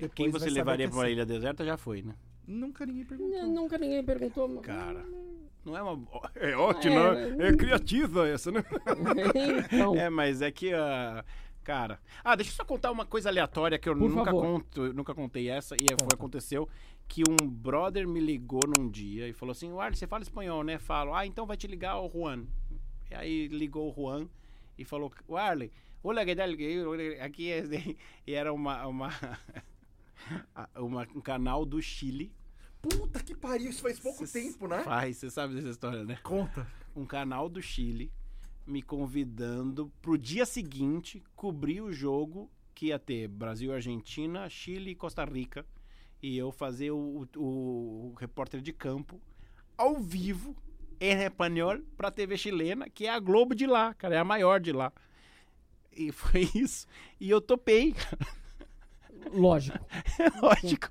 Depois 0.00 0.12
Quem 0.14 0.30
você 0.30 0.50
levaria 0.50 0.86
quem 0.86 0.90
pra 0.90 0.98
uma 1.00 1.08
é. 1.08 1.12
ilha 1.12 1.26
deserta 1.26 1.64
já 1.64 1.76
foi, 1.76 2.02
né? 2.02 2.14
Nunca 2.46 2.84
ninguém 2.86 3.04
perguntou. 3.04 3.38
N- 3.38 3.52
Nunca 3.54 3.78
ninguém 3.78 4.04
perguntou. 4.04 4.60
Cara, 4.60 5.04
não 5.64 5.76
é 5.76 5.82
uma. 5.82 6.02
É 6.36 6.56
ótimo, 6.56 6.94
É, 6.98 7.30
né? 7.30 7.48
É 7.48 7.56
criativa 7.56 8.28
essa, 8.28 8.50
né? 8.50 8.64
então, 9.72 9.94
É, 9.94 10.08
mas 10.10 10.42
é 10.42 10.50
que. 10.50 10.72
ah, 10.72 11.24
cara. 11.62 12.00
Ah, 12.24 12.34
deixa 12.34 12.50
eu 12.52 12.56
só 12.56 12.64
contar 12.64 12.90
uma 12.90 13.04
coisa 13.06 13.28
aleatória 13.28 13.78
que 13.78 13.88
eu 13.88 13.96
Por 13.96 14.08
nunca 14.10 14.24
favor. 14.24 14.42
conto, 14.42 14.92
nunca 14.92 15.14
contei 15.14 15.48
essa, 15.48 15.74
e 15.76 15.86
foi 15.90 15.96
Conta. 16.00 16.14
aconteceu 16.16 16.68
que 17.06 17.22
um 17.28 17.48
brother 17.48 18.06
me 18.08 18.20
ligou 18.20 18.62
num 18.66 18.88
dia 18.88 19.28
e 19.28 19.32
falou 19.32 19.52
assim: 19.52 19.70
Warley, 19.70 19.96
você 19.96 20.06
fala 20.06 20.22
espanhol, 20.22 20.64
né? 20.64 20.78
Falo, 20.78 21.14
ah, 21.14 21.26
então 21.26 21.46
vai 21.46 21.56
te 21.56 21.66
ligar 21.66 22.00
o 22.00 22.08
Juan. 22.10 22.44
E 23.10 23.14
aí 23.14 23.48
ligou 23.48 23.90
o 23.90 23.94
Juan 23.94 24.28
e 24.78 24.84
falou: 24.84 25.12
Warley, 25.28 25.70
olha 26.02 26.24
que 26.24 26.34
tal? 26.34 26.46
Aqui 27.22 27.50
é. 27.50 27.60
de-" 27.62 27.96
E 28.26 28.34
era 28.34 28.52
uma. 28.52 28.86
uma 28.86 29.08
uma, 30.76 31.06
um 31.14 31.20
canal 31.20 31.64
do 31.64 31.80
Chile. 31.82 32.32
Puta 32.82 33.20
que 33.22 33.34
pariu, 33.34 33.70
isso 33.70 33.82
faz 33.82 33.98
pouco 34.00 34.26
Cê- 34.26 34.40
tempo, 34.42 34.66
né? 34.66 34.82
Faz, 34.82 35.18
você 35.18 35.30
sabe 35.30 35.54
dessa 35.54 35.68
história, 35.68 36.02
né? 36.04 36.18
Conta. 36.22 36.66
um 36.96 37.04
canal 37.04 37.48
do 37.48 37.60
Chile 37.60 38.10
me 38.66 38.80
convidando 38.82 39.92
pro 40.00 40.16
dia 40.16 40.46
seguinte 40.46 41.22
cobrir 41.36 41.80
o 41.82 41.92
jogo 41.92 42.50
que 42.74 42.86
ia 42.86 42.98
ter 42.98 43.28
Brasil, 43.28 43.72
Argentina, 43.74 44.48
Chile 44.48 44.92
e 44.92 44.94
Costa 44.94 45.24
Rica. 45.24 45.66
E 46.22 46.36
eu 46.38 46.50
fazer 46.52 46.90
o, 46.90 47.26
o- 47.36 48.12
o 48.12 48.14
repórter 48.18 48.60
de 48.60 48.72
campo 48.72 49.20
ao 49.76 49.96
vivo, 49.98 50.54
em 51.00 51.12
espanhol, 51.22 51.78
pra 51.96 52.10
TV 52.10 52.36
chilena, 52.36 52.88
que 52.90 53.06
é 53.06 53.10
a 53.10 53.18
Globo 53.18 53.54
de 53.54 53.66
lá, 53.66 53.94
cara, 53.94 54.14
é 54.14 54.18
a 54.18 54.24
maior 54.24 54.60
de 54.60 54.70
lá. 54.72 54.92
E 55.92 56.12
foi 56.12 56.48
isso. 56.54 56.86
E 57.18 57.28
eu 57.30 57.40
topei. 57.40 57.94
Lógico. 59.32 59.78
Lógico. 60.42 60.88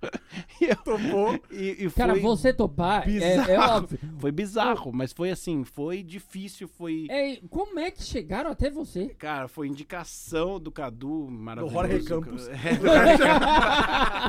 E 0.62 0.66
eu- 0.66 0.76
Tomou. 0.78 1.40
E, 1.52 1.86
e 1.86 1.90
Cara, 1.92 2.14
foi 2.14 2.22
você 2.22 2.54
topar 2.54 3.04
é, 3.04 3.06
bizarro. 3.12 3.52
é 3.52 3.60
óbvio. 3.60 4.00
Foi 4.20 4.32
bizarro, 4.32 4.92
mas 4.94 5.12
foi 5.14 5.30
assim, 5.32 5.64
foi 5.64 6.04
difícil, 6.04 6.68
foi... 6.68 7.08
É, 7.10 7.38
como 7.50 7.80
é 7.80 7.92
que 7.92 8.04
chegaram 8.04 8.50
até 8.52 8.70
você? 8.70 9.10
Cara, 9.18 9.48
foi 9.48 9.68
indicação 9.68 10.60
do 10.60 10.72
Cadu, 10.72 11.28
maravilhoso. 11.30 11.74
Jorge 11.74 12.04
Campos. 12.06 12.48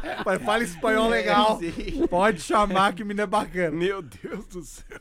É, 0.02 0.22
Pai, 0.24 0.38
fala 0.44 0.62
espanhol 0.62 1.08
legal. 1.08 1.58
sim. 1.58 2.06
Pode 2.08 2.40
chamar 2.40 2.94
que 2.94 3.02
o 3.02 3.06
menino 3.06 3.22
é 3.22 3.26
bacana. 3.26 3.70
Meu 3.76 4.02
Deus 4.02 4.46
do 4.46 4.62
céu. 4.62 4.98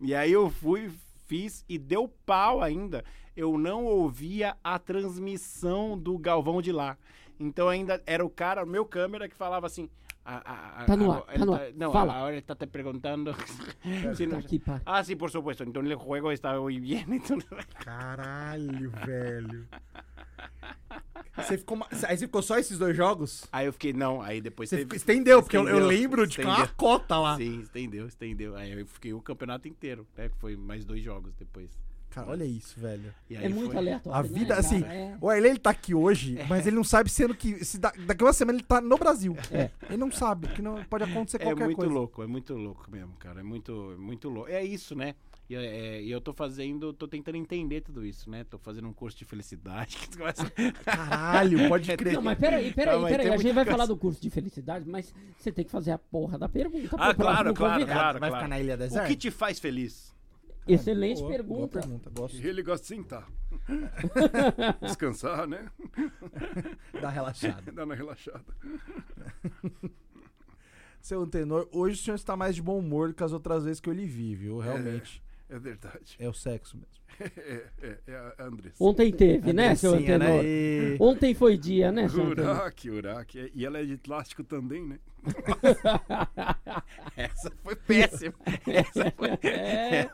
E 0.00 0.14
aí 0.14 0.32
eu 0.32 0.50
fui, 0.50 0.90
fiz 1.26 1.64
e 1.68 1.78
deu 1.78 2.08
pau 2.26 2.62
ainda. 2.62 3.04
Eu 3.36 3.56
não 3.56 3.84
ouvia 3.84 4.56
a 4.62 4.78
transmissão 4.78 5.96
do 5.98 6.18
Galvão 6.18 6.60
de 6.60 6.72
lá. 6.72 6.96
Então 7.40 7.68
ainda 7.68 8.00
era 8.06 8.24
o 8.24 8.28
cara, 8.30 8.62
o 8.62 8.66
meu 8.66 8.84
câmera, 8.84 9.26
que 9.28 9.34
falava 9.34 9.66
assim. 9.66 9.88
a- 10.22 10.36
a- 10.44 10.82
a- 10.82 10.84
Tá 10.84 10.96
no 10.96 11.10
a- 11.10 11.16
ar, 11.16 11.22
tá 11.38 11.44
no 11.46 11.54
ar. 11.54 11.72
Não, 11.74 11.90
Fala. 11.92 12.12
agora 12.12 12.32
ele 12.32 12.40
está 12.40 12.54
te 12.54 12.66
perguntando. 12.66 13.34
se 14.14 14.26
Tá 14.28 14.32
não- 14.32 14.38
aqui, 14.38 14.58
pá. 14.58 14.80
Ah, 14.84 15.02
sim, 15.02 15.16
por 15.16 15.30
supuesto. 15.30 15.64
Então 15.64 15.82
o 15.82 15.88
jogo 15.88 16.30
está 16.30 16.60
muy 16.60 16.78
bien. 16.78 17.06
Então... 17.08 17.38
Caralho, 17.82 18.90
velho. 19.06 19.66
Você 21.36 21.56
ficou, 21.56 21.78
aí 22.06 22.16
você 22.18 22.26
ficou 22.26 22.42
só 22.42 22.58
esses 22.58 22.78
dois 22.78 22.94
jogos? 22.96 23.46
Aí 23.50 23.66
eu 23.66 23.72
fiquei, 23.72 23.92
não, 23.94 24.20
aí 24.20 24.40
depois 24.42 24.68
Você 24.68 24.78
teve- 24.78 24.96
estendeu, 24.96 25.42
porque 25.42 25.56
eu, 25.56 25.62
eu 25.62 25.68
estendeu, 25.78 25.86
lembro 25.88 26.26
de 26.26 26.36
ficar 26.36 26.48
uma 26.48 26.54
estendeu. 26.58 26.74
cota 26.76 27.18
lá. 27.18 27.36
Sim, 27.36 27.60
estendeu, 27.60 28.06
estendeu. 28.06 28.56
Aí 28.56 28.78
eu 28.78 28.86
fiquei 28.86 29.12
o 29.14 29.20
campeonato 29.22 29.66
inteiro, 29.68 30.06
né? 30.16 30.28
que 30.28 30.36
Foi 30.36 30.54
mais 30.56 30.84
dois 30.84 31.02
jogos 31.02 31.34
depois. 31.36 31.70
Cara, 32.10 32.28
olha 32.28 32.44
isso, 32.44 32.78
velho. 32.80 33.14
E 33.28 33.36
aí 33.36 33.44
É 33.44 33.48
muito 33.48 33.68
foi- 33.68 33.76
aleatório. 33.76 34.18
A 34.18 34.22
né, 34.22 34.28
vida, 34.28 34.48
cara? 34.48 34.60
assim, 34.60 34.82
É. 34.84 35.16
o 35.20 35.28
Ailê, 35.28 35.50
ele 35.50 35.58
tá 35.60 35.70
aqui 35.70 35.94
hoje, 35.94 36.38
mas 36.48 36.66
ele 36.66 36.74
não 36.76 36.82
sabe 36.84 37.08
sendo 37.08 37.34
que. 37.34 37.64
Se 37.64 37.78
da- 37.78 37.92
daqui 38.06 38.24
uma 38.24 38.32
semana 38.32 38.58
ele 38.58 38.64
tá 38.66 38.80
no 38.80 38.98
Brasil. 38.98 39.36
É. 39.50 39.70
Ele 39.88 39.96
não 39.96 40.10
sabe, 40.10 40.48
que 40.48 40.60
não 40.60 40.82
pode 40.84 41.04
acontecer 41.04 41.36
É 41.40 41.44
qualquer 41.44 41.64
muito 41.66 41.76
coisa. 41.76 41.92
louco, 41.92 42.22
é 42.22 42.26
muito 42.26 42.54
louco 42.54 42.90
mesmo, 42.90 43.12
cara. 43.18 43.40
É 43.40 43.42
muito, 43.44 43.92
é 43.92 43.96
muito 43.96 44.28
louco. 44.28 44.50
É 44.50 44.62
isso, 44.64 44.94
né? 44.96 45.14
E 45.48 45.54
é, 45.56 46.00
e 46.02 46.10
eu 46.10 46.20
tô 46.20 46.32
fazendo, 46.32 46.92
tô 46.92 47.08
tentando 47.08 47.36
entender 47.36 47.80
tudo 47.80 48.04
isso, 48.04 48.30
né? 48.30 48.44
Tô 48.44 48.56
fazendo 48.58 48.86
um 48.88 48.92
curso 48.92 49.16
de 49.18 49.24
felicidade. 49.24 49.96
que 50.10 50.16
começa- 50.16 50.48
Caralho, 50.84 51.68
pode 51.68 51.96
crer. 51.96 52.14
Não, 52.14 52.22
mas 52.22 52.38
peraí, 52.38 52.72
peraí, 52.72 53.02
peraí. 53.04 53.26
tem 53.26 53.34
A 53.34 53.36
gente 53.36 53.46
vai 53.52 53.64
coisa. 53.64 53.70
falar 53.70 53.86
do 53.86 53.96
curso 53.96 54.20
de 54.20 54.30
felicidade, 54.30 54.88
mas 54.88 55.12
você 55.36 55.50
tem 55.50 55.64
que 55.64 55.70
fazer 55.70 55.90
a 55.92 55.98
porra 55.98 56.38
da 56.38 56.48
pergunta. 56.48 56.96
Ah, 56.98 57.14
claro, 57.14 57.52
claro, 57.54 57.54
convidado. 57.54 57.92
claro. 58.00 58.20
Vai 58.20 58.30
ficar 58.32 58.48
na 58.48 58.60
ilha 58.60 58.74
o 58.74 58.78
deserta? 58.78 59.08
que 59.08 59.16
te 59.16 59.30
faz 59.30 59.58
feliz? 59.58 60.09
Excelente 60.74 61.20
Boa, 61.20 61.30
pergunta. 61.32 61.58
Boa 61.58 61.68
pergunta, 61.68 62.10
gosto 62.10 62.36
E 62.36 62.46
ele 62.46 62.62
gosta 62.62 62.82
de 62.82 62.88
sentar. 62.88 63.26
Descansar, 64.82 65.46
né? 65.46 65.70
da 67.00 67.08
relaxada. 67.10 67.72
Dar 67.72 67.84
uma 67.84 67.94
relaxada. 67.94 68.44
Seu 71.00 71.26
tenor, 71.26 71.66
hoje 71.72 71.98
o 72.00 72.02
senhor 72.04 72.16
está 72.16 72.36
mais 72.36 72.54
de 72.54 72.60
bom 72.62 72.78
humor 72.78 73.08
do 73.08 73.14
que 73.14 73.24
as 73.24 73.32
outras 73.32 73.64
vezes 73.64 73.80
que 73.80 73.88
eu 73.88 73.92
lhe 73.94 74.04
vi, 74.06 74.34
viu? 74.34 74.58
Realmente. 74.58 75.22
É 75.48 75.58
verdade. 75.58 76.14
É, 76.18 76.28
o 76.28 76.32
sexo 76.32 76.76
mesmo. 76.76 77.00
É, 77.36 77.66
é, 77.82 77.98
é 78.06 78.32
a 78.38 78.44
Andressa. 78.46 78.76
Ontem 78.82 79.12
teve, 79.12 79.52
né, 79.52 79.74
seu 79.74 79.90
Andressinha, 79.90 80.16
antenor? 80.16 80.42
né? 80.42 80.48
E- 80.48 80.96
Ontem 80.98 81.34
foi 81.34 81.58
dia, 81.58 81.92
né, 81.92 82.08
seu 82.08 82.22
antenor? 82.24 82.56
Uraque, 82.56 82.90
Uraque. 82.90 83.50
E 83.54 83.66
ela 83.66 83.78
é 83.78 83.84
de 83.84 83.98
plástico 83.98 84.42
também, 84.42 84.86
né? 84.86 84.98
Essa 87.16 87.52
foi 87.62 87.76
péssima. 87.76 88.32
Essa 88.66 89.10
foi... 89.10 89.28
É. 89.42 90.08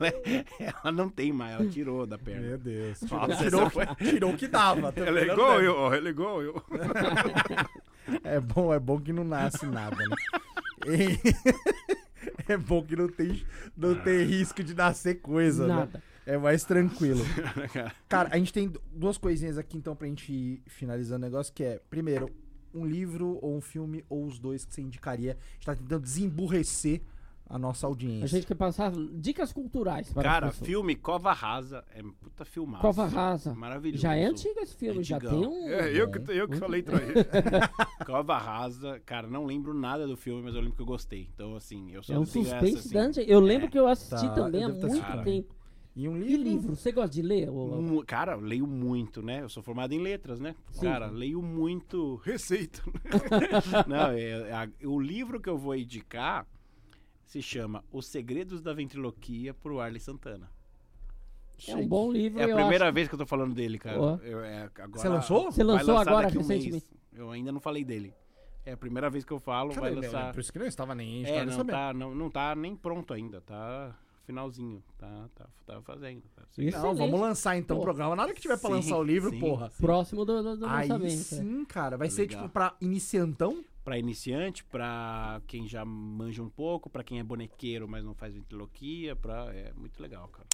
ela, 0.59 0.76
ela 0.87 0.97
não 0.97 1.09
tem 1.09 1.33
mais, 1.33 1.55
ela 1.61 1.69
tirou 1.69 2.07
da 2.07 2.17
perna. 2.17 2.47
Meu 2.47 2.59
Deus. 2.59 3.01
Nossa, 3.03 3.37
tirou, 3.37 3.69
foi- 3.71 3.87
tirou 3.97 4.33
o 4.33 4.37
que 4.37 4.47
dava. 4.47 4.93
Ela 4.97 5.21
é 5.21 5.25
igual 5.25 5.59
né? 5.59 5.67
eu. 5.67 5.95
Ela 5.95 6.07
é 6.07 6.11
igual 6.11 6.43
eu. 6.43 6.63
É 8.23 8.39
bom, 8.39 8.73
é 8.73 8.79
bom 8.79 9.01
que 9.01 9.13
não 9.13 9.25
nasce 9.25 9.67
nada, 9.67 9.97
né? 9.97 10.17
E- 10.87 11.19
é 12.53 12.57
bom 12.57 12.81
que 12.81 12.95
não 12.95 13.09
tem, 13.09 13.45
não 13.77 13.97
tem 13.97 14.25
risco 14.25 14.63
de 14.63 14.75
nascer 14.75 15.17
coisa, 15.17 15.67
Nada. 15.67 15.91
né? 15.93 16.03
É 16.25 16.39
mais 16.39 16.63
tranquilo. 16.63 17.25
Cara, 18.09 18.29
a 18.33 18.39
gente 18.39 18.53
tem 18.53 18.73
duas 18.93 19.19
coisinhas 19.19 19.59
aqui, 19.59 19.77
então, 19.77 19.97
pra 19.97 20.07
gente 20.07 20.33
ir 20.33 20.63
finalizando 20.67 21.27
o 21.27 21.29
negócio, 21.29 21.53
que 21.53 21.65
é, 21.65 21.81
primeiro, 21.91 22.31
um 22.73 22.87
livro 22.87 23.41
ou 23.43 23.57
um 23.57 23.61
filme, 23.61 24.05
ou 24.09 24.25
os 24.25 24.39
dois 24.39 24.65
que 24.65 24.73
você 24.75 24.83
indicaria. 24.83 25.33
A 25.33 25.55
gente 25.55 25.67
tá 25.67 25.75
tentando 25.75 26.03
desemburrecer 26.03 27.01
a 27.49 27.59
nossa 27.59 27.87
audiência. 27.87 28.25
A 28.25 28.29
gente 28.29 28.47
quer 28.47 28.55
passar 28.57 28.91
dicas 29.13 29.53
culturais 29.53 30.13
para 30.13 30.23
Cara, 30.23 30.51
filme 30.51 30.95
Cova 30.97 31.33
Rasa 31.33 31.85
é 31.95 32.03
puta 32.03 32.45
filmaço. 32.45 32.83
Cova 32.83 33.07
Rasa. 33.07 33.55
Maravilhoso. 33.55 34.03
Já 34.03 34.17
é 34.17 34.25
antigo 34.25 34.59
esse 34.61 34.75
filme, 34.77 35.03
já 35.05 35.17
Antigão. 35.17 35.41
tem 35.41 35.49
um... 35.49 35.69
É, 35.69 35.91
eu 36.01 36.11
que, 36.11 36.19
eu 36.33 36.49
que 36.49 36.57
falei 36.57 36.83
pra 36.83 36.97
ele. 37.01 37.15
Cova 38.05 38.37
Rasa, 38.37 39.01
cara, 39.07 39.29
não 39.29 39.45
lembro 39.47 39.73
nada 39.73 40.07
do 40.07 40.17
filme, 40.17 40.43
mas 40.43 40.55
eu 40.55 40.61
lembro 40.61 40.77
que 40.77 40.83
eu 40.83 40.87
gostei. 40.87 41.29
Então, 41.35 41.55
assim, 41.55 41.93
eu 41.93 42.03
só 42.03 42.15
É 42.15 42.19
um 42.19 42.25
tenho 42.25 42.47
essa, 42.47 42.67
suspense 42.67 43.21
assim. 43.21 43.31
Eu 43.31 43.39
lembro 43.41 43.67
É. 43.67 43.71
que 43.71 43.79
eu 43.79 43.87
assisti 43.87 44.27
Tá, 44.27 44.35
também 44.35 44.63
eu 44.63 44.69
há 44.69 44.73
muito 44.73 45.25
tempo. 45.25 45.55
E 45.99 46.07
um 46.09 46.17
E 46.19 46.25
livro? 46.37 46.43
livro? 46.43 46.77
Você 46.77 46.93
gosta 46.93 47.09
de 47.11 47.23
ler? 47.23 47.51
Mu- 47.51 48.05
Cara, 48.05 48.33
eu 48.33 48.41
leio 48.41 48.67
muito, 48.67 49.23
né? 49.23 49.41
Eu 49.43 49.49
sou 49.49 49.63
formado 49.63 49.93
em 49.95 49.99
letras, 49.99 50.39
né? 50.39 50.55
Sim. 50.73 50.85
Cara, 50.85 51.07
leio 51.07 51.41
muito. 51.41 52.17
Receita. 52.23 52.83
Não, 53.89 54.11
é- 54.11 54.69
é 54.83 54.87
o 54.87 55.01
livro 55.01 55.41
que 55.41 55.49
eu 55.49 55.57
vou 55.57 55.75
indicar 55.75 56.47
se 57.27 57.43
chama 57.43 57.85
Os 57.93 58.07
Segredos 58.07 58.63
da 58.63 58.73
Ventriloquia 58.73 59.53
por 59.53 59.79
Arley 59.81 60.01
Santana. 60.01 60.51
É 61.69 61.75
um 61.75 61.87
bom 61.89 62.13
livro. 62.13 62.39
É 62.41 62.45
a 62.45 62.49
eu 62.49 62.57
primeira 62.57 62.85
acho. 62.87 62.95
vez 62.95 63.09
que 63.09 63.15
eu 63.15 63.19
tô 63.19 63.27
falando 63.27 63.55
dele, 63.55 63.79
cara. 63.79 63.97
Eu- 64.23 64.41
é, 64.45 64.65
agora- 64.79 64.89
Você 64.93 65.09
lançou? 65.09 65.51
Você 65.51 65.65
vai 65.65 65.75
lançou 65.75 65.95
lançar 65.95 66.11
agora, 66.11 66.27
daqui 66.27 66.39
um 66.39 66.47
mês. 66.47 66.65
recentemente? 66.65 66.87
Eu 67.15 67.31
ainda 67.31 67.51
não 67.51 67.61
falei 67.61 67.83
dele. 67.85 68.13
É 68.65 68.73
a 68.73 68.77
primeira 68.77 69.09
vez 69.09 69.25
que 69.25 69.33
eu 69.33 69.39
falo, 69.39 69.69
vai 69.71 69.77
Caralho, 69.93 69.97
lançar. 70.03 70.33
Por 70.35 70.41
isso 70.41 70.53
que 70.53 70.59
não 70.59 70.67
estava 70.67 70.95
nem, 70.95 71.25
É, 71.25 71.45
não 71.47 71.65
tá, 71.65 71.95
não, 71.95 72.15
não 72.15 72.31
tá 72.31 72.55
nem 72.55 72.75
pronto 72.77 73.15
ainda, 73.15 73.41
tá 73.41 73.97
finalzinho, 74.25 74.83
tá, 74.99 75.29
tá, 75.37 75.47
tá 75.65 75.81
fazendo. 75.83 76.23
Tá. 76.35 76.43
Não, 76.83 76.95
vamos 76.95 77.21
lançar 77.21 77.57
então 77.57 77.79
o 77.79 77.81
programa. 77.81 78.17
Na 78.17 78.25
hora 78.25 78.35
que 78.35 78.41
tiver 78.41 78.59
pra 78.59 78.69
Sim, 78.71 78.75
lançar 78.77 78.99
o 78.99 79.03
livro, 79.05 79.31
sim, 79.31 79.39
porra. 79.39 79.71
sim. 79.71 79.83
Próximo 79.83 80.25
do, 80.25 80.43
do, 80.43 80.57
do 80.59 80.67
Aí 80.67 80.89
lançamento. 80.89 81.13
é. 81.13 81.17
sim, 81.17 81.65
cara. 81.65 81.97
Vai 81.97 82.09
Tá 82.09 82.15
ser 82.17 82.23
legal. 82.23 82.41
tipo 82.43 82.53
pra 82.53 82.75
iniciantão? 82.81 83.65
Pra 83.87 83.97
iniciante, 83.97 84.65
pra 84.65 85.41
quem 85.47 85.69
já 85.69 85.85
manja 85.85 86.43
um 86.43 86.49
pouco, 86.51 86.91
pra 86.91 87.05
quem 87.05 87.21
é 87.21 87.23
bonequeiro, 87.23 87.87
mas 87.87 88.05
não 88.05 88.15
faz 88.17 88.35
ventriloquia, 88.35 89.15
pra, 89.15 89.55
é 89.55 89.73
muito 89.77 90.03
legal, 90.03 90.27
cara. 90.27 90.49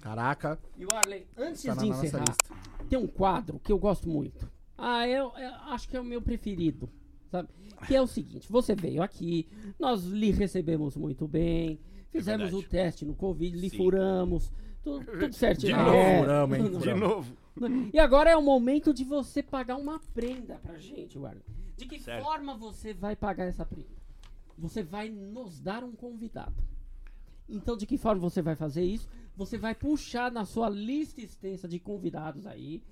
Caraca. 0.00 0.56
E 0.76 0.86
o 0.86 0.92
Arley, 0.94 1.26
antes 1.36 1.64
Tá 1.64 1.74
de 1.74 1.88
encerrar, 1.88 2.20
lista. 2.20 2.54
tem 2.88 2.96
um 2.96 3.08
quadro 3.08 3.58
que 3.58 3.72
eu 3.72 3.78
gosto 3.80 4.08
muito. 4.08 4.48
Ah, 4.76 5.08
eu, 5.08 5.32
eu 5.36 5.54
acho 5.72 5.88
que 5.88 5.96
é 5.96 6.00
o 6.00 6.04
meu 6.04 6.22
preferido, 6.22 6.88
sabe? 7.32 7.48
Que 7.84 7.96
é 7.96 8.00
o 8.00 8.06
seguinte, 8.06 8.46
você 8.48 8.76
veio 8.76 9.02
aqui, 9.02 9.48
nós 9.76 10.04
lhe 10.04 10.30
recebemos 10.30 10.96
muito 10.96 11.26
bem, 11.26 11.80
fizemos 12.12 12.50
verdade. 12.52 12.64
o 12.64 12.68
teste 12.68 13.04
no 13.04 13.16
Covid, 13.16 13.56
lhe 13.58 13.70
Sim. 13.70 13.76
furamos, 13.76 14.52
tudo, 14.84 15.04
tudo 15.18 15.32
certinho. 15.34 15.76
De 15.76 15.82
novo, 15.82 15.96
É. 15.96 16.18
furamos, 16.20 16.58
hein? 16.58 16.64
De 16.70 16.78
Furamos. 16.78 17.00
novo. 17.08 17.36
E 17.92 17.98
agora 17.98 18.30
é 18.30 18.36
o 18.36 18.40
momento 18.42 18.94
de 18.94 19.02
você 19.02 19.42
pagar 19.42 19.74
uma 19.76 19.98
prenda 20.14 20.60
pra 20.62 20.78
gente, 20.78 21.18
Arley. 21.18 21.42
De 21.78 21.86
que 21.86 22.00
Certo. 22.00 22.22
forma 22.24 22.56
você 22.56 22.92
vai 22.92 23.14
pagar 23.16 23.44
essa 23.46 23.64
prenda? 23.64 23.96
Você 24.58 24.82
vai 24.82 25.08
nos 25.08 25.60
dar 25.60 25.84
um 25.84 25.92
convidado. 25.92 26.54
Então, 27.48 27.76
de 27.76 27.86
que 27.86 27.96
forma 27.96 28.20
você 28.20 28.42
vai 28.42 28.56
fazer 28.56 28.82
isso? 28.84 29.08
Você 29.36 29.56
vai 29.56 29.74
puxar 29.74 30.30
na 30.30 30.44
sua 30.44 30.68
lista 30.68 31.20
extensa 31.20 31.66
de 31.68 31.78
convidados 31.78 32.46
aí 32.46 32.82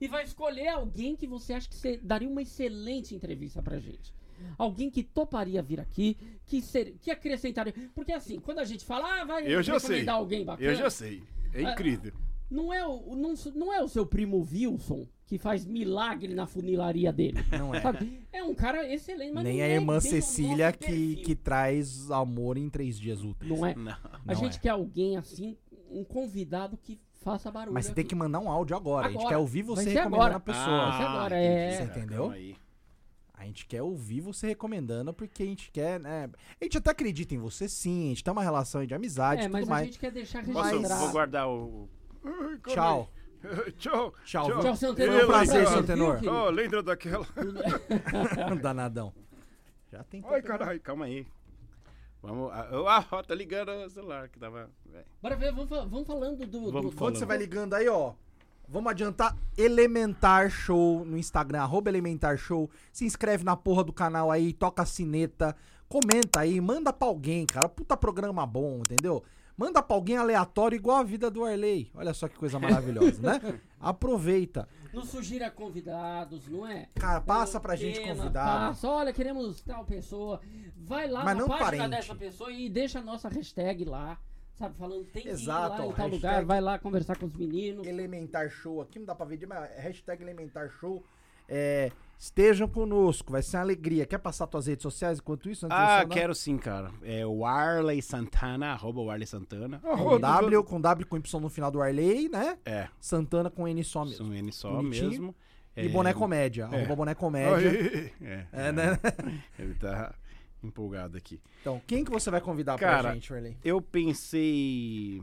e 0.00 0.08
vai 0.08 0.24
escolher 0.24 0.68
alguém 0.68 1.14
que 1.14 1.26
você 1.26 1.52
acha 1.52 1.68
que 1.68 1.98
daria 1.98 2.28
uma 2.28 2.40
excelente 2.42 3.14
entrevista 3.14 3.62
pra 3.62 3.78
gente. 3.78 4.12
Alguém 4.56 4.90
que 4.90 5.02
toparia 5.04 5.62
vir 5.62 5.78
aqui, 5.78 6.16
que, 6.46 6.62
ser, 6.62 6.96
que 7.02 7.10
acrescentaria. 7.10 7.74
Porque 7.94 8.10
assim, 8.12 8.40
quando 8.40 8.58
a 8.60 8.64
gente 8.64 8.84
fala, 8.86 9.20
ah, 9.20 9.24
vai 9.24 9.46
Eu 9.46 9.62
já 9.62 9.78
sei. 9.78 10.08
alguém 10.08 10.44
bacana. 10.44 10.66
Eu 10.70 10.74
já 10.74 10.88
sei. 10.88 11.22
É 11.52 11.62
Ah, 11.66 11.72
incrível. 11.72 12.14
Não 12.50 12.72
é, 12.72 12.84
o, 12.84 13.14
não, 13.14 13.34
não 13.54 13.72
é 13.72 13.82
o 13.82 13.88
seu 13.88 14.06
primo 14.06 14.38
Wilson 14.50 15.06
que 15.30 15.38
faz 15.38 15.64
milagre 15.64 16.34
na 16.34 16.44
funilaria 16.44 17.12
dele. 17.12 17.38
Não 17.56 17.72
é. 17.72 17.80
sabe? 17.80 18.20
É 18.32 18.42
um 18.42 18.52
cara 18.52 18.92
excelente, 18.92 19.32
mas 19.32 19.44
Nem 19.44 19.58
não 19.58 19.62
a 19.64 19.68
é 19.68 19.74
irmã 19.74 19.96
o 19.98 20.00
Cecília 20.00 20.72
que, 20.72 21.16
que 21.18 21.36
traz 21.36 22.10
amor 22.10 22.58
em 22.58 22.68
três 22.68 22.98
dias 22.98 23.22
úteis. 23.22 23.48
Não 23.48 23.64
é? 23.64 23.72
Não. 23.76 23.92
A 23.92 24.20
Não 24.26 24.34
gente 24.34 24.56
é. 24.56 24.60
quer 24.60 24.70
alguém 24.70 25.16
assim, 25.16 25.56
um 25.88 26.02
convidado 26.02 26.76
que 26.76 26.98
faça 27.20 27.48
barulho. 27.48 27.72
Mas 27.72 27.86
você 27.86 27.94
tem 27.94 28.02
aqui. 28.02 28.08
que 28.08 28.14
mandar 28.16 28.40
um 28.40 28.50
áudio 28.50 28.74
agora. 28.76 29.06
A 29.06 29.10
gente 29.10 29.20
Agora. 29.20 29.34
quer 29.36 29.38
ouvir 29.38 29.62
você 29.62 29.90
recomendando 29.90 30.16
agora. 30.16 30.36
a 30.36 30.40
pessoa. 30.40 30.92
Ser 30.96 31.02
agora, 31.04 31.36
é. 31.36 31.76
Você 31.76 31.82
entendeu? 31.84 32.34
A 33.32 33.44
gente 33.44 33.66
quer 33.66 33.82
ouvir 33.82 34.20
você 34.22 34.48
recomendando 34.48 35.14
porque 35.14 35.44
a 35.44 35.46
gente 35.46 35.70
quer, 35.70 36.00
né? 36.00 36.28
A 36.60 36.64
gente 36.64 36.76
até 36.76 36.90
acredita 36.90 37.36
em 37.36 37.38
você 37.38 37.68
sim, 37.68 38.06
a 38.06 38.08
gente 38.08 38.24
tem 38.24 38.32
uma 38.32 38.42
relação 38.42 38.84
de 38.84 38.92
amizade 38.94 39.42
e 39.42 39.44
É, 39.44 39.46
tudo 39.46 39.52
mas 39.52 39.68
a 39.68 39.70
mais. 39.70 39.86
gente 39.86 39.98
quer 40.00 40.10
deixar 40.10 40.44
Posso, 40.44 40.70
registrado. 40.70 41.00
vou 41.02 41.12
guardar 41.12 41.48
o... 41.48 41.88
Tchau. 42.66 43.08
Tchau. 43.78 44.12
Tchau. 44.24 44.46
Tchau. 44.50 44.60
Tchau, 44.60 44.76
seu 44.76 44.90
Antenor. 44.90 45.14
Foi 45.16 45.24
um 45.24 45.28
prazer, 45.28 45.60
Viu, 45.60 45.68
seu 45.70 45.78
Antenor. 45.78 46.14
querido? 46.16 46.34
Oh, 46.34 46.50
lembra 46.50 46.82
daquela. 46.82 47.26
Danadão. 48.60 49.12
Já 49.90 50.04
tem 50.04 50.22
Ai, 50.28 50.42
caralho. 50.42 50.80
Calma 50.80 51.06
aí. 51.06 51.26
Vamos... 52.22 52.52
Ah, 52.52 52.68
ah, 52.86 53.06
ó, 53.12 53.22
tá 53.22 53.34
ligando 53.34 53.70
o 53.70 53.88
celular 53.88 54.28
que 54.28 54.38
tava... 54.38 54.68
é. 54.94 55.04
Bora 55.22 55.36
ver, 55.36 55.52
vamos, 55.52 55.68
vamos 55.70 56.06
falando 56.06 56.46
do. 56.46 56.70
Vamos 56.70 56.90
do- 56.92 56.96
Quando 56.96 57.16
você 57.16 57.24
vai 57.24 57.38
ligando 57.38 57.74
aí, 57.74 57.88
ó. 57.88 58.12
Vamos 58.68 58.90
adiantar 58.92 59.34
Elementar 59.58 60.48
Show 60.48 61.04
no 61.04 61.16
Instagram, 61.18 61.60
arroba 61.62 61.88
Elementar 61.90 62.36
Show. 62.36 62.70
Se 62.92 63.04
inscreve 63.04 63.42
na 63.42 63.56
porra 63.56 63.82
do 63.82 63.92
canal 63.92 64.30
aí, 64.30 64.52
toca 64.52 64.82
a 64.82 64.86
sineta, 64.86 65.56
comenta 65.88 66.40
aí, 66.40 66.60
manda 66.60 66.92
pra 66.92 67.08
alguém, 67.08 67.44
cara. 67.46 67.68
Puta 67.68 67.96
programa 67.96 68.46
bom, 68.46 68.78
entendeu? 68.78 69.24
Manda 69.56 69.82
pra 69.82 69.94
alguém 69.96 70.16
aleatório 70.16 70.76
igual 70.76 70.98
a 70.98 71.02
vida 71.02 71.30
do 71.30 71.44
Arley. 71.44 71.90
Olha 71.94 72.14
só 72.14 72.28
que 72.28 72.36
coisa 72.36 72.58
maravilhosa, 72.58 73.20
né? 73.20 73.60
Aproveita. 73.80 74.68
Não 74.92 75.04
sugira 75.04 75.50
convidados, 75.50 76.48
não 76.48 76.66
é? 76.66 76.88
Cara, 76.94 77.20
passa 77.20 77.60
pra 77.60 77.76
gente 77.76 78.00
tema, 78.00 78.14
convidado. 78.16 78.68
Passa, 78.68 78.88
olha, 78.88 79.12
queremos 79.12 79.60
tal 79.62 79.84
pessoa. 79.84 80.40
Vai 80.76 81.08
lá 81.08 81.24
Mas 81.24 81.34
na 81.36 81.40
não 81.42 81.48
página 81.48 81.66
parente. 81.66 81.90
dessa 81.90 82.14
pessoa 82.14 82.50
e 82.50 82.68
deixa 82.68 82.98
a 82.98 83.02
nossa 83.02 83.28
hashtag 83.28 83.84
lá. 83.84 84.18
Sabe, 84.54 84.76
falando, 84.76 85.04
tem 85.04 85.22
que 85.22 85.28
ir 85.28 85.32
Exato, 85.32 85.82
lá 85.82 85.86
em 85.86 85.92
tal 85.92 86.08
lugar, 86.08 86.44
vai 86.44 86.60
lá 86.60 86.78
conversar 86.78 87.16
com 87.16 87.26
os 87.26 87.32
meninos. 87.34 87.86
Elementar 87.86 88.50
Show. 88.50 88.82
Aqui 88.82 88.98
não 88.98 89.06
dá 89.06 89.14
pra 89.14 89.24
ver, 89.24 89.46
mas 89.46 89.70
hashtag 89.76 90.22
Elementar 90.22 90.68
Show. 90.68 91.02
É, 91.48 91.90
estejam 92.20 92.68
conosco, 92.68 93.32
vai 93.32 93.42
ser 93.42 93.56
uma 93.56 93.62
alegria. 93.62 94.04
Quer 94.04 94.18
passar 94.18 94.46
tuas 94.46 94.66
redes 94.66 94.82
sociais 94.82 95.18
enquanto 95.18 95.48
isso? 95.48 95.66
Ah, 95.70 96.04
quero 96.08 96.34
sim, 96.34 96.58
cara. 96.58 96.92
É 97.02 97.24
o 97.26 97.46
Arley 97.46 98.02
Santana, 98.02 98.72
arroba 98.72 99.10
Arley 99.10 99.26
Santana. 99.26 99.78
Com 99.80 100.20
W, 100.20 100.62
com 100.62 100.78
W 100.78 101.06
com 101.06 101.16
Y 101.16 101.40
no 101.40 101.48
final 101.48 101.70
do 101.70 101.80
Arley, 101.80 102.28
né? 102.28 102.58
É, 102.66 102.88
Santana 103.00 103.48
com 103.48 103.66
N 103.66 103.82
só 103.82 104.04
mesmo. 104.04 104.26
são 104.26 104.34
N 104.34 104.52
só 104.52 104.70
Bonitinho. 104.70 105.08
mesmo. 105.08 105.34
E 105.74 105.86
É, 105.86 105.88
Boné 105.88 106.12
Comédia. 106.12 106.66
Arroba 106.66 106.94
Boné 106.94 107.14
Comédia. 107.14 108.12
É, 108.20 108.46
É, 108.52 108.72
né? 108.72 108.98
Ele 109.58 109.74
tá 109.74 110.14
empolgado 110.62 111.16
aqui. 111.16 111.40
Então, 111.62 111.80
quem 111.86 112.04
que 112.04 112.10
você 112.10 112.30
vai 112.30 112.42
convidar 112.42 112.76
pra 112.76 112.86
Cara, 112.86 113.14
gente, 113.14 113.32
Arley? 113.32 113.56
Eu 113.64 113.80
pensei. 113.80 115.22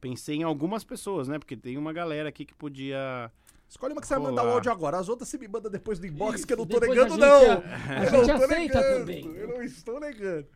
Pensei 0.00 0.36
em 0.36 0.42
algumas 0.44 0.84
pessoas, 0.84 1.26
né? 1.26 1.40
Porque 1.40 1.56
tem 1.56 1.76
uma 1.76 1.92
galera 1.92 2.28
aqui 2.28 2.44
que 2.44 2.54
podia. 2.54 3.32
Escolhe 3.70 3.92
uma 3.94 4.00
que 4.00 4.06
você 4.08 4.14
vai 4.14 4.22
mandar 4.24 4.42
o 4.42 4.46
Olá. 4.46 4.54
áudio 4.54 4.72
agora. 4.72 4.98
As 4.98 5.08
outras 5.08 5.28
você 5.28 5.38
me 5.38 5.46
manda 5.46 5.70
depois 5.70 5.98
do 6.00 6.06
inbox, 6.06 6.38
Isso, 6.38 6.46
que 6.46 6.52
eu 6.52 6.56
não 6.58 6.66
tô 6.66 6.80
negando, 6.80 7.14
a 7.14 7.16
não. 7.16 7.42
eu 7.44 7.52
a 7.52 8.10
não 8.10 8.24
gente 8.24 8.26
tô 8.26 8.44
aceita 8.44 8.58
negando. 8.58 8.98
também. 8.98 9.26
Eu 9.36 9.48
não 9.48 9.62
estou 9.62 10.00
negando. 10.00 10.48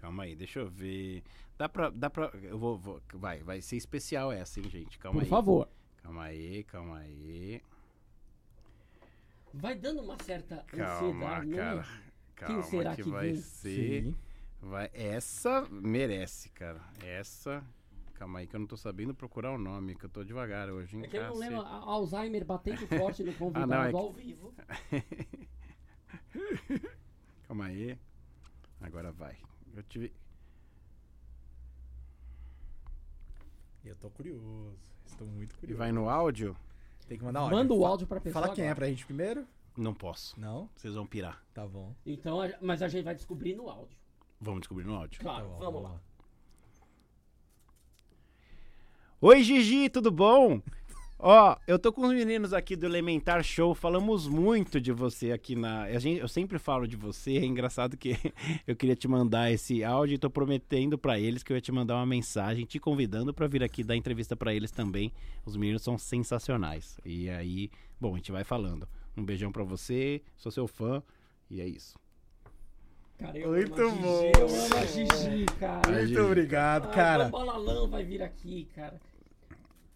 Calma 0.00 0.22
aí, 0.24 0.34
deixa 0.34 0.58
eu 0.60 0.66
ver. 0.66 1.22
Dá 1.58 1.68
pra. 1.68 1.90
Dá 1.90 2.08
pra. 2.08 2.32
Eu 2.42 2.58
vou. 2.58 2.78
vou- 2.78 3.02
vai, 3.12 3.42
vai 3.42 3.60
ser 3.60 3.76
especial 3.76 4.32
essa, 4.32 4.58
hein, 4.58 4.68
gente? 4.70 4.98
Calma 4.98 5.20
Por 5.20 5.24
aí. 5.24 5.28
favor. 5.30 5.68
Calma 6.02 6.24
aí, 6.24 6.64
calma 6.64 6.98
aí. 6.98 7.60
Vai 9.54 9.74
dando 9.74 10.00
uma 10.02 10.16
certa 10.24 10.64
Calma, 10.68 11.36
ansiedade, 11.38 11.50
cara. 11.54 11.76
né? 11.76 11.84
Calma 12.34 12.62
será 12.62 12.96
que, 12.96 13.02
que 13.02 13.10
vai 13.10 13.26
vem? 13.32 13.36
ser. 13.36 14.02
Sim. 14.04 14.16
Vai, 14.62 14.90
essa 14.94 15.66
merece, 15.70 16.48
cara. 16.48 16.80
Essa. 17.04 17.62
Calma 18.22 18.38
aí 18.38 18.46
que 18.46 18.54
eu 18.54 18.60
não 18.60 18.68
tô 18.68 18.76
sabendo 18.76 19.12
procurar 19.12 19.50
o 19.50 19.58
nome, 19.58 19.96
que 19.96 20.04
eu 20.04 20.08
tô 20.08 20.22
devagar 20.22 20.70
hoje, 20.70 20.96
hein? 20.96 21.02
É 21.04 21.08
que 21.08 21.16
eu 21.16 21.22
não 21.24 21.30
Cacete. 21.32 21.50
lembro, 21.50 21.66
Alzheimer 21.66 22.44
batendo 22.44 22.86
forte 22.86 23.24
no 23.24 23.32
convidado 23.34 23.72
Ah, 23.72 23.76
não, 23.76 23.82
é 23.82 23.90
que- 23.90 23.96
ao 23.96 24.12
vivo. 24.12 24.54
Calma 27.48 27.64
aí. 27.64 27.98
Agora 28.80 29.10
vai. 29.10 29.36
Eu 29.74 29.82
tive. 29.82 30.12
Eu 33.84 33.96
tô 33.96 34.08
curioso. 34.08 34.78
Estou 35.04 35.26
muito 35.26 35.56
E 35.56 35.58
curioso. 35.58 35.78
vai 35.78 35.90
no 35.90 36.08
áudio? 36.08 36.56
Tem 37.08 37.18
que 37.18 37.24
mandar 37.24 37.40
áudio. 37.40 37.56
Manda 37.58 37.74
o 37.74 37.84
áudio 37.84 38.06
pra 38.06 38.20
pessoa. 38.20 38.40
Fala 38.44 38.54
quem 38.54 38.62
é 38.62 38.68
agora. 38.68 38.76
pra 38.76 38.88
gente 38.88 39.04
primeiro. 39.04 39.44
Não 39.76 39.92
posso. 39.92 40.38
Não? 40.38 40.70
Vocês 40.76 40.94
vão 40.94 41.04
pirar. 41.08 41.42
Tá 41.52 41.66
bom. 41.66 41.92
Então, 42.06 42.38
mas 42.60 42.82
a 42.82 42.86
gente 42.88 43.02
vai 43.04 43.16
descobrir 43.16 43.56
no 43.56 43.68
áudio. 43.68 43.98
Vamos 44.40 44.60
descobrir 44.60 44.84
no 44.84 44.94
áudio. 44.94 45.20
Claro, 45.20 45.48
Tá 45.48 45.54
bom, 45.54 45.58
vamos 45.58 45.82
lá. 45.82 46.00
Oi, 49.24 49.40
Gigi, 49.44 49.88
tudo 49.88 50.10
bom? 50.10 50.60
Ó, 51.16 51.56
eu 51.68 51.78
tô 51.78 51.92
com 51.92 52.08
os 52.08 52.12
meninos 52.12 52.52
aqui 52.52 52.74
do 52.74 52.86
Elementar 52.86 53.40
Show, 53.44 53.72
falamos 53.72 54.26
muito 54.26 54.80
de 54.80 54.90
você 54.90 55.30
aqui 55.30 55.54
na. 55.54 55.82
A 55.84 55.98
gente, 56.00 56.18
eu 56.18 56.26
sempre 56.26 56.58
falo 56.58 56.88
de 56.88 56.96
você, 56.96 57.36
é 57.36 57.44
engraçado 57.44 57.96
que 57.96 58.16
eu 58.66 58.74
queria 58.74 58.96
te 58.96 59.06
mandar 59.06 59.52
esse 59.52 59.84
áudio 59.84 60.16
e 60.16 60.18
tô 60.18 60.28
prometendo 60.28 60.98
pra 60.98 61.20
eles 61.20 61.44
que 61.44 61.52
eu 61.52 61.56
ia 61.56 61.60
te 61.60 61.70
mandar 61.70 61.94
uma 61.94 62.04
mensagem, 62.04 62.66
te 62.66 62.80
convidando 62.80 63.32
pra 63.32 63.46
vir 63.46 63.62
aqui 63.62 63.84
dar 63.84 63.94
entrevista 63.94 64.34
pra 64.34 64.52
eles 64.52 64.72
também. 64.72 65.12
Os 65.46 65.56
meninos 65.56 65.82
são 65.82 65.96
sensacionais. 65.96 66.98
E 67.04 67.30
aí, 67.30 67.70
bom, 68.00 68.14
a 68.14 68.16
gente 68.16 68.32
vai 68.32 68.42
falando. 68.42 68.88
Um 69.16 69.24
beijão 69.24 69.52
pra 69.52 69.62
você, 69.62 70.20
sou 70.36 70.50
seu 70.50 70.66
fã, 70.66 71.00
e 71.48 71.60
é 71.60 71.68
isso. 71.68 71.96
Cara, 73.18 73.38
eu 73.38 73.50
Muito 73.50 73.80
amo 73.80 73.92
a 73.92 74.02
bom. 74.02 74.20
Gigi, 74.20 74.32
eu 74.40 74.48
amo 74.48 74.74
a 74.74 74.84
Gigi, 74.84 75.46
cara. 75.60 76.00
Gigi. 76.00 76.14
Muito 76.14 76.26
obrigado, 76.26 76.88
Ai, 76.88 76.94
cara. 76.96 77.28
o 77.28 77.30
Balalão 77.30 77.88
vai 77.88 78.02
vir 78.02 78.20
aqui, 78.20 78.66
cara. 78.74 79.00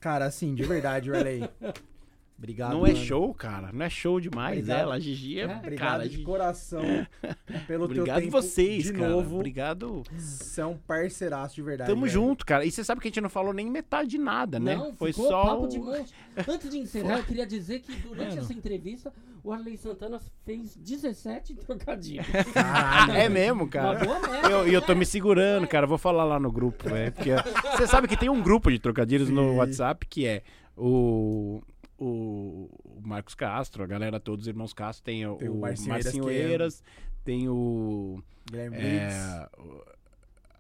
Cara, 0.01 0.27
assim, 0.27 0.55
de 0.55 0.63
verdade, 0.65 1.13
Arley. 1.13 1.49
Obrigado. 2.39 2.73
Não 2.73 2.87
é 2.87 2.93
mano. 2.93 3.05
show, 3.05 3.33
cara, 3.35 3.71
não 3.73 3.85
é 3.87 3.89
show 3.89 4.21
demais 4.21 4.59
Obrigado. 4.59 4.79
ela, 4.81 4.95
a 4.97 4.99
Gigi 5.01 5.41
é. 5.41 5.45
É, 5.45 5.57
Obrigado 5.57 5.89
cara, 5.89 6.03
de 6.05 6.11
Gigi- 6.11 6.23
coração 6.23 6.83
pelo 7.67 7.89
teu 7.89 8.03
Obrigado 8.03 8.21
tempo. 8.21 8.31
vocês, 8.31 8.85
de 8.85 8.93
cara. 8.93 9.09
novo. 9.09 9.37
Obrigado. 9.37 10.03
Você 10.19 10.61
é 10.61 10.67
um 10.67 10.77
parceiraço 10.77 11.55
de 11.55 11.63
verdade. 11.63 11.89
Tamo 11.91 12.03
velho. 12.03 12.13
junto, 12.13 12.45
cara. 12.45 12.65
E 12.67 12.71
você 12.71 12.85
sabe 12.85 13.01
que 13.01 13.09
a 13.09 13.11
gente 13.11 13.21
não 13.23 13.31
falou 13.31 13.55
nem 13.55 13.71
metade 13.71 14.11
de 14.11 14.19
nada, 14.19 14.61
né? 14.61 14.77
Não, 14.77 14.95
Foi 14.95 15.13
só. 15.15 15.45
papo 15.47 15.67
de 15.69 15.79
monte. 15.79 16.13
Antes 16.47 16.71
de 16.71 16.79
encerrar, 16.79 17.19
eu 17.19 17.25
queria 17.25 17.47
dizer 17.47 17.81
que 17.81 17.93
durante 17.97 18.39
essa 18.39 18.53
entrevista, 18.53 19.11
o 19.43 19.51
Arley 19.51 19.79
Santana 19.79 20.21
fez 20.45 20.77
17 20.77 21.55
trocadilhos. 21.55 22.27
Caralho. 22.53 23.13
É 23.13 23.29
mesmo, 23.31 23.67
cara. 23.67 23.99
média. 24.01 24.51
Eu, 24.51 24.69
e 24.69 24.75
eu 24.75 24.83
tô 24.83 24.95
me 24.95 25.07
segurando, 25.07 25.67
cara. 25.67 25.87
Vou 25.87 25.97
falar 25.97 26.25
lá 26.25 26.39
no 26.39 26.53
grupo, 26.53 26.89
velho. 26.91 27.13
Porque 27.13 27.31
você 27.77 27.87
sabe 27.87 28.07
que 28.07 28.17
tem 28.17 28.29
um 28.29 28.43
grupo 28.43 28.71
de 28.71 28.79
trocadilhos 28.79 29.31
no. 29.31 29.55
WhatsApp 29.57 30.07
que 30.07 30.27
é 30.27 30.43
o. 30.77 31.63
O, 31.99 32.69
o 32.85 33.01
Marcos 33.03 33.35
Castro, 33.35 33.83
a 33.83 33.87
galera 33.87 34.21
todos 34.21 34.43
os 34.45 34.49
irmãos 34.49 34.73
Castro, 34.75 35.03
tem 35.05 35.27
o, 35.27 35.37
Tem 35.37 35.49
o 35.49 35.55
o 35.55 35.61
Marcinho 35.61 35.89
Marcinho 35.91 36.29
Eiras, 36.29 36.35
que 36.35 36.49
é- 36.49 36.51
Eiras, 36.51 36.85
tem 37.25 37.49
o. 37.49 38.23
Guilherme. 38.51 38.77
É, 38.77 39.49
o- 39.59 39.83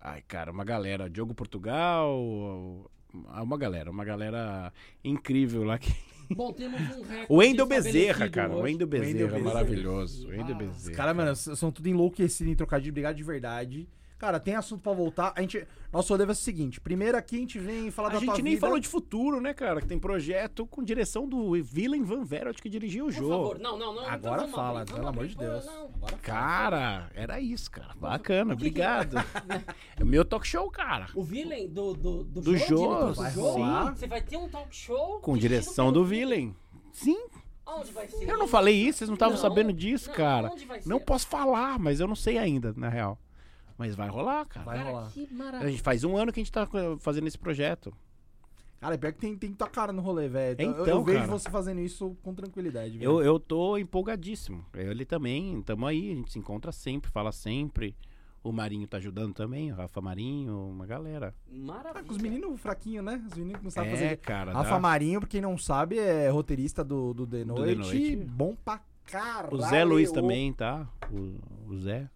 ai, 0.00 0.22
cara, 0.26 0.50
uma 0.50 0.64
galera. 0.64 1.10
Diogo 1.10 1.34
Portugal. 1.34 2.16
o- 2.18 2.90
Uma 3.14 3.56
galera, 3.58 3.90
uma 3.90 4.04
galera 4.04 4.72
incrível 5.04 5.62
lá. 5.64 5.78
Que... 5.78 5.92
Bom, 6.34 6.52
temos 6.52 6.80
um 6.80 7.02
recorde 7.02 7.26
O 7.28 7.36
Wendel 7.36 7.66
Bezerra, 7.66 8.28
cara. 8.28 8.50
O 8.50 8.54
hoje. 8.56 8.62
Wendel 8.72 8.86
Bezerra, 8.88 9.12
Bezerra. 9.28 9.44
maravilhoso. 9.44 10.26
O 10.26 10.30
Wendel 10.30 10.54
Ah, 10.54 10.58
Bezerra. 10.58 10.90
Os 10.90 10.96
caras, 10.96 11.16
mano, 11.16 11.36
são 11.36 11.70
tudo 11.70 11.88
enlouquecidos 11.88 12.52
em 12.52 12.56
trocadilho. 12.56 12.90
Obrigado 12.92 13.14
de 13.16 13.22
verdade. 13.22 13.88
Cara, 14.18 14.40
tem 14.40 14.55
assunto 14.55 14.80
pra 14.80 14.93
voltar. 14.94 15.34
A 15.36 15.43
gente, 15.43 15.66
nosso 15.93 16.10
rolê 16.12 16.24
ser 16.26 16.30
o 16.32 16.34
seguinte. 16.34 16.80
Primeiro 16.80 17.18
aqui 17.18 17.36
a 17.36 17.38
gente 17.40 17.59
vem 17.59 17.90
falar 17.90 18.09
A 18.09 18.12
da 18.12 18.18
tua 18.20 18.34
gente 18.34 18.43
nem 18.43 18.55
vida. 18.55 18.66
falou 18.66 18.80
de 18.80 18.88
futuro, 18.88 19.43
né, 19.43 19.52
cara? 19.52 19.80
Que 19.82 19.86
tem 19.86 19.98
projeto 19.98 20.66
com 20.66 20.82
direção 20.82 21.28
do 21.28 21.51
Willem 21.51 22.02
Van 22.02 22.24
Verelt 22.24 22.59
que 22.62 22.68
dirigiu 22.70 23.05
o 23.05 23.09
Por 23.09 23.14
jogo. 23.14 23.30
favor, 23.30 23.59
não, 23.59 23.78
não, 23.78 23.94
não. 23.94 24.06
Agora 24.09 24.48
fala, 24.48 24.80
abrir, 24.80 24.94
pelo 24.94 25.06
amor 25.09 25.26
de 25.26 25.36
Deus. 25.36 25.66
não. 25.66 25.84
Agora 25.97 26.16
fala. 26.16 26.18
Cara, 26.22 27.10
era 27.14 27.38
isso, 27.40 27.70
cara. 27.70 27.94
Bacana, 28.01 28.55
O 28.55 28.56
que 28.56 28.62
que- 28.70 28.70
obrigado. 28.70 29.16
É 29.98 30.02
o 30.02 30.06
meu 30.06 30.24
talk 30.24 30.47
show, 30.47 30.70
cara. 30.70 31.09
O 31.14 31.22
Villain 31.22 31.68
do, 31.68 31.93
do, 31.93 32.24
do, 32.24 32.40
Do 32.40 32.56
jogo, 32.56 33.06
do 33.09 33.14
vai 33.14 33.30
jogo, 33.32 33.48
rolar. 33.51 33.94
Você 33.97 34.06
vai 34.06 34.22
ter 34.22 34.38
um 34.38 34.48
talk 34.48 34.74
show 34.74 35.20
Com 35.20 35.36
direção 35.36 35.93
do 35.93 36.02
Willem. 36.02 36.56
Sim, 36.90 37.18
Onde 37.66 37.93
vai 37.93 38.09
ser? 38.09 38.26
eu 38.26 38.38
não 38.38 38.48
falei 38.48 38.74
isso, 38.74 38.98
vocês 39.01 39.10
não 39.10 39.14
estavam 39.14 39.36
sabendo 39.36 39.74
disso, 39.74 40.09
não, 40.09 40.16
cara. 40.16 40.51
onde 40.51 40.64
vai 40.64 40.80
ser? 40.80 40.88
Não 40.88 40.98
posso 40.98 41.26
falar, 41.26 41.78
mas 41.78 42.01
eu 42.01 42.09
não 42.09 42.14
sei 42.16 42.38
ainda, 42.38 42.72
na 42.76 42.88
real. 42.88 43.18
Mas 43.78 43.94
vai 43.94 44.09
rolar, 44.09 44.44
cara. 44.47 44.65
Vai 44.65 44.78
Cara, 44.78 44.90
rolar. 44.90 45.11
que 45.11 45.28
A 45.31 45.35
maravilha. 45.35 45.70
gente 45.70 45.82
faz 45.82 46.03
um 46.05 46.16
ano 46.16 46.32
que 46.32 46.40
a 46.40 46.43
gente 46.43 46.53
tá 46.53 46.66
fazendo 46.98 47.27
esse 47.27 47.39
projeto. 47.39 47.93
Cara, 48.81 48.94
é 48.94 48.98
pior 48.98 49.12
que 49.12 49.19
tem, 49.19 49.36
tem 49.36 49.53
tua 49.53 49.69
cara 49.69 49.93
no 49.93 50.03
rolê, 50.03 50.28
velho. 50.28 50.61
Eu- 50.61 50.73
eu, 50.74 50.82
Então, 50.82 51.05
vejo 51.05 51.19
cara. 51.20 51.31
você 51.31 51.51
fazendo 51.51 51.81
isso 51.81 52.16
com 52.23 52.35
tranquilidade. 52.35 53.03
Eu, 53.03 53.16
velho. 53.19 53.27
eu 53.27 53.40
tô 53.40 53.77
empolgadíssimo. 53.78 54.65
Ele 54.74 55.05
também, 55.05 55.61
tamo 55.62 55.86
aí, 55.86 56.12
a 56.12 56.15
gente 56.15 56.32
se 56.32 56.39
encontra 56.39 56.70
sempre, 56.73 57.11
fala 57.11 57.32
sempre. 57.32 57.97
O 58.43 58.53
Marinho 58.53 58.86
tá 58.86 58.98
ajudando 58.98 59.35
também, 59.35 59.73
o 59.73 59.74
Rafa 59.74 60.01
Marinho, 60.01 60.69
uma 60.69 60.86
galera. 60.86 61.35
Maravilha. 61.51 61.94
Tá 61.94 62.03
com 62.05 62.12
os 62.12 62.19
meninos 62.19 62.61
fraquinhos, 62.61 63.05
né? 63.05 63.20
Os 63.28 63.36
meninos 63.36 63.59
que 63.59 63.65
não 63.65 63.70
sabem 63.73 63.90
é, 63.90 63.94
fazer. 63.94 64.16
cara. 64.19 64.53
Rafa 64.53 64.70
dá- 64.70 64.78
Marinho, 64.81 65.19
pra 65.20 65.28
quem 65.28 65.40
não 65.40 65.59
sabe, 65.59 65.98
é 65.98 66.28
roteirista 66.28 66.85
do, 66.85 67.12
do 67.12 67.27
The 67.27 67.39
The 67.39 67.44
Noite. 67.44 67.77
Noite. 67.77 68.16
Bom 68.16 68.55
pra 68.65 68.81
caralho. 69.05 69.53
O 69.55 69.61
Zé 69.62 69.82
Luiz 69.85 70.12
também, 70.12 70.53
tá? 70.53 70.86
O, 71.11 71.73
o 71.73 71.77
Zé. 71.78 72.09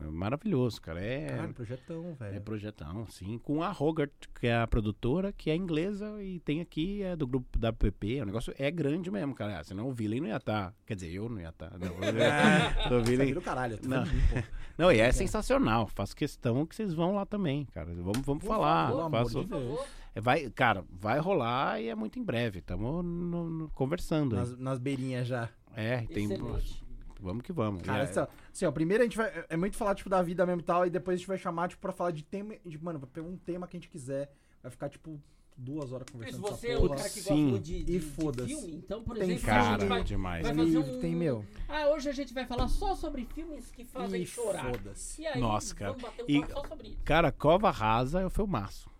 É 0.00 0.04
maravilhoso, 0.06 0.80
cara. 0.80 1.00
É, 1.00 1.26
Cara, 1.36 1.48
projetão, 1.52 2.16
é 2.20 2.30
velho. 2.30 2.40
projetão, 2.42 3.06
sim. 3.08 3.38
Com 3.38 3.62
a 3.62 3.70
Rogert, 3.70 4.10
que 4.40 4.46
é 4.46 4.56
a 4.56 4.66
produtora, 4.66 5.32
que 5.32 5.50
é 5.50 5.56
inglesa 5.56 6.22
e 6.22 6.40
tem 6.40 6.60
aqui, 6.60 7.02
é 7.02 7.14
do 7.14 7.26
grupo 7.26 7.58
da 7.58 7.72
PP. 7.72 8.22
O 8.22 8.26
negócio 8.26 8.52
é 8.58 8.70
grande 8.70 9.10
mesmo, 9.10 9.34
cara. 9.34 9.60
Ah, 9.60 9.64
senão 9.64 9.88
o 9.88 9.92
Villain 9.92 10.20
não 10.20 10.28
ia 10.28 10.36
estar. 10.36 10.74
Quer 10.84 10.94
dizer, 10.96 11.12
eu 11.12 11.28
não 11.28 11.40
ia 11.40 11.48
estar. 11.50 11.70
Não, 11.78 11.88
É. 12.04 12.86
o 12.94 13.00
Você 13.04 13.16
Villain- 13.16 13.40
caralho, 13.40 13.74
eu 13.74 13.78
tô 13.78 13.88
Não. 13.88 14.04
pô. 14.04 14.10
não, 14.76 14.92
e 14.92 14.98
é 15.00 15.12
sensacional. 15.12 15.86
Faço 15.86 16.16
questão 16.16 16.66
que 16.66 16.74
vocês 16.74 16.92
vão 16.92 17.14
lá 17.14 17.24
também, 17.24 17.64
cara. 17.66 17.92
Vamos, 17.94 18.18
vamos 18.24 18.42
Por 18.42 18.48
falar. 18.48 18.88
favor, 18.88 19.00
amor 19.02 19.10
Faço- 19.22 19.40
de 19.42 19.46
Deus. 19.50 19.80
É, 20.14 20.20
Vai, 20.20 20.48
cara, 20.50 20.84
vai 20.90 21.18
rolar 21.18 21.80
e 21.80 21.88
é 21.88 21.94
muito 21.94 22.18
em 22.18 22.22
breve. 22.22 22.60
Estamos 22.60 23.70
conversando. 23.72 24.36
Nas, 24.36 24.56
nas 24.58 24.78
beirinhas 24.78 25.26
já. 25.26 25.48
É, 25.74 25.98
tem. 26.02 26.24
Excelente. 26.32 26.82
Vamos 27.20 27.42
que 27.42 27.52
vamos. 27.52 27.82
Cara, 27.82 28.04
é- 28.04 28.20
ó, 28.20 28.26
assim, 28.54 28.64
ó, 28.66 28.72
primeiro 28.72 29.02
a 29.02 29.06
gente 29.06 29.16
vai. 29.16 29.44
É 29.48 29.56
muito 29.56 29.76
falar, 29.76 29.94
tipo, 29.94 30.08
da 30.08 30.22
vida 30.22 30.46
mesmo 30.46 30.60
e 30.60 30.64
tal, 30.64 30.86
e 30.86 30.90
depois 30.90 31.14
a 31.14 31.18
gente 31.18 31.28
vai 31.28 31.36
chamar, 31.38 31.68
tipo, 31.68 31.82
pra 31.82 31.92
falar 31.92 32.10
de 32.12 32.22
tema. 32.24 32.54
De, 32.64 32.78
mano, 32.82 32.98
vai 32.98 33.08
pegar 33.12 33.26
um 33.26 33.36
tema 33.36 33.66
que 33.66 33.76
a 33.76 33.80
gente 33.80 33.90
quiser. 33.90 34.32
Vai 34.62 34.70
ficar, 34.70 34.88
tipo, 34.88 35.20
duas 35.56 35.92
horas 35.92 36.06
Mas 36.12 36.12
conversando 36.36 36.40
você 36.42 36.68
essa 36.68 36.80
é 36.80 36.84
um 36.84 36.88
cara 36.88 37.02
que 37.02 37.08
Sim. 37.10 37.20
gosta 37.20 37.34
muito 37.34 37.62
de, 37.62 37.84
de, 37.84 37.92
E 37.96 37.98
de 37.98 38.00
foda-se. 38.00 38.48
filme, 38.48 38.72
então, 38.74 39.04
por 39.04 39.16
Tem 39.16 39.30
exemplo, 39.30 39.44
a 39.44 39.54
Cara, 39.54 39.78
gente 39.80 39.88
vai, 39.88 40.02
demais. 40.02 40.42
vai 40.46 40.54
Tem 40.54 40.64
fazer 40.64 40.78
um... 40.78 41.00
tem 41.00 41.14
meu. 41.14 41.44
Ah, 41.68 41.88
hoje 41.90 42.08
a 42.08 42.12
gente 42.12 42.34
vai 42.34 42.44
falar 42.46 42.66
só 42.68 42.94
sobre 42.96 43.24
filmes 43.26 43.70
que 43.70 43.84
fazem 43.84 44.22
E 44.22 44.26
chorar. 44.26 44.64
foda-se. 44.70 45.22
E 45.22 45.26
aí, 45.26 45.40
Nossa, 45.40 45.74
cara. 45.74 45.92
vamos 45.92 46.02
bater 46.02 46.22
um 46.24 46.26
E- 46.28 46.40
papo 46.40 46.52
só 46.54 46.66
sobre 46.68 46.88
isso. 46.88 46.98
Cara, 47.04 47.30
Cova 47.30 47.70
Rasa 47.70 48.20
é 48.20 48.26
o 48.26 48.30
filmaço. 48.30 48.90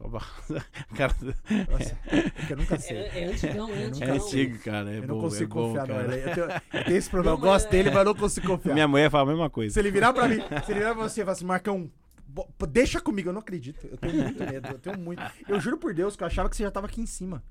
Rasa. 0.00 0.64
Cara, 0.96 1.14
Nossa, 1.70 1.98
porque 2.36 2.52
eu 2.52 2.56
nunca 2.56 2.78
sei. 2.78 2.96
É, 2.96 3.20
é 3.20 3.24
antigão, 3.26 3.68
é 3.70 3.82
é 3.82 3.84
antigão. 3.86 4.14
antigo, 4.16 4.58
cara. 4.58 4.90
É 4.94 4.98
eu 4.98 5.02
bom, 5.02 5.14
não 5.14 5.20
consigo 5.20 5.44
é 5.44 5.46
bom, 5.62 5.68
confiar 5.68 5.86
cara. 5.86 6.00
Arley. 6.02 6.20
Eu 6.20 6.34
tenho, 6.34 6.46
eu 6.72 6.84
tenho 6.84 6.96
esse 6.96 7.10
problema. 7.10 7.36
Não, 7.36 7.44
eu 7.46 7.50
gosto 7.52 7.70
dele, 7.70 7.88
é- 7.88 7.92
mas 7.92 7.98
eu 8.00 8.04
não 8.04 8.14
consigo 8.14 8.46
confiar. 8.46 8.74
Minha 8.74 8.88
mulher 8.88 9.10
fala 9.10 9.24
a 9.24 9.26
mesma 9.34 9.50
coisa. 9.50 9.72
Se 9.74 9.80
ele 9.80 9.90
virar 9.90 10.12
pra 10.12 10.28
mim, 10.28 10.36
se 10.64 10.72
ele 10.72 10.80
virar 10.80 10.94
pra 10.94 11.02
você 11.04 11.20
e 11.20 11.24
falar 11.24 11.32
assim, 11.32 11.44
Marcão, 11.46 11.90
deixa 12.68 13.00
comigo, 13.00 13.28
eu 13.30 13.32
não 13.32 13.40
acredito. 13.40 13.86
Eu 13.86 13.96
tenho 13.96 14.22
muito 14.22 14.44
medo, 14.44 14.68
eu 14.68 14.78
tenho 14.78 14.98
muito. 14.98 15.22
Eu 15.48 15.58
juro 15.60 15.78
por 15.78 15.94
Deus 15.94 16.14
que 16.16 16.22
eu 16.22 16.26
achava 16.26 16.48
que 16.48 16.56
você 16.56 16.62
já 16.62 16.70
tava 16.70 16.86
aqui 16.86 17.00
em 17.00 17.06
cima. 17.06 17.42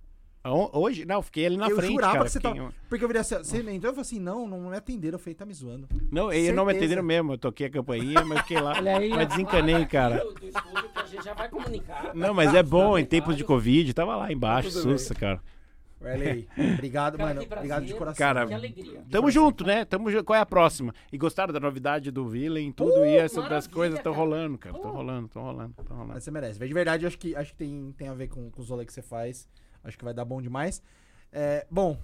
Hoje, 0.74 1.06
não, 1.06 1.16
eu 1.16 1.22
fiquei 1.22 1.46
ali 1.46 1.58
na 1.58 1.68
eu 1.68 1.76
frente, 1.76 1.94
jurava 1.94 2.14
cara. 2.14 2.26
que 2.26 2.32
você 2.32 2.40
tava. 2.40 2.74
Porque 2.88 3.04
eu 3.04 3.08
virei 3.08 3.22
assim, 3.22 3.36
você 3.36 3.58
entrou, 3.58 3.92
eu 3.92 3.96
falei 3.96 4.02
assim, 4.02 4.20
não, 4.20 4.48
não 4.48 4.70
me 4.70 4.78
atenderam. 4.78 5.16
Eu 5.16 5.20
falei, 5.20 5.34
tá 5.34 5.46
me 5.46 5.54
zoando. 5.54 5.88
Não, 6.12 6.32
eles 6.32 6.54
não 6.54 6.66
me 6.66 6.72
Certeza. 6.72 6.86
entenderam 6.86 7.04
mesmo. 7.04 7.34
Eu 7.34 7.38
toquei 7.38 7.68
a 7.68 7.70
campainha, 7.70 8.24
mas 8.24 8.42
fiquei 8.42 8.60
lá. 8.62 8.74
Olha 8.78 8.98
aí, 8.98 9.10
mas 9.10 9.28
desencanei, 9.28 9.86
cara. 9.86 10.18
Do, 10.20 10.30
estúdio 10.48 10.90
que 10.94 11.00
a 11.00 11.06
gente 11.06 11.24
já 11.24 11.34
vai 11.34 11.50
comunicar. 11.50 12.16
Não, 12.16 12.34
mas 12.34 12.54
é 12.54 12.62
bom, 12.62 12.98
em 12.98 13.06
tempos 13.06 13.36
de 13.36 13.44
Covid, 13.44 13.94
tava 13.94 14.16
lá 14.16 14.32
embaixo, 14.32 14.70
sussa, 14.72 15.16
cara. 15.16 15.42
Obrigado, 16.76 17.18
Cara, 17.18 17.34
mano. 17.34 17.42
Obrigado 17.42 17.86
de 17.86 17.94
coração. 17.96 18.18
Cara, 18.18 18.46
Que 18.46 18.54
alegria. 18.54 19.04
Tamo 19.10 19.32
junto, 19.32 19.66
né? 19.66 19.86
Tamo 19.86 20.12
junto. 20.12 20.24
Qual 20.24 20.38
é 20.38 20.42
a 20.42 20.46
próxima? 20.46 20.94
E 21.12 21.18
gostaram 21.18 21.52
da 21.52 21.60
novidade 21.60 22.12
do 22.12 22.28
Villain, 22.28 22.72
tudo 22.72 23.00
Uh, 23.00 23.06
e 23.06 23.16
essas 23.18 23.50
das 23.50 23.66
coisas 23.66 23.98
estão 23.98 24.14
rolando, 24.14 24.58
cara. 24.58 24.76
Estão 24.76 24.92
Uh. 24.92 24.94
rolando, 24.94 25.26
estão 25.26 25.42
rolando, 25.42 25.74
estão 25.80 25.96
rolando. 25.98 26.14
Mas 26.14 26.24
você 26.24 26.30
merece. 26.30 26.60
De 26.60 26.74
verdade, 26.74 27.06
eu 27.06 27.08
acho 27.08 27.18
que, 27.18 27.36
acho 27.36 27.52
que 27.52 27.58
tem, 27.58 27.94
tem 27.98 28.08
a 28.08 28.14
ver 28.14 28.28
com, 28.28 28.52
com 28.52 28.62
os 28.62 28.70
rolês 28.70 28.86
que 28.86 28.94
você 28.94 29.02
faz. 29.02 29.48
Acho 29.86 29.98
que 29.98 30.04
vai 30.04 30.14
dar 30.14 30.26
bom 30.26 30.42
demais. 30.42 30.82
É, 31.32 31.66
bom, 31.70 31.98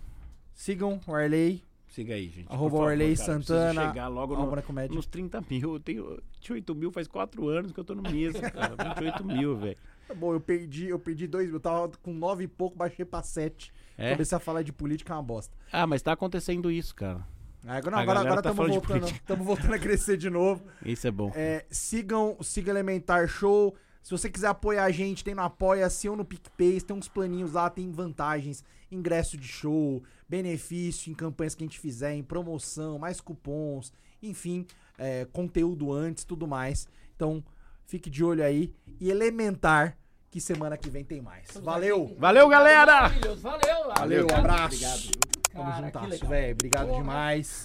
sigam 0.53 0.99
o 1.05 1.13
Arley, 1.13 1.63
Siga 1.91 2.13
aí, 2.13 2.29
gente. 2.29 2.47
arroba 2.49 2.77
favor, 2.77 2.91
Arley 2.91 3.17
cara. 3.17 3.25
Santana, 3.25 3.87
chegar 3.87 4.07
logo 4.07 4.35
no, 4.35 4.61
comédia. 4.63 4.95
nos 4.95 5.05
30 5.07 5.43
mil. 5.49 5.73
Eu 5.73 5.79
tenho 5.79 6.21
28 6.35 6.73
mil 6.73 6.91
faz 6.91 7.05
4 7.07 7.49
anos 7.49 7.73
que 7.73 7.79
eu 7.79 7.83
tô 7.83 7.93
no 7.93 8.01
mesmo, 8.01 8.41
cara. 8.41 8.93
28 8.95 9.25
mil, 9.25 9.57
velho. 9.57 9.77
Tá 10.07 10.13
bom, 10.13 10.33
eu 10.33 10.39
perdi, 10.39 10.87
eu 10.87 10.99
perdi 10.99 11.27
dois 11.27 11.47
mil. 11.47 11.55
Eu 11.55 11.59
tava 11.59 11.89
com 12.01 12.13
nove 12.13 12.45
e 12.45 12.47
pouco, 12.47 12.77
baixei 12.77 13.03
pra 13.03 13.21
sete. 13.21 13.73
É? 13.97 14.11
Comecei 14.13 14.35
a 14.37 14.39
falar 14.39 14.61
de 14.61 14.71
política, 14.71 15.13
é 15.13 15.15
uma 15.17 15.23
bosta. 15.23 15.53
Ah, 15.71 15.85
mas 15.85 16.01
tá 16.01 16.13
acontecendo 16.13 16.71
isso, 16.71 16.95
cara. 16.95 17.25
Aí 17.65 17.77
Agora, 17.77 17.95
não, 17.95 18.03
agora, 18.03 18.19
agora 18.21 18.41
tá 18.41 18.49
tamo 18.49 18.55
falando 18.55 18.71
de 18.71 18.87
voltando, 18.87 19.43
voltando 19.43 19.73
a 19.73 19.79
crescer 19.79 20.17
de 20.17 20.29
novo. 20.29 20.63
Isso 20.83 21.07
é 21.07 21.11
bom. 21.11 21.31
É, 21.35 21.65
sigam, 21.69 22.35
siga 22.41 22.71
Elementar 22.71 23.27
Show. 23.27 23.75
Se 24.01 24.11
você 24.11 24.29
quiser 24.29 24.47
apoiar 24.47 24.85
a 24.85 24.91
gente, 24.91 25.23
tem 25.23 25.35
no 25.35 25.43
Apoia-se 25.43 26.09
ou 26.09 26.15
no 26.15 26.25
PicPay, 26.25 26.81
tem 26.81 26.95
uns 26.95 27.07
planinhos 27.07 27.53
lá, 27.53 27.69
tem 27.69 27.91
vantagens, 27.91 28.63
ingresso 28.91 29.37
de 29.37 29.47
show, 29.47 30.01
benefício 30.27 31.11
em 31.11 31.15
campanhas 31.15 31.53
que 31.53 31.63
a 31.63 31.67
gente 31.67 31.79
fizer, 31.79 32.13
em 32.13 32.23
promoção, 32.23 32.97
mais 32.97 33.21
cupons, 33.21 33.93
enfim, 34.21 34.65
é, 34.97 35.25
conteúdo 35.31 35.93
antes, 35.93 36.23
tudo 36.23 36.47
mais. 36.47 36.87
Então, 37.15 37.43
fique 37.85 38.09
de 38.09 38.23
olho 38.23 38.43
aí. 38.43 38.73
E 38.99 39.09
Elementar, 39.09 39.97
que 40.31 40.41
semana 40.41 40.77
que 40.77 40.89
vem 40.89 41.03
tem 41.03 41.21
mais. 41.21 41.49
Valeu! 41.61 42.15
Valeu, 42.17 42.47
galera! 42.47 43.03
Maravilhoso, 43.03 43.41
Valeu, 43.41 43.93
Valeu, 43.95 44.23
obrigado, 44.23 44.39
abraço. 44.39 44.75
Obrigado. 44.75 45.31
Tamo 45.51 45.85
juntasso, 45.85 46.27
velho. 46.27 46.53
Obrigado 46.53 46.87
Porra. 46.87 46.99
demais. 46.99 47.63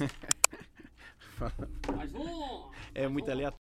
Mais 1.97 2.15
um. 2.15 2.71
É 2.95 3.07
muito 3.09 3.31
aleatório. 3.31 3.66